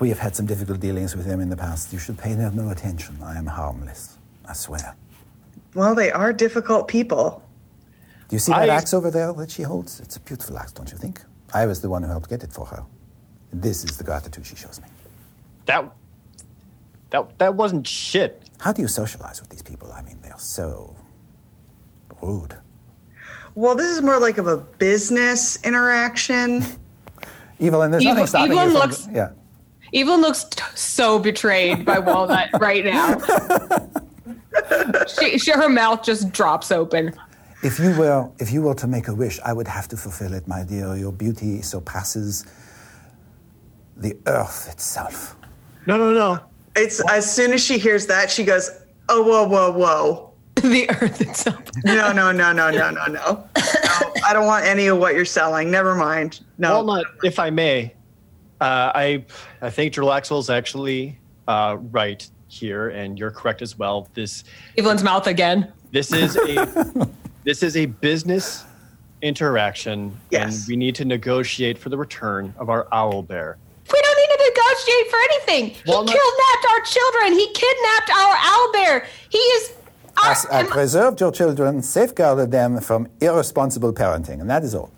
We 0.00 0.08
have 0.08 0.18
had 0.18 0.34
some 0.34 0.46
difficult 0.46 0.80
dealings 0.80 1.14
with 1.14 1.26
them 1.26 1.40
in 1.40 1.50
the 1.50 1.56
past. 1.56 1.92
You 1.92 1.98
should 1.98 2.18
pay 2.18 2.32
them 2.34 2.56
no 2.56 2.70
attention. 2.70 3.18
I 3.22 3.36
am 3.36 3.46
harmless. 3.46 4.16
I 4.48 4.54
swear. 4.54 4.96
Well, 5.74 5.94
they 5.94 6.10
are 6.10 6.32
difficult 6.32 6.88
people. 6.88 7.42
Do 8.28 8.36
you 8.36 8.40
see 8.40 8.52
that 8.52 8.70
I- 8.70 8.74
axe 8.74 8.94
over 8.94 9.10
there 9.10 9.32
that 9.34 9.50
she 9.50 9.62
holds? 9.62 10.00
It's 10.00 10.16
a 10.16 10.20
beautiful 10.20 10.58
axe, 10.58 10.72
don't 10.72 10.90
you 10.90 10.96
think? 10.98 11.20
I 11.52 11.66
was 11.66 11.80
the 11.82 11.90
one 11.90 12.02
who 12.02 12.08
helped 12.08 12.30
get 12.30 12.42
it 12.42 12.52
for 12.52 12.64
her. 12.66 12.82
This 13.52 13.84
is 13.84 13.96
the 13.98 14.04
gratitude 14.04 14.46
she 14.46 14.56
shows 14.56 14.80
me. 14.80 14.88
That. 15.66 15.92
That 17.10 17.38
that 17.38 17.54
wasn't 17.56 17.86
shit. 17.86 18.48
How 18.60 18.72
do 18.72 18.82
you 18.82 18.88
socialize 18.88 19.40
with 19.40 19.50
these 19.50 19.62
people? 19.62 19.92
I 19.92 20.00
mean, 20.02 20.18
they're 20.22 20.38
so 20.38 20.94
rude. 22.22 22.56
Well, 23.56 23.74
this 23.74 23.90
is 23.90 24.00
more 24.00 24.20
like 24.20 24.38
of 24.38 24.46
a 24.46 24.56
business 24.56 25.58
interaction. 25.64 26.62
Evelyn, 27.60 27.90
there's 27.90 28.04
Evil- 28.04 28.14
nothing 28.14 28.26
stopping 28.28 28.52
Evelyn 28.52 28.66
you 28.72 28.78
from... 28.80 28.90
looks- 28.90 29.08
Yeah. 29.12 29.30
Evelyn 29.92 30.20
looks 30.20 30.44
t- 30.44 30.62
so 30.74 31.18
betrayed 31.18 31.84
by 31.84 31.98
Walnut 31.98 32.48
right 32.60 32.84
now. 32.84 33.18
she, 35.06 35.38
she, 35.38 35.50
her 35.52 35.68
mouth 35.68 36.02
just 36.02 36.32
drops 36.32 36.70
open. 36.70 37.14
If 37.62 37.78
you 37.78 37.96
were, 37.98 38.30
if 38.38 38.52
you 38.52 38.62
were 38.62 38.74
to 38.74 38.86
make 38.86 39.08
a 39.08 39.14
wish, 39.14 39.38
I 39.44 39.52
would 39.52 39.68
have 39.68 39.88
to 39.88 39.96
fulfill 39.96 40.32
it, 40.32 40.48
my 40.48 40.62
dear. 40.64 40.96
Your 40.96 41.12
beauty 41.12 41.60
surpasses 41.60 42.46
the 43.96 44.16
earth 44.26 44.68
itself. 44.72 45.36
No, 45.86 45.96
no, 45.96 46.12
no. 46.12 46.40
It's 46.74 47.02
as 47.10 47.30
soon 47.30 47.52
as 47.52 47.62
she 47.62 47.78
hears 47.78 48.06
that, 48.06 48.30
she 48.30 48.44
goes, 48.44 48.70
"Oh, 49.08 49.22
whoa, 49.22 49.46
whoa, 49.46 49.72
whoa! 49.72 50.32
the 50.62 50.88
earth 50.90 51.20
itself. 51.20 51.62
No, 51.84 52.12
no, 52.12 52.32
no, 52.32 52.52
no, 52.52 52.70
no, 52.70 52.90
no, 52.90 53.06
no! 53.06 53.06
no 53.06 53.48
I 54.24 54.32
don't 54.32 54.46
want 54.46 54.64
any 54.64 54.86
of 54.86 54.98
what 54.98 55.14
you're 55.14 55.24
selling. 55.24 55.70
Never 55.70 55.94
mind. 55.94 56.40
No, 56.58 56.76
Walnut, 56.76 57.06
if 57.22 57.38
I 57.38 57.50
may, 57.50 57.92
uh, 58.60 58.92
I 58.94 59.24
I 59.62 59.70
think 59.70 59.92
is 60.40 60.50
actually 60.50 61.18
uh, 61.48 61.76
right 61.90 62.28
here, 62.48 62.88
and 62.90 63.18
you're 63.18 63.30
correct 63.30 63.62
as 63.62 63.78
well. 63.78 64.08
This 64.14 64.44
Evelyn's 64.76 65.02
mouth 65.02 65.26
again. 65.26 65.72
this 65.92 66.12
is 66.12 66.36
a 66.36 67.08
this 67.44 67.62
is 67.62 67.76
a 67.76 67.86
business 67.86 68.64
interaction, 69.22 70.16
Yes. 70.30 70.58
and 70.60 70.68
we 70.68 70.76
need 70.76 70.94
to 70.96 71.04
negotiate 71.04 71.78
for 71.78 71.88
the 71.88 71.96
return 71.98 72.54
of 72.58 72.70
our 72.70 72.86
owl 72.92 73.22
bear. 73.22 73.56
We 73.92 74.00
don't 74.00 74.16
need 74.16 74.36
to 74.36 74.52
negotiate 74.54 75.10
for 75.10 75.18
anything. 75.30 75.76
Walnut- 75.86 76.10
He 76.14 76.18
kidnapped 76.18 76.66
our 76.72 76.80
children. 76.82 77.32
He 77.38 77.46
kidnapped 77.52 78.10
our 78.10 78.34
owl 78.38 78.72
bear. 78.72 79.06
He 79.30 79.38
is. 79.38 79.72
Our, 80.24 80.32
As 80.32 80.46
I 80.46 80.64
preserved 80.64 81.20
your 81.20 81.32
children, 81.32 81.82
safeguarded 81.82 82.50
them 82.50 82.80
from 82.80 83.08
irresponsible 83.20 83.92
parenting, 83.92 84.40
and 84.40 84.50
that 84.50 84.64
is 84.64 84.74
all. 84.74 84.90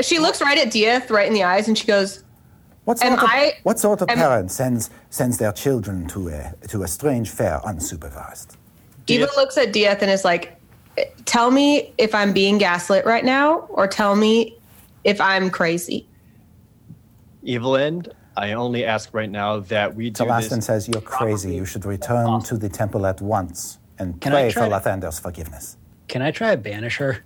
she 0.00 0.18
looks 0.18 0.40
right 0.40 0.58
at 0.58 0.68
Dieth, 0.72 1.10
right 1.10 1.26
in 1.26 1.34
the 1.34 1.42
eyes, 1.44 1.68
and 1.68 1.76
she 1.76 1.86
goes, 1.86 2.22
What 2.88 3.02
Am 3.02 3.18
sort 3.18 3.22
of, 3.22 3.28
I- 3.30 3.52
what 3.64 3.78
sort 3.78 4.00
of 4.00 4.08
am- 4.08 4.16
parent 4.16 4.50
sends, 4.50 4.88
sends 5.10 5.36
their 5.36 5.52
children 5.52 6.06
to 6.08 6.30
a, 6.30 6.54
to 6.68 6.84
a 6.84 6.88
strange 6.88 7.28
fair 7.28 7.60
unsupervised? 7.66 8.56
Evelyn 9.10 9.28
looks 9.36 9.58
at 9.58 9.74
Dieth 9.74 10.00
and 10.00 10.10
is 10.10 10.24
like, 10.24 10.56
eh, 10.96 11.04
tell 11.26 11.50
me 11.50 11.92
if 11.98 12.14
I'm 12.14 12.32
being 12.32 12.56
gaslit 12.56 13.04
right 13.04 13.26
now, 13.26 13.58
or 13.68 13.86
tell 13.88 14.16
me 14.16 14.56
if 15.04 15.20
I'm 15.20 15.50
crazy. 15.50 16.08
Evelyn, 17.46 18.06
I 18.38 18.52
only 18.54 18.86
ask 18.86 19.12
right 19.12 19.28
now 19.30 19.60
that 19.60 19.94
we 19.94 20.08
do 20.08 20.24
Talastin 20.24 20.56
this. 20.56 20.64
says, 20.64 20.88
You're 20.88 21.02
crazy. 21.02 21.56
You 21.56 21.66
should 21.66 21.84
return 21.84 22.40
to 22.44 22.56
the 22.56 22.70
temple 22.70 23.04
at 23.04 23.20
once 23.20 23.78
and 23.98 24.18
Can 24.22 24.32
I 24.32 24.44
pray 24.44 24.50
try 24.52 24.62
for 24.62 24.68
to- 24.70 24.88
Lathander's 24.90 25.18
forgiveness. 25.20 25.76
Can 26.08 26.22
I 26.22 26.30
try 26.30 26.52
to 26.52 26.56
banish 26.56 26.96
her? 26.96 27.22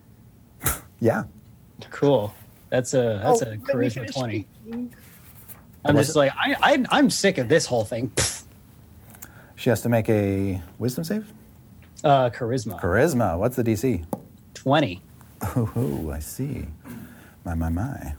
Yeah. 0.99 1.23
Cool. 1.91 2.35
That's 2.69 2.95
a 2.95 3.21
that's 3.23 3.43
Oh, 3.43 3.47
a 3.47 3.51
let 3.51 3.59
me 3.61 3.65
charisma 3.65 4.13
twenty. 4.13 4.49
I'm 5.85 5.97
just 5.97 6.17
like 6.17 6.33
I, 6.37 6.57
I 6.61 6.85
I'm 6.91 7.11
sick 7.11 7.39
of 7.39 7.49
this 7.49 7.67
whole 7.67 7.85
thing. 7.85 8.11
Pfft. 8.11 8.45
She 9.57 9.71
has 9.71 9.83
to 9.83 9.89
make 9.89 10.09
a 10.09 10.61
wisdom 10.79 11.05
save? 11.05 11.33
Uh, 12.03 12.31
charisma 12.31 12.81
Charisma. 12.81 13.39
What's 13.39 13.57
the 13.57 13.65
DC? 13.65 14.05
twenty. 14.55 15.03
Oh, 15.57 16.13
I 16.15 16.21
see. 16.21 16.67
My, 17.45 17.55
my, 17.55 17.69
my. 17.69 18.15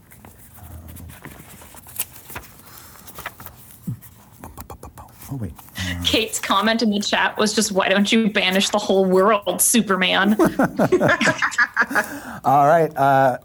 Oh, 5.31 5.37
wait. 5.37 5.53
Kate's 6.05 6.39
comment 6.39 6.81
in 6.81 6.91
the 6.91 6.99
chat 6.99 7.37
was 7.37 7.53
just, 7.53 7.71
"Why 7.71 7.89
don't 7.89 8.11
you 8.11 8.29
banish 8.29 8.69
the 8.69 8.77
whole 8.77 9.05
world, 9.05 9.61
Superman?" 9.61 10.35
All 12.43 12.67
right. 12.67 12.91
Uh, 12.95 13.37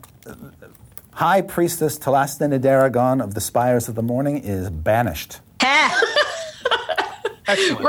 High 1.18 1.42
Priestess 1.42 1.98
Talastin 1.98 2.56
Idaragon 2.56 3.20
of 3.20 3.34
the 3.34 3.40
Spires 3.40 3.88
of 3.88 3.96
the 3.96 4.04
Morning 4.04 4.38
is 4.38 4.70
banished. 4.70 5.40
We're 5.60 5.90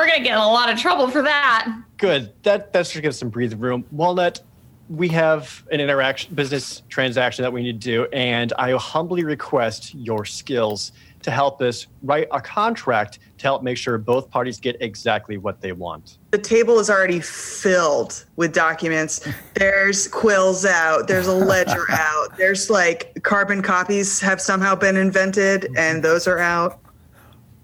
gonna 0.08 0.24
get 0.24 0.32
in 0.32 0.34
a 0.34 0.48
lot 0.48 0.74
of 0.74 0.80
trouble 0.80 1.12
for 1.12 1.22
that. 1.22 1.72
Good. 1.98 2.34
That 2.42 2.74
that 2.74 2.88
should 2.88 3.04
give 3.04 3.10
us 3.10 3.20
some 3.20 3.30
breathing 3.30 3.60
room. 3.60 3.86
Walnut, 3.92 4.42
we 4.90 5.10
have 5.10 5.64
an 5.72 5.80
interaction, 5.80 6.34
business 6.34 6.82
transaction 6.90 7.44
that 7.44 7.54
we 7.54 7.62
need 7.62 7.80
to 7.80 7.88
do, 7.88 8.06
and 8.06 8.52
I 8.54 8.72
humbly 8.72 9.24
request 9.24 9.94
your 9.94 10.26
skills 10.26 10.92
to 11.30 11.36
help 11.36 11.62
us 11.62 11.86
write 12.02 12.28
a 12.32 12.42
contract 12.42 13.20
to 13.38 13.44
help 13.44 13.62
make 13.62 13.78
sure 13.78 13.98
both 14.00 14.30
parties 14.32 14.60
get 14.60 14.76
exactly 14.82 15.38
what 15.38 15.62
they 15.62 15.72
want. 15.72 16.18
the 16.32 16.38
table 16.38 16.80
is 16.80 16.90
already 16.90 17.20
filled 17.20 18.26
with 18.36 18.52
documents. 18.52 19.28
There's 19.54 20.08
quills 20.08 20.66
out. 20.66 21.08
There's 21.08 21.28
a 21.28 21.34
ledger 21.34 21.86
out. 21.92 22.36
There's 22.38 22.70
like 22.70 23.14
carbon 23.22 23.62
copies 23.62 24.20
have 24.22 24.42
somehow 24.42 24.76
been 24.76 24.98
invented, 24.98 25.70
and 25.78 26.04
those 26.04 26.28
are 26.28 26.40
out. 26.40 26.80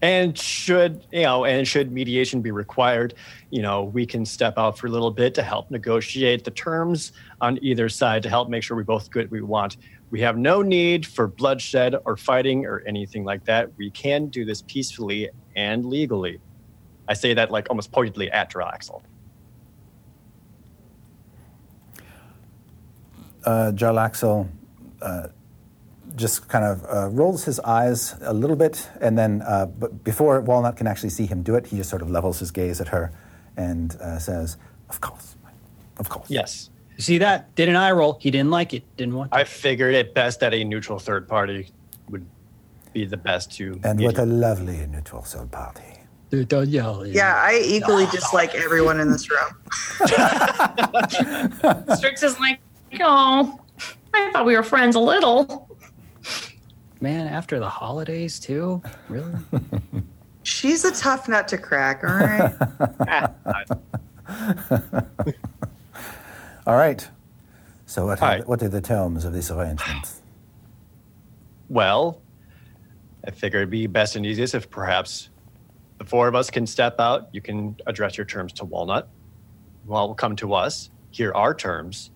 And 0.02 0.38
should 0.38 1.04
you 1.12 1.24
know, 1.24 1.46
and 1.46 1.68
should 1.68 1.92
mediation 1.92 2.42
be 2.42 2.52
required, 2.52 3.16
you 3.50 3.64
know, 3.64 3.86
we 3.86 4.06
can 4.06 4.26
step 4.26 4.56
out 4.58 4.78
for 4.78 4.86
a 4.86 4.90
little 4.92 5.10
bit 5.10 5.34
to 5.36 5.42
help 5.42 5.72
negotiate 5.72 6.44
the 6.44 6.52
terms 6.52 7.14
on 7.42 7.58
either 7.64 7.90
side 7.90 8.22
to 8.24 8.30
help 8.30 8.50
make 8.50 8.62
sure 8.62 8.78
we 8.78 8.84
both 8.84 9.12
get 9.12 9.24
what 9.24 9.32
we 9.32 9.42
want. 9.42 9.78
We 10.12 10.22
have 10.22 10.38
no 10.38 10.62
need 10.62 11.06
for 11.06 11.28
bloodshed 11.28 11.96
or 12.06 12.16
fighting 12.16 12.66
or 12.66 12.84
anything 12.86 13.24
like 13.24 13.44
that. 13.46 13.70
We 13.78 13.90
can 13.90 14.28
do 14.28 14.46
this 14.46 14.62
peacefully 14.62 15.30
and 15.56 15.86
legally. 15.86 16.40
I 17.08 17.14
say 17.14 17.34
that 17.34 17.52
like 17.52 17.68
almost 17.70 17.92
pointedly 17.92 18.32
at 18.32 18.52
Draxel. 18.52 19.02
uh, 23.46 23.72
Jarlaxle 23.74 24.50
uh, 25.02 25.28
just 26.16 26.48
kind 26.48 26.66
of 26.66 26.86
uh, 26.86 27.10
rolls 27.10 27.44
his 27.44 27.60
eyes 27.62 28.16
a 28.22 28.34
little 28.34 28.56
bit, 28.56 28.90
and 29.02 29.18
then, 29.18 29.42
uh, 29.44 29.66
but 29.66 30.04
before 30.04 30.42
Walnut 30.42 30.78
can 30.78 30.88
actually 30.88 31.10
see 31.10 31.26
him 31.26 31.44
do 31.44 31.56
it, 31.56 31.68
he 31.68 31.78
just 31.78 31.90
sort 31.90 32.02
of 32.02 32.10
levels 32.10 32.40
his 32.40 32.52
gaze 32.52 32.82
at 32.82 32.88
her 32.90 33.12
and 33.58 33.96
uh, 33.98 34.18
says, 34.18 34.58
"Of 34.90 35.02
course, 35.02 35.36
of 35.98 36.10
course." 36.10 36.30
Yes. 36.30 36.70
You 36.98 37.04
see 37.04 37.18
that? 37.18 37.54
Did 37.56 37.68
an 37.70 37.76
eye 37.76 37.92
roll. 37.92 38.18
He 38.22 38.32
didn't 38.32 38.52
like 38.52 38.74
it. 38.74 38.84
Didn't 38.96 39.16
want. 39.16 39.34
I 39.34 39.44
figured 39.44 39.94
it 39.94 40.14
best 40.14 40.40
that 40.40 40.54
a 40.54 40.64
neutral 40.64 40.98
third 40.98 41.28
party 41.28 41.70
would 42.10 42.26
be 42.94 43.06
the 43.06 43.18
best 43.18 43.52
to. 43.58 43.80
And 43.84 44.00
mediate. 44.00 44.18
what 44.18 44.24
a 44.24 44.26
lovely 44.26 44.86
neutral 44.88 45.22
third 45.22 45.52
party. 45.52 45.82
to. 46.32 46.46
Don't 46.46 46.70
yell. 46.70 47.06
Yeah, 47.06 47.36
I 47.36 47.62
equally 47.64 48.06
dislike 48.08 48.56
everyone 48.56 49.00
in 49.00 49.12
this 49.12 49.30
room. 49.30 49.50
Strix 51.98 52.24
is 52.24 52.40
like, 52.40 52.60
oh, 53.02 53.60
I 54.14 54.32
thought 54.32 54.46
we 54.46 54.56
were 54.56 54.64
friends 54.64 54.96
a 54.96 55.00
little. 55.00 55.70
Man, 57.02 57.28
after 57.28 57.60
the 57.60 57.70
holidays 57.70 58.40
too. 58.40 58.82
Really? 59.10 59.34
She's 60.44 60.86
a 60.86 60.94
tough 60.94 61.28
nut 61.28 61.48
to 61.50 61.58
crack, 61.58 62.04
all 62.04 62.16
right? 62.16 62.54
All 66.66 66.76
right. 66.76 67.08
So, 67.86 68.08
what, 68.08 68.22
are, 68.22 68.30
right. 68.30 68.48
what 68.48 68.64
are 68.64 68.70
the 68.70 68.82
terms 68.82 69.26
of 69.26 69.34
this 69.34 69.52
arrangement? 69.52 70.10
Well, 71.70 72.22
I 73.26 73.32
figure 73.32 73.60
it'd 73.60 73.70
be 73.70 73.88
best 73.88 74.16
and 74.16 74.26
easiest 74.26 74.56
if 74.56 74.70
perhaps 74.70 75.30
the 75.98 76.06
four 76.06 76.28
of 76.28 76.36
us 76.36 76.50
can 76.50 76.66
step 76.66 77.00
out. 77.00 77.30
You 77.32 77.42
can 77.42 77.76
address 77.86 78.18
your 78.18 78.26
terms 78.26 78.54
to 78.54 78.66
Walnut. 78.66 79.08
Well, 79.86 80.08
will 80.08 80.16
come 80.16 80.36
to 80.38 80.54
us, 80.54 80.90
hear 81.12 81.32
our 81.34 81.54
terms, 81.54 82.10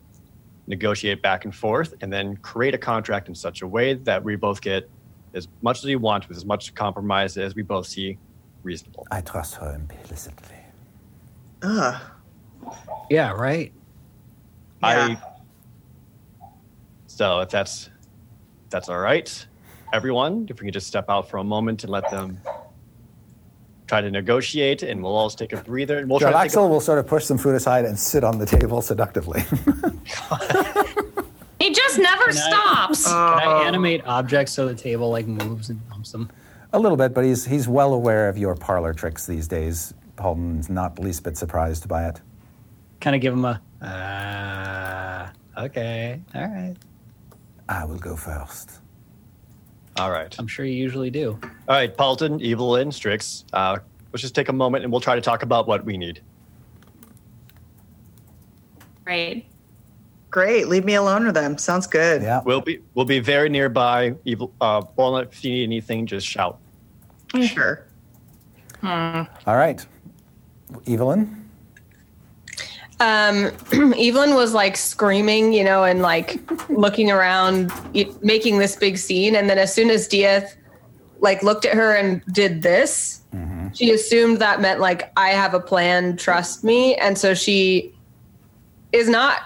negotiate 0.65 1.21
back 1.21 1.45
and 1.45 1.53
forth, 1.53 1.93
and 2.01 2.11
then 2.11 2.37
create 2.37 2.73
a 2.73 2.77
contract 2.77 3.27
in 3.27 3.35
such 3.35 3.61
a 3.61 3.67
way 3.67 3.93
that 3.93 4.23
we 4.23 4.35
both 4.35 4.61
get 4.61 4.89
as 5.35 5.47
much 5.61 5.79
as 5.79 5.85
we 5.85 5.95
want 5.95 6.27
with 6.27 6.37
as 6.37 6.45
much 6.45 6.73
compromise 6.73 7.37
as 7.37 7.53
we 7.53 7.61
both 7.61 7.85
see 7.85 8.17
reasonable. 8.63 9.07
I 9.11 9.21
trust 9.21 9.55
her 9.55 9.73
implicitly. 9.73 10.57
Ugh. 11.61 12.01
yeah. 13.09 13.31
Right. 13.31 13.71
Yeah. 14.81 14.87
I 14.89 15.17
so 17.07 17.39
if 17.41 17.49
that's 17.49 17.89
that's 18.69 18.87
all 18.87 18.99
right, 18.99 19.47
everyone, 19.93 20.47
if 20.49 20.59
we 20.61 20.65
can 20.67 20.73
just 20.73 20.87
step 20.87 21.05
out 21.09 21.29
for 21.29 21.37
a 21.37 21.43
moment 21.43 21.83
and 21.83 21.91
let 21.91 22.09
them 22.11 22.39
try 23.87 23.99
to 24.01 24.11
negotiate, 24.11 24.83
and 24.83 25.01
we'll 25.01 25.15
all 25.15 25.29
take 25.31 25.51
a 25.51 25.57
breather, 25.57 25.97
and 25.97 26.09
we'll 26.09 26.19
try 26.19 26.29
to 26.29 26.33
take 26.37 26.41
a, 26.41 26.45
Axel 26.45 26.69
will 26.69 26.79
sort 26.79 26.99
of 26.99 27.07
push 27.07 27.25
some 27.25 27.37
food 27.39 27.55
aside 27.55 27.85
and 27.85 27.97
sit 27.99 28.23
on 28.23 28.37
the 28.37 28.45
table 28.45 28.81
seductively. 28.81 29.43
He 31.59 31.73
just 31.73 31.99
never 31.99 32.23
Can 32.31 32.37
I- 32.37 32.49
stops. 32.49 33.05
Can 33.05 33.13
I 33.15 33.63
animate 33.65 34.01
objects 34.05 34.53
so 34.53 34.65
the 34.67 34.73
table 34.73 35.09
like 35.09 35.27
moves 35.27 35.69
and 35.69 35.87
bumps 35.89 36.11
them? 36.13 36.31
a 36.71 36.79
little 36.79 36.95
bit, 36.97 37.13
but 37.13 37.25
he's, 37.25 37.45
he's 37.45 37.67
well 37.67 37.93
aware 37.93 38.29
of 38.29 38.37
your 38.37 38.55
parlor 38.55 38.93
tricks 38.93 39.25
these 39.25 39.47
days. 39.47 39.93
Paultin's 40.15 40.69
not 40.69 40.95
the 40.95 41.01
least 41.01 41.23
bit 41.23 41.35
surprised 41.35 41.87
by 41.89 42.07
it. 42.07 42.21
Kind 43.01 43.15
of 43.15 43.21
give 43.21 43.33
him 43.33 43.43
a. 43.43 43.59
Ah. 43.81 45.31
okay. 45.57 46.21
All 46.35 46.41
right. 46.41 46.75
I 47.67 47.85
will 47.85 47.97
go 47.99 48.15
first. 48.15 48.79
all 49.97 50.11
right, 50.11 50.35
I'm 50.39 50.47
sure 50.47 50.65
you 50.65 50.73
usually 50.73 51.09
do. 51.11 51.37
all 51.43 51.75
right, 51.75 51.95
Paultin, 51.95 52.41
Evelyn, 52.43 52.91
Strix. 52.91 53.45
Uh, 53.53 53.77
let's 54.11 54.21
just 54.21 54.33
take 54.35 54.49
a 54.49 54.53
moment, 54.53 54.83
and 54.83 54.91
we'll 54.91 55.01
try 55.01 55.15
to 55.15 55.21
talk 55.21 55.43
about 55.43 55.67
what 55.67 55.85
we 55.85 55.97
need. 55.97 56.21
Great. 59.05 59.45
Great. 60.31 60.67
Leave 60.67 60.85
me 60.85 60.93
alone 60.95 61.25
with 61.25 61.33
them. 61.33 61.57
Sounds 61.57 61.87
good. 61.87 62.21
Yeah. 62.21 62.41
We'll 62.45 62.61
be 62.61 62.79
we'll 62.93 63.05
be 63.05 63.19
very 63.19 63.49
nearby. 63.49 64.15
Evil, 64.25 64.53
uh, 64.61 64.83
Walnut, 64.95 65.29
if 65.31 65.43
you 65.43 65.51
need 65.51 65.63
anything, 65.63 66.05
just 66.05 66.27
shout. 66.27 66.59
Sure. 67.41 67.85
All 68.83 69.27
right. 69.47 69.83
Evelyn? 70.87 71.38
Um, 72.99 73.51
Evelyn 73.97 74.35
was 74.35 74.53
like 74.53 74.75
screaming, 74.75 75.53
you 75.53 75.63
know, 75.63 75.83
and 75.83 76.01
like 76.01 76.39
looking 76.69 77.11
around, 77.11 77.71
making 78.21 78.59
this 78.59 78.75
big 78.75 78.97
scene. 78.97 79.35
And 79.35 79.49
then 79.49 79.57
as 79.57 79.73
soon 79.73 79.89
as 79.89 80.07
Dieth 80.07 80.55
like 81.19 81.43
looked 81.43 81.65
at 81.65 81.75
her 81.75 81.95
and 81.95 82.23
did 82.33 82.61
this, 82.61 83.21
she 83.73 83.91
assumed 83.91 84.39
that 84.39 84.61
meant 84.61 84.79
like 84.79 85.11
I 85.15 85.29
have 85.29 85.53
a 85.53 85.59
plan, 85.59 86.17
trust 86.17 86.63
me. 86.63 86.95
And 86.95 87.17
so 87.17 87.33
she 87.33 87.93
is 88.91 89.07
not 89.07 89.41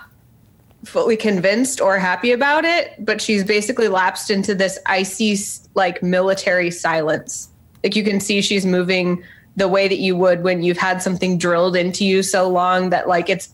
fully 0.85 1.17
convinced 1.17 1.79
or 1.81 1.97
happy 1.97 2.31
about 2.31 2.65
it, 2.65 2.93
but 2.99 3.21
she's 3.21 3.43
basically 3.43 3.87
lapsed 3.87 4.29
into 4.29 4.53
this 4.53 4.79
icy 4.85 5.37
like 5.75 6.03
military 6.03 6.71
silence. 6.71 7.49
Like 7.83 7.95
you 7.95 8.03
can 8.03 8.19
see 8.19 8.41
she's 8.41 8.65
moving 8.65 9.23
the 9.55 9.67
way 9.67 9.87
that 9.87 9.99
you 9.99 10.15
would 10.15 10.43
when 10.43 10.63
you've 10.63 10.77
had 10.77 11.01
something 11.01 11.37
drilled 11.37 11.75
into 11.75 12.05
you 12.05 12.23
so 12.23 12.49
long 12.49 12.89
that 12.89 13.07
like 13.07 13.29
it's 13.29 13.53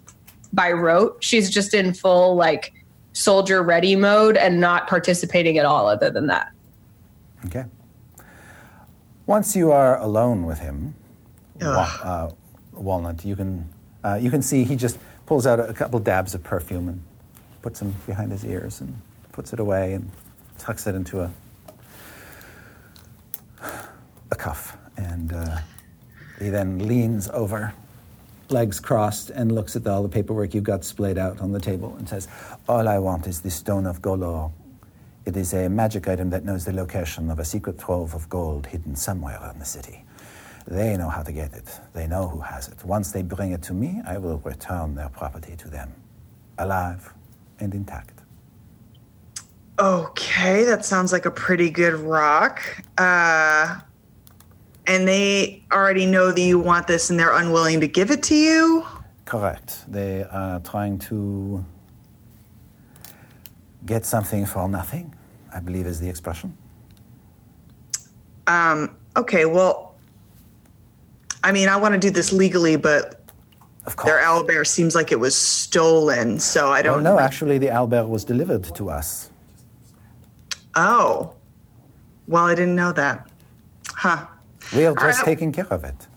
by 0.54 0.72
rote. 0.72 1.22
She's 1.24 1.50
just 1.50 1.74
in 1.74 1.94
full 1.94 2.36
like 2.36 2.74
soldier 3.14 3.62
ready 3.62 3.96
mode 3.96 4.38
and 4.38 4.62
not 4.62 4.88
participating 4.88 5.58
at 5.58 5.66
all 5.66 5.88
other 5.88 6.10
than 6.10 6.28
that. 6.28 6.52
Okay. 7.46 7.66
Once 9.26 9.56
you 9.56 9.72
are 9.72 10.00
alone 10.00 10.46
with 10.46 10.60
him, 10.60 10.96
wa- 11.62 11.68
Ugh. 11.68 12.00
uh, 12.04 12.30
Walnut, 12.74 13.26
you 13.26 13.36
can 13.36 13.68
uh, 14.04 14.18
you 14.22 14.32
can 14.32 14.42
see 14.42 14.64
he 14.64 14.76
just 14.76 14.98
pulls 15.26 15.46
out 15.46 15.60
a 15.60 15.74
couple 15.74 16.00
dabs 16.00 16.34
of 16.34 16.42
perfume 16.44 16.88
and 16.88 17.04
puts 17.62 17.80
them 17.80 17.94
behind 18.08 18.32
his 18.32 18.46
ears 18.46 18.80
and 18.82 19.00
puts 19.34 19.52
it 19.54 19.60
away 19.60 19.94
and 19.94 20.10
tucks 20.58 20.88
it 20.88 20.96
into 20.96 21.22
a 21.22 21.32
a 24.32 24.36
cuff, 24.36 24.78
and 24.98 25.34
uh, 25.34 25.58
he 26.40 26.50
then 26.50 26.88
leans 26.88 27.28
over, 27.30 27.74
legs 28.50 28.80
crossed, 28.80 29.30
and 29.30 29.52
looks 29.52 29.76
at 29.76 29.86
all 29.86 30.02
the 30.02 30.10
paperwork 30.10 30.54
you've 30.54 30.64
got 30.64 30.84
splayed 30.84 31.18
out 31.18 31.40
on 31.42 31.52
the 31.52 31.60
table 31.60 31.96
and 31.98 32.08
says, 32.08 32.28
"All 32.68 32.88
I 32.88 32.98
want 32.98 33.28
is 33.28 33.42
the 33.42 33.52
stone 33.52 33.86
of 33.86 34.02
Golorr. 34.02 34.52
It 35.26 35.36
is 35.38 35.54
a 35.54 35.70
magic 35.70 36.08
item 36.08 36.30
that 36.32 36.46
knows 36.46 36.66
the 36.66 36.74
location 36.74 37.30
of 37.30 37.40
a 37.40 37.46
secret 37.46 37.78
trove 37.78 38.16
of 38.16 38.30
gold 38.30 38.68
hidden 38.68 38.96
somewhere 38.96 39.40
in 39.54 39.60
the 39.60 39.66
city. 39.66 40.06
They 40.66 40.98
know 40.98 41.10
how 41.10 41.24
to 41.24 41.32
get 41.32 41.54
it. 41.54 41.80
They 41.94 42.08
know 42.08 42.28
who 42.28 42.40
has 42.40 42.68
it. 42.68 42.84
Once 42.86 43.12
they 43.12 43.22
bring 43.22 43.52
it 43.52 43.62
to 43.64 43.74
me, 43.74 44.02
I 44.06 44.18
will 44.18 44.40
return 44.40 44.96
their 44.96 45.10
property 45.10 45.56
to 45.58 45.68
them, 45.68 45.94
alive 46.58 47.14
and 47.60 47.74
intact." 47.74 48.22
Okay, 49.80 50.66
that 50.66 50.84
sounds 50.84 51.14
like 51.14 51.26
a 51.26 51.32
pretty 51.32 51.70
good 51.70 51.94
rock. 51.94 52.62
Uh, 52.98 53.80
and 54.90 55.08
they 55.08 55.64
already 55.72 56.06
know 56.08 56.32
that 56.32 56.42
you 56.42 56.58
want 56.58 56.88
this 56.88 57.12
and 57.12 57.20
they're 57.20 57.36
unwilling 57.36 57.80
to 57.80 57.88
give 57.88 58.10
it 58.10 58.24
to 58.24 58.36
you? 58.36 58.84
Correct. 59.24 59.86
They 59.88 60.24
are 60.24 60.60
trying 60.62 60.98
to 61.10 61.64
get 63.86 64.04
something 64.06 64.48
for 64.48 64.68
nothing, 64.68 65.14
I 65.54 65.60
believe 65.60 65.86
is 65.86 66.00
the 66.00 66.10
expression. 66.10 66.58
Um, 68.48 68.96
okay, 69.16 69.46
well, 69.46 69.94
I 71.44 71.52
mean, 71.52 71.70
I 71.70 71.78
want 71.78 71.94
to 71.94 72.00
do 72.00 72.10
this 72.10 72.34
legally, 72.34 72.76
but 72.76 73.24
Of 73.86 73.96
course. 73.96 74.10
their 74.12 74.22
owlbear 74.26 74.66
seems 74.66 74.96
like 74.96 75.12
it 75.12 75.20
was 75.20 75.36
stolen, 75.36 76.40
so 76.40 76.72
I 76.72 76.82
don't 76.82 77.04
no, 77.04 77.20
actually, 77.20 77.60
the 77.60 77.68
owlbear 77.68 78.10
was 78.10 78.26
delivered 78.26 78.64
to 78.76 78.90
us. 78.90 79.30
Oh, 80.76 81.34
well, 82.28 82.46
I 82.46 82.56
didn't 82.56 82.76
know 82.76 82.92
that. 82.94 83.30
Huh. 83.94 84.26
We 84.76 84.86
are 84.86 84.94
just 84.94 85.20
right. 85.20 85.26
taking 85.26 85.52
care 85.52 85.68
of 85.72 85.84
it. 85.84 86.08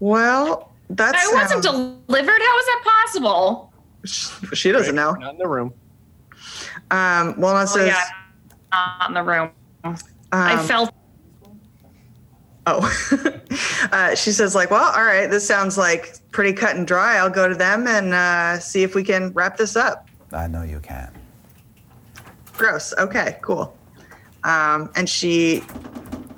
Well, 0.00 0.72
that's. 0.90 1.18
I 1.18 1.34
wasn't 1.34 1.62
delivered. 1.62 2.40
How 2.40 2.58
is 2.58 2.66
that 2.66 2.82
possible? 2.84 3.72
she 4.04 4.72
doesn't 4.72 4.94
know. 4.94 5.12
Not 5.12 5.32
in 5.32 5.38
the 5.38 5.46
room. 5.46 5.72
Um, 6.90 7.40
Walnut 7.40 7.68
Oh, 7.68 7.76
says, 7.76 7.86
yeah, 7.88 8.04
not 8.72 9.08
in 9.08 9.14
the 9.14 9.22
room. 9.22 9.50
I 10.32 10.54
um, 10.54 10.66
felt 10.66 10.94
Oh, 12.66 12.88
uh, 13.92 14.14
she 14.14 14.30
says, 14.30 14.54
like, 14.54 14.70
well, 14.70 14.92
all 14.92 15.04
right, 15.04 15.28
this 15.28 15.46
sounds 15.46 15.76
like 15.76 16.16
pretty 16.30 16.52
cut 16.52 16.76
and 16.76 16.86
dry. 16.86 17.16
I'll 17.16 17.30
go 17.30 17.48
to 17.48 17.54
them 17.56 17.88
and 17.88 18.14
uh, 18.14 18.60
see 18.60 18.84
if 18.84 18.94
we 18.94 19.02
can 19.02 19.32
wrap 19.32 19.56
this 19.56 19.74
up. 19.74 20.08
I 20.32 20.46
know 20.46 20.62
you 20.62 20.78
can. 20.78 21.12
Gross. 22.52 22.94
Okay, 22.98 23.38
cool. 23.42 23.76
Um, 24.44 24.90
and 24.94 25.08
she 25.08 25.64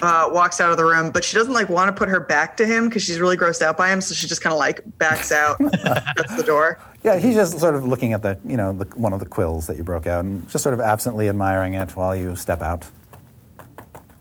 uh, 0.04 0.28
walks 0.30 0.60
out 0.60 0.70
of 0.70 0.76
the 0.76 0.84
room, 0.84 1.10
but 1.10 1.24
she 1.24 1.36
doesn't 1.36 1.52
like 1.52 1.68
want 1.68 1.88
to 1.88 1.92
put 1.92 2.08
her 2.08 2.20
back 2.20 2.56
to 2.58 2.66
him 2.66 2.88
because 2.88 3.02
she's 3.02 3.18
really 3.20 3.36
grossed 3.36 3.62
out 3.62 3.76
by 3.76 3.90
him. 3.90 4.00
So 4.00 4.14
she 4.14 4.26
just 4.26 4.42
kind 4.42 4.52
of 4.52 4.58
like 4.58 4.80
backs 4.98 5.32
out. 5.32 5.58
That's 5.60 6.36
the 6.36 6.42
door. 6.44 6.78
Yeah, 7.02 7.18
he's 7.18 7.34
just 7.34 7.58
sort 7.58 7.74
of 7.74 7.84
looking 7.86 8.12
at 8.12 8.22
the, 8.22 8.38
you 8.46 8.56
know, 8.56 8.72
the, 8.72 8.84
one 8.96 9.12
of 9.12 9.20
the 9.20 9.26
quills 9.26 9.66
that 9.66 9.76
you 9.76 9.84
broke 9.84 10.06
out 10.06 10.24
and 10.24 10.48
just 10.48 10.62
sort 10.62 10.74
of 10.74 10.80
absently 10.80 11.28
admiring 11.28 11.74
it 11.74 11.94
while 11.96 12.14
you 12.14 12.36
step 12.36 12.62
out. 12.62 12.86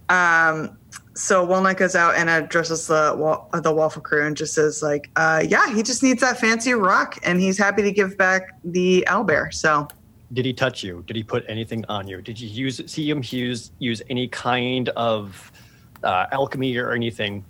Um. 0.10 0.78
So 1.16 1.44
Walnut 1.44 1.78
goes 1.78 1.96
out 1.96 2.16
and 2.16 2.28
addresses 2.28 2.88
the 2.88 3.14
wa- 3.16 3.46
the 3.60 3.72
waffle 3.72 4.02
crew 4.02 4.26
and 4.26 4.36
just 4.36 4.56
says, 4.56 4.82
like, 4.82 5.12
uh, 5.16 5.44
yeah, 5.48 5.72
he 5.72 5.84
just 5.84 6.02
needs 6.02 6.22
that 6.22 6.40
fancy 6.40 6.74
rock, 6.74 7.20
and 7.22 7.40
he's 7.40 7.56
happy 7.56 7.84
to 7.84 7.92
give 7.92 8.18
back 8.18 8.50
the 8.64 9.06
owlbear. 9.08 9.54
So 9.54 9.88
did 10.34 10.46
he 10.46 10.54
touch 10.54 10.84
you? 10.84 11.04
Did 11.06 11.16
he 11.16 11.24
put 11.24 11.46
anything 11.48 11.86
on 11.90 12.08
you? 12.08 12.22
Did 12.22 12.40
you 12.40 12.50
use 12.50 12.82
see 12.92 13.10
him 13.10 13.22
use 13.24 13.72
use 13.80 14.02
any 14.10 14.28
kind 14.28 14.90
of 14.90 15.52
uh, 16.04 16.28
alchemy 16.32 16.78
or 16.78 16.92
anything 16.92 17.44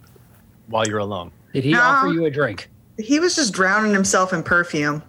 while 0.68 0.88
you're 0.88 1.00
alone? 1.00 1.32
Did 1.54 1.64
he 1.64 1.72
No. 1.72 1.82
offer 1.82 2.08
you 2.08 2.26
a 2.26 2.32
drink? 2.32 2.70
He 2.98 3.20
was 3.20 3.36
just 3.36 3.54
drowning 3.54 3.94
himself 3.94 4.34
in 4.34 4.44
perfume. 4.44 5.04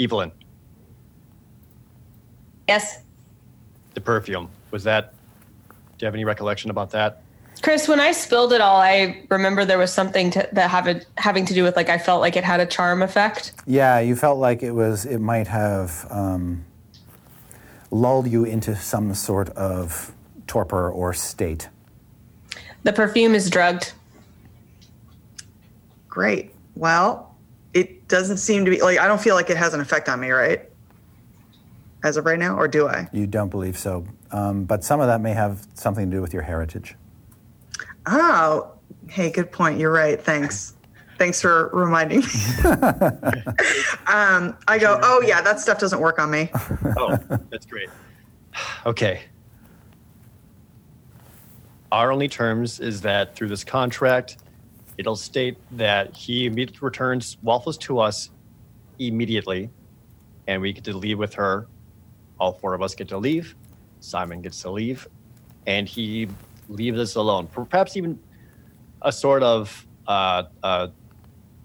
Evelyn, 0.00 0.32
Yes. 2.68 3.02
the 3.94 4.00
perfume 4.00 4.48
was 4.70 4.84
that? 4.84 5.14
Do 5.98 6.04
you 6.04 6.06
have 6.06 6.14
any 6.14 6.24
recollection 6.24 6.70
about 6.70 6.90
that? 6.92 7.22
Chris, 7.62 7.86
when 7.86 8.00
I 8.00 8.10
spilled 8.12 8.52
it 8.52 8.60
all, 8.60 8.78
I 8.80 9.24
remember 9.30 9.64
there 9.64 9.78
was 9.78 9.92
something 9.92 10.30
to, 10.32 10.48
that 10.52 10.70
have 10.70 10.88
a, 10.88 11.00
having 11.16 11.44
to 11.46 11.54
do 11.54 11.62
with 11.62 11.76
like 11.76 11.88
I 11.88 11.98
felt 11.98 12.20
like 12.20 12.34
it 12.36 12.42
had 12.42 12.58
a 12.60 12.66
charm 12.66 13.02
effect. 13.02 13.52
Yeah, 13.66 14.00
you 14.00 14.16
felt 14.16 14.38
like 14.38 14.62
it 14.64 14.72
was. 14.72 15.04
It 15.04 15.18
might 15.20 15.46
have 15.46 16.06
um, 16.10 16.64
lulled 17.92 18.26
you 18.26 18.44
into 18.44 18.74
some 18.74 19.14
sort 19.14 19.50
of 19.50 20.12
torpor 20.48 20.90
or 20.90 21.12
state. 21.14 21.68
The 22.82 22.92
perfume 22.92 23.34
is 23.34 23.48
drugged. 23.48 23.92
Great. 26.08 26.52
Well, 26.74 27.34
it 27.74 28.06
doesn't 28.08 28.38
seem 28.38 28.64
to 28.64 28.70
be 28.70 28.80
like 28.82 28.98
I 28.98 29.06
don't 29.06 29.20
feel 29.20 29.34
like 29.34 29.50
it 29.50 29.56
has 29.56 29.74
an 29.74 29.80
effect 29.80 30.08
on 30.08 30.20
me, 30.20 30.30
right? 30.30 30.68
As 32.04 32.16
of 32.16 32.26
right 32.26 32.38
now, 32.38 32.56
or 32.56 32.66
do 32.66 32.88
I? 32.88 33.08
You 33.12 33.26
don't 33.26 33.48
believe 33.48 33.78
so, 33.78 34.04
um, 34.32 34.64
but 34.64 34.82
some 34.82 35.00
of 35.00 35.06
that 35.06 35.20
may 35.20 35.32
have 35.32 35.66
something 35.74 36.10
to 36.10 36.16
do 36.16 36.20
with 36.20 36.32
your 36.32 36.42
heritage. 36.42 36.96
Oh, 38.06 38.72
hey, 39.08 39.30
good 39.30 39.52
point. 39.52 39.78
You're 39.78 39.92
right. 39.92 40.20
Thanks. 40.20 40.74
Thanks 41.18 41.40
for 41.40 41.70
reminding 41.72 42.20
me. 42.20 42.26
um, 44.08 44.56
I 44.66 44.78
go, 44.80 44.98
oh 45.02 45.22
yeah, 45.24 45.40
that 45.40 45.60
stuff 45.60 45.78
doesn't 45.78 46.00
work 46.00 46.18
on 46.18 46.30
me. 46.30 46.50
Oh, 46.98 47.16
that's 47.50 47.66
great. 47.66 47.88
Okay. 48.84 49.22
Our 51.92 52.10
only 52.10 52.26
terms 52.26 52.80
is 52.80 53.02
that 53.02 53.36
through 53.36 53.48
this 53.48 53.64
contract, 53.64 54.38
it'll 54.96 55.14
state 55.14 55.58
that 55.72 56.16
he 56.16 56.46
immediately 56.46 56.78
returns 56.80 57.36
Waffles 57.42 57.76
to 57.78 57.98
us 57.98 58.30
immediately, 58.98 59.68
and 60.46 60.62
we 60.62 60.72
get 60.72 60.84
to 60.84 60.96
leave 60.96 61.18
with 61.18 61.34
her. 61.34 61.66
All 62.40 62.54
four 62.54 62.72
of 62.72 62.80
us 62.80 62.94
get 62.94 63.08
to 63.08 63.18
leave. 63.18 63.54
Simon 64.00 64.40
gets 64.40 64.62
to 64.62 64.70
leave, 64.70 65.06
and 65.66 65.86
he 65.86 66.28
leaves 66.70 66.98
us 66.98 67.16
alone. 67.16 67.46
Perhaps 67.46 67.98
even 67.98 68.18
a 69.02 69.12
sort 69.12 69.42
of, 69.42 69.86
uh, 70.08 70.44
uh, 70.62 70.88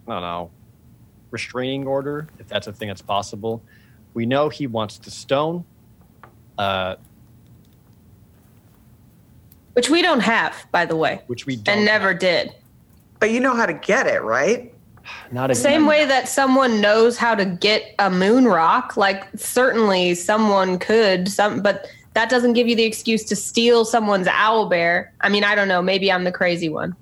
I 0.08 0.12
don't 0.12 0.22
know, 0.22 0.52
restraining 1.32 1.88
order, 1.88 2.28
if 2.38 2.50
that's 2.50 2.68
a 2.68 2.74
thing 2.74 2.90
that's 2.90 3.02
possible. 3.02 3.64
We 4.14 4.26
know 4.26 4.50
he 4.50 4.68
wants 4.68 4.98
the 4.98 5.10
stone. 5.10 5.64
Uh, 6.58 6.98
Which 9.78 9.92
we 9.92 10.02
don't 10.02 10.22
have, 10.22 10.66
by 10.72 10.86
the 10.86 10.96
way, 10.96 11.22
which 11.28 11.46
we 11.46 11.56
don't 11.56 11.78
and 11.78 11.86
never 11.86 12.10
have. 12.10 12.20
did. 12.20 12.56
But 13.20 13.30
you 13.30 13.40
know 13.40 13.56
how 13.56 13.68
to 13.68 13.74
get 13.74 14.08
it, 14.08 14.24
right? 14.24 14.74
Not 15.32 15.50
the 15.50 15.54
Same 15.56 15.86
way 15.86 16.04
that 16.04 16.28
someone 16.28 16.82
knows 16.82 17.16
how 17.16 17.36
to 17.36 17.46
get 17.46 17.94
a 18.00 18.10
moon 18.10 18.46
rock, 18.46 18.98
like 18.98 19.28
certainly 19.36 20.16
someone 20.16 20.80
could, 20.80 21.30
some 21.30 21.62
but 21.62 21.86
that 22.16 22.28
doesn't 22.28 22.54
give 22.54 22.68
you 22.68 22.76
the 22.76 22.86
excuse 22.86 23.24
to 23.26 23.36
steal 23.36 23.86
someone's 23.86 24.26
owlbear. 24.26 25.10
I 25.22 25.30
mean, 25.30 25.44
I 25.44 25.54
don't 25.54 25.68
know, 25.68 25.84
maybe 25.84 26.12
I'm 26.12 26.24
the 26.24 26.32
crazy 26.32 26.70
one. 26.70 26.96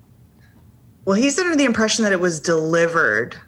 Well, 1.06 1.16
he's 1.16 1.38
under 1.38 1.56
the 1.56 1.64
impression 1.64 2.04
that 2.04 2.12
it 2.12 2.20
was 2.20 2.40
delivered. 2.40 3.38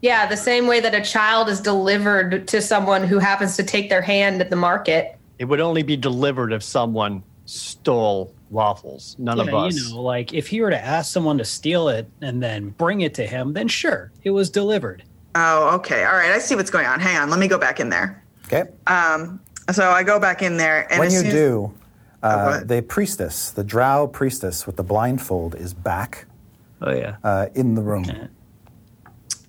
Yeah, 0.00 0.24
the 0.24 0.38
same 0.38 0.66
way 0.66 0.80
that 0.80 0.94
a 0.94 1.02
child 1.02 1.50
is 1.50 1.60
delivered 1.60 2.48
to 2.48 2.62
someone 2.62 3.04
who 3.04 3.18
happens 3.18 3.56
to 3.56 3.62
take 3.62 3.90
their 3.90 4.00
hand 4.00 4.40
at 4.40 4.48
the 4.48 4.56
market. 4.56 5.18
It 5.38 5.44
would 5.44 5.60
only 5.60 5.82
be 5.82 5.98
delivered 5.98 6.54
if 6.54 6.62
someone 6.62 7.22
stole 7.52 8.34
waffles. 8.50 9.16
None 9.18 9.38
of 9.40 9.52
us. 9.52 9.74
You 9.74 9.94
know, 9.94 10.02
like 10.02 10.32
if 10.32 10.48
he 10.48 10.60
were 10.60 10.70
to 10.70 10.78
ask 10.82 11.12
someone 11.12 11.38
to 11.38 11.44
steal 11.44 11.88
it 11.88 12.08
and 12.20 12.42
then 12.42 12.70
bring 12.70 13.02
it 13.02 13.14
to 13.14 13.26
him, 13.26 13.52
then 13.52 13.68
sure, 13.68 14.10
it 14.24 14.30
was 14.30 14.50
delivered. 14.50 15.02
Oh, 15.34 15.74
okay. 15.76 16.04
All 16.04 16.12
right. 16.14 16.30
I 16.30 16.38
see 16.38 16.54
what's 16.54 16.70
going 16.70 16.86
on. 16.86 17.00
Hang 17.00 17.16
on. 17.16 17.30
Let 17.30 17.38
me 17.38 17.48
go 17.48 17.58
back 17.58 17.80
in 17.80 17.88
there. 17.88 18.22
Okay. 18.46 18.64
Um, 18.86 19.40
so 19.70 19.90
I 19.90 20.02
go 20.02 20.18
back 20.20 20.42
in 20.42 20.56
there, 20.58 20.86
and 20.90 20.98
when 21.00 21.10
you 21.10 21.18
soon 21.18 21.26
as- 21.28 21.32
do, 21.32 21.74
uh, 22.22 22.44
what? 22.58 22.68
the 22.68 22.82
priestess, 22.82 23.50
the 23.50 23.64
drow 23.64 24.06
priestess 24.06 24.66
with 24.66 24.76
the 24.76 24.82
blindfold, 24.82 25.54
is 25.54 25.72
back 25.74 26.26
Oh 26.82 26.92
yeah. 26.92 27.16
uh, 27.24 27.46
in 27.54 27.74
the 27.74 27.82
room. 27.82 28.04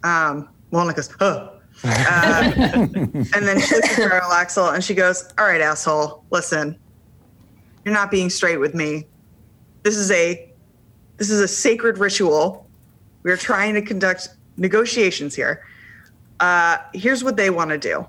um, 0.04 0.48
Walnut 0.72 0.96
goes, 0.96 1.10
huh. 1.20 1.50
Uh, 1.84 2.52
and 2.56 3.26
then 3.26 3.60
she 3.60 3.76
looks 3.76 4.00
at 4.00 4.10
Jarlaxle 4.12 4.74
and 4.74 4.84
she 4.84 4.94
goes, 4.94 5.28
All 5.38 5.46
right, 5.46 5.60
asshole, 5.62 6.24
listen. 6.32 6.78
You're 7.84 7.94
not 7.94 8.12
being 8.12 8.30
straight 8.30 8.58
with 8.58 8.74
me. 8.74 9.08
This 9.84 9.98
is 9.98 10.12
a 10.12 10.50
this 11.18 11.30
is 11.30 11.40
a 11.40 11.48
sacred 11.48 11.98
ritual. 11.98 12.68
We're 13.24 13.38
trying 13.38 13.74
to 13.76 13.82
conduct 13.82 14.30
negotiations 14.58 15.36
here. 15.36 15.66
Uh, 16.40 16.78
here's 16.94 17.24
what 17.24 17.38
they 17.38 17.50
want 17.50 17.70
to 17.70 17.78
do. 17.78 18.06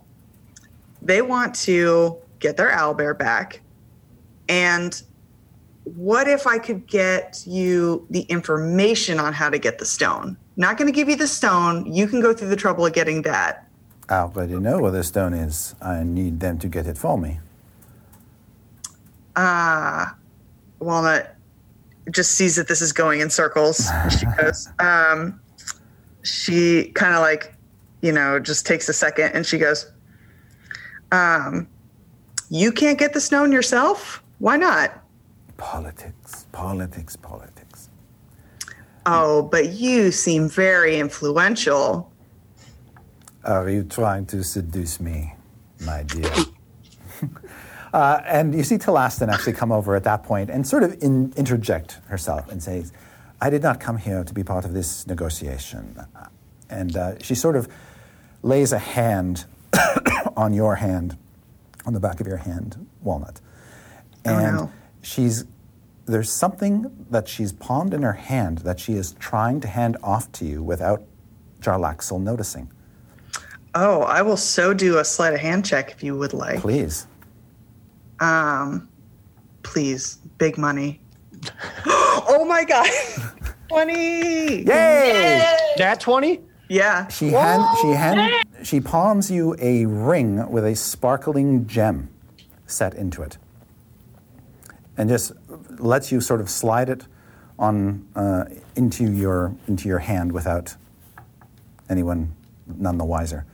They 1.03 1.23
want 1.23 1.55
to 1.57 2.17
get 2.41 2.57
their 2.57 2.71
owlbear 2.71 3.17
back. 3.17 3.61
And 4.49 5.01
what 5.85 6.29
if 6.29 6.47
I 6.47 6.59
could 6.59 6.87
get 6.87 7.45
you 7.47 8.07
the 8.11 8.23
information 8.23 9.21
on 9.21 9.33
how 9.33 9.51
to 9.51 9.59
get 9.59 9.79
the 9.79 9.85
stone? 9.85 10.37
Not 10.57 10.79
going 10.79 10.87
to 10.87 10.93
give 10.93 11.09
you 11.09 11.17
the 11.17 11.29
stone. 11.29 11.93
You 11.93 12.07
can 12.07 12.21
go 12.21 12.33
through 12.33 12.49
the 12.49 12.57
trouble 12.57 12.87
of 12.87 12.93
getting 12.93 13.23
that. 13.23 13.69
I 14.09 14.17
already 14.17 14.55
know 14.55 14.81
where 14.81 14.91
the 14.91 15.05
stone 15.05 15.35
is. 15.35 15.75
I 15.81 16.03
need 16.03 16.41
them 16.41 16.59
to 16.59 16.69
get 16.69 16.87
it 16.87 16.99
for 16.99 17.19
me. 17.19 17.41
Uh, 19.37 20.07
Walnut 20.79 21.37
just 22.11 22.33
sees 22.33 22.57
that 22.57 22.69
this 22.69 22.81
is 22.81 22.93
going 22.93 23.21
in 23.21 23.31
circles. 23.31 23.89
She 24.19 24.27
goes, 24.39 24.69
um, 24.79 25.41
she 26.23 26.91
kind 26.95 27.15
of 27.15 27.21
like, 27.21 27.55
you 28.03 28.13
know, 28.13 28.39
just 28.39 28.67
takes 28.67 28.89
a 28.89 28.93
second 28.93 29.33
and 29.33 29.47
she 29.47 29.59
goes, 29.59 29.91
um, 31.13 31.69
You 32.51 32.73
can't 32.73 32.99
get 32.99 33.13
the 33.13 33.21
stone 33.21 33.53
yourself? 33.53 34.23
Why 34.39 34.57
not? 34.57 35.03
Politics, 35.57 36.47
politics, 36.53 37.17
politics. 37.17 37.89
Oh, 39.07 39.43
but 39.43 39.71
you 39.71 40.11
seem 40.11 40.49
very 40.49 40.99
influential. 40.99 42.11
Are 43.45 43.69
you 43.69 43.85
trying 43.85 44.25
to 44.27 44.43
seduce 44.43 45.01
me, 45.01 45.35
my 45.81 46.03
dear? 46.03 46.31
Uh, 47.95 48.21
and 48.27 48.53
you 48.57 48.65
see 48.65 48.77
Talastin 48.77 49.33
actually 49.33 49.53
come 49.53 49.71
over 49.71 49.95
at 49.95 50.03
that 50.03 50.25
point 50.25 50.51
and 50.51 50.67
sort 50.67 50.83
of 50.83 51.01
in, 51.01 51.33
interject 51.37 52.01
herself 52.09 52.51
and 52.51 52.61
say, 52.61 52.85
I 53.41 53.51
did 53.51 53.63
not 53.63 53.79
come 53.79 53.99
here 53.99 54.25
to 54.25 54.35
be 54.35 54.43
part 54.43 54.65
of 54.65 54.75
this 54.75 55.07
negotiation. 55.07 55.97
And 56.69 56.97
uh, 56.97 57.19
she 57.21 57.37
sort 57.37 57.55
of 57.55 57.69
lays 58.43 58.73
a 58.73 58.81
hand 58.81 59.45
on 60.37 60.53
your 60.53 60.75
hand, 60.75 61.17
on 61.87 61.93
the 61.93 62.01
back 62.01 62.21
of 62.21 62.27
your 62.27 62.39
hand, 62.39 62.85
Walnut. 63.01 63.41
And 64.25 64.57
no. 64.57 64.73
she's 65.01 65.45
there's 66.07 66.31
something 66.31 67.07
that 67.11 67.29
she's 67.29 67.53
palmed 67.53 67.95
in 67.95 68.03
her 68.03 68.13
hand 68.13 68.59
that 68.59 68.81
she 68.81 68.95
is 68.95 69.13
trying 69.21 69.61
to 69.61 69.69
hand 69.69 69.97
off 70.03 70.33
to 70.33 70.45
you 70.45 70.65
without 70.65 71.05
Jarlaxle 71.61 72.21
noticing. 72.21 72.73
Oh, 73.77 74.03
I 74.03 74.23
will 74.23 74.37
so 74.37 74.75
do 74.75 74.99
a 74.99 75.05
sleight 75.05 75.33
of 75.33 75.41
hand 75.41 75.65
check 75.65 75.93
if 75.93 76.03
you 76.03 76.17
would 76.19 76.33
like. 76.33 76.61
Please. 76.61 77.07
Um, 78.21 78.89
please, 79.63 80.17
big 80.39 80.57
money. 80.59 81.01
oh 81.87 82.45
my 82.49 82.65
god, 82.65 82.89
twenty! 83.69 84.63
Yay! 84.65 85.43
That 85.79 86.01
20? 86.01 86.41
Yeah. 86.69 87.09
She 87.09 87.29
hand, 87.29 87.63
she 87.83 87.89
hand, 87.89 88.45
she 88.63 88.81
palms 88.81 89.31
you 89.31 89.55
a 89.61 89.85
ring 89.87 90.49
with 90.51 90.65
a 90.65 90.75
sparkling 90.75 91.67
gem 91.67 92.09
set 92.67 92.95
into 92.95 93.23
it, 93.23 93.37
and 94.97 95.09
just 95.11 95.33
lets 95.79 96.11
you 96.11 96.21
sort 96.21 96.41
of 96.41 96.49
slide 96.49 96.89
it 96.89 97.07
on 97.59 98.07
uh, 98.17 98.45
into 98.77 99.05
your 99.13 99.55
into 99.69 99.89
your 99.89 99.99
hand 99.99 100.33
without 100.33 100.75
anyone 101.91 102.33
none 102.67 102.97
the 102.97 103.05
wiser. 103.05 103.45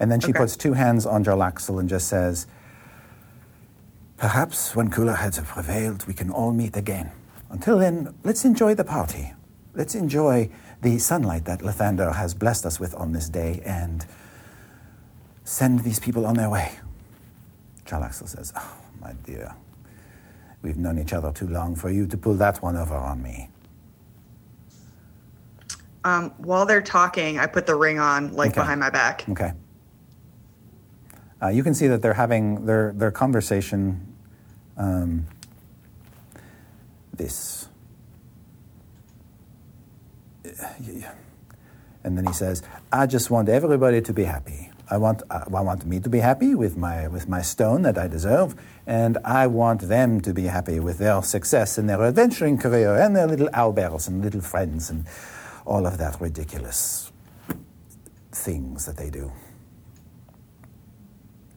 And 0.00 0.10
then 0.10 0.18
she 0.18 0.30
Okay. 0.30 0.38
puts 0.40 0.56
two 0.56 0.72
hands 0.72 1.06
on 1.06 1.22
Jarlaxle 1.22 1.78
and 1.78 1.88
just 1.88 2.08
says, 2.08 2.48
"Perhaps 4.22 4.76
when 4.76 4.88
cooler 4.88 5.14
heads 5.14 5.36
have 5.36 5.48
prevailed, 5.48 6.06
we 6.06 6.14
can 6.14 6.30
all 6.30 6.52
meet 6.52 6.76
again. 6.76 7.10
Until 7.50 7.76
then, 7.76 8.14
let's 8.22 8.44
enjoy 8.44 8.72
the 8.72 8.84
party. 8.84 9.32
Let's 9.74 9.96
enjoy 9.96 10.48
the 10.80 10.98
sunlight 10.98 11.44
that 11.46 11.58
Lathander 11.60 12.14
has 12.14 12.32
blessed 12.32 12.64
us 12.64 12.78
with 12.78 12.94
on 12.94 13.10
this 13.10 13.28
day, 13.28 13.60
and 13.64 14.06
send 15.42 15.80
these 15.80 15.98
people 15.98 16.24
on 16.24 16.34
their 16.34 16.48
way." 16.48 16.70
Jarlaxle 17.84 18.28
says, 18.28 18.52
"Oh, 18.54 18.76
my 19.00 19.12
dear, 19.24 19.54
we've 20.62 20.78
known 20.78 21.00
each 21.00 21.12
other 21.12 21.32
too 21.32 21.48
long 21.48 21.74
for 21.74 21.90
you 21.90 22.06
to 22.06 22.16
pull 22.16 22.34
that 22.34 22.62
one 22.62 22.76
over 22.76 22.94
on 22.94 23.20
me." 23.24 23.50
Um, 26.04 26.30
while 26.38 26.64
they're 26.64 26.80
talking, 26.80 27.40
I 27.40 27.46
put 27.48 27.66
the 27.66 27.74
ring 27.74 27.98
on, 27.98 28.32
like 28.34 28.50
Okay. 28.50 28.60
behind 28.60 28.78
my 28.78 28.90
back. 28.90 29.24
Okay. 29.28 29.52
Uh, 31.42 31.48
you 31.48 31.64
can 31.64 31.74
see 31.74 31.88
that 31.88 32.02
they're 32.02 32.14
having 32.14 32.66
their, 32.66 32.92
their 32.92 33.10
conversation. 33.10 34.11
Um, 34.76 35.26
this. 37.14 37.68
And 42.04 42.18
then 42.18 42.26
he 42.26 42.32
says, 42.32 42.62
I 42.90 43.06
just 43.06 43.30
want 43.30 43.48
everybody 43.48 44.00
to 44.02 44.12
be 44.12 44.24
happy. 44.24 44.70
I 44.90 44.96
want, 44.98 45.22
I 45.30 45.48
want 45.48 45.86
me 45.86 46.00
to 46.00 46.10
be 46.10 46.18
happy 46.18 46.54
with 46.54 46.76
my, 46.76 47.08
with 47.08 47.28
my 47.28 47.40
stone 47.40 47.82
that 47.82 47.96
I 47.96 48.08
deserve, 48.08 48.54
and 48.86 49.16
I 49.24 49.46
want 49.46 49.82
them 49.82 50.20
to 50.20 50.34
be 50.34 50.44
happy 50.44 50.80
with 50.80 50.98
their 50.98 51.22
success 51.22 51.78
in 51.78 51.86
their 51.86 52.02
adventuring 52.02 52.58
career 52.58 52.94
and 52.96 53.16
their 53.16 53.26
little 53.26 53.48
owlbears 53.48 54.08
and 54.08 54.22
little 54.22 54.42
friends 54.42 54.90
and 54.90 55.06
all 55.64 55.86
of 55.86 55.96
that 55.98 56.20
ridiculous 56.20 57.10
things 58.32 58.84
that 58.84 58.96
they 58.96 59.08
do. 59.08 59.32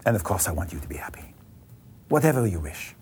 And 0.05 0.15
of 0.15 0.23
course, 0.23 0.47
I 0.47 0.51
want 0.51 0.71
you 0.71 0.79
to 0.79 0.87
be 0.87 0.97
happy. 0.97 1.33
Whatever 2.07 2.45
you 2.45 2.59
wish. 2.59 2.95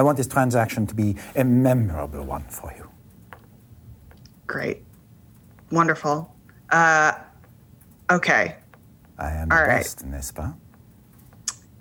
I 0.00 0.02
want 0.02 0.16
this 0.16 0.26
transaction 0.26 0.86
to 0.86 0.94
be 0.94 1.14
a 1.36 1.44
memorable 1.44 2.24
one 2.24 2.44
for 2.44 2.72
you. 2.74 2.88
Great. 4.46 4.82
Wonderful. 5.70 6.34
Uh, 6.70 7.12
okay. 8.10 8.56
I 9.18 9.30
am 9.32 9.52
All 9.52 9.58
the 9.58 9.64
right. 9.64 9.76
best, 9.82 10.06
n'est-ce? 10.06 10.32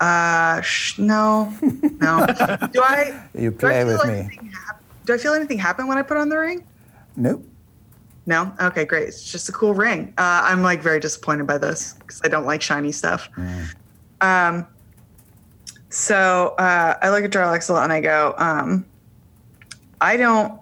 Uh, 0.01 0.59
sh- 0.59 0.99
no, 0.99 1.53
no. 1.61 2.25
do 2.73 2.81
I? 2.83 3.23
You 3.33 3.51
do 3.51 3.67
I 3.67 3.71
play 3.71 3.85
with 3.85 4.05
me. 4.05 4.37
hap- 4.67 4.83
do 5.05 5.13
I 5.13 5.17
feel 5.17 5.33
anything 5.33 5.57
happen 5.57 5.87
when 5.87 5.97
I 5.97 6.01
put 6.01 6.17
on 6.17 6.27
the 6.27 6.37
ring? 6.37 6.65
Nope. 7.15 7.45
No. 8.25 8.53
Okay, 8.59 8.83
great. 8.83 9.07
It's 9.07 9.31
just 9.31 9.47
a 9.47 9.53
cool 9.53 9.73
ring. 9.73 10.13
Uh, 10.17 10.41
I'm 10.43 10.61
like 10.61 10.81
very 10.81 10.99
disappointed 10.99 11.47
by 11.47 11.57
this 11.57 11.93
because 11.99 12.19
I 12.25 12.27
don't 12.27 12.45
like 12.45 12.61
shiny 12.61 12.91
stuff. 12.91 13.29
Um. 14.19 14.67
So 15.90 16.56
uh, 16.57 16.95
I 17.02 17.10
look 17.10 17.24
at 17.24 17.32
Jarlax 17.32 17.70
a 17.70 17.74
lot 17.74 17.84
and 17.84 17.94
I 17.94 17.99
go, 17.99 18.36
um, 18.38 18.86
I 20.02 20.18
don't, 20.18 20.60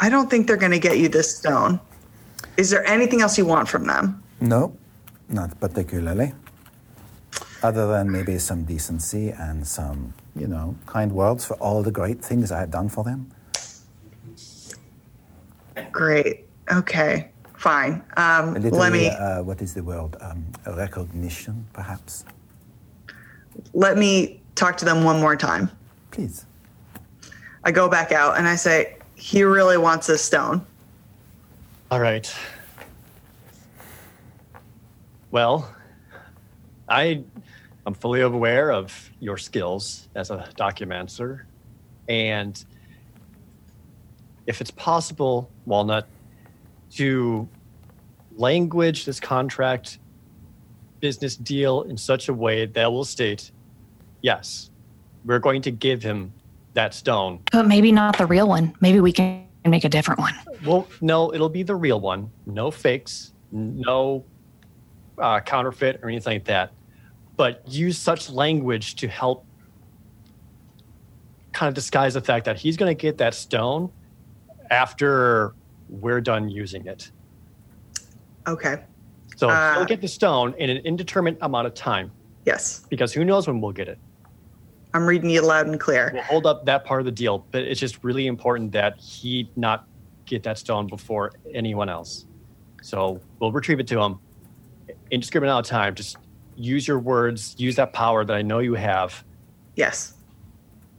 I 0.00 0.08
don't 0.08 0.30
think 0.30 0.46
they're 0.46 0.56
going 0.56 0.72
to 0.72 0.78
get 0.78 0.98
you 0.98 1.08
this 1.08 1.36
stone. 1.36 1.80
Is 2.56 2.70
there 2.70 2.86
anything 2.86 3.20
else 3.20 3.36
you 3.36 3.44
want 3.44 3.68
from 3.68 3.86
them? 3.86 4.22
No, 4.40 4.76
not 5.28 5.58
particularly. 5.60 6.32
Other 7.62 7.86
than 7.88 8.10
maybe 8.10 8.38
some 8.38 8.64
decency 8.64 9.30
and 9.30 9.66
some, 9.66 10.14
you 10.34 10.46
know, 10.46 10.76
kind 10.86 11.12
words 11.12 11.44
for 11.44 11.54
all 11.54 11.82
the 11.82 11.90
great 11.90 12.22
things 12.22 12.50
I 12.50 12.60
have 12.60 12.70
done 12.70 12.88
for 12.88 13.04
them. 13.04 13.30
Great. 15.92 16.44
Okay. 16.72 17.30
Fine. 17.56 18.02
Um, 18.16 18.54
little, 18.54 18.78
let 18.78 18.92
me 18.92 19.08
uh, 19.08 19.42
what 19.42 19.62
is 19.62 19.74
the 19.74 19.82
word? 19.82 20.16
Um, 20.20 20.46
recognition, 20.66 21.66
perhaps? 21.72 22.24
Let 23.76 23.98
me 23.98 24.40
talk 24.54 24.78
to 24.78 24.86
them 24.86 25.04
one 25.04 25.20
more 25.20 25.36
time. 25.36 25.70
Please. 26.10 26.46
I 27.62 27.70
go 27.72 27.90
back 27.90 28.10
out 28.10 28.38
and 28.38 28.48
I 28.48 28.56
say, 28.56 28.96
he 29.16 29.42
really 29.42 29.76
wants 29.76 30.06
this 30.06 30.24
stone. 30.24 30.64
All 31.90 32.00
right. 32.00 32.34
Well, 35.30 35.70
I 36.88 37.22
am 37.86 37.92
fully 37.92 38.22
aware 38.22 38.72
of 38.72 39.10
your 39.20 39.36
skills 39.36 40.08
as 40.14 40.30
a 40.30 40.48
documancer, 40.56 41.42
and 42.08 42.64
if 44.46 44.62
it's 44.62 44.70
possible, 44.70 45.50
Walnut, 45.66 46.08
to 46.92 47.46
language 48.36 49.04
this 49.04 49.20
contract 49.20 49.98
business 51.00 51.36
deal 51.36 51.82
in 51.82 51.98
such 51.98 52.30
a 52.30 52.32
way 52.32 52.64
that 52.64 52.90
will 52.90 53.04
state, 53.04 53.50
yes, 54.30 54.70
we're 55.24 55.38
going 55.38 55.62
to 55.62 55.70
give 55.70 56.02
him 56.02 56.32
that 56.74 56.92
stone 56.92 57.38
But 57.52 57.66
maybe 57.68 57.92
not 57.92 58.18
the 58.18 58.26
real 58.26 58.48
one. 58.48 58.74
Maybe 58.80 59.00
we 59.00 59.12
can 59.12 59.46
make 59.64 59.84
a 59.84 59.88
different 59.88 60.18
one. 60.20 60.34
well, 60.66 60.86
no, 61.00 61.32
it'll 61.32 61.48
be 61.48 61.62
the 61.62 61.76
real 61.76 62.00
one. 62.00 62.30
No 62.44 62.70
fakes, 62.72 63.32
no 63.52 64.24
uh, 65.18 65.40
counterfeit 65.40 66.00
or 66.02 66.08
anything 66.08 66.34
like 66.34 66.44
that. 66.46 66.72
But 67.36 67.62
use 67.68 67.96
such 67.98 68.28
language 68.28 68.96
to 68.96 69.06
help 69.08 69.46
kind 71.52 71.68
of 71.68 71.74
disguise 71.74 72.14
the 72.14 72.20
fact 72.20 72.44
that 72.46 72.58
he's 72.58 72.76
going 72.76 72.90
to 72.94 73.00
get 73.00 73.16
that 73.18 73.32
stone 73.34 73.90
after 74.70 75.54
we're 75.88 76.20
done 76.20 76.48
using 76.48 76.84
it. 76.86 77.10
Okay. 78.48 78.82
So 79.36 79.48
Uh, 79.48 79.74
he'll 79.76 79.84
get 79.84 80.00
the 80.00 80.08
stone 80.08 80.52
in 80.58 80.68
an 80.70 80.78
indeterminate 80.78 81.38
amount 81.42 81.66
of 81.68 81.74
time 81.74 82.10
Yes. 82.44 82.84
because 82.90 83.12
who 83.12 83.24
knows 83.24 83.46
when 83.46 83.60
we'll 83.60 83.72
get 83.72 83.88
it. 83.88 83.98
I'm 84.96 85.06
reading 85.06 85.28
you 85.28 85.42
loud 85.42 85.66
and 85.66 85.78
clear. 85.78 86.10
We'll 86.14 86.22
hold 86.22 86.46
up 86.46 86.64
that 86.64 86.84
part 86.86 87.00
of 87.00 87.04
the 87.04 87.12
deal, 87.12 87.44
but 87.50 87.62
it's 87.64 87.78
just 87.78 88.02
really 88.02 88.26
important 88.26 88.72
that 88.72 88.96
he 88.98 89.50
not 89.54 89.86
get 90.24 90.42
that 90.44 90.56
stone 90.56 90.86
before 90.86 91.32
anyone 91.52 91.90
else. 91.90 92.24
So 92.82 93.20
we'll 93.38 93.52
retrieve 93.52 93.78
it 93.78 93.86
to 93.88 94.00
him. 94.00 94.18
Indiscriminate 95.10 95.50
amount 95.52 95.66
of 95.66 95.70
time. 95.70 95.94
Just 95.94 96.16
use 96.56 96.88
your 96.88 96.98
words, 96.98 97.54
use 97.58 97.76
that 97.76 97.92
power 97.92 98.24
that 98.24 98.34
I 98.34 98.40
know 98.40 98.60
you 98.60 98.72
have. 98.72 99.22
Yes. 99.74 100.14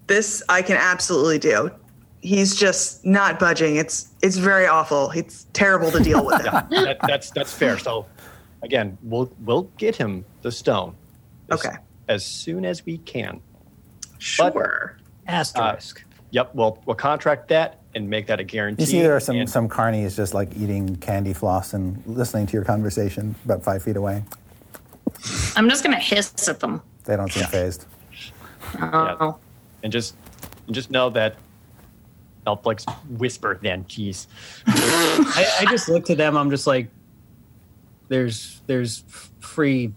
This 0.06 0.44
I 0.48 0.62
can 0.62 0.78
absolutely 0.78 1.40
do. 1.40 1.72
He's 2.22 2.56
just 2.56 3.04
not 3.04 3.40
budging. 3.40 3.78
It's 3.78 4.10
it's 4.22 4.38
very 4.38 4.68
awful. 4.68 5.10
It's 5.12 5.48
terrible 5.54 5.90
to 5.92 6.00
deal 6.04 6.24
with. 6.24 6.42
Yeah, 6.46 6.68
that, 6.70 6.98
that's 7.08 7.32
that's 7.32 7.52
fair. 7.52 7.80
So 7.80 8.06
again, 8.62 8.96
we'll 9.02 9.32
we'll 9.44 9.64
get 9.78 9.96
him 9.96 10.24
the 10.44 10.52
stone. 10.52 10.96
as- 11.50 11.66
Okay. 11.66 11.76
As 12.10 12.24
soon 12.26 12.64
as 12.64 12.86
we 12.86 13.00
can. 13.00 13.42
Sure. 14.20 14.98
Uh, 15.28 15.32
Asterisk. 15.32 16.04
Yep. 16.32 16.56
We'll 16.56 16.82
we'll 16.86 16.96
contract 16.96 17.48
that 17.50 17.80
and 17.96 18.10
make 18.10 18.28
that 18.28 18.40
a 18.40 18.44
guarantee. 18.44 18.84
You 18.84 18.88
see, 18.88 19.02
there 19.02 19.16
are 19.16 19.20
some, 19.20 19.38
and- 19.38 19.50
some 19.50 19.68
carnies 19.70 20.16
just 20.16 20.34
like 20.34 20.56
eating 20.56 20.96
candy 20.98 21.34
floss 21.34 21.74
and 21.74 22.02
listening 22.06 22.46
to 22.48 22.54
your 22.54 22.64
conversation 22.64 23.36
about 23.46 23.64
five 23.64 23.82
feet 23.84 23.96
away. 23.98 24.24
I'm 25.56 25.70
just 25.70 25.84
gonna 25.84 26.00
hiss 26.00 26.48
at 26.48 26.60
them. 26.60 26.82
They 27.06 27.16
don't 27.16 27.32
seem 27.32 27.46
phased. 27.46 27.86
Oh, 28.82 29.38
and 29.84 29.92
just 29.92 30.16
and 30.68 30.76
just 30.76 30.92
know 30.92 31.10
that 31.12 31.36
I'll 32.46 32.62
like 32.66 32.82
whisper 33.10 33.58
then. 33.62 33.86
Jeez. 33.86 34.28
I, 34.68 35.56
I 35.62 35.66
just 35.72 35.88
look 35.90 36.06
to 36.06 36.16
them. 36.16 36.36
I'm 36.38 36.50
just 36.50 36.68
like, 36.68 36.90
there's 38.10 38.62
there's 38.68 39.04
free, 39.40 39.94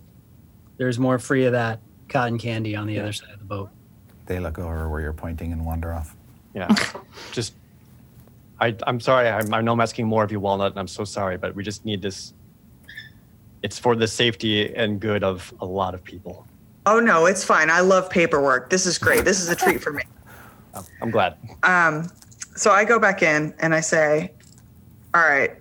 there's 0.76 0.98
more 0.98 1.18
free 1.18 1.44
of 1.46 1.52
that 1.52 1.80
cotton 2.08 2.38
candy 2.38 2.76
on 2.76 2.86
the 2.86 2.98
other 3.00 3.12
side 3.12 3.30
of 3.32 3.38
the 3.40 3.44
boat. 3.44 3.70
They 4.30 4.38
look 4.38 4.60
over 4.60 4.88
where 4.88 5.00
you're 5.00 5.12
pointing 5.12 5.50
and 5.50 5.66
wander 5.66 5.92
off. 5.92 6.14
Yeah. 6.54 6.72
just 7.32 7.52
I 8.60 8.76
I'm 8.86 9.00
sorry. 9.00 9.28
I, 9.28 9.40
I 9.40 9.60
know 9.60 9.72
I'm 9.72 9.80
asking 9.80 10.06
more 10.06 10.22
of 10.22 10.30
you, 10.30 10.38
Walnut, 10.38 10.70
and 10.70 10.78
I'm 10.78 10.86
so 10.86 11.02
sorry, 11.02 11.36
but 11.36 11.56
we 11.56 11.64
just 11.64 11.84
need 11.84 12.00
this. 12.00 12.32
It's 13.64 13.76
for 13.76 13.96
the 13.96 14.06
safety 14.06 14.72
and 14.72 15.00
good 15.00 15.24
of 15.24 15.52
a 15.60 15.66
lot 15.66 15.96
of 15.96 16.04
people. 16.04 16.46
Oh 16.86 17.00
no, 17.00 17.26
it's 17.26 17.42
fine. 17.42 17.70
I 17.70 17.80
love 17.80 18.08
paperwork. 18.08 18.70
This 18.70 18.86
is 18.86 18.98
great. 18.98 19.24
This 19.24 19.40
is 19.40 19.48
a 19.48 19.56
treat 19.56 19.82
for 19.82 19.92
me. 19.92 20.04
I'm 21.02 21.10
glad. 21.10 21.36
Um, 21.64 22.08
so 22.54 22.70
I 22.70 22.84
go 22.84 23.00
back 23.00 23.24
in 23.24 23.52
and 23.58 23.74
I 23.74 23.80
say, 23.80 24.30
"All 25.12 25.22
right, 25.22 25.56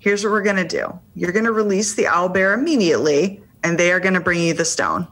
here's 0.00 0.24
what 0.24 0.32
we're 0.32 0.42
gonna 0.42 0.66
do. 0.66 0.92
You're 1.14 1.30
gonna 1.30 1.52
release 1.52 1.94
the 1.94 2.06
owlbear 2.06 2.52
immediately, 2.52 3.40
and 3.62 3.78
they 3.78 3.92
are 3.92 4.00
gonna 4.00 4.18
bring 4.20 4.42
you 4.42 4.54
the 4.54 4.64
stone, 4.64 5.06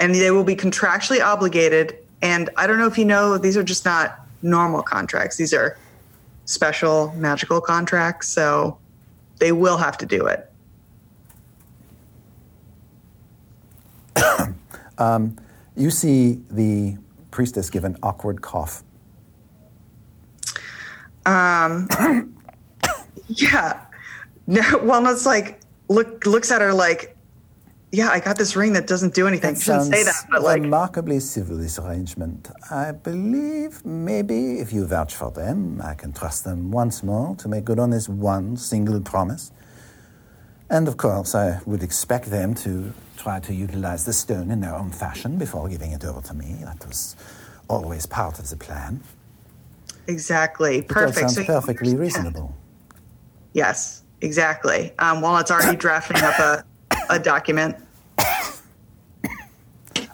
and 0.00 0.14
they 0.14 0.30
will 0.30 0.44
be 0.44 0.56
contractually 0.56 1.22
obligated. 1.24 1.98
And 2.22 2.50
I 2.56 2.66
don't 2.66 2.78
know 2.78 2.86
if 2.86 2.98
you 2.98 3.04
know, 3.04 3.38
these 3.38 3.56
are 3.56 3.62
just 3.62 3.84
not 3.84 4.20
normal 4.42 4.82
contracts. 4.82 5.36
These 5.36 5.52
are 5.52 5.76
special 6.44 7.12
magical 7.16 7.60
contracts. 7.60 8.28
So 8.28 8.78
they 9.38 9.52
will 9.52 9.76
have 9.76 9.98
to 9.98 10.06
do 10.06 10.26
it. 10.26 10.50
You 15.76 15.90
see 15.90 16.40
the 16.50 16.96
priestess 17.30 17.70
give 17.70 17.84
an 17.84 17.96
awkward 18.02 18.42
cough. 18.42 18.82
Um, 21.24 21.88
Yeah. 23.28 23.84
No, 24.50 24.62
Walnut's 24.82 25.26
like 25.26 25.60
look 25.88 26.24
looks 26.24 26.50
at 26.50 26.62
her 26.62 26.72
like, 26.72 27.14
yeah, 27.92 28.10
I 28.10 28.20
got 28.20 28.36
this 28.36 28.54
ring 28.56 28.72
that 28.74 28.86
doesn't 28.86 29.14
do 29.14 29.26
anything. 29.26 29.54
That 29.54 29.60
Shouldn't 29.62 29.84
say 29.94 30.04
that, 30.04 30.26
but 30.30 30.42
like, 30.42 30.62
remarkably 30.62 31.20
civil, 31.20 31.56
this 31.56 31.78
arrangement. 31.78 32.50
I 32.70 32.92
believe 32.92 33.84
maybe 33.84 34.58
if 34.60 34.72
you 34.72 34.84
vouch 34.86 35.14
for 35.14 35.30
them, 35.30 35.80
I 35.82 35.94
can 35.94 36.12
trust 36.12 36.44
them 36.44 36.70
once 36.70 37.02
more 37.02 37.34
to 37.36 37.48
make 37.48 37.64
good 37.64 37.78
on 37.78 37.90
this 37.90 38.08
one 38.08 38.56
single 38.56 39.00
promise. 39.00 39.52
And 40.70 40.86
of 40.86 40.98
course, 40.98 41.34
I 41.34 41.60
would 41.64 41.82
expect 41.82 42.26
them 42.30 42.54
to 42.56 42.92
try 43.16 43.40
to 43.40 43.54
utilize 43.54 44.04
the 44.04 44.12
stone 44.12 44.50
in 44.50 44.60
their 44.60 44.74
own 44.74 44.90
fashion 44.90 45.38
before 45.38 45.68
giving 45.68 45.92
it 45.92 46.04
over 46.04 46.20
to 46.20 46.34
me. 46.34 46.56
That 46.62 46.86
was 46.86 47.16
always 47.68 48.04
part 48.06 48.38
of 48.38 48.50
the 48.50 48.56
plan. 48.56 49.00
exactly 50.06 50.82
perfect. 50.82 51.14
That 51.16 51.30
sounds 51.30 51.34
So 51.36 51.44
perfectly 51.44 51.92
understand. 51.92 52.26
reasonable. 52.26 52.54
Yes, 53.54 54.02
exactly. 54.20 54.92
Um, 54.98 55.22
it's 55.40 55.50
already 55.50 55.76
drafting 55.86 56.18
up 56.22 56.38
a, 56.38 56.64
a 57.08 57.18
document. 57.18 57.76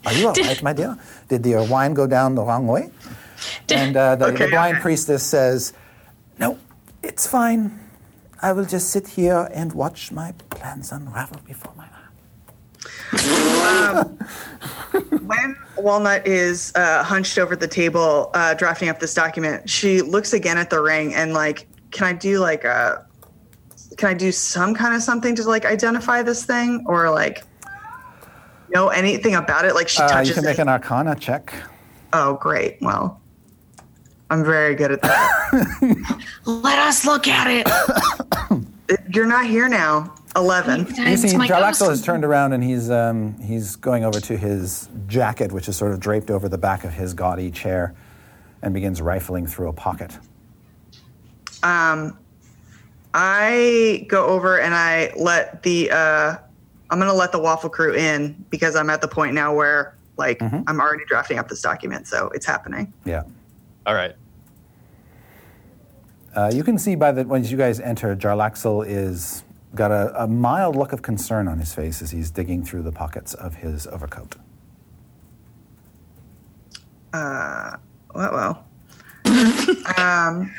Are 0.06 0.12
you 0.12 0.28
all 0.28 0.34
right, 0.34 0.62
my 0.62 0.72
dear? 0.72 0.98
Did 1.28 1.42
the 1.42 1.66
wine 1.70 1.94
go 1.94 2.06
down 2.06 2.34
the 2.34 2.42
wrong 2.42 2.66
way? 2.66 2.90
And 3.70 3.96
uh, 3.96 4.16
the, 4.16 4.32
the 4.32 4.48
blind 4.48 4.76
okay. 4.76 4.82
priestess 4.82 5.22
says, 5.22 5.72
No, 6.38 6.58
it's 7.02 7.26
fine. 7.26 7.80
I 8.42 8.52
will 8.52 8.66
just 8.66 8.90
sit 8.90 9.08
here 9.08 9.48
and 9.54 9.72
watch 9.72 10.12
my 10.12 10.32
plans 10.50 10.92
unravel 10.92 11.40
before 11.46 11.72
my 11.76 11.86
eyes. 13.12 14.06
When 15.22 15.56
Walnut 15.78 16.26
is 16.26 16.72
uh, 16.74 17.02
hunched 17.02 17.38
over 17.38 17.56
the 17.56 17.68
table 17.68 18.30
uh, 18.34 18.52
drafting 18.54 18.90
up 18.90 19.00
this 19.00 19.14
document, 19.14 19.70
she 19.70 20.02
looks 20.02 20.34
again 20.34 20.58
at 20.58 20.68
the 20.68 20.82
ring 20.82 21.14
and 21.14 21.32
like, 21.32 21.66
can 21.90 22.06
I 22.06 22.12
do 22.12 22.38
like 22.38 22.64
a, 22.64 23.06
can 23.96 24.08
I 24.10 24.14
do 24.14 24.32
some 24.32 24.74
kind 24.74 24.94
of 24.94 25.02
something 25.02 25.34
to 25.36 25.42
like 25.44 25.64
identify 25.64 26.22
this 26.22 26.44
thing 26.44 26.84
or 26.86 27.10
like 27.10 27.42
know 28.74 28.88
anything 28.88 29.34
about 29.36 29.64
it? 29.64 29.74
Like 29.74 29.88
she 29.88 30.02
Uh, 30.02 30.08
touches 30.08 30.28
you 30.30 30.34
can 30.34 30.44
make 30.44 30.58
it. 30.58 30.62
an 30.62 30.68
arcana 30.68 31.14
check. 31.14 31.52
Oh, 32.12 32.34
great. 32.34 32.78
Well, 32.80 33.20
I'm 34.30 34.44
very 34.44 34.74
good 34.74 34.92
at 34.92 35.02
that. 35.02 36.20
Let 36.44 36.78
us 36.78 37.04
look 37.04 37.26
at 37.28 37.46
it. 37.48 37.68
You're 39.14 39.26
not 39.26 39.46
here 39.46 39.68
now. 39.68 40.14
Eleven. 40.36 40.80
You 40.96 41.16
see, 41.16 41.36
my 41.36 41.46
Jarlaxle 41.46 41.88
has 41.90 42.02
turned 42.02 42.24
around 42.24 42.54
and 42.54 42.64
he's 42.64 42.90
um, 42.90 43.38
he's 43.40 43.76
going 43.76 44.04
over 44.04 44.18
to 44.20 44.36
his 44.36 44.88
jacket, 45.06 45.52
which 45.52 45.68
is 45.68 45.76
sort 45.76 45.92
of 45.92 46.00
draped 46.00 46.28
over 46.28 46.48
the 46.48 46.58
back 46.58 46.82
of 46.82 46.92
his 46.92 47.14
gaudy 47.14 47.52
chair, 47.52 47.94
and 48.62 48.74
begins 48.74 49.00
rifling 49.00 49.46
through 49.46 49.68
a 49.68 49.72
pocket. 49.72 50.18
Um, 51.62 52.18
I 53.14 54.06
go 54.08 54.26
over 54.26 54.58
and 54.60 54.74
I 54.74 55.12
let 55.16 55.62
the 55.62 55.90
uh, 55.90 56.36
I'm 56.90 56.98
gonna 56.98 57.14
let 57.14 57.30
the 57.30 57.38
waffle 57.38 57.70
crew 57.70 57.94
in 57.94 58.44
because 58.50 58.74
I'm 58.74 58.90
at 58.90 59.00
the 59.00 59.08
point 59.08 59.34
now 59.34 59.54
where 59.54 59.96
like 60.16 60.42
I'm 60.42 60.80
already 60.80 61.04
drafting 61.06 61.38
up 61.38 61.48
this 61.48 61.62
document, 61.62 62.08
so 62.08 62.28
it's 62.34 62.44
happening. 62.44 62.92
Yeah. 63.04 63.22
All 63.86 63.94
right. 63.94 64.14
Uh, 66.34 66.50
you 66.52 66.64
can 66.64 66.76
see 66.76 66.96
by 66.96 67.12
the 67.12 67.24
when 67.24 67.44
you 67.44 67.56
guys 67.56 67.78
enter, 67.78 68.16
Jarlaxle 68.16 68.84
is 68.86 69.44
got 69.76 69.92
a, 69.92 70.24
a 70.24 70.26
mild 70.26 70.74
look 70.74 70.92
of 70.92 71.02
concern 71.02 71.46
on 71.46 71.58
his 71.58 71.72
face 71.72 72.02
as 72.02 72.10
he's 72.10 72.30
digging 72.30 72.64
through 72.64 72.82
the 72.82 72.92
pockets 72.92 73.34
of 73.34 73.56
his 73.56 73.86
overcoat. 73.86 74.36
Uh, 77.12 77.76
well, 78.12 78.32
well. 78.32 78.66
um, 79.98 80.52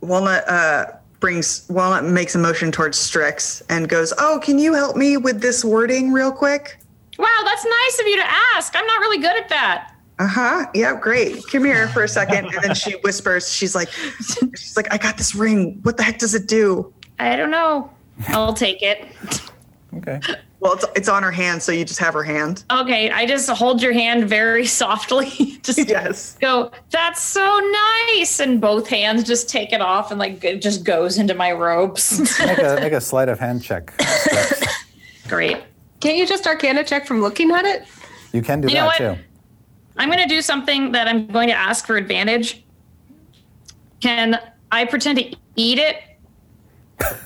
Walnut 0.00 0.48
uh, 0.48 0.86
brings 1.20 1.66
Walnut 1.68 2.04
makes 2.04 2.34
a 2.34 2.38
motion 2.38 2.70
towards 2.70 2.98
Strix 2.98 3.62
and 3.68 3.88
goes, 3.88 4.12
"Oh, 4.18 4.40
can 4.42 4.58
you 4.58 4.74
help 4.74 4.96
me 4.96 5.16
with 5.16 5.40
this 5.40 5.64
wording 5.64 6.12
real 6.12 6.32
quick?" 6.32 6.78
Wow, 7.18 7.26
that's 7.44 7.64
nice 7.64 8.00
of 8.00 8.06
you 8.06 8.16
to 8.16 8.30
ask. 8.54 8.74
I'm 8.76 8.86
not 8.86 9.00
really 9.00 9.18
good 9.18 9.36
at 9.36 9.48
that. 9.48 9.94
Uh 10.18 10.26
huh. 10.26 10.66
Yeah, 10.74 10.98
great. 10.98 11.46
Come 11.50 11.64
here 11.64 11.88
for 11.88 12.02
a 12.04 12.08
second, 12.08 12.46
and 12.46 12.62
then 12.62 12.74
she 12.74 12.92
whispers. 13.04 13.52
She's 13.52 13.74
like, 13.74 13.88
"She's 13.90 14.76
like, 14.76 14.92
I 14.92 14.98
got 14.98 15.16
this 15.16 15.34
ring. 15.34 15.80
What 15.82 15.96
the 15.96 16.02
heck 16.02 16.18
does 16.18 16.34
it 16.34 16.46
do?" 16.46 16.92
I 17.18 17.36
don't 17.36 17.50
know. 17.50 17.90
I'll 18.28 18.54
take 18.54 18.82
it. 18.82 19.06
Okay. 19.96 20.20
Well, 20.60 20.74
it's 20.74 20.84
it's 20.96 21.08
on 21.08 21.22
her 21.22 21.30
hand, 21.32 21.62
so 21.62 21.72
you 21.72 21.84
just 21.84 21.98
have 22.00 22.12
her 22.14 22.22
hand. 22.22 22.64
Okay, 22.70 23.10
I 23.10 23.24
just 23.26 23.48
hold 23.48 23.80
your 23.82 23.92
hand 23.92 24.28
very 24.28 24.66
softly. 24.82 25.58
just 25.62 25.78
Yes. 25.88 26.36
go, 26.40 26.70
that's 26.90 27.22
so 27.22 27.60
nice. 28.12 28.38
And 28.40 28.60
both 28.60 28.86
hands 28.88 29.24
just 29.24 29.48
take 29.48 29.72
it 29.72 29.80
off 29.80 30.10
and 30.10 30.18
like 30.20 30.44
it 30.44 30.60
just 30.60 30.84
goes 30.84 31.16
into 31.18 31.34
my 31.34 31.52
robes. 31.52 32.38
Make 32.38 32.58
a 32.58 32.76
make 32.80 32.92
a 32.92 33.00
sleight 33.00 33.28
of 33.28 33.38
hand 33.38 33.62
check. 33.62 33.92
Great. 35.26 35.56
Can't 36.00 36.16
you 36.18 36.26
just 36.26 36.46
arcana 36.46 36.84
check 36.84 37.06
from 37.06 37.20
looking 37.22 37.50
at 37.50 37.64
it? 37.64 37.84
You 38.32 38.42
can 38.42 38.60
do 38.60 38.68
You 38.68 38.74
know 38.74 38.80
that 38.90 39.00
what? 39.00 39.16
too. 39.16 39.22
I'm 39.96 40.08
going 40.10 40.22
to 40.22 40.28
do 40.28 40.42
something 40.42 40.92
that 40.92 41.08
I'm 41.08 41.26
going 41.28 41.48
to 41.48 41.54
ask 41.54 41.86
for 41.86 41.96
advantage. 41.96 42.62
Can 44.00 44.38
I 44.70 44.84
pretend 44.84 45.18
to 45.18 45.36
eat 45.56 45.78
it? 45.78 45.96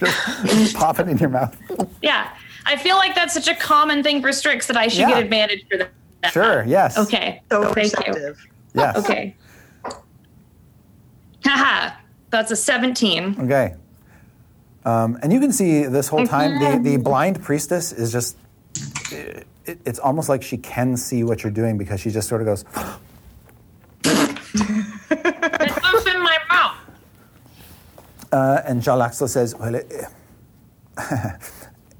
Just 0.00 0.74
pop 0.76 0.98
it 0.98 1.08
in 1.08 1.18
your 1.18 1.28
mouth. 1.28 1.56
Yeah. 2.02 2.30
I 2.66 2.76
feel 2.76 2.96
like 2.96 3.14
that's 3.14 3.34
such 3.34 3.48
a 3.48 3.54
common 3.54 4.02
thing 4.02 4.20
for 4.22 4.32
Strix 4.32 4.66
that 4.66 4.76
I 4.76 4.88
should 4.88 5.00
Yeah. 5.00 5.10
get 5.10 5.22
advantage 5.24 5.64
for 5.70 5.78
that. 5.78 6.32
Sure. 6.32 6.64
Yes. 6.66 6.98
Okay. 6.98 7.42
So 7.50 7.62
Thank 7.62 7.76
you. 7.76 7.82
perceptive. 7.82 8.46
Yes. 8.74 8.96
Okay. 8.96 9.36
Haha. 11.44 11.96
That's 12.30 12.50
a 12.50 12.56
17. 12.56 13.36
Okay. 13.40 13.74
Um, 14.84 15.18
and 15.22 15.32
you 15.32 15.40
can 15.40 15.52
see 15.52 15.84
this 15.84 16.08
whole 16.08 16.26
time 16.26 16.58
the, 16.60 16.90
the 16.90 16.96
blind 16.96 17.42
priestess 17.42 17.92
is 17.92 18.12
just. 18.12 18.36
It, 19.10 19.46
it's 19.84 19.98
almost 19.98 20.28
like 20.28 20.42
she 20.42 20.56
can 20.56 20.96
see 20.96 21.22
what 21.22 21.42
you're 21.42 21.52
doing 21.52 21.76
because 21.76 22.00
she 22.00 22.10
just 22.10 22.28
sort 22.28 22.40
of 22.40 22.46
goes. 22.46 22.64
It 25.12 25.82
goes 25.82 26.06
in 26.06 26.22
my 26.22 26.38
mouth. 26.50 26.76
Uh, 28.32 28.62
and 28.64 28.80
Jarlaxle 28.82 29.28
says, 29.28 29.54
"Well, 29.56 29.74
it, 29.74 29.92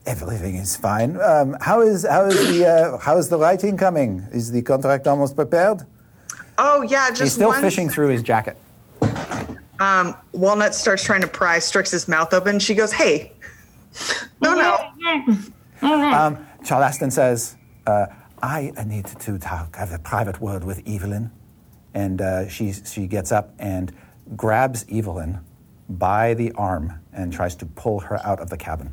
everything 0.07 0.57
is 0.57 0.77
fine. 0.77 1.21
Um, 1.21 1.57
how 1.61 1.81
is 1.81 2.07
how 2.07 2.27
is 2.27 2.49
the 2.49 2.67
uh, 2.67 2.99
how 2.99 3.17
is 3.17 3.29
the 3.29 3.39
writing 3.39 3.77
coming? 3.77 4.27
Is 4.33 4.53
the 4.53 4.63
contract 4.63 5.07
almost 5.07 5.35
prepared?" 5.35 5.85
Oh 6.59 6.83
yeah, 6.83 7.09
just 7.09 7.23
He's 7.23 7.33
still 7.33 7.49
one 7.49 7.61
fishing 7.61 7.89
through 7.89 8.09
his 8.09 8.23
jacket. 8.23 8.57
Um, 9.81 10.15
Walnut 10.33 10.75
starts 10.75 11.03
trying 11.03 11.23
to 11.23 11.27
pry 11.27 11.59
Strix's 11.59 12.07
mouth 12.07 12.33
open. 12.33 12.59
She 12.59 12.75
goes, 12.75 12.93
"Hey, 12.93 13.33
no, 14.41 14.55
no." 14.55 15.37
Um, 15.83 16.47
Charleston 16.63 17.11
says, 17.11 17.57
uh, 17.87 18.07
"I 18.43 18.71
need 18.87 19.07
to 19.07 19.39
talk, 19.39 19.77
have 19.77 19.93
a 19.93 19.99
private 19.99 20.39
word 20.39 20.63
with 20.63 20.83
Evelyn," 20.87 21.31
and 21.95 22.21
uh, 22.21 22.49
she 22.49 22.73
she 22.73 23.07
gets 23.07 23.33
up 23.33 23.55
and 23.59 23.91
grabs 24.37 24.85
Evelyn 24.93 25.41
by 25.99 26.35
the 26.35 26.53
arm 26.53 26.93
and 27.13 27.33
tries 27.33 27.55
to 27.57 27.67
pull 27.67 28.01
her 28.01 28.25
out 28.25 28.41
of 28.41 28.51
the 28.51 28.57
cabin. 28.57 28.93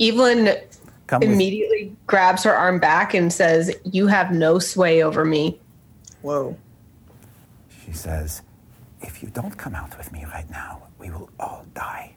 Evelyn 0.00 0.56
Come 1.06 1.20
with- 1.20 1.30
immediately 1.30 1.94
grabs 2.06 2.44
her 2.44 2.54
arm 2.54 2.78
back 2.78 3.14
and 3.14 3.32
says, 3.32 3.74
You 3.84 4.06
have 4.06 4.30
no 4.32 4.58
sway 4.58 5.02
over 5.02 5.24
me. 5.24 5.58
Whoa. 6.22 6.56
She 7.84 7.92
says, 7.92 8.42
"If 9.00 9.22
you 9.22 9.30
don't 9.30 9.56
come 9.56 9.74
out 9.74 9.96
with 9.96 10.12
me 10.12 10.24
right 10.26 10.48
now, 10.50 10.82
we 10.98 11.10
will 11.10 11.30
all 11.40 11.64
die." 11.74 12.12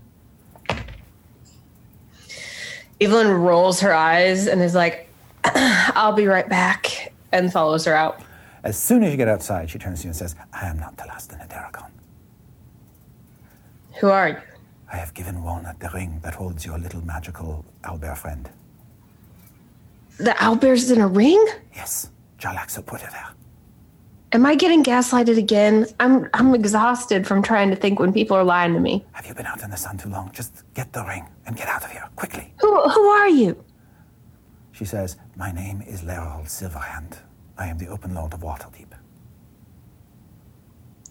Evelyn 2.99 3.29
rolls 3.31 3.79
her 3.79 3.93
eyes 3.93 4.47
and 4.47 4.61
is 4.61 4.75
like, 4.75 5.07
I'll 5.45 6.13
be 6.13 6.27
right 6.27 6.47
back, 6.47 7.13
and 7.31 7.51
follows 7.51 7.85
her 7.85 7.95
out. 7.95 8.21
As 8.63 8.77
soon 8.77 9.03
as 9.03 9.11
you 9.11 9.17
get 9.17 9.27
outside, 9.27 9.69
she 9.69 9.79
turns 9.79 10.01
to 10.01 10.05
you 10.05 10.09
and 10.09 10.15
says, 10.17 10.35
"I 10.53 10.67
am 10.67 10.77
not 10.77 10.97
the 10.97 11.05
last 11.05 11.31
in 11.31 11.39
the 11.39 11.45
Daragon. 11.45 11.89
Who 14.01 14.09
are 14.09 14.29
you? 14.29 14.37
I 14.91 14.97
have 14.97 15.13
given 15.13 15.43
Walnut 15.43 15.79
the 15.79 15.89
ring 15.93 16.19
that 16.23 16.33
holds 16.33 16.65
your 16.65 16.79
little 16.79 17.05
magical 17.05 17.63
owlbear 17.83 18.17
friend. 18.17 18.49
The 20.17 20.31
owlbear's 20.31 20.89
in 20.89 20.99
a 20.99 21.07
ring? 21.07 21.43
Yes, 21.75 22.09
Jarlaxle 22.39 22.85
put 22.85 23.03
it 23.03 23.11
there." 23.11 23.27
Am 24.33 24.45
I 24.45 24.55
getting 24.55 24.83
gaslighted 24.83 25.37
again? 25.37 25.85
I'm 25.99 26.27
I'm 26.33 26.55
exhausted 26.55 27.27
from 27.27 27.43
trying 27.43 27.69
to 27.69 27.75
think 27.75 27.99
when 27.99 28.11
people 28.11 28.35
are 28.35 28.43
lying 28.43 28.73
to 28.73 28.79
me. 28.79 29.05
Have 29.11 29.27
you 29.27 29.35
been 29.35 29.45
out 29.45 29.61
in 29.61 29.69
the 29.69 29.77
sun 29.77 29.97
too 29.97 30.09
long? 30.09 30.31
Just 30.31 30.63
get 30.73 30.91
the 30.93 31.03
ring 31.05 31.25
and 31.45 31.55
get 31.55 31.67
out 31.67 31.83
of 31.83 31.91
here 31.91 32.09
quickly. 32.15 32.53
Who 32.61 32.89
who 32.89 33.07
are 33.07 33.29
you? 33.29 33.63
She 34.71 34.85
says, 34.85 35.17
My 35.35 35.51
name 35.51 35.83
is 35.83 36.01
Laeral 36.01 36.45
Silverhand. 36.45 37.17
I 37.57 37.67
am 37.67 37.77
the 37.77 37.87
Open 37.87 38.15
Lord 38.15 38.33
of 38.33 38.39
Waterdeep. 38.39 38.87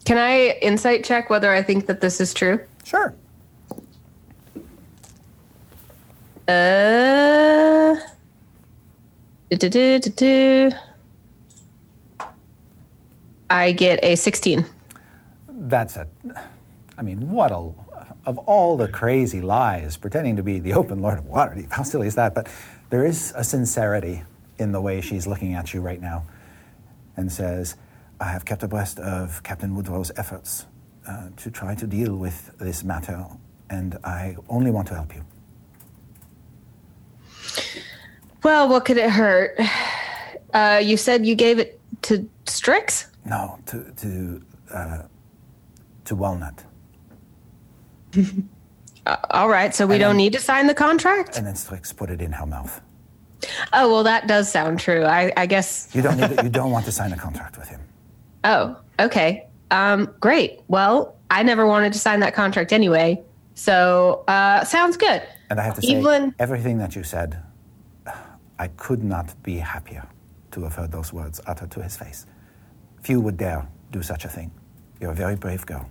Can 0.04 0.18
I 0.18 0.58
insight 0.60 1.04
check 1.04 1.30
whether 1.30 1.52
I 1.52 1.62
think 1.62 1.86
that 1.86 2.00
this 2.00 2.20
is 2.20 2.34
true? 2.34 2.58
Sure. 2.84 3.14
Uh 6.48 7.96
du-du-du-du-du. 9.50 10.70
I 13.50 13.72
get 13.72 13.98
a 14.02 14.14
16. 14.14 14.64
That's 15.48 15.96
a. 15.96 16.06
I 16.96 17.02
mean, 17.02 17.30
what 17.30 17.50
a. 17.50 17.70
Of 18.26 18.38
all 18.38 18.76
the 18.76 18.86
crazy 18.86 19.40
lies, 19.40 19.96
pretending 19.96 20.36
to 20.36 20.42
be 20.42 20.58
the 20.58 20.74
Open 20.74 21.00
Lord 21.00 21.18
of 21.18 21.24
Waterdeep, 21.24 21.70
how 21.72 21.82
silly 21.82 22.06
is 22.06 22.14
that? 22.14 22.34
But 22.34 22.48
there 22.90 23.04
is 23.04 23.32
a 23.34 23.42
sincerity 23.42 24.22
in 24.58 24.72
the 24.72 24.80
way 24.80 25.00
she's 25.00 25.26
looking 25.26 25.54
at 25.54 25.72
you 25.72 25.80
right 25.80 26.00
now 26.00 26.24
and 27.16 27.32
says, 27.32 27.76
I 28.20 28.26
have 28.26 28.44
kept 28.44 28.62
abreast 28.62 28.98
of 28.98 29.42
Captain 29.42 29.74
Woodrow's 29.74 30.12
efforts 30.16 30.66
uh, 31.08 31.28
to 31.36 31.50
try 31.50 31.74
to 31.74 31.86
deal 31.86 32.16
with 32.16 32.50
this 32.58 32.84
matter, 32.84 33.24
and 33.68 33.96
I 34.04 34.36
only 34.48 34.70
want 34.70 34.88
to 34.88 34.94
help 34.94 35.14
you. 35.14 35.24
Well, 38.42 38.68
what 38.68 38.84
could 38.84 38.96
it 38.96 39.10
hurt? 39.10 39.58
Uh, 40.52 40.80
you 40.82 40.96
said 40.96 41.26
you 41.26 41.34
gave 41.34 41.58
it 41.58 41.78
to 42.02 42.28
Strix? 42.46 43.06
No, 43.24 43.58
to 43.66 43.84
to 43.96 44.42
uh, 44.72 45.02
to 46.04 46.14
Walnut, 46.16 46.64
Uh, 49.06 49.16
all 49.30 49.48
right, 49.48 49.74
so 49.74 49.86
we 49.86 49.94
And 49.94 50.00
don't 50.00 50.08
then- 50.10 50.16
need 50.18 50.32
to 50.34 50.40
sign 50.40 50.66
the 50.66 50.74
contract? 50.74 51.38
and 51.38 51.46
then 51.46 51.56
Strix 51.56 51.90
put 51.92 52.10
it 52.10 52.20
in 52.20 52.32
her 52.32 52.44
mouth. 52.46 52.80
Oh 53.72 53.90
well, 53.90 54.02
that 54.04 54.26
does 54.26 54.50
sound 54.52 54.78
true. 54.78 55.04
I, 55.04 55.32
I 55.38 55.46
guess. 55.46 55.88
You 55.94 56.02
don't 56.02 56.18
need. 56.18 56.36
To, 56.36 56.42
you 56.44 56.50
don't 56.50 56.70
want 56.70 56.84
to 56.84 56.92
sign 56.92 57.10
a 57.12 57.16
contract 57.16 57.56
with 57.58 57.68
him. 57.68 57.80
Oh, 58.44 58.76
okay. 58.98 59.46
Um, 59.70 60.14
great. 60.20 60.60
Well, 60.68 61.16
I 61.30 61.42
never 61.42 61.66
wanted 61.66 61.92
to 61.92 61.98
sign 61.98 62.20
that 62.20 62.34
contract 62.34 62.72
anyway, 62.72 63.22
so 63.54 64.24
uh, 64.26 64.64
sounds 64.64 64.96
good. 64.96 65.22
And 65.48 65.60
I 65.60 65.62
have 65.62 65.76
to 65.76 65.82
say, 65.82 65.96
Evelyn- 65.96 66.34
everything 66.38 66.78
that 66.78 66.96
you 66.96 67.02
said, 67.02 67.40
I 68.58 68.68
could 68.68 69.02
not 69.02 69.40
be 69.42 69.56
happier 69.56 70.06
to 70.52 70.62
have 70.64 70.74
heard 70.74 70.92
those 70.92 71.12
words 71.12 71.40
uttered 71.46 71.70
to 71.72 71.82
his 71.82 71.96
face. 71.96 72.26
Few 73.02 73.20
would 73.20 73.36
dare 73.36 73.66
do 73.92 74.02
such 74.02 74.24
a 74.24 74.28
thing. 74.28 74.50
You're 75.00 75.12
a 75.12 75.14
very 75.14 75.36
brave 75.36 75.64
girl. 75.64 75.88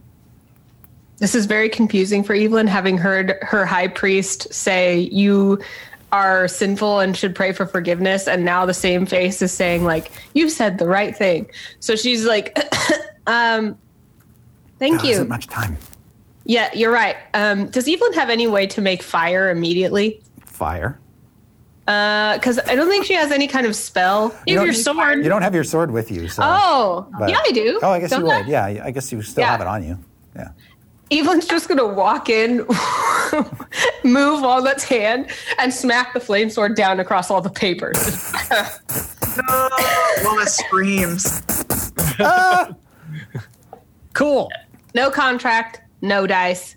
This 1.18 1.36
is 1.36 1.48
very 1.48 1.68
confusing 1.68 2.24
for 2.24 2.34
Evelyn, 2.34 2.68
having 2.68 2.98
heard 2.98 3.38
her 3.42 3.66
high 3.66 3.88
priest 3.88 4.54
say, 4.54 5.00
You 5.12 5.60
are 6.12 6.48
sinful 6.48 7.00
and 7.00 7.16
should 7.16 7.36
pray 7.36 7.52
for 7.52 7.66
forgiveness. 7.66 8.28
And 8.28 8.46
now 8.46 8.66
the 8.66 8.74
same 8.74 9.06
face 9.06 9.42
is 9.42 9.52
saying, 9.52 9.84
like, 9.84 10.12
you 10.34 10.50
said 10.50 10.78
the 10.78 10.88
right 10.88 11.16
thing. 11.16 11.50
So 11.80 11.96
she's 11.96 12.26
like, 12.26 12.58
um, 13.28 13.78
Thank 14.80 15.02
There 15.02 15.08
you. 15.08 15.14
isn't 15.16 15.28
much 15.28 15.48
time. 15.48 15.78
Yeah, 16.46 16.70
you're 16.74 16.92
right. 16.92 17.18
Um, 17.34 17.68
does 17.70 17.88
Evelyn 17.88 18.14
have 18.14 18.30
any 18.30 18.48
way 18.48 18.66
to 18.68 18.82
make 18.82 19.04
fire 19.04 19.50
immediately? 19.50 20.22
Fire. 20.46 21.00
Uh 21.88 22.36
because 22.36 22.60
I 22.60 22.76
don't 22.76 22.88
think 22.88 23.06
she 23.06 23.14
has 23.14 23.32
any 23.32 23.48
kind 23.48 23.66
of 23.66 23.76
spell. 23.76 24.34
You 24.46 24.58
have 24.58 24.66
your 24.66 24.74
sword. 24.76 25.24
You 25.24 25.30
don't 25.30 25.42
have 25.42 25.56
your 25.56 25.64
sword 25.64 25.90
with 25.92 26.12
you, 26.12 26.28
so. 26.28 26.44
Oh, 26.46 27.08
but- 27.20 27.30
yeah, 27.30 27.40
I 27.46 27.52
do. 27.52 27.80
Oh, 27.82 27.90
I 27.92 28.00
guess 28.00 28.12
Don't 28.12 28.26
you 28.26 28.32
I? 28.32 28.38
would. 28.42 28.48
Yeah, 28.48 28.66
I 28.86 28.92
guess 28.92 29.12
you 29.12 29.22
still 29.24 29.42
Yeah. 29.42 29.52
have 29.52 29.62
it 29.62 29.68
on 29.68 29.84
you. 29.84 29.98
Yeah. 30.36 30.50
Evelyn's 31.12 31.48
just 31.48 31.68
gonna 31.68 31.88
walk 31.88 32.30
in, 32.30 32.58
move 34.04 34.42
Walnut's 34.44 34.84
hand, 34.84 35.32
and 35.58 35.74
smack 35.74 36.14
the 36.14 36.20
flame 36.20 36.52
sword 36.52 36.76
down 36.76 37.00
across 37.00 37.30
all 37.32 37.42
the 37.42 37.50
papers. 37.50 38.32
Oh, 39.48 40.20
Wilma 40.24 40.46
screams. 40.48 41.42
Cool. 44.20 44.52
no 44.94 45.10
contract, 45.10 45.82
no 46.02 46.28
dice. 46.28 46.76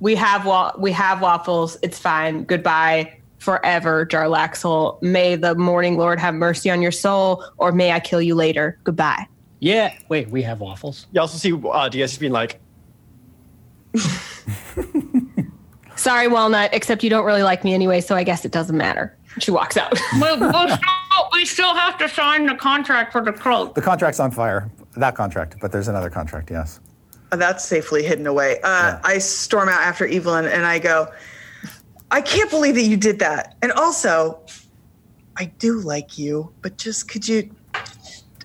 We 0.00 0.14
have 0.16 0.44
wa- 0.44 0.74
we 0.78 0.92
have 0.92 1.22
waffles. 1.22 1.78
It's 1.82 1.98
fine. 1.98 2.44
Goodbye 2.44 3.18
forever, 3.38 4.04
Jarlaxle. 4.04 5.00
May 5.02 5.36
the 5.36 5.54
morning 5.54 5.96
lord 5.96 6.18
have 6.20 6.34
mercy 6.34 6.68
on 6.70 6.82
your 6.82 6.92
soul, 6.92 7.42
or 7.56 7.72
may 7.72 7.92
I 7.92 8.00
kill 8.00 8.20
you 8.20 8.34
later. 8.34 8.78
Goodbye. 8.84 9.26
Yeah. 9.60 9.94
Wait, 10.10 10.28
we 10.28 10.42
have 10.42 10.60
waffles. 10.60 11.06
You 11.12 11.22
also 11.22 11.38
see 11.38 11.52
uh, 11.54 11.88
Dieth 11.88 11.92
just 12.10 12.20
being 12.20 12.32
like, 12.32 12.60
Sorry, 15.96 16.28
Walnut. 16.28 16.70
Except 16.74 17.02
you 17.02 17.08
don't 17.08 17.24
really 17.24 17.42
like 17.42 17.64
me 17.64 17.72
anyway, 17.72 18.00
so 18.02 18.14
I 18.14 18.24
guess 18.24 18.44
it 18.44 18.52
doesn't 18.52 18.76
matter. 18.76 19.16
She 19.38 19.50
walks 19.50 19.76
out. 19.78 19.98
we, 20.14 20.20
we 20.20 20.26
still, 20.50 20.78
we 21.32 21.44
still 21.46 21.74
have 21.74 21.96
to 21.98 22.08
sign 22.10 22.44
the 22.46 22.54
contract 22.56 23.12
for 23.12 23.22
the 23.22 23.32
cloak. 23.32 23.74
The 23.74 23.80
contract's 23.82 24.20
on 24.20 24.30
fire. 24.32 24.70
That 24.96 25.14
contract, 25.14 25.56
but 25.60 25.72
there's 25.72 25.88
another 25.88 26.10
contract, 26.10 26.50
yes. 26.50 26.80
That's 27.30 27.64
safely 27.64 28.04
hidden 28.04 28.26
away. 28.26 28.60
Uh, 28.62 28.98
I 29.02 29.18
storm 29.18 29.68
out 29.68 29.80
after 29.80 30.06
Evelyn 30.06 30.44
and 30.46 30.64
I 30.64 30.78
go, 30.78 31.12
I 32.10 32.20
can't 32.20 32.50
believe 32.50 32.76
that 32.76 32.82
you 32.82 32.96
did 32.96 33.18
that. 33.18 33.56
And 33.62 33.72
also, 33.72 34.40
I 35.36 35.46
do 35.58 35.80
like 35.80 36.16
you, 36.16 36.52
but 36.62 36.76
just 36.76 37.08
could 37.08 37.26
you 37.26 37.50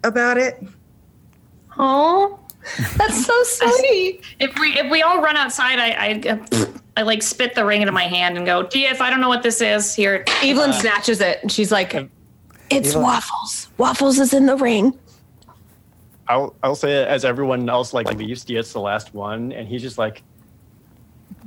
about 0.04 0.38
it? 0.38 0.64
Oh, 1.78 2.40
that's 2.98 3.26
so 3.26 3.44
sweet. 3.44 4.24
If 4.40 4.58
we 4.60 4.70
if 4.78 4.90
we 4.90 5.04
all 5.04 5.22
run 5.22 5.38
outside, 5.38 5.78
I 5.78 5.90
I, 6.26 6.68
I 6.98 7.02
like 7.04 7.22
spit 7.22 7.54
the 7.54 7.64
ring 7.66 7.82
into 7.82 7.92
my 7.92 8.04
hand 8.04 8.38
and 8.38 8.46
go, 8.46 8.64
Dieth, 8.64 9.02
I 9.02 9.12
don't 9.12 9.22
know 9.22 9.30
what 9.30 9.44
this 9.44 9.62
is. 9.62 9.94
Here, 9.94 10.24
Evelyn 10.42 10.74
snatches 10.74 11.22
it, 11.22 11.40
and 11.44 11.52
she's 11.52 11.72
like, 11.72 11.94
It's 12.72 12.90
Eva- 12.92 13.02
waffles. 13.02 13.68
Waffles 13.78 14.18
is 14.20 14.34
in 14.34 14.48
the 14.48 14.56
ring. 14.56 14.98
I'll, 16.30 16.56
I'll 16.62 16.76
say 16.76 17.02
it 17.02 17.08
as 17.08 17.26
everyone 17.26 17.68
else 17.68 17.92
like 17.94 18.14
leaves, 18.14 18.46
Dieth 18.46 18.72
the 18.72 18.80
last 18.80 19.14
one, 19.16 19.52
and 19.52 19.68
he's 19.68 19.82
just 19.82 19.98
like, 19.98 20.22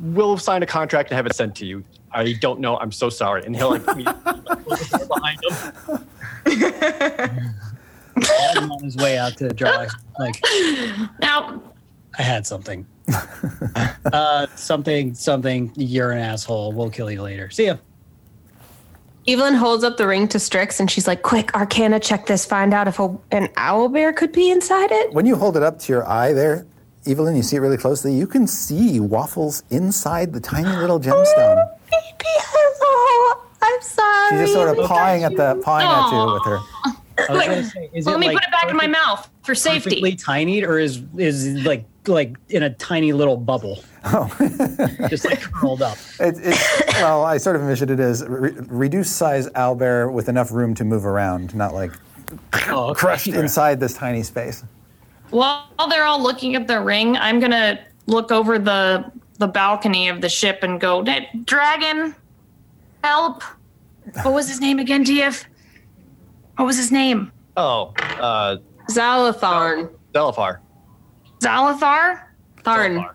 "We'll 0.00 0.36
sign 0.36 0.62
a 0.62 0.66
contract 0.66 1.10
and 1.10 1.16
have 1.16 1.24
it 1.26 1.34
sent 1.36 1.54
to 1.56 1.66
you." 1.66 1.84
I 2.10 2.32
don't 2.32 2.60
know. 2.60 2.76
I'm 2.78 2.92
so 2.92 3.08
sorry, 3.08 3.44
and 3.46 3.56
he'll 3.56 3.70
like, 3.70 3.96
me, 3.96 4.02
like 4.04 4.44
close 4.64 4.90
the 4.90 4.98
door 4.98 5.08
behind 5.08 5.40
him. 7.38 7.54
I'm 8.56 8.72
on 8.72 8.82
his 8.84 8.96
way 8.96 9.16
out 9.16 9.36
to 9.38 9.48
draw. 9.50 9.86
Like 10.18 10.42
now 11.20 11.62
I 12.18 12.22
had 12.22 12.46
something. 12.46 12.86
uh, 14.12 14.46
something, 14.56 15.14
something. 15.14 15.72
You're 15.76 16.10
an 16.10 16.18
asshole. 16.18 16.72
We'll 16.72 16.90
kill 16.90 17.10
you 17.10 17.22
later. 17.22 17.50
See 17.50 17.66
ya. 17.66 17.76
Evelyn 19.28 19.54
holds 19.54 19.84
up 19.84 19.96
the 19.96 20.06
ring 20.06 20.26
to 20.28 20.38
Strix, 20.38 20.80
and 20.80 20.90
she's 20.90 21.06
like, 21.06 21.22
"Quick, 21.22 21.54
Arcana, 21.54 22.00
check 22.00 22.26
this. 22.26 22.44
Find 22.44 22.74
out 22.74 22.88
if 22.88 22.98
a, 22.98 23.16
an 23.30 23.48
owlbear 23.56 24.14
could 24.16 24.32
be 24.32 24.50
inside 24.50 24.90
it." 24.90 25.12
When 25.12 25.26
you 25.26 25.36
hold 25.36 25.56
it 25.56 25.62
up 25.62 25.78
to 25.80 25.92
your 25.92 26.08
eye 26.08 26.32
there, 26.32 26.66
Evelyn, 27.06 27.36
you 27.36 27.42
see 27.42 27.56
it 27.56 27.60
really 27.60 27.76
closely, 27.76 28.14
you 28.14 28.26
can 28.26 28.46
see 28.46 29.00
waffles 29.00 29.62
inside 29.70 30.32
the 30.32 30.40
tiny 30.40 30.76
little 30.76 31.00
gemstone. 31.00 31.56
Oh, 31.56 31.78
baby, 31.90 32.24
hello. 32.24 33.42
I'm 33.62 33.82
sorry. 33.82 34.30
She's 34.30 34.40
just 34.40 34.52
sort 34.54 34.68
of 34.68 34.76
We 34.76 34.86
pawing 34.86 35.24
at 35.24 35.36
the 35.36 35.60
pawing 35.64 35.86
at 35.86 36.10
you 36.10 36.32
with 36.32 36.44
her. 36.46 36.58
Oh. 36.86 37.01
I 37.18 37.32
was 37.32 37.42
gonna 37.44 37.64
say, 37.64 37.90
is 37.92 38.06
well, 38.06 38.14
it 38.14 38.18
let 38.18 38.20
me 38.20 38.26
like 38.28 38.36
put 38.36 38.44
it 38.44 38.50
back 38.50 38.70
in 38.70 38.76
my 38.76 38.86
mouth 38.86 39.28
for 39.44 39.54
safety. 39.54 39.90
perfectly 39.90 40.10
safety. 40.12 40.24
tiny, 40.24 40.64
or 40.64 40.78
is 40.78 41.02
is 41.16 41.64
like 41.64 41.84
like 42.06 42.36
in 42.48 42.62
a 42.62 42.70
tiny 42.70 43.12
little 43.12 43.36
bubble? 43.36 43.82
Oh, 44.04 44.28
just 45.08 45.24
like 45.24 45.40
curled 45.40 45.82
up. 45.82 45.96
It, 46.18 46.34
it, 46.38 46.56
well, 46.94 47.24
I 47.24 47.36
sort 47.38 47.54
of 47.56 47.62
envisioned 47.62 47.90
it 47.92 48.00
as 48.00 48.24
re- 48.26 48.52
reduced 48.68 49.16
size 49.16 49.48
owlbear 49.50 50.12
with 50.12 50.28
enough 50.28 50.50
room 50.50 50.74
to 50.74 50.84
move 50.84 51.06
around, 51.06 51.54
not 51.54 51.74
like 51.74 51.92
Oh, 52.68 52.90
okay. 52.90 52.98
crushed 52.98 53.26
inside 53.28 53.78
this 53.78 53.94
tiny 53.94 54.22
space. 54.22 54.64
While 55.30 55.66
they're 55.88 56.04
all 56.04 56.20
looking 56.22 56.54
at 56.56 56.66
the 56.66 56.80
ring, 56.80 57.16
I'm 57.16 57.38
gonna 57.40 57.78
look 58.06 58.32
over 58.32 58.58
the 58.58 59.10
the 59.38 59.46
balcony 59.48 60.08
of 60.08 60.20
the 60.20 60.28
ship 60.28 60.62
and 60.62 60.80
go, 60.80 61.02
"Da- 61.02 61.28
"Dragon, 61.44 62.14
help!" 63.04 63.42
What 64.22 64.34
was 64.34 64.48
his 64.48 64.60
name 64.60 64.78
again, 64.80 65.04
Dieth? 65.04 65.44
What 66.62 66.68
was 66.68 66.76
his 66.76 66.92
name? 66.92 67.32
Oh, 67.56 67.92
uh, 67.98 68.58
Zalatharn. 68.88 69.90
Delafar. 70.14 70.60
Zalathar? 71.40 72.22
Tharn. 72.62 73.10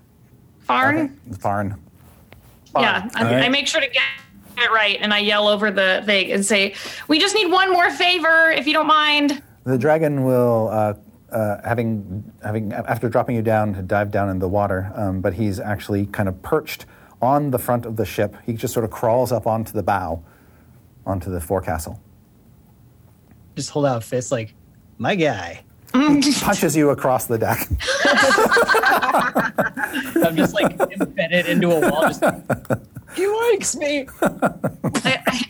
Farn? 0.60 1.18
Farn. 1.40 1.82
Yeah, 2.78 3.10
I, 3.16 3.24
All 3.24 3.32
right. 3.32 3.46
I 3.46 3.48
make 3.48 3.66
sure 3.68 3.80
to 3.80 3.88
get 3.88 4.04
it 4.58 4.70
right, 4.70 4.98
and 5.00 5.14
I 5.14 5.20
yell 5.20 5.48
over 5.48 5.72
the 5.72 6.04
thing 6.06 6.34
and 6.34 6.46
say, 6.46 6.76
"We 7.08 7.20
just 7.20 7.36
need 7.36 7.50
one 7.50 7.72
more 7.72 7.90
favor, 7.90 8.52
if 8.52 8.68
you 8.68 8.74
don't 8.74 8.86
mind." 8.86 9.42
The 9.64 9.78
dragon 9.78 10.26
will, 10.26 10.68
uh, 10.70 10.96
uh, 11.32 11.62
having, 11.64 12.30
having 12.44 12.74
after 12.74 13.08
dropping 13.08 13.38
you 13.38 13.42
down, 13.42 13.74
to 13.76 13.82
dive 13.82 14.12
down 14.12 14.28
in 14.28 14.40
the 14.40 14.50
water, 14.50 14.92
um, 14.94 15.22
but 15.22 15.36
he's 15.36 15.58
actually 15.62 16.08
kind 16.08 16.28
of 16.28 16.42
perched 16.42 16.86
on 17.22 17.52
the 17.52 17.60
front 17.60 17.86
of 17.86 17.96
the 17.96 18.06
ship. 18.06 18.36
He 18.46 18.52
just 18.52 18.74
sort 18.74 18.84
of 18.84 18.92
crawls 18.92 19.32
up 19.32 19.48
onto 19.48 19.72
the 19.72 19.84
bow, 19.84 20.22
onto 21.06 21.32
the 21.32 21.40
forecastle, 21.40 22.02
Just 23.58 23.72
hold 23.72 23.88
out 23.88 23.98
a 23.98 24.02
fist, 24.02 24.32
like 24.32 24.54
my 25.00 25.16
guy. 25.16 25.64
punches 25.92 26.76
you 26.76 26.92
across 26.92 27.26
the 27.26 27.40
deck. 27.40 27.68
I'm 30.24 30.36
just 30.36 30.54
like 30.54 30.80
embedded 30.80 31.48
into 31.48 31.72
a 31.72 31.90
wall. 31.90 32.04
Just 32.04 32.24
he 33.16 33.26
likes 33.26 33.76
me. 33.76 34.08
I, 34.22 35.24
I, 35.26 35.42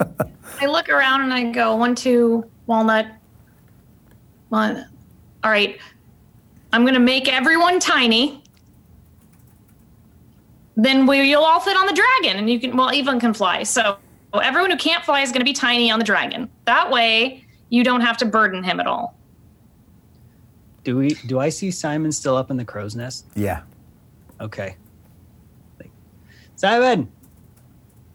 I 0.62 0.66
look 0.68 0.88
around 0.88 1.24
and 1.24 1.34
I 1.34 1.52
go, 1.52 1.76
one, 1.76 1.96
two, 1.96 2.50
walnut. 2.66 3.08
One. 4.48 4.88
All 5.44 5.52
right. 5.52 5.78
I'm 6.72 6.84
going 6.84 6.94
to 6.94 7.02
make 7.02 7.28
everyone 7.28 7.82
tiny. 7.82 8.42
Then 10.78 11.06
we, 11.08 11.30
you'll 11.30 11.44
all 11.44 11.60
fit 11.60 11.76
on 11.76 11.88
the 11.88 11.94
dragon 11.94 12.38
and 12.38 12.50
you 12.50 12.58
can, 12.58 12.78
well, 12.78 12.90
Evelyn 12.90 13.20
can 13.20 13.34
fly. 13.34 13.64
So 13.64 13.98
everyone 14.34 14.72
who 14.72 14.78
can't 14.78 15.04
fly 15.04 15.24
is 15.24 15.32
going 15.32 15.42
to 15.42 15.46
be 15.46 15.52
tiny 15.52 15.92
on 15.92 16.00
the 16.00 16.06
dragon. 16.06 16.50
That 16.64 16.90
way 16.90 17.44
you 17.70 17.84
don't 17.84 18.02
have 18.02 18.18
to 18.18 18.26
burden 18.26 18.64
him 18.64 18.80
at 18.80 18.88
all. 18.88 19.16
Do 20.84 20.98
we? 20.98 21.10
Do 21.10 21.40
I 21.40 21.50
see 21.50 21.72
Simon 21.72 22.12
still 22.12 22.36
up 22.36 22.50
in 22.50 22.58
the 22.58 22.66
crow's 22.66 22.96
nest? 22.96 23.26
yeah. 23.36 23.62
Okay. 24.40 24.76
Simon. 26.56 27.12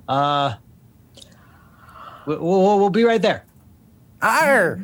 Uh. 0.08 0.54
We'll, 2.26 2.38
we'll, 2.38 2.78
we'll 2.78 2.90
be 2.90 3.04
right 3.04 3.20
there. 3.20 3.44
Arr! 4.22 4.80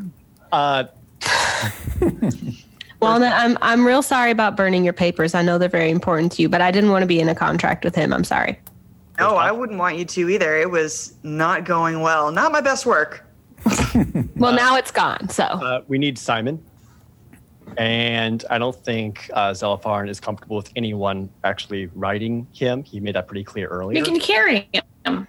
Uh, 0.50 0.84
Walnut, 3.00 3.32
I'm 3.32 3.56
I'm 3.62 3.86
real 3.86 4.02
sorry 4.02 4.32
about 4.32 4.56
burning 4.56 4.82
your 4.84 4.92
papers. 4.92 5.34
I 5.34 5.42
know 5.42 5.56
they're 5.58 5.68
very 5.68 5.90
important 5.90 6.32
to 6.32 6.42
you, 6.42 6.48
but 6.48 6.60
I 6.60 6.72
didn't 6.72 6.90
want 6.90 7.02
to 7.02 7.06
be 7.06 7.20
in 7.20 7.28
a 7.28 7.34
contract 7.34 7.84
with 7.84 7.94
him. 7.94 8.12
I'm 8.12 8.24
sorry. 8.24 8.58
No, 9.20 9.36
I 9.36 9.52
wouldn't 9.52 9.78
want 9.78 9.96
you 9.98 10.04
to 10.04 10.28
either. 10.30 10.56
It 10.56 10.70
was 10.70 11.14
not 11.22 11.64
going 11.64 12.00
well. 12.00 12.32
Not 12.32 12.50
my 12.50 12.60
best 12.60 12.86
work. 12.86 13.24
Well, 14.36 14.52
now 14.52 14.76
it's 14.76 14.90
gone. 14.90 15.28
So 15.28 15.44
uh, 15.44 15.82
we 15.88 15.98
need 15.98 16.18
Simon, 16.18 16.62
and 17.76 18.44
I 18.50 18.58
don't 18.58 18.74
think 18.76 19.30
uh, 19.34 19.50
Zelifarn 19.50 20.08
is 20.08 20.20
comfortable 20.20 20.56
with 20.56 20.70
anyone 20.76 21.28
actually 21.44 21.86
riding 21.94 22.46
him. 22.52 22.82
He 22.84 23.00
made 23.00 23.14
that 23.14 23.26
pretty 23.26 23.44
clear 23.44 23.68
earlier. 23.68 24.00
We 24.00 24.04
can 24.04 24.20
carry 24.20 24.68
him. 25.04 25.26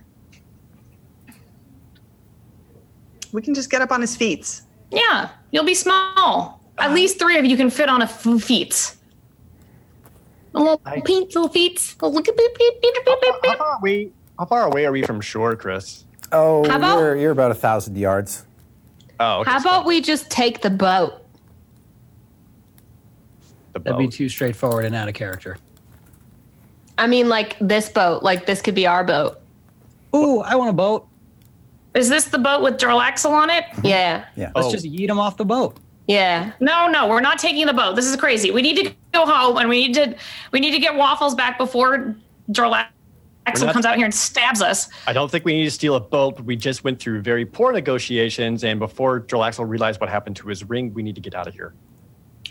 we 3.32 3.42
can 3.42 3.54
just 3.54 3.70
get 3.70 3.82
up 3.82 3.92
on 3.92 4.02
his 4.02 4.16
feet. 4.16 4.62
Yeah, 4.92 5.30
you'll 5.52 5.66
be 5.66 5.76
small. 5.76 6.62
At 6.78 6.94
least 6.94 7.20
three 7.20 7.38
of 7.38 7.46
you 7.46 7.58
can 7.58 7.70
fit 7.70 7.90
on 7.90 8.02
a 8.02 8.06
f- 8.06 8.22
feet. 8.42 8.96
A 10.56 10.60
little 10.60 10.82
I- 10.86 11.02
feet, 11.02 11.36
little 11.36 11.50
feet. 11.50 11.96
A 12.02 12.08
little 12.08 12.22
beep, 12.34 12.36
beep, 12.38 12.58
beep, 12.58 12.82
beep, 12.82 13.06
beep, 13.06 13.20
beep, 13.22 13.34
How 13.34 13.40
beep. 13.42 13.58
far, 13.58 13.68
are 13.68 14.06
how 14.40 14.46
far 14.46 14.64
away 14.66 14.86
are 14.86 14.92
we 14.92 15.04
from 15.04 15.22
shore, 15.22 15.56
Chris? 15.56 16.06
Oh, 16.32 16.68
How 16.70 16.78
about- 16.78 17.00
you're, 17.00 17.16
you're 17.18 17.32
about 17.32 17.52
a 17.52 17.56
thousand 17.56 17.98
yards. 17.98 18.46
Oh, 19.20 19.42
okay, 19.42 19.52
How 19.52 19.60
about 19.60 19.86
we 19.86 20.02
just 20.02 20.30
take 20.30 20.62
the 20.62 20.70
boat? 20.70 21.14
the 23.74 23.80
That'd 23.80 24.00
be 24.00 24.06
boat. 24.06 24.14
too 24.14 24.30
straightforward 24.30 24.86
and 24.86 24.96
out 24.96 25.08
of 25.08 25.14
character. 25.14 25.58
I 26.98 27.08
mean, 27.08 27.30
like 27.30 27.56
this 27.60 27.90
boat. 27.90 28.24
Like 28.24 28.46
this 28.46 28.62
could 28.62 28.76
be 28.76 28.88
our 28.88 29.04
boat. 29.04 29.40
Ooh, 30.16 30.40
I 30.40 30.56
want 30.56 30.70
a 30.70 30.74
boat. 30.74 31.08
Is 31.94 32.10
this 32.10 32.26
the 32.26 32.38
boat 32.40 32.62
with 32.64 32.78
Jarlaxle 32.80 33.30
on 33.32 33.50
it? 33.50 33.66
Yeah. 33.84 34.26
Yeah. 34.36 34.52
Let's 34.56 34.68
Oh. 34.68 34.72
just 34.72 34.86
yeet 34.86 35.08
them 35.08 35.20
off 35.20 35.38
the 35.38 35.46
boat. 35.46 35.78
Yeah. 36.08 36.52
No, 36.60 36.88
no, 36.88 37.08
we're 37.08 37.22
not 37.22 37.38
taking 37.40 37.66
the 37.68 37.74
boat. 37.74 37.96
This 37.96 38.06
is 38.08 38.16
crazy. 38.16 38.52
We 38.52 38.62
need 38.62 38.78
to 38.84 38.92
go 39.14 39.26
home 39.26 39.58
and 39.58 39.70
we 39.70 39.88
need 39.88 39.94
to 39.96 40.16
we 40.52 40.60
need 40.60 40.72
to 40.72 40.80
get 40.80 40.96
waffles 40.96 41.36
back 41.36 41.58
before 41.58 42.16
Jarlaxle 43.56 43.66
not- 43.66 43.74
comes 43.74 43.86
out 43.86 43.96
here 43.96 44.06
and 44.06 44.14
stabs 44.14 44.62
us. 44.62 44.90
I 45.08 45.14
don't 45.14 45.30
think 45.30 45.46
we 45.46 45.54
need 45.54 45.66
to 45.66 45.72
steal 45.72 45.96
a 45.96 46.00
boat. 46.00 46.36
but 46.38 46.46
We 46.46 46.56
just 46.56 46.84
went 46.84 47.00
through 47.00 47.22
very 47.22 47.46
poor 47.46 47.72
negotiations, 47.74 48.64
and 48.64 48.80
before 48.80 49.22
Jarlaxle 49.22 49.68
realized 49.68 50.00
what 50.02 50.10
happened 50.10 50.36
to 50.38 50.48
his 50.48 50.64
ring, 50.64 50.94
we 50.94 51.04
need 51.04 51.16
to 51.16 51.22
get 51.22 51.36
out 51.36 51.48
of 51.48 51.54
here. 51.54 51.74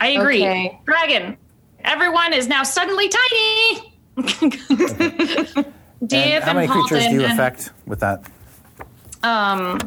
I 0.01 0.09
agree. 0.09 0.43
Okay. 0.43 0.81
Dragon, 0.85 1.37
everyone 1.85 2.33
is 2.33 2.47
now 2.49 2.62
suddenly 2.62 3.09
tiny. 3.09 3.95
Div 6.07 6.12
And 6.12 6.45
how 6.45 6.55
many 6.55 6.69
creatures 6.69 7.05
do 7.07 7.12
you 7.15 7.20
Paultin, 7.23 7.33
affect 7.33 7.70
with 7.87 8.01
that? 8.01 8.23
Um, 9.25 9.79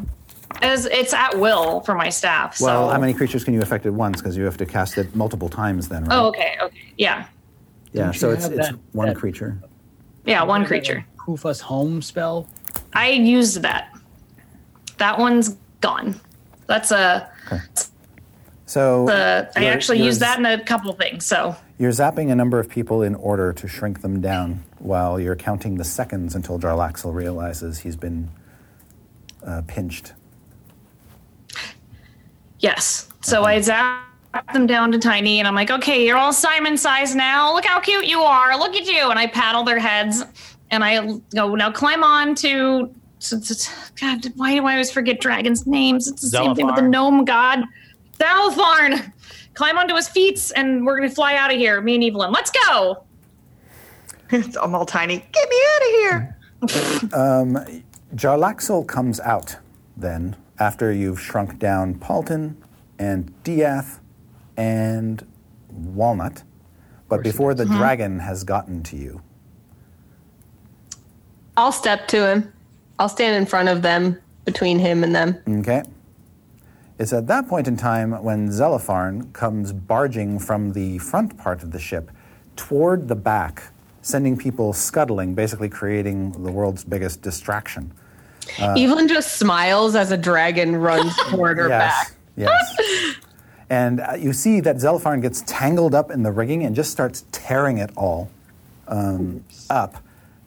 as 0.60 0.84
it's 0.86 1.14
at 1.14 1.38
will 1.38 1.80
for 1.80 1.94
my 1.94 2.10
staff. 2.10 2.56
So. 2.56 2.66
Well, 2.66 2.90
how 2.90 2.98
many 3.00 3.14
creatures 3.14 3.44
can 3.44 3.54
you 3.54 3.62
affect 3.62 3.86
at 3.86 3.92
once? 3.94 4.20
Because 4.20 4.36
you 4.36 4.44
have 4.44 4.58
to 4.58 4.66
cast 4.66 4.98
it 4.98 5.14
multiple 5.16 5.48
times 5.48 5.88
then, 5.88 6.04
right? 6.04 6.14
Oh, 6.18 6.26
okay, 6.28 6.56
okay, 6.60 6.76
yeah, 6.98 7.26
yeah. 7.92 8.04
Don't 8.04 8.14
So 8.14 8.30
it's, 8.30 8.44
have 8.44 8.52
it's 8.52 8.68
that- 8.68 8.78
one 8.92 9.08
that- 9.08 9.16
creature. 9.16 9.58
Yeah, 10.24 10.42
one 10.42 10.64
creature. 10.64 11.04
Poof 11.18 11.46
us 11.46 11.60
home 11.60 12.02
spell. 12.02 12.48
I 12.92 13.10
used 13.10 13.62
that. 13.62 13.92
That 14.98 15.18
one's 15.18 15.56
gone. 15.80 16.20
That's 16.66 16.90
a. 16.90 17.30
So 18.66 19.08
Uh, 19.08 19.50
I 19.56 19.66
actually 19.66 19.98
you're 19.98 20.06
used 20.06 20.20
that 20.20 20.38
in 20.38 20.46
a 20.46 20.62
couple 20.64 20.92
things. 20.94 21.26
So 21.26 21.54
You're 21.78 21.90
zapping 21.90 22.30
a 22.30 22.34
number 22.34 22.58
of 22.58 22.68
people 22.68 23.02
in 23.02 23.14
order 23.16 23.52
to 23.52 23.68
shrink 23.68 24.00
them 24.00 24.20
down 24.20 24.62
while 24.78 25.20
you're 25.20 25.36
counting 25.36 25.76
the 25.76 25.84
seconds 25.84 26.34
until 26.34 26.58
Jarlaxle 26.58 27.12
realizes 27.12 27.80
he's 27.80 27.96
been 27.96 28.30
uh, 29.44 29.62
pinched. 29.66 30.12
yes. 32.60 33.08
So 33.20 33.44
I 33.44 33.60
zap 33.60 34.06
them 34.52 34.66
down 34.66 34.92
to 34.92 34.98
tiny, 34.98 35.38
and 35.38 35.48
I'm 35.48 35.54
like, 35.54 35.70
okay, 35.70 36.06
you're 36.06 36.16
all 36.16 36.32
Simon 36.32 36.76
size 36.76 37.14
now. 37.14 37.52
Look 37.54 37.64
how 37.64 37.80
cute 37.80 38.06
you 38.06 38.20
are. 38.20 38.56
Look 38.58 38.74
at 38.74 38.86
you. 38.86 39.10
And 39.10 39.18
I 39.18 39.26
paddle 39.26 39.64
their 39.64 39.78
heads, 39.78 40.24
and 40.70 40.82
I 40.82 41.06
go 41.34 41.54
now 41.54 41.70
climb 41.70 42.02
on 42.02 42.34
to. 42.36 42.94
to- 43.20 43.40
to- 43.40 43.70
God, 44.00 44.26
why 44.36 44.54
do 44.54 44.66
I 44.66 44.72
always 44.72 44.90
forget 44.90 45.20
dragons' 45.20 45.66
names? 45.66 46.08
It's 46.08 46.22
the 46.22 46.28
same 46.28 46.54
thing 46.54 46.66
with 46.66 46.76
the 46.76 46.82
gnome 46.82 47.24
god. 47.24 47.60
Zalfarn! 48.18 49.12
Climb 49.54 49.76
onto 49.78 49.94
his 49.94 50.08
feet, 50.08 50.50
and 50.56 50.84
we're 50.86 50.96
gonna 50.96 51.10
fly 51.10 51.34
out 51.36 51.52
of 51.52 51.58
here. 51.58 51.80
Me 51.80 51.94
and 51.96 52.04
Evelyn. 52.04 52.32
Let's 52.32 52.50
go. 52.68 53.04
I'm 54.32 54.74
all 54.74 54.86
tiny. 54.86 55.24
Get 55.32 55.48
me 55.50 55.56
out 55.74 55.82
of 55.82 55.88
here. 55.98 56.36
um, 57.12 57.82
Jarlaxle 58.14 58.86
comes 58.86 59.20
out 59.20 59.56
then 59.96 60.36
after 60.58 60.90
you've 60.92 61.20
shrunk 61.20 61.58
down 61.58 61.94
Paultin 61.96 62.54
and 62.98 63.32
Dieth 63.44 63.98
and 64.56 65.26
Walnut, 65.70 66.42
but 67.08 67.22
before 67.22 67.54
the 67.54 67.64
mm-hmm. 67.64 67.76
dragon 67.76 68.18
has 68.18 68.44
gotten 68.44 68.82
to 68.84 68.96
you. 68.96 69.22
I'll 71.56 71.72
step 71.72 72.08
to 72.08 72.26
him. 72.26 72.52
I'll 72.98 73.08
stand 73.08 73.36
in 73.36 73.46
front 73.46 73.68
of 73.68 73.82
them, 73.82 74.18
between 74.44 74.78
him 74.78 75.04
and 75.04 75.14
them. 75.14 75.42
Okay. 75.60 75.82
It's 76.98 77.12
at 77.12 77.26
that 77.26 77.48
point 77.48 77.68
in 77.68 77.76
time 77.76 78.22
when 78.22 78.48
Zelifarn 78.48 79.32
comes 79.32 79.72
barging 79.72 80.38
from 80.38 80.72
the 80.72 80.98
front 80.98 81.36
part 81.36 81.62
of 81.62 81.72
the 81.72 81.78
ship 81.78 82.10
toward 82.56 83.08
the 83.08 83.16
back, 83.16 83.64
sending 84.02 84.36
people 84.36 84.72
scuttling, 84.72 85.34
basically 85.34 85.68
creating 85.68 86.32
the 86.32 86.52
world's 86.52 86.84
biggest 86.84 87.22
distraction. 87.22 87.92
Uh, 88.60 88.74
Evelyn 88.76 89.08
just 89.08 89.38
smiles 89.38 89.94
as 89.94 90.10
a 90.10 90.16
dragon 90.16 90.76
runs 90.76 91.16
toward 91.28 91.58
her 91.58 91.68
back. 91.80 92.12
Yes. 92.36 93.16
And 93.72 94.00
uh, 94.00 94.12
you 94.18 94.34
see 94.34 94.60
that 94.60 94.76
Zelifarn 94.76 95.22
gets 95.22 95.42
tangled 95.46 95.94
up 95.94 96.10
in 96.10 96.22
the 96.22 96.30
rigging 96.30 96.62
and 96.62 96.76
just 96.76 96.92
starts 96.92 97.24
tearing 97.32 97.78
it 97.78 97.88
all 97.96 98.30
um, 98.86 99.42
up, 99.70 99.96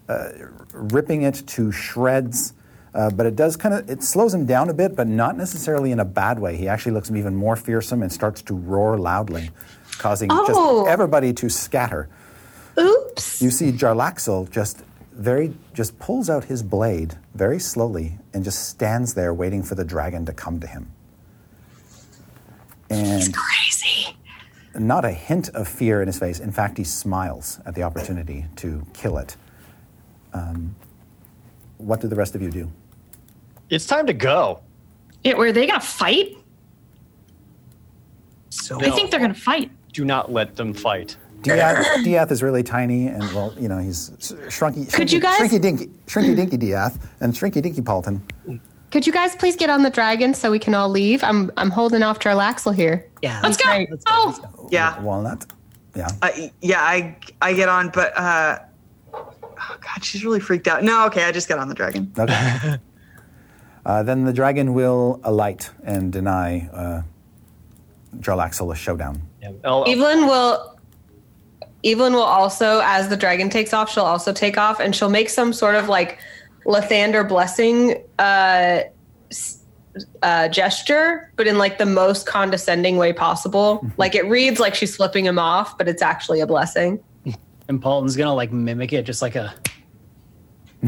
uh, 0.07 0.29
ripping 0.71 1.23
it 1.23 1.41
to 1.47 1.71
shreds. 1.71 2.53
Uh, 2.93 3.09
but 3.09 3.25
it 3.25 3.35
does 3.35 3.57
kind 3.57 3.73
of 3.73 3.89
it 3.89 4.03
slows 4.03 4.31
him 4.31 4.45
down 4.45 4.69
a 4.69 4.75
bit, 4.75 4.95
but 4.95 5.07
not 5.07 5.35
necessarily 5.35 5.91
in 5.91 5.99
a 5.99 6.05
bad 6.05 6.37
way. 6.37 6.55
He 6.55 6.67
actually 6.67 6.91
looks 6.91 7.09
even 7.09 7.35
more 7.35 7.55
fearsome 7.55 8.03
and 8.03 8.13
starts 8.13 8.43
to 8.43 8.53
roar 8.53 8.95
loudly, 8.95 9.49
causing 9.97 10.29
Oh. 10.31 10.45
just 10.45 10.87
everybody 10.93 11.33
to 11.33 11.49
scatter. 11.49 12.07
Oops. 12.77 13.41
You 13.41 13.49
see 13.49 13.71
Jarlaxle 13.71 14.51
just 14.51 14.83
very 15.13 15.55
just 15.73 15.97
pulls 15.97 16.29
out 16.29 16.43
his 16.43 16.61
blade 16.61 17.15
very 17.33 17.57
slowly 17.57 18.19
and 18.35 18.43
just 18.43 18.69
stands 18.69 19.15
there 19.15 19.33
waiting 19.33 19.63
for 19.63 19.73
the 19.73 19.83
dragon 19.83 20.27
to 20.27 20.31
come 20.31 20.59
to 20.59 20.67
him. 20.67 20.91
And 22.89 23.33
Crazy. 23.33 24.15
not 24.77 25.05
a 25.05 25.11
hint 25.11 25.49
of 25.49 25.67
fear 25.67 26.01
in 26.01 26.07
his 26.07 26.19
face. 26.19 26.39
In 26.39 26.51
fact, 26.51 26.77
he 26.77 26.83
smiles 26.83 27.59
at 27.65 27.75
the 27.75 27.83
opportunity 27.83 28.45
to 28.57 28.85
kill 28.93 29.17
it. 29.17 29.35
Um, 30.33 30.75
what 31.77 32.01
do 32.01 32.07
the 32.07 32.15
rest 32.15 32.35
of 32.35 32.41
you 32.41 32.51
do? 32.51 32.71
It's 33.69 33.85
time 33.85 34.05
to 34.07 34.13
go. 34.13 34.61
Yeah, 35.23 35.33
were 35.35 35.51
they 35.51 35.65
gonna 35.65 35.79
fight? 35.81 36.37
So 38.49 38.79
I 38.79 38.89
think 38.91 39.11
they're 39.11 39.19
gonna 39.19 39.33
fight. 39.33 39.71
Do 39.93 40.05
not 40.05 40.31
let 40.31 40.55
them 40.55 40.73
fight. 40.73 41.17
Dieth, 41.41 42.03
Dieth 42.03 42.31
is 42.31 42.41
really 42.41 42.63
tiny, 42.63 43.07
and 43.07 43.21
well, 43.33 43.53
you 43.59 43.67
know, 43.67 43.77
he's 43.77 44.11
s- 44.13 44.33
shrunky. 44.47 44.91
Could 44.91 45.07
shrinky, 45.07 45.11
you 45.13 45.19
guys- 45.19 45.39
Shrinky 45.39 45.61
dinky, 45.61 45.87
shrinky 46.07 46.35
dinky 46.35 46.57
Dieth, 46.57 46.97
and 47.21 47.33
shrinky 47.33 47.61
dinky 47.61 47.81
Paultin. 47.81 48.21
Could 48.91 49.05
you 49.05 49.11
guys 49.13 49.35
please 49.35 49.55
get 49.55 49.69
on 49.69 49.83
the 49.83 49.89
dragon 49.89 50.33
so 50.33 50.51
we 50.51 50.59
can 50.59 50.73
all 50.73 50.89
leave? 50.89 51.23
I'm 51.23 51.51
I'm 51.57 51.69
holding 51.69 52.03
off 52.03 52.19
Jarlaxle 52.19 52.73
here. 52.75 53.05
yeah, 53.21 53.41
Let's 53.43 53.57
go. 53.57 53.85
Let's 53.89 54.03
go. 54.05 54.13
Oh, 54.13 54.23
Let's 54.27 54.39
go. 54.39 54.69
Yeah. 54.71 54.99
Walnut. 55.01 55.45
Yeah. 55.95 56.07
Uh, 56.21 56.29
yeah, 56.61 56.81
I 56.81 57.15
I 57.41 57.53
get 57.53 57.69
on, 57.69 57.89
but 57.89 58.17
uh, 58.17 58.59
oh 59.13 59.33
god, 59.81 60.03
she's 60.03 60.23
really 60.23 60.39
freaked 60.39 60.67
out. 60.67 60.83
No, 60.83 61.05
okay, 61.07 61.23
I 61.23 61.31
just 61.31 61.47
get 61.47 61.57
on 61.59 61.67
the 61.69 61.75
dragon. 61.75 62.11
Okay. 62.17 62.77
uh, 63.85 64.03
then 64.03 64.23
the 64.25 64.33
dragon 64.33 64.73
will 64.73 65.19
alight 65.23 65.69
and 65.83 66.11
deny 66.11 66.69
uh, 66.73 67.01
Jarlaxle 68.19 68.71
a 68.71 68.75
showdown. 68.75 69.21
Yeah, 69.41 69.51
I'll- 69.63 69.85
Evelyn 69.89 70.27
will 70.27 70.77
Evelyn 71.83 72.13
will 72.13 72.23
also, 72.23 72.81
as 72.83 73.09
the 73.09 73.17
dragon 73.17 73.49
takes 73.49 73.71
off, 73.73 73.91
she'll 73.91 74.05
also 74.05 74.33
take 74.33 74.57
off 74.57 74.79
and 74.79 74.95
she'll 74.95 75.09
make 75.09 75.29
some 75.29 75.53
sort 75.53 75.75
of 75.75 75.87
like 75.87 76.17
Lathander 76.65 77.27
blessing 77.27 78.03
uh, 78.19 78.81
uh, 80.23 80.47
gesture, 80.49 81.31
but 81.35 81.47
in 81.47 81.57
like 81.57 81.77
the 81.77 81.85
most 81.85 82.25
condescending 82.25 82.97
way 82.97 83.13
possible. 83.13 83.85
like 83.97 84.15
it 84.15 84.25
reads 84.27 84.59
like 84.59 84.75
she's 84.75 84.95
flipping 84.95 85.25
him 85.25 85.39
off, 85.39 85.77
but 85.77 85.87
it's 85.87 86.01
actually 86.01 86.41
a 86.41 86.47
blessing. 86.47 86.99
And 87.67 87.81
Paultin's 87.81 88.15
gonna 88.15 88.35
like 88.35 88.51
mimic 88.51 88.93
it, 88.93 89.05
just 89.07 89.23
like 89.23 89.35
a. 89.35 89.51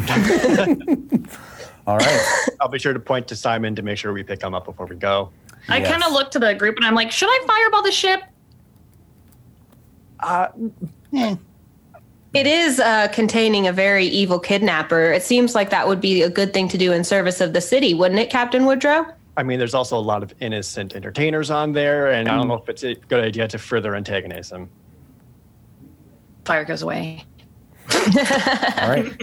All 1.88 1.98
right. 1.98 2.48
I'll 2.62 2.68
be 2.68 2.78
sure 2.78 2.94
to 2.94 2.99
point 2.99 3.28
to 3.30 3.36
Simon 3.36 3.74
to 3.76 3.82
make 3.82 3.98
sure 3.98 4.14
we 4.14 4.22
pick 4.22 4.44
him 4.44 4.54
up 4.54 4.66
before 4.66 4.86
we 4.86 4.95
go. 4.95 5.32
I 5.70 5.78
Yes. 5.78 5.90
kind 5.90 6.04
of 6.04 6.12
look 6.12 6.30
to 6.32 6.40
the 6.40 6.54
group 6.54 6.76
and 6.78 6.86
I'm 6.86 6.94
like, 6.94 7.12
should 7.12 7.30
I 7.30 7.44
fireball 7.48 7.82
the 7.82 7.91
ship? 7.91 8.22
It 12.38 12.48
is 12.48 12.80
uh, 12.80 13.08
containing 13.10 13.68
a 13.68 13.74
very 13.74 14.06
evil 14.06 14.40
kidnapper. 14.40 15.12
It 15.12 15.24
seems 15.24 15.56
like 15.56 15.70
that 15.72 15.88
would 15.88 16.00
be 16.00 16.22
a 16.22 16.30
good 16.30 16.54
thing 16.54 16.68
to 16.70 16.78
do 16.78 16.92
in 16.92 17.04
service 17.04 17.42
of 17.42 17.54
the 17.54 17.62
city, 17.62 17.94
wouldn't 17.94 18.20
it, 18.20 18.30
Captain 18.30 18.66
Woodrow? 18.66 19.06
I 19.38 19.44
mean, 19.44 19.60
there's 19.60 19.74
also 19.74 19.98
a 19.98 20.02
lot 20.02 20.24
of 20.24 20.34
innocent 20.40 20.96
entertainers 20.96 21.52
on 21.52 21.74
there, 21.74 22.12
and 22.12 22.30
I 22.30 22.36
don't 22.36 22.48
know 22.48 22.56
if 22.56 22.70
it's 22.70 22.84
a 22.84 22.96
good 22.96 23.24
idea 23.24 23.48
to 23.48 23.58
further 23.58 23.96
antagonize 23.96 24.50
them. 24.50 24.70
Fire 26.46 26.66
goes 26.66 26.82
away. 26.82 27.24
All 27.94 28.90
right. 28.90 29.22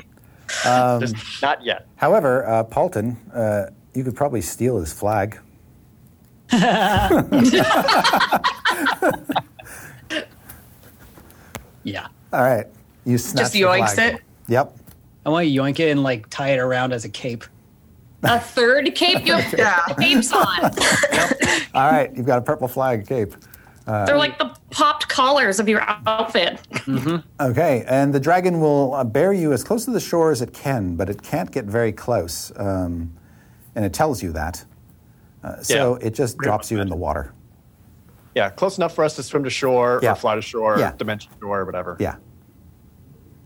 Um, 0.67 1.01
Just 1.01 1.43
not 1.43 1.65
yet. 1.65 1.87
However, 1.97 2.47
uh, 2.47 2.65
Paultin, 2.65 3.17
uh, 3.35 3.71
you 3.95 4.05
could 4.05 4.15
probably 4.15 4.41
steal 4.41 4.79
his 4.79 4.93
flag. 4.93 5.41
Yeah. 11.85 12.09
All 12.33 12.41
right. 12.41 12.67
You 13.05 13.19
snatch 13.19 13.43
Just 13.45 13.53
the 13.53 13.63
yoinks 13.63 13.95
flag. 13.95 14.15
it? 14.17 14.21
Yep. 14.49 14.77
I 15.27 15.31
want 15.31 15.47
to 15.47 15.51
yoink 15.55 15.81
it 15.81 15.91
and 15.91 16.03
like 16.03 16.29
tie 16.31 16.51
it 16.51 16.59
around 16.59 16.93
as 16.93 17.05
a 17.05 17.09
cape. 17.09 17.45
a 18.23 18.39
third 18.41 18.95
cape. 18.95 19.27
You 19.27 19.35
have 19.35 19.55
Yeah. 19.59 19.81
capes 19.99 20.33
on. 20.33 20.71
All 21.75 21.91
right, 21.91 22.11
you've 22.17 22.27
got 22.27 22.39
a 22.39 22.43
purple 22.43 22.69
flag 22.69 23.07
cape. 23.07 23.35
They're 23.87 24.17
like 24.17 24.39
the 24.39 24.55
popped 24.71 25.09
collars 25.09 25.61
of 25.61 25.69
your 25.69 25.83
outfit. 26.07 26.61
Okay, 27.41 27.85
and 27.87 28.15
the 28.15 28.21
dragon 28.21 28.61
will 28.61 28.95
uh, 28.95 29.05
bear 29.05 29.33
you 29.35 29.53
as 29.53 29.63
close 29.63 29.85
to 29.85 29.91
the 29.91 30.01
shore 30.01 30.31
as 30.31 30.41
it 30.41 30.55
can, 30.55 30.97
but 30.97 31.11
it 31.11 31.23
can't 31.23 31.51
get 31.51 31.67
very 31.67 31.93
close. 31.93 32.51
Um, 32.57 33.13
and 33.75 33.85
it 33.85 33.93
tells 33.93 34.23
you 34.23 34.33
that. 34.33 34.65
Uh, 35.43 35.61
so 35.63 35.99
Yeah. 36.01 36.07
it 36.07 36.15
just 36.15 36.39
Pretty 36.39 36.49
drops 36.49 36.67
much 36.71 36.77
you 36.77 36.81
in 36.81 36.89
the 36.89 36.97
water. 36.97 37.33
Yeah, 38.35 38.49
close 38.51 38.79
enough 38.79 38.95
for 38.95 39.05
us 39.05 39.15
to 39.17 39.23
swim 39.23 39.45
to 39.45 39.51
shore 39.51 40.01
Yeah. 40.03 40.13
or 40.13 40.15
fly 40.17 40.35
to 40.35 40.43
shore, 40.43 40.79
Yeah. 40.79 40.93
dimension 40.97 41.31
shore, 41.41 41.61
or 41.61 41.65
whatever. 41.67 41.97
Yeah. 42.01 42.17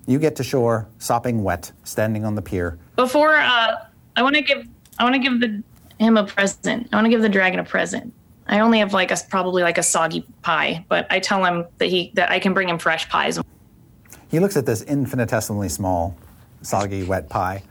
You 0.08 0.18
get 0.18 0.36
to 0.36 0.42
shore, 0.42 0.88
sopping 0.96 1.44
wet, 1.44 1.70
standing 1.84 2.24
on 2.24 2.34
the 2.34 2.40
pier. 2.40 2.78
Before, 2.96 3.36
uh, 3.36 3.76
I 4.16 4.22
want 4.22 4.36
to 4.36 4.42
give, 4.42 4.66
I 4.98 5.04
want 5.04 5.14
to 5.14 5.18
give 5.20 5.38
the 5.38 5.62
him 5.98 6.16
a 6.16 6.24
present. 6.24 6.88
I 6.90 6.96
want 6.96 7.04
to 7.04 7.10
give 7.10 7.20
the 7.20 7.28
dragon 7.28 7.60
a 7.60 7.64
present. 7.64 8.14
I 8.46 8.60
only 8.60 8.78
have 8.78 8.94
like 8.94 9.10
a 9.10 9.18
probably 9.28 9.62
like 9.62 9.76
a 9.76 9.82
soggy 9.82 10.24
pie, 10.40 10.82
but 10.88 11.06
I 11.10 11.20
tell 11.20 11.44
him 11.44 11.66
that 11.76 11.90
he 11.90 12.10
that 12.14 12.30
I 12.30 12.38
can 12.38 12.54
bring 12.54 12.70
him 12.70 12.78
fresh 12.78 13.06
pies. 13.10 13.38
He 14.30 14.40
looks 14.40 14.56
at 14.56 14.64
this 14.64 14.80
infinitesimally 14.80 15.68
small, 15.68 16.16
soggy, 16.62 17.02
wet 17.02 17.28
pie, 17.28 17.62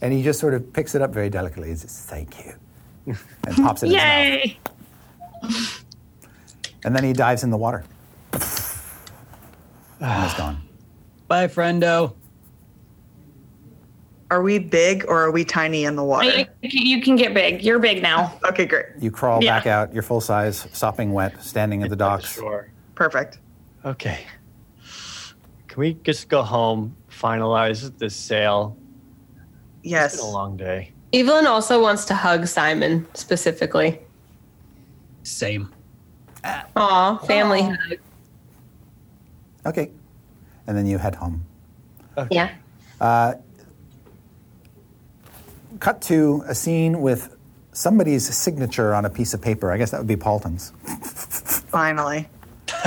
and 0.00 0.12
he 0.12 0.24
just 0.24 0.40
sort 0.40 0.54
of 0.54 0.72
picks 0.72 0.96
it 0.96 1.02
up 1.02 1.12
very 1.12 1.30
delicately. 1.30 1.68
He 1.68 1.76
says, 1.76 2.04
Thank 2.04 2.44
you. 2.44 2.54
And 3.46 3.56
pops 3.58 3.84
it 3.84 3.92
in 3.92 3.92
his 3.92 4.02
mouth. 4.02 4.02
Yay! 4.02 4.58
And 6.84 6.96
then 6.96 7.04
he 7.04 7.12
dives 7.12 7.44
in 7.44 7.50
the 7.50 7.56
water. 7.56 7.84
and 8.32 8.40
is 10.26 10.34
gone. 10.34 10.65
Bye, 11.28 11.48
friendo. 11.48 12.14
Are 14.30 14.42
we 14.42 14.58
big 14.58 15.04
or 15.06 15.22
are 15.22 15.30
we 15.30 15.44
tiny 15.44 15.84
in 15.84 15.94
the 15.94 16.02
water? 16.04 16.28
You, 16.28 16.46
you 16.62 17.00
can 17.02 17.14
get 17.16 17.32
big. 17.32 17.62
You're 17.62 17.78
big 17.78 18.02
now. 18.02 18.38
Okay, 18.44 18.66
great. 18.66 18.86
You 18.98 19.10
crawl 19.10 19.42
Yeah. 19.42 19.58
back 19.58 19.66
out, 19.66 19.94
you're 19.94 20.02
full 20.02 20.20
size, 20.20 20.66
sopping 20.72 21.12
wet, 21.12 21.42
standing 21.42 21.82
at 21.84 21.90
the 21.90 21.96
docks. 21.96 22.32
Sure. 22.32 22.68
Perfect. 22.96 23.38
Okay. 23.84 24.20
Can 25.68 25.80
we 25.80 25.94
just 26.02 26.28
go 26.28 26.42
home, 26.42 26.96
finalize 27.10 27.96
this 27.98 28.16
sale? 28.16 28.76
It's 29.84 29.92
Yes. 29.92 30.16
been 30.16 30.24
a 30.26 30.30
long 30.30 30.56
day. 30.56 30.92
Evelyn 31.12 31.46
also 31.46 31.80
wants 31.80 32.04
to 32.06 32.14
hug 32.14 32.46
Simon 32.48 33.06
specifically. 33.14 34.00
Same. 35.22 35.72
Aw, 36.76 37.18
family 37.18 37.62
hug. 37.62 37.98
Okay. 39.66 39.90
And 40.66 40.76
then 40.76 40.86
you 40.86 40.98
head 40.98 41.14
home. 41.14 41.44
Yeah. 42.30 42.52
Cut 45.80 46.00
to 46.02 46.42
a 46.46 46.54
scene 46.54 47.00
with 47.00 47.36
somebody's 47.72 48.26
signature 48.34 48.94
on 48.94 49.04
a 49.04 49.10
piece 49.10 49.34
of 49.34 49.42
paper. 49.42 49.70
I 49.70 49.76
guess 49.76 49.90
that 49.90 49.98
would 49.98 50.06
be 50.06 50.16
Paultin's. 50.16 50.72
Finally. 51.68 52.28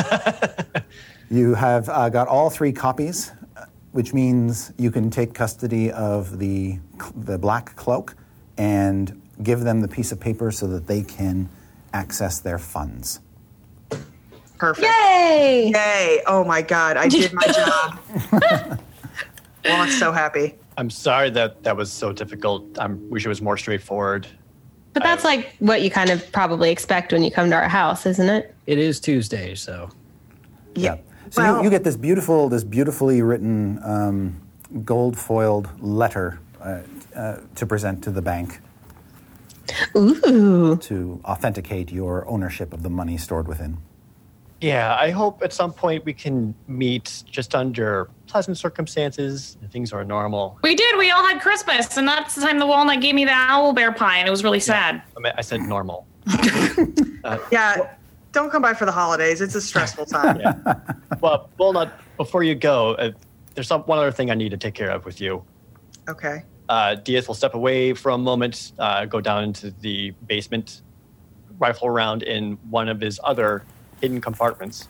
You 1.32 1.54
have 1.54 1.88
uh, 1.90 2.10
got 2.10 2.28
all 2.28 2.50
three 2.50 2.72
copies, 2.72 3.32
uh, 3.56 3.66
which 3.92 4.16
means 4.16 4.74
you 4.80 4.90
can 4.90 5.12
take 5.12 5.36
custody 5.36 5.92
of 5.92 6.40
the, 6.40 6.80
the 7.16 7.38
black 7.38 7.76
cloak 7.76 8.16
and 8.58 9.22
give 9.44 9.60
them 9.60 9.82
the 9.82 9.88
piece 9.88 10.12
of 10.12 10.20
paper 10.20 10.52
so 10.52 10.66
that 10.66 10.88
they 10.88 11.04
can 11.04 11.48
access 11.94 12.40
their 12.40 12.58
funds. 12.58 13.20
Perfect. 14.60 14.88
Yay! 14.88 15.72
Yay. 15.74 16.22
Oh 16.28 16.44
my 16.44 16.62
God. 16.62 16.98
I 16.98 17.08
did 17.08 17.34
my 17.34 17.48
job. 17.48 18.00
well, 18.32 19.82
I'm 19.82 19.90
so 19.90 20.12
happy. 20.12 20.56
I'm 20.78 20.90
sorry 20.90 21.30
that 21.32 21.64
that 21.64 21.76
was 21.76 21.92
so 21.92 22.12
difficult. 22.14 22.78
I 22.78 22.88
wish 22.88 23.26
it 23.26 23.30
was 23.30 23.42
more 23.42 23.58
straightforward. 23.58 24.28
But 24.94 25.04
that's 25.04 25.24
like 25.24 25.56
what 25.60 25.82
you 25.82 25.90
kind 25.92 26.10
of 26.10 26.30
probably 26.32 26.72
expect 26.72 27.14
when 27.14 27.24
you 27.24 27.32
come 27.32 27.50
to 27.50 27.56
our 27.56 27.68
house, 27.70 28.06
isn't 28.06 28.30
it? 28.30 28.54
It 28.68 28.78
is 28.78 29.00
Tuesday, 29.00 29.56
so 29.56 29.90
Yeah. 30.76 30.98
So 31.30 31.42
Well- 31.44 31.58
you, 31.60 31.64
you 31.66 31.70
get 31.70 31.84
this 31.84 31.96
beautiful, 31.96 32.50
this 32.50 32.64
beautifully 32.64 33.22
written, 33.22 33.80
um, 33.84 34.42
gold-foiled 34.84 35.70
letter 35.82 36.40
uh, 36.62 36.80
uh, 37.16 37.38
to 37.56 37.66
present 37.66 38.04
to 38.04 38.12
the 38.12 38.22
bank 38.22 38.60
Ooh. 39.96 40.76
to 40.78 41.22
authenticate 41.26 41.92
your 41.92 42.28
ownership 42.28 42.74
of 42.74 42.82
the 42.84 42.90
money 42.90 43.18
stored 43.18 43.48
within. 43.48 43.78
Yeah, 44.62 44.98
I 45.00 45.12
hope 45.12 45.42
at 45.42 45.54
some 45.54 45.72
point 45.72 46.04
we 46.04 46.14
can 46.14 46.54
meet 46.68 47.24
just 47.30 47.56
under 47.56 48.10
pleasant 48.28 48.58
circumstances 48.58 49.58
and 49.62 49.72
things 49.72 49.94
are 49.94 50.04
normal. 50.04 50.60
We 50.64 50.76
did. 50.76 50.98
We 50.98 51.12
all 51.12 51.26
had 51.26 51.42
Christmas, 51.42 51.96
and 51.98 52.08
that's 52.08 52.36
the 52.36 52.42
time 52.42 52.60
the 52.60 52.68
walnut 52.68 53.02
gave 53.02 53.16
me 53.16 53.24
the 53.24 53.32
owlbear 53.32 53.96
pie, 53.96 54.18
and 54.18 54.28
it 54.28 54.32
was 54.32 54.44
really 54.44 54.60
sad. 54.60 55.02
I, 55.16 55.20
mean, 55.20 55.34
I 55.38 55.42
said 55.42 55.62
normal. 55.62 56.06
Yeah. 57.52 57.94
Don't 58.32 58.52
come 58.52 58.62
by 58.62 58.74
for 58.74 58.86
the 58.86 58.92
holidays. 58.92 59.42
It's 59.42 59.56
a 59.56 59.62
stressful 59.62 60.06
time. 60.18 60.40
Yeah. 60.40 60.76
well, 61.20 61.50
Walnut, 61.58 61.92
before 62.18 62.44
you 62.44 62.56
go, 62.56 62.94
uh, 62.96 63.12
there's 63.56 63.68
some, 63.68 63.82
one 63.84 63.98
other 63.98 64.12
thing 64.12 64.30
I 64.30 64.36
need 64.36 64.50
to 64.50 64.58
take 64.58 64.76
care 64.76 64.92
of 64.92 65.06
with 65.06 65.20
you. 65.20 65.44
Okay. 66.08 66.44
Uh, 66.70 66.96
Dieth 66.96 67.28
will 67.28 67.36
step 67.36 67.56
away 67.56 67.94
for 67.94 68.12
a 68.12 68.18
moment, 68.18 68.74
uh, 68.78 69.06
go 69.06 69.20
down 69.20 69.44
into 69.44 69.72
the 69.82 70.12
basement, 70.28 70.84
rifle 71.58 71.88
around 71.88 72.24
in 72.24 72.54
one 72.70 72.88
of 72.88 73.02
his 73.02 73.20
other 73.24 73.64
hidden 74.02 74.22
compartments, 74.22 74.88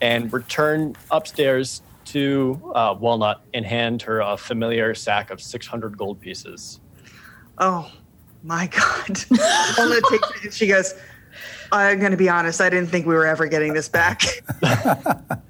and 0.00 0.32
return 0.32 0.96
upstairs 1.10 1.82
to 2.06 2.72
uh, 2.74 2.96
Walnut 2.98 3.42
and 3.54 3.64
hand 3.64 4.02
her 4.02 4.20
a 4.20 4.36
familiar 4.36 4.94
sack 4.94 5.30
of 5.30 5.40
600 5.40 5.96
gold 5.96 6.20
pieces. 6.20 6.80
Oh 7.58 7.90
my 8.42 8.66
God. 8.66 9.24
Walnut 9.78 10.02
takes 10.10 10.30
it 10.30 10.44
and 10.44 10.52
she 10.52 10.66
goes, 10.66 10.94
I'm 11.70 12.00
going 12.00 12.10
to 12.10 12.16
be 12.16 12.28
honest. 12.28 12.60
I 12.60 12.68
didn't 12.68 12.90
think 12.90 13.06
we 13.06 13.14
were 13.14 13.26
ever 13.26 13.46
getting 13.46 13.72
this 13.72 13.88
back. 13.88 14.22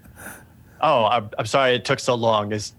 Oh, 0.82 1.04
I'm, 1.04 1.30
I'm 1.38 1.46
sorry 1.46 1.76
it 1.76 1.84
took 1.84 2.00
so 2.00 2.16
long. 2.16 2.52
It's, 2.52 2.74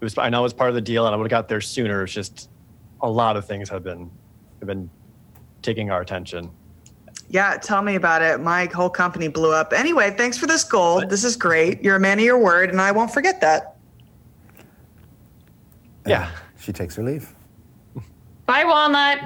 it 0.00 0.04
was, 0.04 0.16
I 0.16 0.30
know 0.30 0.40
it 0.40 0.44
was 0.44 0.54
part 0.54 0.70
of 0.70 0.74
the 0.74 0.80
deal, 0.80 1.04
and 1.06 1.14
I 1.14 1.18
would 1.18 1.24
have 1.24 1.30
got 1.30 1.48
there 1.48 1.60
sooner. 1.60 2.02
It's 2.02 2.12
just 2.12 2.48
a 3.02 3.10
lot 3.10 3.36
of 3.36 3.44
things 3.44 3.68
have 3.68 3.84
been 3.84 4.10
have 4.60 4.66
been 4.66 4.88
taking 5.60 5.90
our 5.90 6.00
attention. 6.00 6.50
Yeah. 7.28 7.56
Tell 7.56 7.82
me 7.82 7.96
about 7.96 8.22
it. 8.22 8.40
My 8.40 8.66
whole 8.66 8.90
company 8.90 9.28
blew 9.28 9.52
up. 9.52 9.72
Anyway, 9.72 10.14
thanks 10.16 10.38
for 10.38 10.46
this 10.46 10.64
gold. 10.64 11.10
This 11.10 11.24
is 11.24 11.36
great. 11.36 11.82
You're 11.82 11.96
a 11.96 12.00
man 12.00 12.18
of 12.18 12.24
your 12.24 12.38
word, 12.38 12.70
and 12.70 12.80
I 12.80 12.92
won't 12.92 13.12
forget 13.12 13.40
that. 13.40 13.76
Yeah. 16.06 16.30
She 16.60 16.72
takes 16.72 16.94
her 16.96 17.02
leave. 17.02 17.34
Bye, 18.46 18.64
Walnut. 18.64 19.18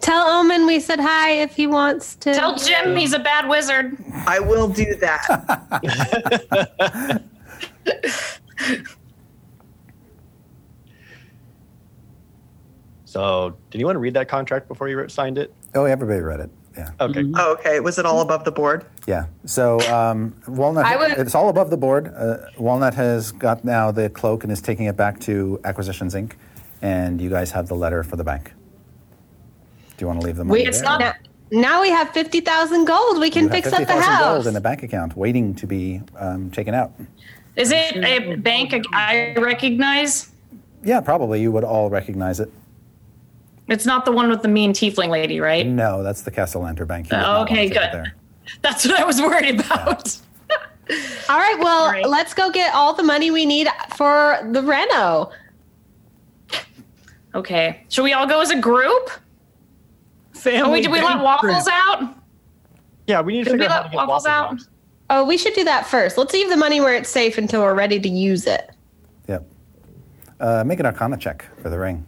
Tell 0.00 0.26
Omin 0.26 0.66
we 0.66 0.80
said 0.80 0.98
hi 0.98 1.32
if 1.32 1.54
he 1.54 1.66
wants 1.66 2.16
to. 2.16 2.34
Tell 2.34 2.56
Jim 2.56 2.96
he's 2.96 3.12
a 3.12 3.18
bad 3.18 3.48
wizard. 3.48 3.96
I 4.26 4.40
will 4.40 4.68
do 4.68 4.94
that. 4.96 7.22
So, 13.10 13.56
did 13.70 13.80
you 13.80 13.86
want 13.86 13.96
to 13.96 14.00
read 14.00 14.14
that 14.14 14.28
contract 14.28 14.68
before 14.68 14.88
you 14.88 15.08
signed 15.08 15.36
it? 15.36 15.52
Oh, 15.74 15.84
everybody 15.84 16.20
read 16.20 16.38
it. 16.38 16.50
Yeah. 16.80 16.90
Okay. 17.06 17.24
oh, 17.34 17.52
okay. 17.54 17.80
Was 17.80 17.98
it 17.98 18.06
all 18.06 18.20
above 18.22 18.44
the 18.44 18.50
board? 18.52 18.86
Yeah. 19.06 19.26
So 19.44 19.80
um, 19.92 20.34
Walnut, 20.48 20.86
would- 20.98 21.12
it's 21.18 21.34
all 21.34 21.48
above 21.50 21.68
the 21.70 21.76
board. 21.76 22.12
Uh, 22.16 22.38
Walnut 22.58 22.94
has 22.94 23.32
got 23.32 23.64
now 23.64 23.90
the 23.90 24.08
cloak 24.08 24.44
and 24.44 24.52
is 24.52 24.62
taking 24.62 24.86
it 24.86 24.96
back 24.96 25.20
to 25.20 25.60
Acquisitions 25.64 26.14
Inc. 26.14 26.32
And 26.82 27.20
you 27.20 27.28
guys 27.28 27.50
have 27.50 27.68
the 27.68 27.74
letter 27.74 28.02
for 28.02 28.16
the 28.16 28.24
bank. 28.24 28.52
Do 29.96 30.04
you 30.04 30.06
want 30.06 30.20
to 30.20 30.26
leave 30.26 30.36
the 30.36 30.44
money 30.44 30.60
Wait, 30.60 30.68
it's 30.68 30.78
there? 30.80 30.88
not. 30.98 31.00
Now, 31.00 31.12
now 31.52 31.82
we 31.82 31.90
have 31.90 32.08
50,000 32.10 32.86
gold. 32.86 33.20
We 33.20 33.28
can 33.28 33.42
You 33.44 33.48
have 33.50 33.56
fix 33.56 33.66
up 33.66 33.72
the 33.80 33.86
50,000 33.86 34.02
house. 34.12 34.34
gold 34.36 34.46
in 34.46 34.56
a 34.56 34.60
bank 34.62 34.82
account 34.82 35.14
waiting 35.16 35.54
to 35.56 35.66
be 35.66 36.00
um, 36.16 36.50
taken 36.50 36.72
out. 36.72 36.92
Is 37.56 37.72
it 37.72 37.96
a 38.02 38.36
bank 38.36 38.72
I 38.94 39.34
recognize? 39.34 40.30
Yeah, 40.82 41.00
probably 41.02 41.42
you 41.42 41.52
would 41.52 41.64
all 41.64 41.90
recognize 41.90 42.40
it. 42.40 42.50
It's 43.70 43.86
not 43.86 44.04
the 44.04 44.12
one 44.12 44.28
with 44.28 44.42
the 44.42 44.48
mean 44.48 44.72
tiefling 44.72 45.08
lady, 45.08 45.40
right? 45.40 45.66
No, 45.66 46.02
that's 46.02 46.22
the 46.22 46.30
Castellanter 46.30 46.86
Bank. 46.86 47.06
Oh, 47.12 47.42
okay, 47.42 47.68
good. 47.68 47.76
there. 47.92 48.14
That's 48.62 48.84
what 48.84 48.98
I 48.98 49.04
was 49.04 49.20
worried 49.20 49.60
about. 49.60 50.16
All 51.28 51.38
right, 51.38 51.56
well, 51.60 51.84
All 51.84 51.92
right. 51.92 52.08
let's 52.08 52.34
go 52.34 52.50
get 52.50 52.74
all 52.74 52.94
the 52.94 53.04
money 53.04 53.30
we 53.30 53.46
need 53.46 53.68
for 53.96 54.40
the 54.50 54.60
reno. 54.60 55.30
Okay. 57.32 57.84
Should 57.88 58.02
we 58.02 58.12
all 58.12 58.26
go 58.26 58.40
as 58.40 58.50
a 58.50 58.60
group? 58.60 59.10
family. 60.32 60.60
Oh, 60.68 60.72
wait, 60.72 60.82
did 60.82 60.90
we 60.90 61.00
let 61.02 61.20
Waffles 61.22 61.64
trip. 61.64 61.74
out? 61.76 62.14
Yeah, 63.06 63.20
we 63.20 63.34
need 63.34 63.44
to 63.44 63.50
Did 63.50 63.52
we 63.60 63.64
figure 63.64 63.72
out 63.74 63.82
how 63.82 63.82
to 63.82 63.88
get 63.90 63.96
Waffles 63.96 64.24
waffles 64.24 64.66
out? 64.66 64.68
Oh, 65.10 65.24
we 65.24 65.36
should 65.36 65.54
do 65.54 65.64
that 65.64 65.86
first. 65.86 66.16
Let's 66.16 66.32
leave 66.32 66.48
the 66.48 66.56
money 66.56 66.80
where 66.80 66.94
it's 66.94 67.10
safe 67.10 67.36
until 67.38 67.60
we're 67.62 67.74
ready 67.74 68.00
to 68.00 68.08
use 68.08 68.46
it. 68.46 68.70
Yep. 69.28 69.46
Uh, 70.40 70.64
make 70.64 70.80
an 70.80 70.86
Arcana 70.86 71.16
check 71.18 71.44
for 71.62 71.68
the 71.68 71.78
ring. 71.78 72.06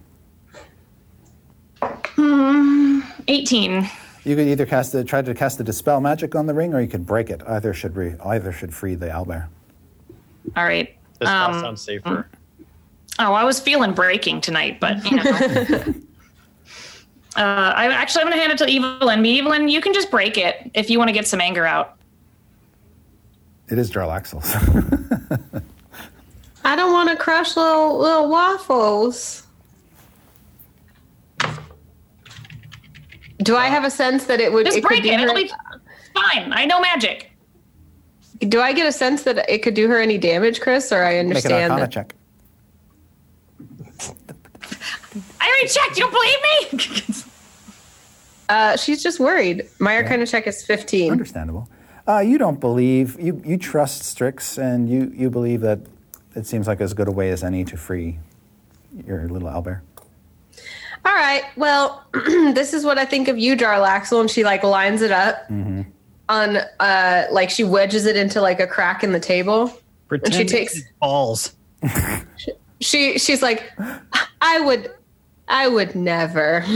18. 3.27 3.89
You 4.25 4.35
could 4.35 4.47
either 4.47 4.65
cast 4.65 4.91
the, 4.93 5.03
try 5.03 5.21
to 5.21 5.33
cast 5.33 5.57
the 5.57 5.63
dispel 5.63 5.99
magic 5.99 6.35
on 6.35 6.45
the 6.45 6.53
ring, 6.53 6.73
or 6.73 6.81
you 6.81 6.87
could 6.87 7.05
break 7.05 7.29
it. 7.29 7.41
Either 7.47 7.73
should 7.73 7.95
re, 7.95 8.15
either 8.25 8.51
should 8.51 8.73
free 8.73 8.95
the 8.95 9.07
owlbear. 9.07 9.47
All 10.55 10.63
right. 10.63 10.95
This 11.19 11.29
Um, 11.29 11.53
sounds 11.61 11.81
safer. 11.81 12.27
Oh, 13.19 13.33
I 13.33 13.43
was 13.43 13.59
feeling 13.59 13.93
breaking 13.93 14.41
tonight, 14.41 14.79
but 14.79 15.03
you 15.09 15.17
know. 15.17 15.93
Uh, 17.35 17.73
I 17.75 17.87
actually 17.91 18.21
I'm 18.21 18.29
gonna 18.29 18.39
hand 18.39 18.51
it 18.51 18.59
to 18.59 18.71
Evelyn. 18.71 19.25
Evelyn, 19.25 19.67
you 19.67 19.81
can 19.81 19.91
just 19.91 20.11
break 20.11 20.37
it 20.37 20.69
if 20.75 20.87
you 20.91 20.99
want 20.99 21.09
to 21.09 21.13
get 21.13 21.25
some 21.25 21.41
anger 21.41 21.65
out. 21.65 21.97
It 23.69 23.79
is 23.79 23.89
Jarlaxle's. 23.89 24.53
I 26.63 26.75
don't 26.75 26.93
want 26.93 27.09
to 27.09 27.15
crush 27.15 27.57
little 27.57 27.97
little 27.97 28.29
waffles. 28.29 29.47
Do 33.43 33.55
I 33.55 33.67
have 33.67 33.83
a 33.83 33.91
sense 33.91 34.25
that 34.25 34.39
it 34.39 34.51
would? 34.51 34.65
Just 34.65 34.77
it 34.77 34.83
break 34.83 35.03
do 35.03 35.09
it. 35.09 35.19
It'll 35.19 35.35
be 35.35 35.51
fine. 36.13 36.51
I 36.53 36.65
know 36.65 36.79
magic. 36.81 37.31
Do 38.39 38.61
I 38.61 38.73
get 38.73 38.87
a 38.87 38.91
sense 38.91 39.23
that 39.23 39.49
it 39.49 39.61
could 39.63 39.73
do 39.73 39.87
her 39.87 39.99
any 39.99 40.17
damage, 40.17 40.59
Chris? 40.61 40.91
Or 40.91 41.03
I 41.03 41.11
Make 41.11 41.19
an 41.19 41.27
understand 41.27 41.71
Arcana 41.71 41.81
that 41.81 41.91
check. 41.91 42.15
I 45.39 45.47
already 45.47 45.67
checked. 45.67 45.97
You 45.97 46.09
don't 46.09 46.71
believe 46.71 46.97
me? 46.97 47.23
uh, 48.49 48.77
she's 48.77 49.03
just 49.03 49.19
worried. 49.19 49.67
My 49.79 49.95
Arcana 49.95 50.25
check 50.25 50.47
is 50.47 50.65
fifteen. 50.65 51.11
Understandable. 51.11 51.69
Uh, 52.07 52.19
you 52.19 52.37
don't 52.37 52.59
believe 52.59 53.19
you 53.19 53.41
you 53.45 53.57
trust 53.57 54.03
Strix, 54.03 54.57
and 54.57 54.89
you 54.89 55.11
you 55.15 55.29
believe 55.29 55.61
that 55.61 55.79
it 56.35 56.45
seems 56.47 56.67
like 56.67 56.81
as 56.81 56.93
good 56.93 57.07
a 57.07 57.11
way 57.11 57.29
as 57.29 57.43
any 57.43 57.63
to 57.65 57.77
free 57.77 58.19
your 59.05 59.27
little 59.29 59.49
owlbear. 59.49 59.81
All 61.05 61.13
right. 61.13 61.43
Well, 61.57 62.05
this 62.13 62.73
is 62.73 62.85
what 62.85 62.97
I 62.97 63.05
think 63.05 63.27
of 63.27 63.37
you, 63.37 63.55
Jarlaxle, 63.55 64.21
and 64.21 64.29
she 64.29 64.43
like 64.43 64.63
lines 64.63 65.01
it 65.01 65.11
up 65.11 65.49
on 66.29 66.57
uh 66.79 67.25
like 67.31 67.49
she 67.49 67.63
wedges 67.63 68.05
it 68.05 68.15
into 68.15 68.39
like 68.41 68.59
a 68.59 68.67
crack 68.67 69.03
in 69.03 69.11
the 69.11 69.19
table. 69.19 69.77
Pretend 70.07 70.33
she 70.33 70.45
takes- 70.45 70.81
balls. 70.99 71.53
She 72.81 73.17
she's 73.17 73.41
like, 73.41 73.71
I 74.41 74.59
would 74.59 74.91
I 75.47 75.69
would 75.69 75.95
never. 75.95 76.63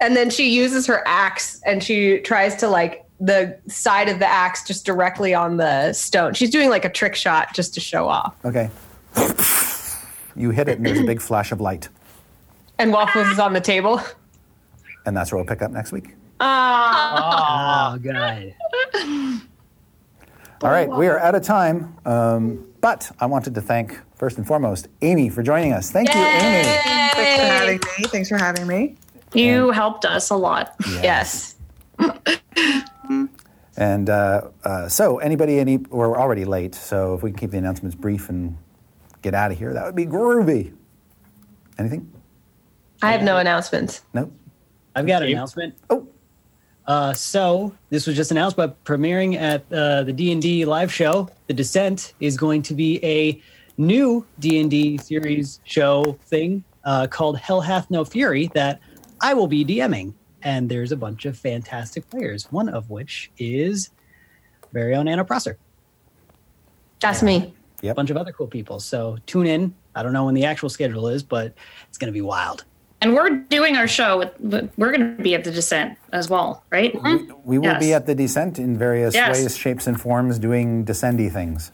and 0.00 0.14
then 0.16 0.30
she 0.30 0.50
uses 0.50 0.86
her 0.86 1.02
axe 1.08 1.60
and 1.66 1.82
she 1.82 2.20
tries 2.20 2.54
to 2.56 2.68
like 2.68 3.04
the 3.18 3.58
side 3.66 4.08
of 4.08 4.20
the 4.20 4.26
axe 4.26 4.64
just 4.64 4.86
directly 4.86 5.34
on 5.34 5.56
the 5.56 5.92
stone. 5.92 6.34
She's 6.34 6.50
doing 6.50 6.70
like 6.70 6.84
a 6.84 6.88
trick 6.88 7.16
shot 7.16 7.52
just 7.52 7.74
to 7.74 7.80
show 7.80 8.08
off. 8.08 8.36
Okay. 8.44 8.70
You 10.36 10.50
hit 10.50 10.68
it, 10.68 10.78
and 10.78 10.86
there's 10.86 11.00
a 11.00 11.04
big 11.04 11.20
flash 11.20 11.50
of 11.52 11.60
light, 11.60 11.88
And 12.78 12.92
Waffles 12.92 13.28
is 13.28 13.38
on 13.38 13.52
the 13.52 13.60
table. 13.60 14.00
and 15.06 15.16
that's 15.16 15.30
where 15.32 15.38
we'll 15.38 15.46
pick 15.46 15.62
up 15.62 15.70
next 15.70 15.92
week. 15.92 16.14
Oh, 16.40 17.98
God. 18.02 18.54
All 20.62 20.70
right, 20.70 20.88
we 20.88 21.08
are 21.08 21.18
out 21.18 21.34
of 21.34 21.42
time, 21.42 21.96
um, 22.04 22.66
but 22.80 23.10
I 23.18 23.26
wanted 23.26 23.54
to 23.56 23.60
thank 23.60 23.98
first 24.14 24.38
and 24.38 24.46
foremost 24.46 24.88
Amy 25.02 25.28
for 25.28 25.42
joining 25.42 25.72
us. 25.72 25.90
Thank 25.90 26.14
you, 26.14 26.20
Amy. 26.20 26.62
Thanks 27.14 27.18
for 27.40 27.46
having 27.48 27.78
me. 27.78 28.04
Thanks 28.08 28.28
for 28.28 28.38
having 28.38 28.66
me. 28.66 28.96
You 29.34 29.70
helped 29.70 30.04
us 30.04 30.30
a 30.30 30.36
lot. 30.36 30.74
Yes. 31.02 31.56
And 33.74 34.10
uh, 34.10 34.48
uh, 34.64 34.86
so, 34.88 35.16
anybody, 35.18 35.58
any, 35.58 35.78
we're 35.78 36.16
already 36.18 36.44
late, 36.44 36.74
so 36.74 37.14
if 37.14 37.22
we 37.22 37.30
can 37.30 37.38
keep 37.38 37.50
the 37.52 37.56
announcements 37.58 37.96
brief 37.96 38.28
and 38.28 38.58
get 39.22 39.32
out 39.34 39.50
of 39.50 39.58
here, 39.58 39.72
that 39.72 39.86
would 39.86 39.96
be 39.96 40.04
groovy. 40.04 40.74
Anything? 41.78 42.12
I 43.02 43.12
have 43.12 43.22
no 43.22 43.38
announcements. 43.38 44.02
Nope. 44.14 44.32
I've 44.94 45.06
got 45.06 45.22
an 45.22 45.28
Steve? 45.28 45.36
announcement. 45.36 45.74
Oh. 45.90 46.06
Uh, 46.86 47.12
so 47.12 47.74
this 47.90 48.06
was 48.06 48.16
just 48.16 48.30
announced, 48.30 48.56
but 48.56 48.82
premiering 48.84 49.36
at 49.36 49.64
uh, 49.72 50.02
the 50.02 50.12
D 50.12 50.32
and 50.32 50.42
D 50.42 50.64
live 50.64 50.92
show, 50.92 51.28
The 51.46 51.54
Descent 51.54 52.14
is 52.20 52.36
going 52.36 52.62
to 52.62 52.74
be 52.74 53.04
a 53.04 53.40
new 53.76 54.26
D 54.38 54.60
and 54.60 54.70
D 54.70 54.98
series 54.98 55.60
show 55.64 56.18
thing 56.26 56.64
uh, 56.84 57.06
called 57.06 57.38
Hell 57.38 57.60
Hath 57.60 57.90
No 57.90 58.04
Fury 58.04 58.50
that 58.54 58.80
I 59.20 59.34
will 59.34 59.46
be 59.46 59.64
DMing, 59.64 60.12
and 60.42 60.68
there's 60.68 60.92
a 60.92 60.96
bunch 60.96 61.24
of 61.24 61.38
fantastic 61.38 62.08
players. 62.10 62.50
One 62.50 62.68
of 62.68 62.90
which 62.90 63.30
is 63.38 63.90
very 64.72 64.94
own 64.94 65.06
Anna 65.06 65.24
Prosser. 65.24 65.56
That's 67.00 67.22
me. 67.22 67.54
A 67.84 67.94
bunch 67.94 68.10
of 68.10 68.16
other 68.16 68.32
cool 68.32 68.46
people. 68.46 68.78
So 68.78 69.18
tune 69.26 69.46
in. 69.46 69.74
I 69.94 70.02
don't 70.02 70.12
know 70.12 70.24
when 70.24 70.34
the 70.34 70.44
actual 70.44 70.68
schedule 70.68 71.08
is, 71.08 71.22
but 71.22 71.52
it's 71.88 71.98
going 71.98 72.06
to 72.06 72.12
be 72.12 72.20
wild. 72.20 72.64
And 73.02 73.14
we're 73.14 73.30
doing 73.30 73.76
our 73.76 73.88
show 73.88 74.18
with, 74.18 74.38
with 74.40 74.70
we're 74.76 74.92
going 74.96 75.16
to 75.16 75.22
be 75.22 75.34
at 75.34 75.44
the 75.44 75.50
descent 75.50 75.98
as 76.12 76.30
well, 76.30 76.64
right? 76.70 76.94
We 77.44 77.58
will 77.58 77.78
be 77.78 77.92
at 77.92 78.06
the 78.06 78.14
descent 78.14 78.58
in 78.58 78.78
various 78.78 79.14
Yes. 79.14 79.36
ways, 79.42 79.56
shapes, 79.56 79.86
and 79.86 80.00
forms, 80.00 80.38
doing 80.38 80.84
descendy 80.84 81.30
things. 81.30 81.72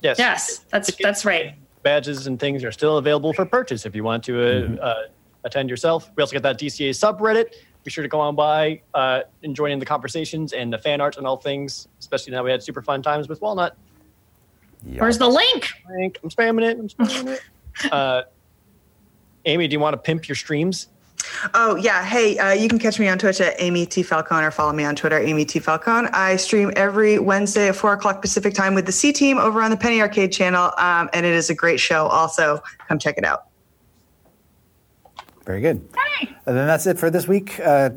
Yes. 0.00 0.18
Yes, 0.18 0.64
that's 0.70 0.94
that's 1.02 1.24
right. 1.24 1.54
Badges 1.82 2.26
and 2.26 2.38
things 2.38 2.62
are 2.64 2.72
still 2.72 2.96
available 2.98 3.32
for 3.32 3.44
purchase 3.44 3.84
if 3.84 3.94
you 3.94 4.04
want 4.04 4.24
to 4.24 4.40
uh, 4.40 4.46
Mm-hmm. 4.46 4.76
uh, 4.80 4.94
attend 5.44 5.68
yourself. 5.70 6.10
We 6.16 6.22
also 6.22 6.34
got 6.38 6.42
that 6.42 6.58
DCA 6.58 6.90
subreddit. 6.90 7.54
Be 7.82 7.90
sure 7.90 8.02
to 8.02 8.08
go 8.08 8.20
on 8.20 8.36
by 8.36 8.82
uh, 8.94 9.22
and 9.42 9.56
join 9.56 9.70
in 9.72 9.78
the 9.78 9.86
conversations 9.86 10.52
and 10.52 10.70
the 10.72 10.78
fan 10.78 11.00
art 11.00 11.16
and 11.16 11.26
all 11.26 11.38
things, 11.38 11.88
especially 11.98 12.32
now 12.32 12.44
we 12.44 12.50
had 12.50 12.62
super 12.62 12.82
fun 12.82 13.02
times 13.02 13.26
with 13.28 13.40
Walnut. 13.40 13.74
Where's 14.96 15.18
the 15.18 15.28
link? 15.28 15.68
Link. 15.98 16.18
I'm 16.22 16.28
spamming 16.30 16.62
it. 16.70 16.78
I'm 16.78 16.88
spamming 16.88 17.38
it. 17.38 18.24
Amy, 19.44 19.68
do 19.68 19.72
you 19.72 19.80
want 19.80 19.94
to 19.94 19.98
pimp 19.98 20.28
your 20.28 20.36
streams? 20.36 20.88
Oh 21.52 21.76
yeah, 21.76 22.04
hey, 22.04 22.38
uh, 22.38 22.52
you 22.52 22.68
can 22.68 22.78
catch 22.78 22.98
me 22.98 23.06
on 23.08 23.18
Twitch 23.18 23.40
at 23.40 23.54
Amy 23.58 23.84
T 23.84 24.02
Falcone 24.02 24.44
or 24.44 24.50
follow 24.50 24.72
me 24.72 24.84
on 24.84 24.96
Twitter, 24.96 25.18
Amy 25.18 25.44
T 25.44 25.58
Falcone. 25.58 26.08
I 26.08 26.36
stream 26.36 26.72
every 26.76 27.18
Wednesday 27.18 27.68
at 27.68 27.76
four 27.76 27.92
o'clock 27.92 28.22
Pacific 28.22 28.54
time 28.54 28.74
with 28.74 28.86
the 28.86 28.92
C 28.92 29.12
Team 29.12 29.38
over 29.38 29.62
on 29.62 29.70
the 29.70 29.76
Penny 29.76 30.00
Arcade 30.00 30.32
channel, 30.32 30.72
um, 30.78 31.10
and 31.12 31.26
it 31.26 31.34
is 31.34 31.50
a 31.50 31.54
great 31.54 31.78
show. 31.78 32.06
Also, 32.06 32.62
come 32.88 32.98
check 32.98 33.18
it 33.18 33.24
out. 33.24 33.44
Very 35.44 35.60
good. 35.60 35.86
And 36.46 36.56
then 36.56 36.66
that's 36.66 36.86
it 36.86 36.98
for 36.98 37.10
this 37.10 37.28
week. 37.28 37.60
Uh, 37.60 37.90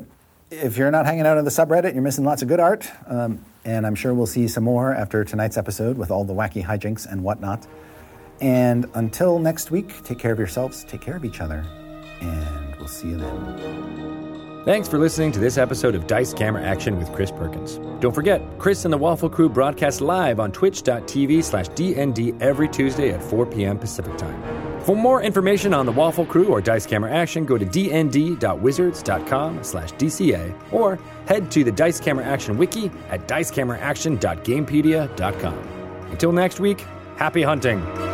if 0.50 0.76
you're 0.76 0.90
not 0.90 1.06
hanging 1.06 1.26
out 1.26 1.38
on 1.38 1.44
the 1.44 1.50
subreddit, 1.50 1.94
you're 1.94 2.02
missing 2.02 2.24
lots 2.24 2.42
of 2.42 2.48
good 2.48 2.60
art. 2.60 2.90
Um, 3.06 3.44
and 3.64 3.86
I'm 3.86 3.94
sure 3.94 4.12
we'll 4.12 4.26
see 4.26 4.48
some 4.48 4.64
more 4.64 4.94
after 4.94 5.24
tonight's 5.24 5.56
episode 5.56 5.96
with 5.96 6.10
all 6.10 6.24
the 6.24 6.34
wacky 6.34 6.64
hijinks 6.64 7.10
and 7.10 7.24
whatnot. 7.24 7.66
And 8.40 8.86
until 8.94 9.38
next 9.38 9.70
week, 9.70 10.02
take 10.02 10.18
care 10.18 10.32
of 10.32 10.38
yourselves, 10.38 10.84
take 10.84 11.00
care 11.00 11.16
of 11.16 11.24
each 11.24 11.40
other, 11.40 11.64
and 12.20 12.76
we'll 12.76 12.88
see 12.88 13.08
you 13.08 13.16
then. 13.16 14.04
Thanks 14.64 14.88
for 14.88 14.98
listening 14.98 15.30
to 15.32 15.38
this 15.38 15.58
episode 15.58 15.94
of 15.94 16.06
Dice 16.06 16.32
Camera 16.32 16.62
Action 16.62 16.98
with 16.98 17.12
Chris 17.12 17.30
Perkins. 17.30 17.76
Don't 18.00 18.14
forget, 18.14 18.40
Chris 18.58 18.86
and 18.86 18.94
the 18.94 18.98
Waffle 18.98 19.28
Crew 19.28 19.50
broadcast 19.50 20.00
live 20.00 20.40
on 20.40 20.52
twitch.tv 20.52 21.44
slash 21.44 21.68
DND 21.68 22.40
every 22.40 22.66
Tuesday 22.68 23.10
at 23.10 23.22
4 23.22 23.44
p.m. 23.44 23.78
Pacific 23.78 24.16
Time. 24.16 24.80
For 24.80 24.96
more 24.96 25.22
information 25.22 25.74
on 25.74 25.84
the 25.84 25.92
Waffle 25.92 26.24
Crew 26.24 26.48
or 26.48 26.62
Dice 26.62 26.86
Camera 26.86 27.12
Action, 27.12 27.44
go 27.44 27.58
to 27.58 27.66
dnd.wizards.com 27.66 29.62
slash 29.62 29.92
DCA 29.92 30.54
or 30.72 30.98
head 31.26 31.50
to 31.50 31.62
the 31.62 31.72
Dice 31.72 32.00
Camera 32.00 32.24
Action 32.24 32.56
wiki 32.56 32.90
at 33.10 33.28
dicecameraaction.gamepedia.com. 33.28 35.54
Until 36.10 36.32
next 36.32 36.60
week, 36.60 36.86
happy 37.16 37.42
hunting! 37.42 38.13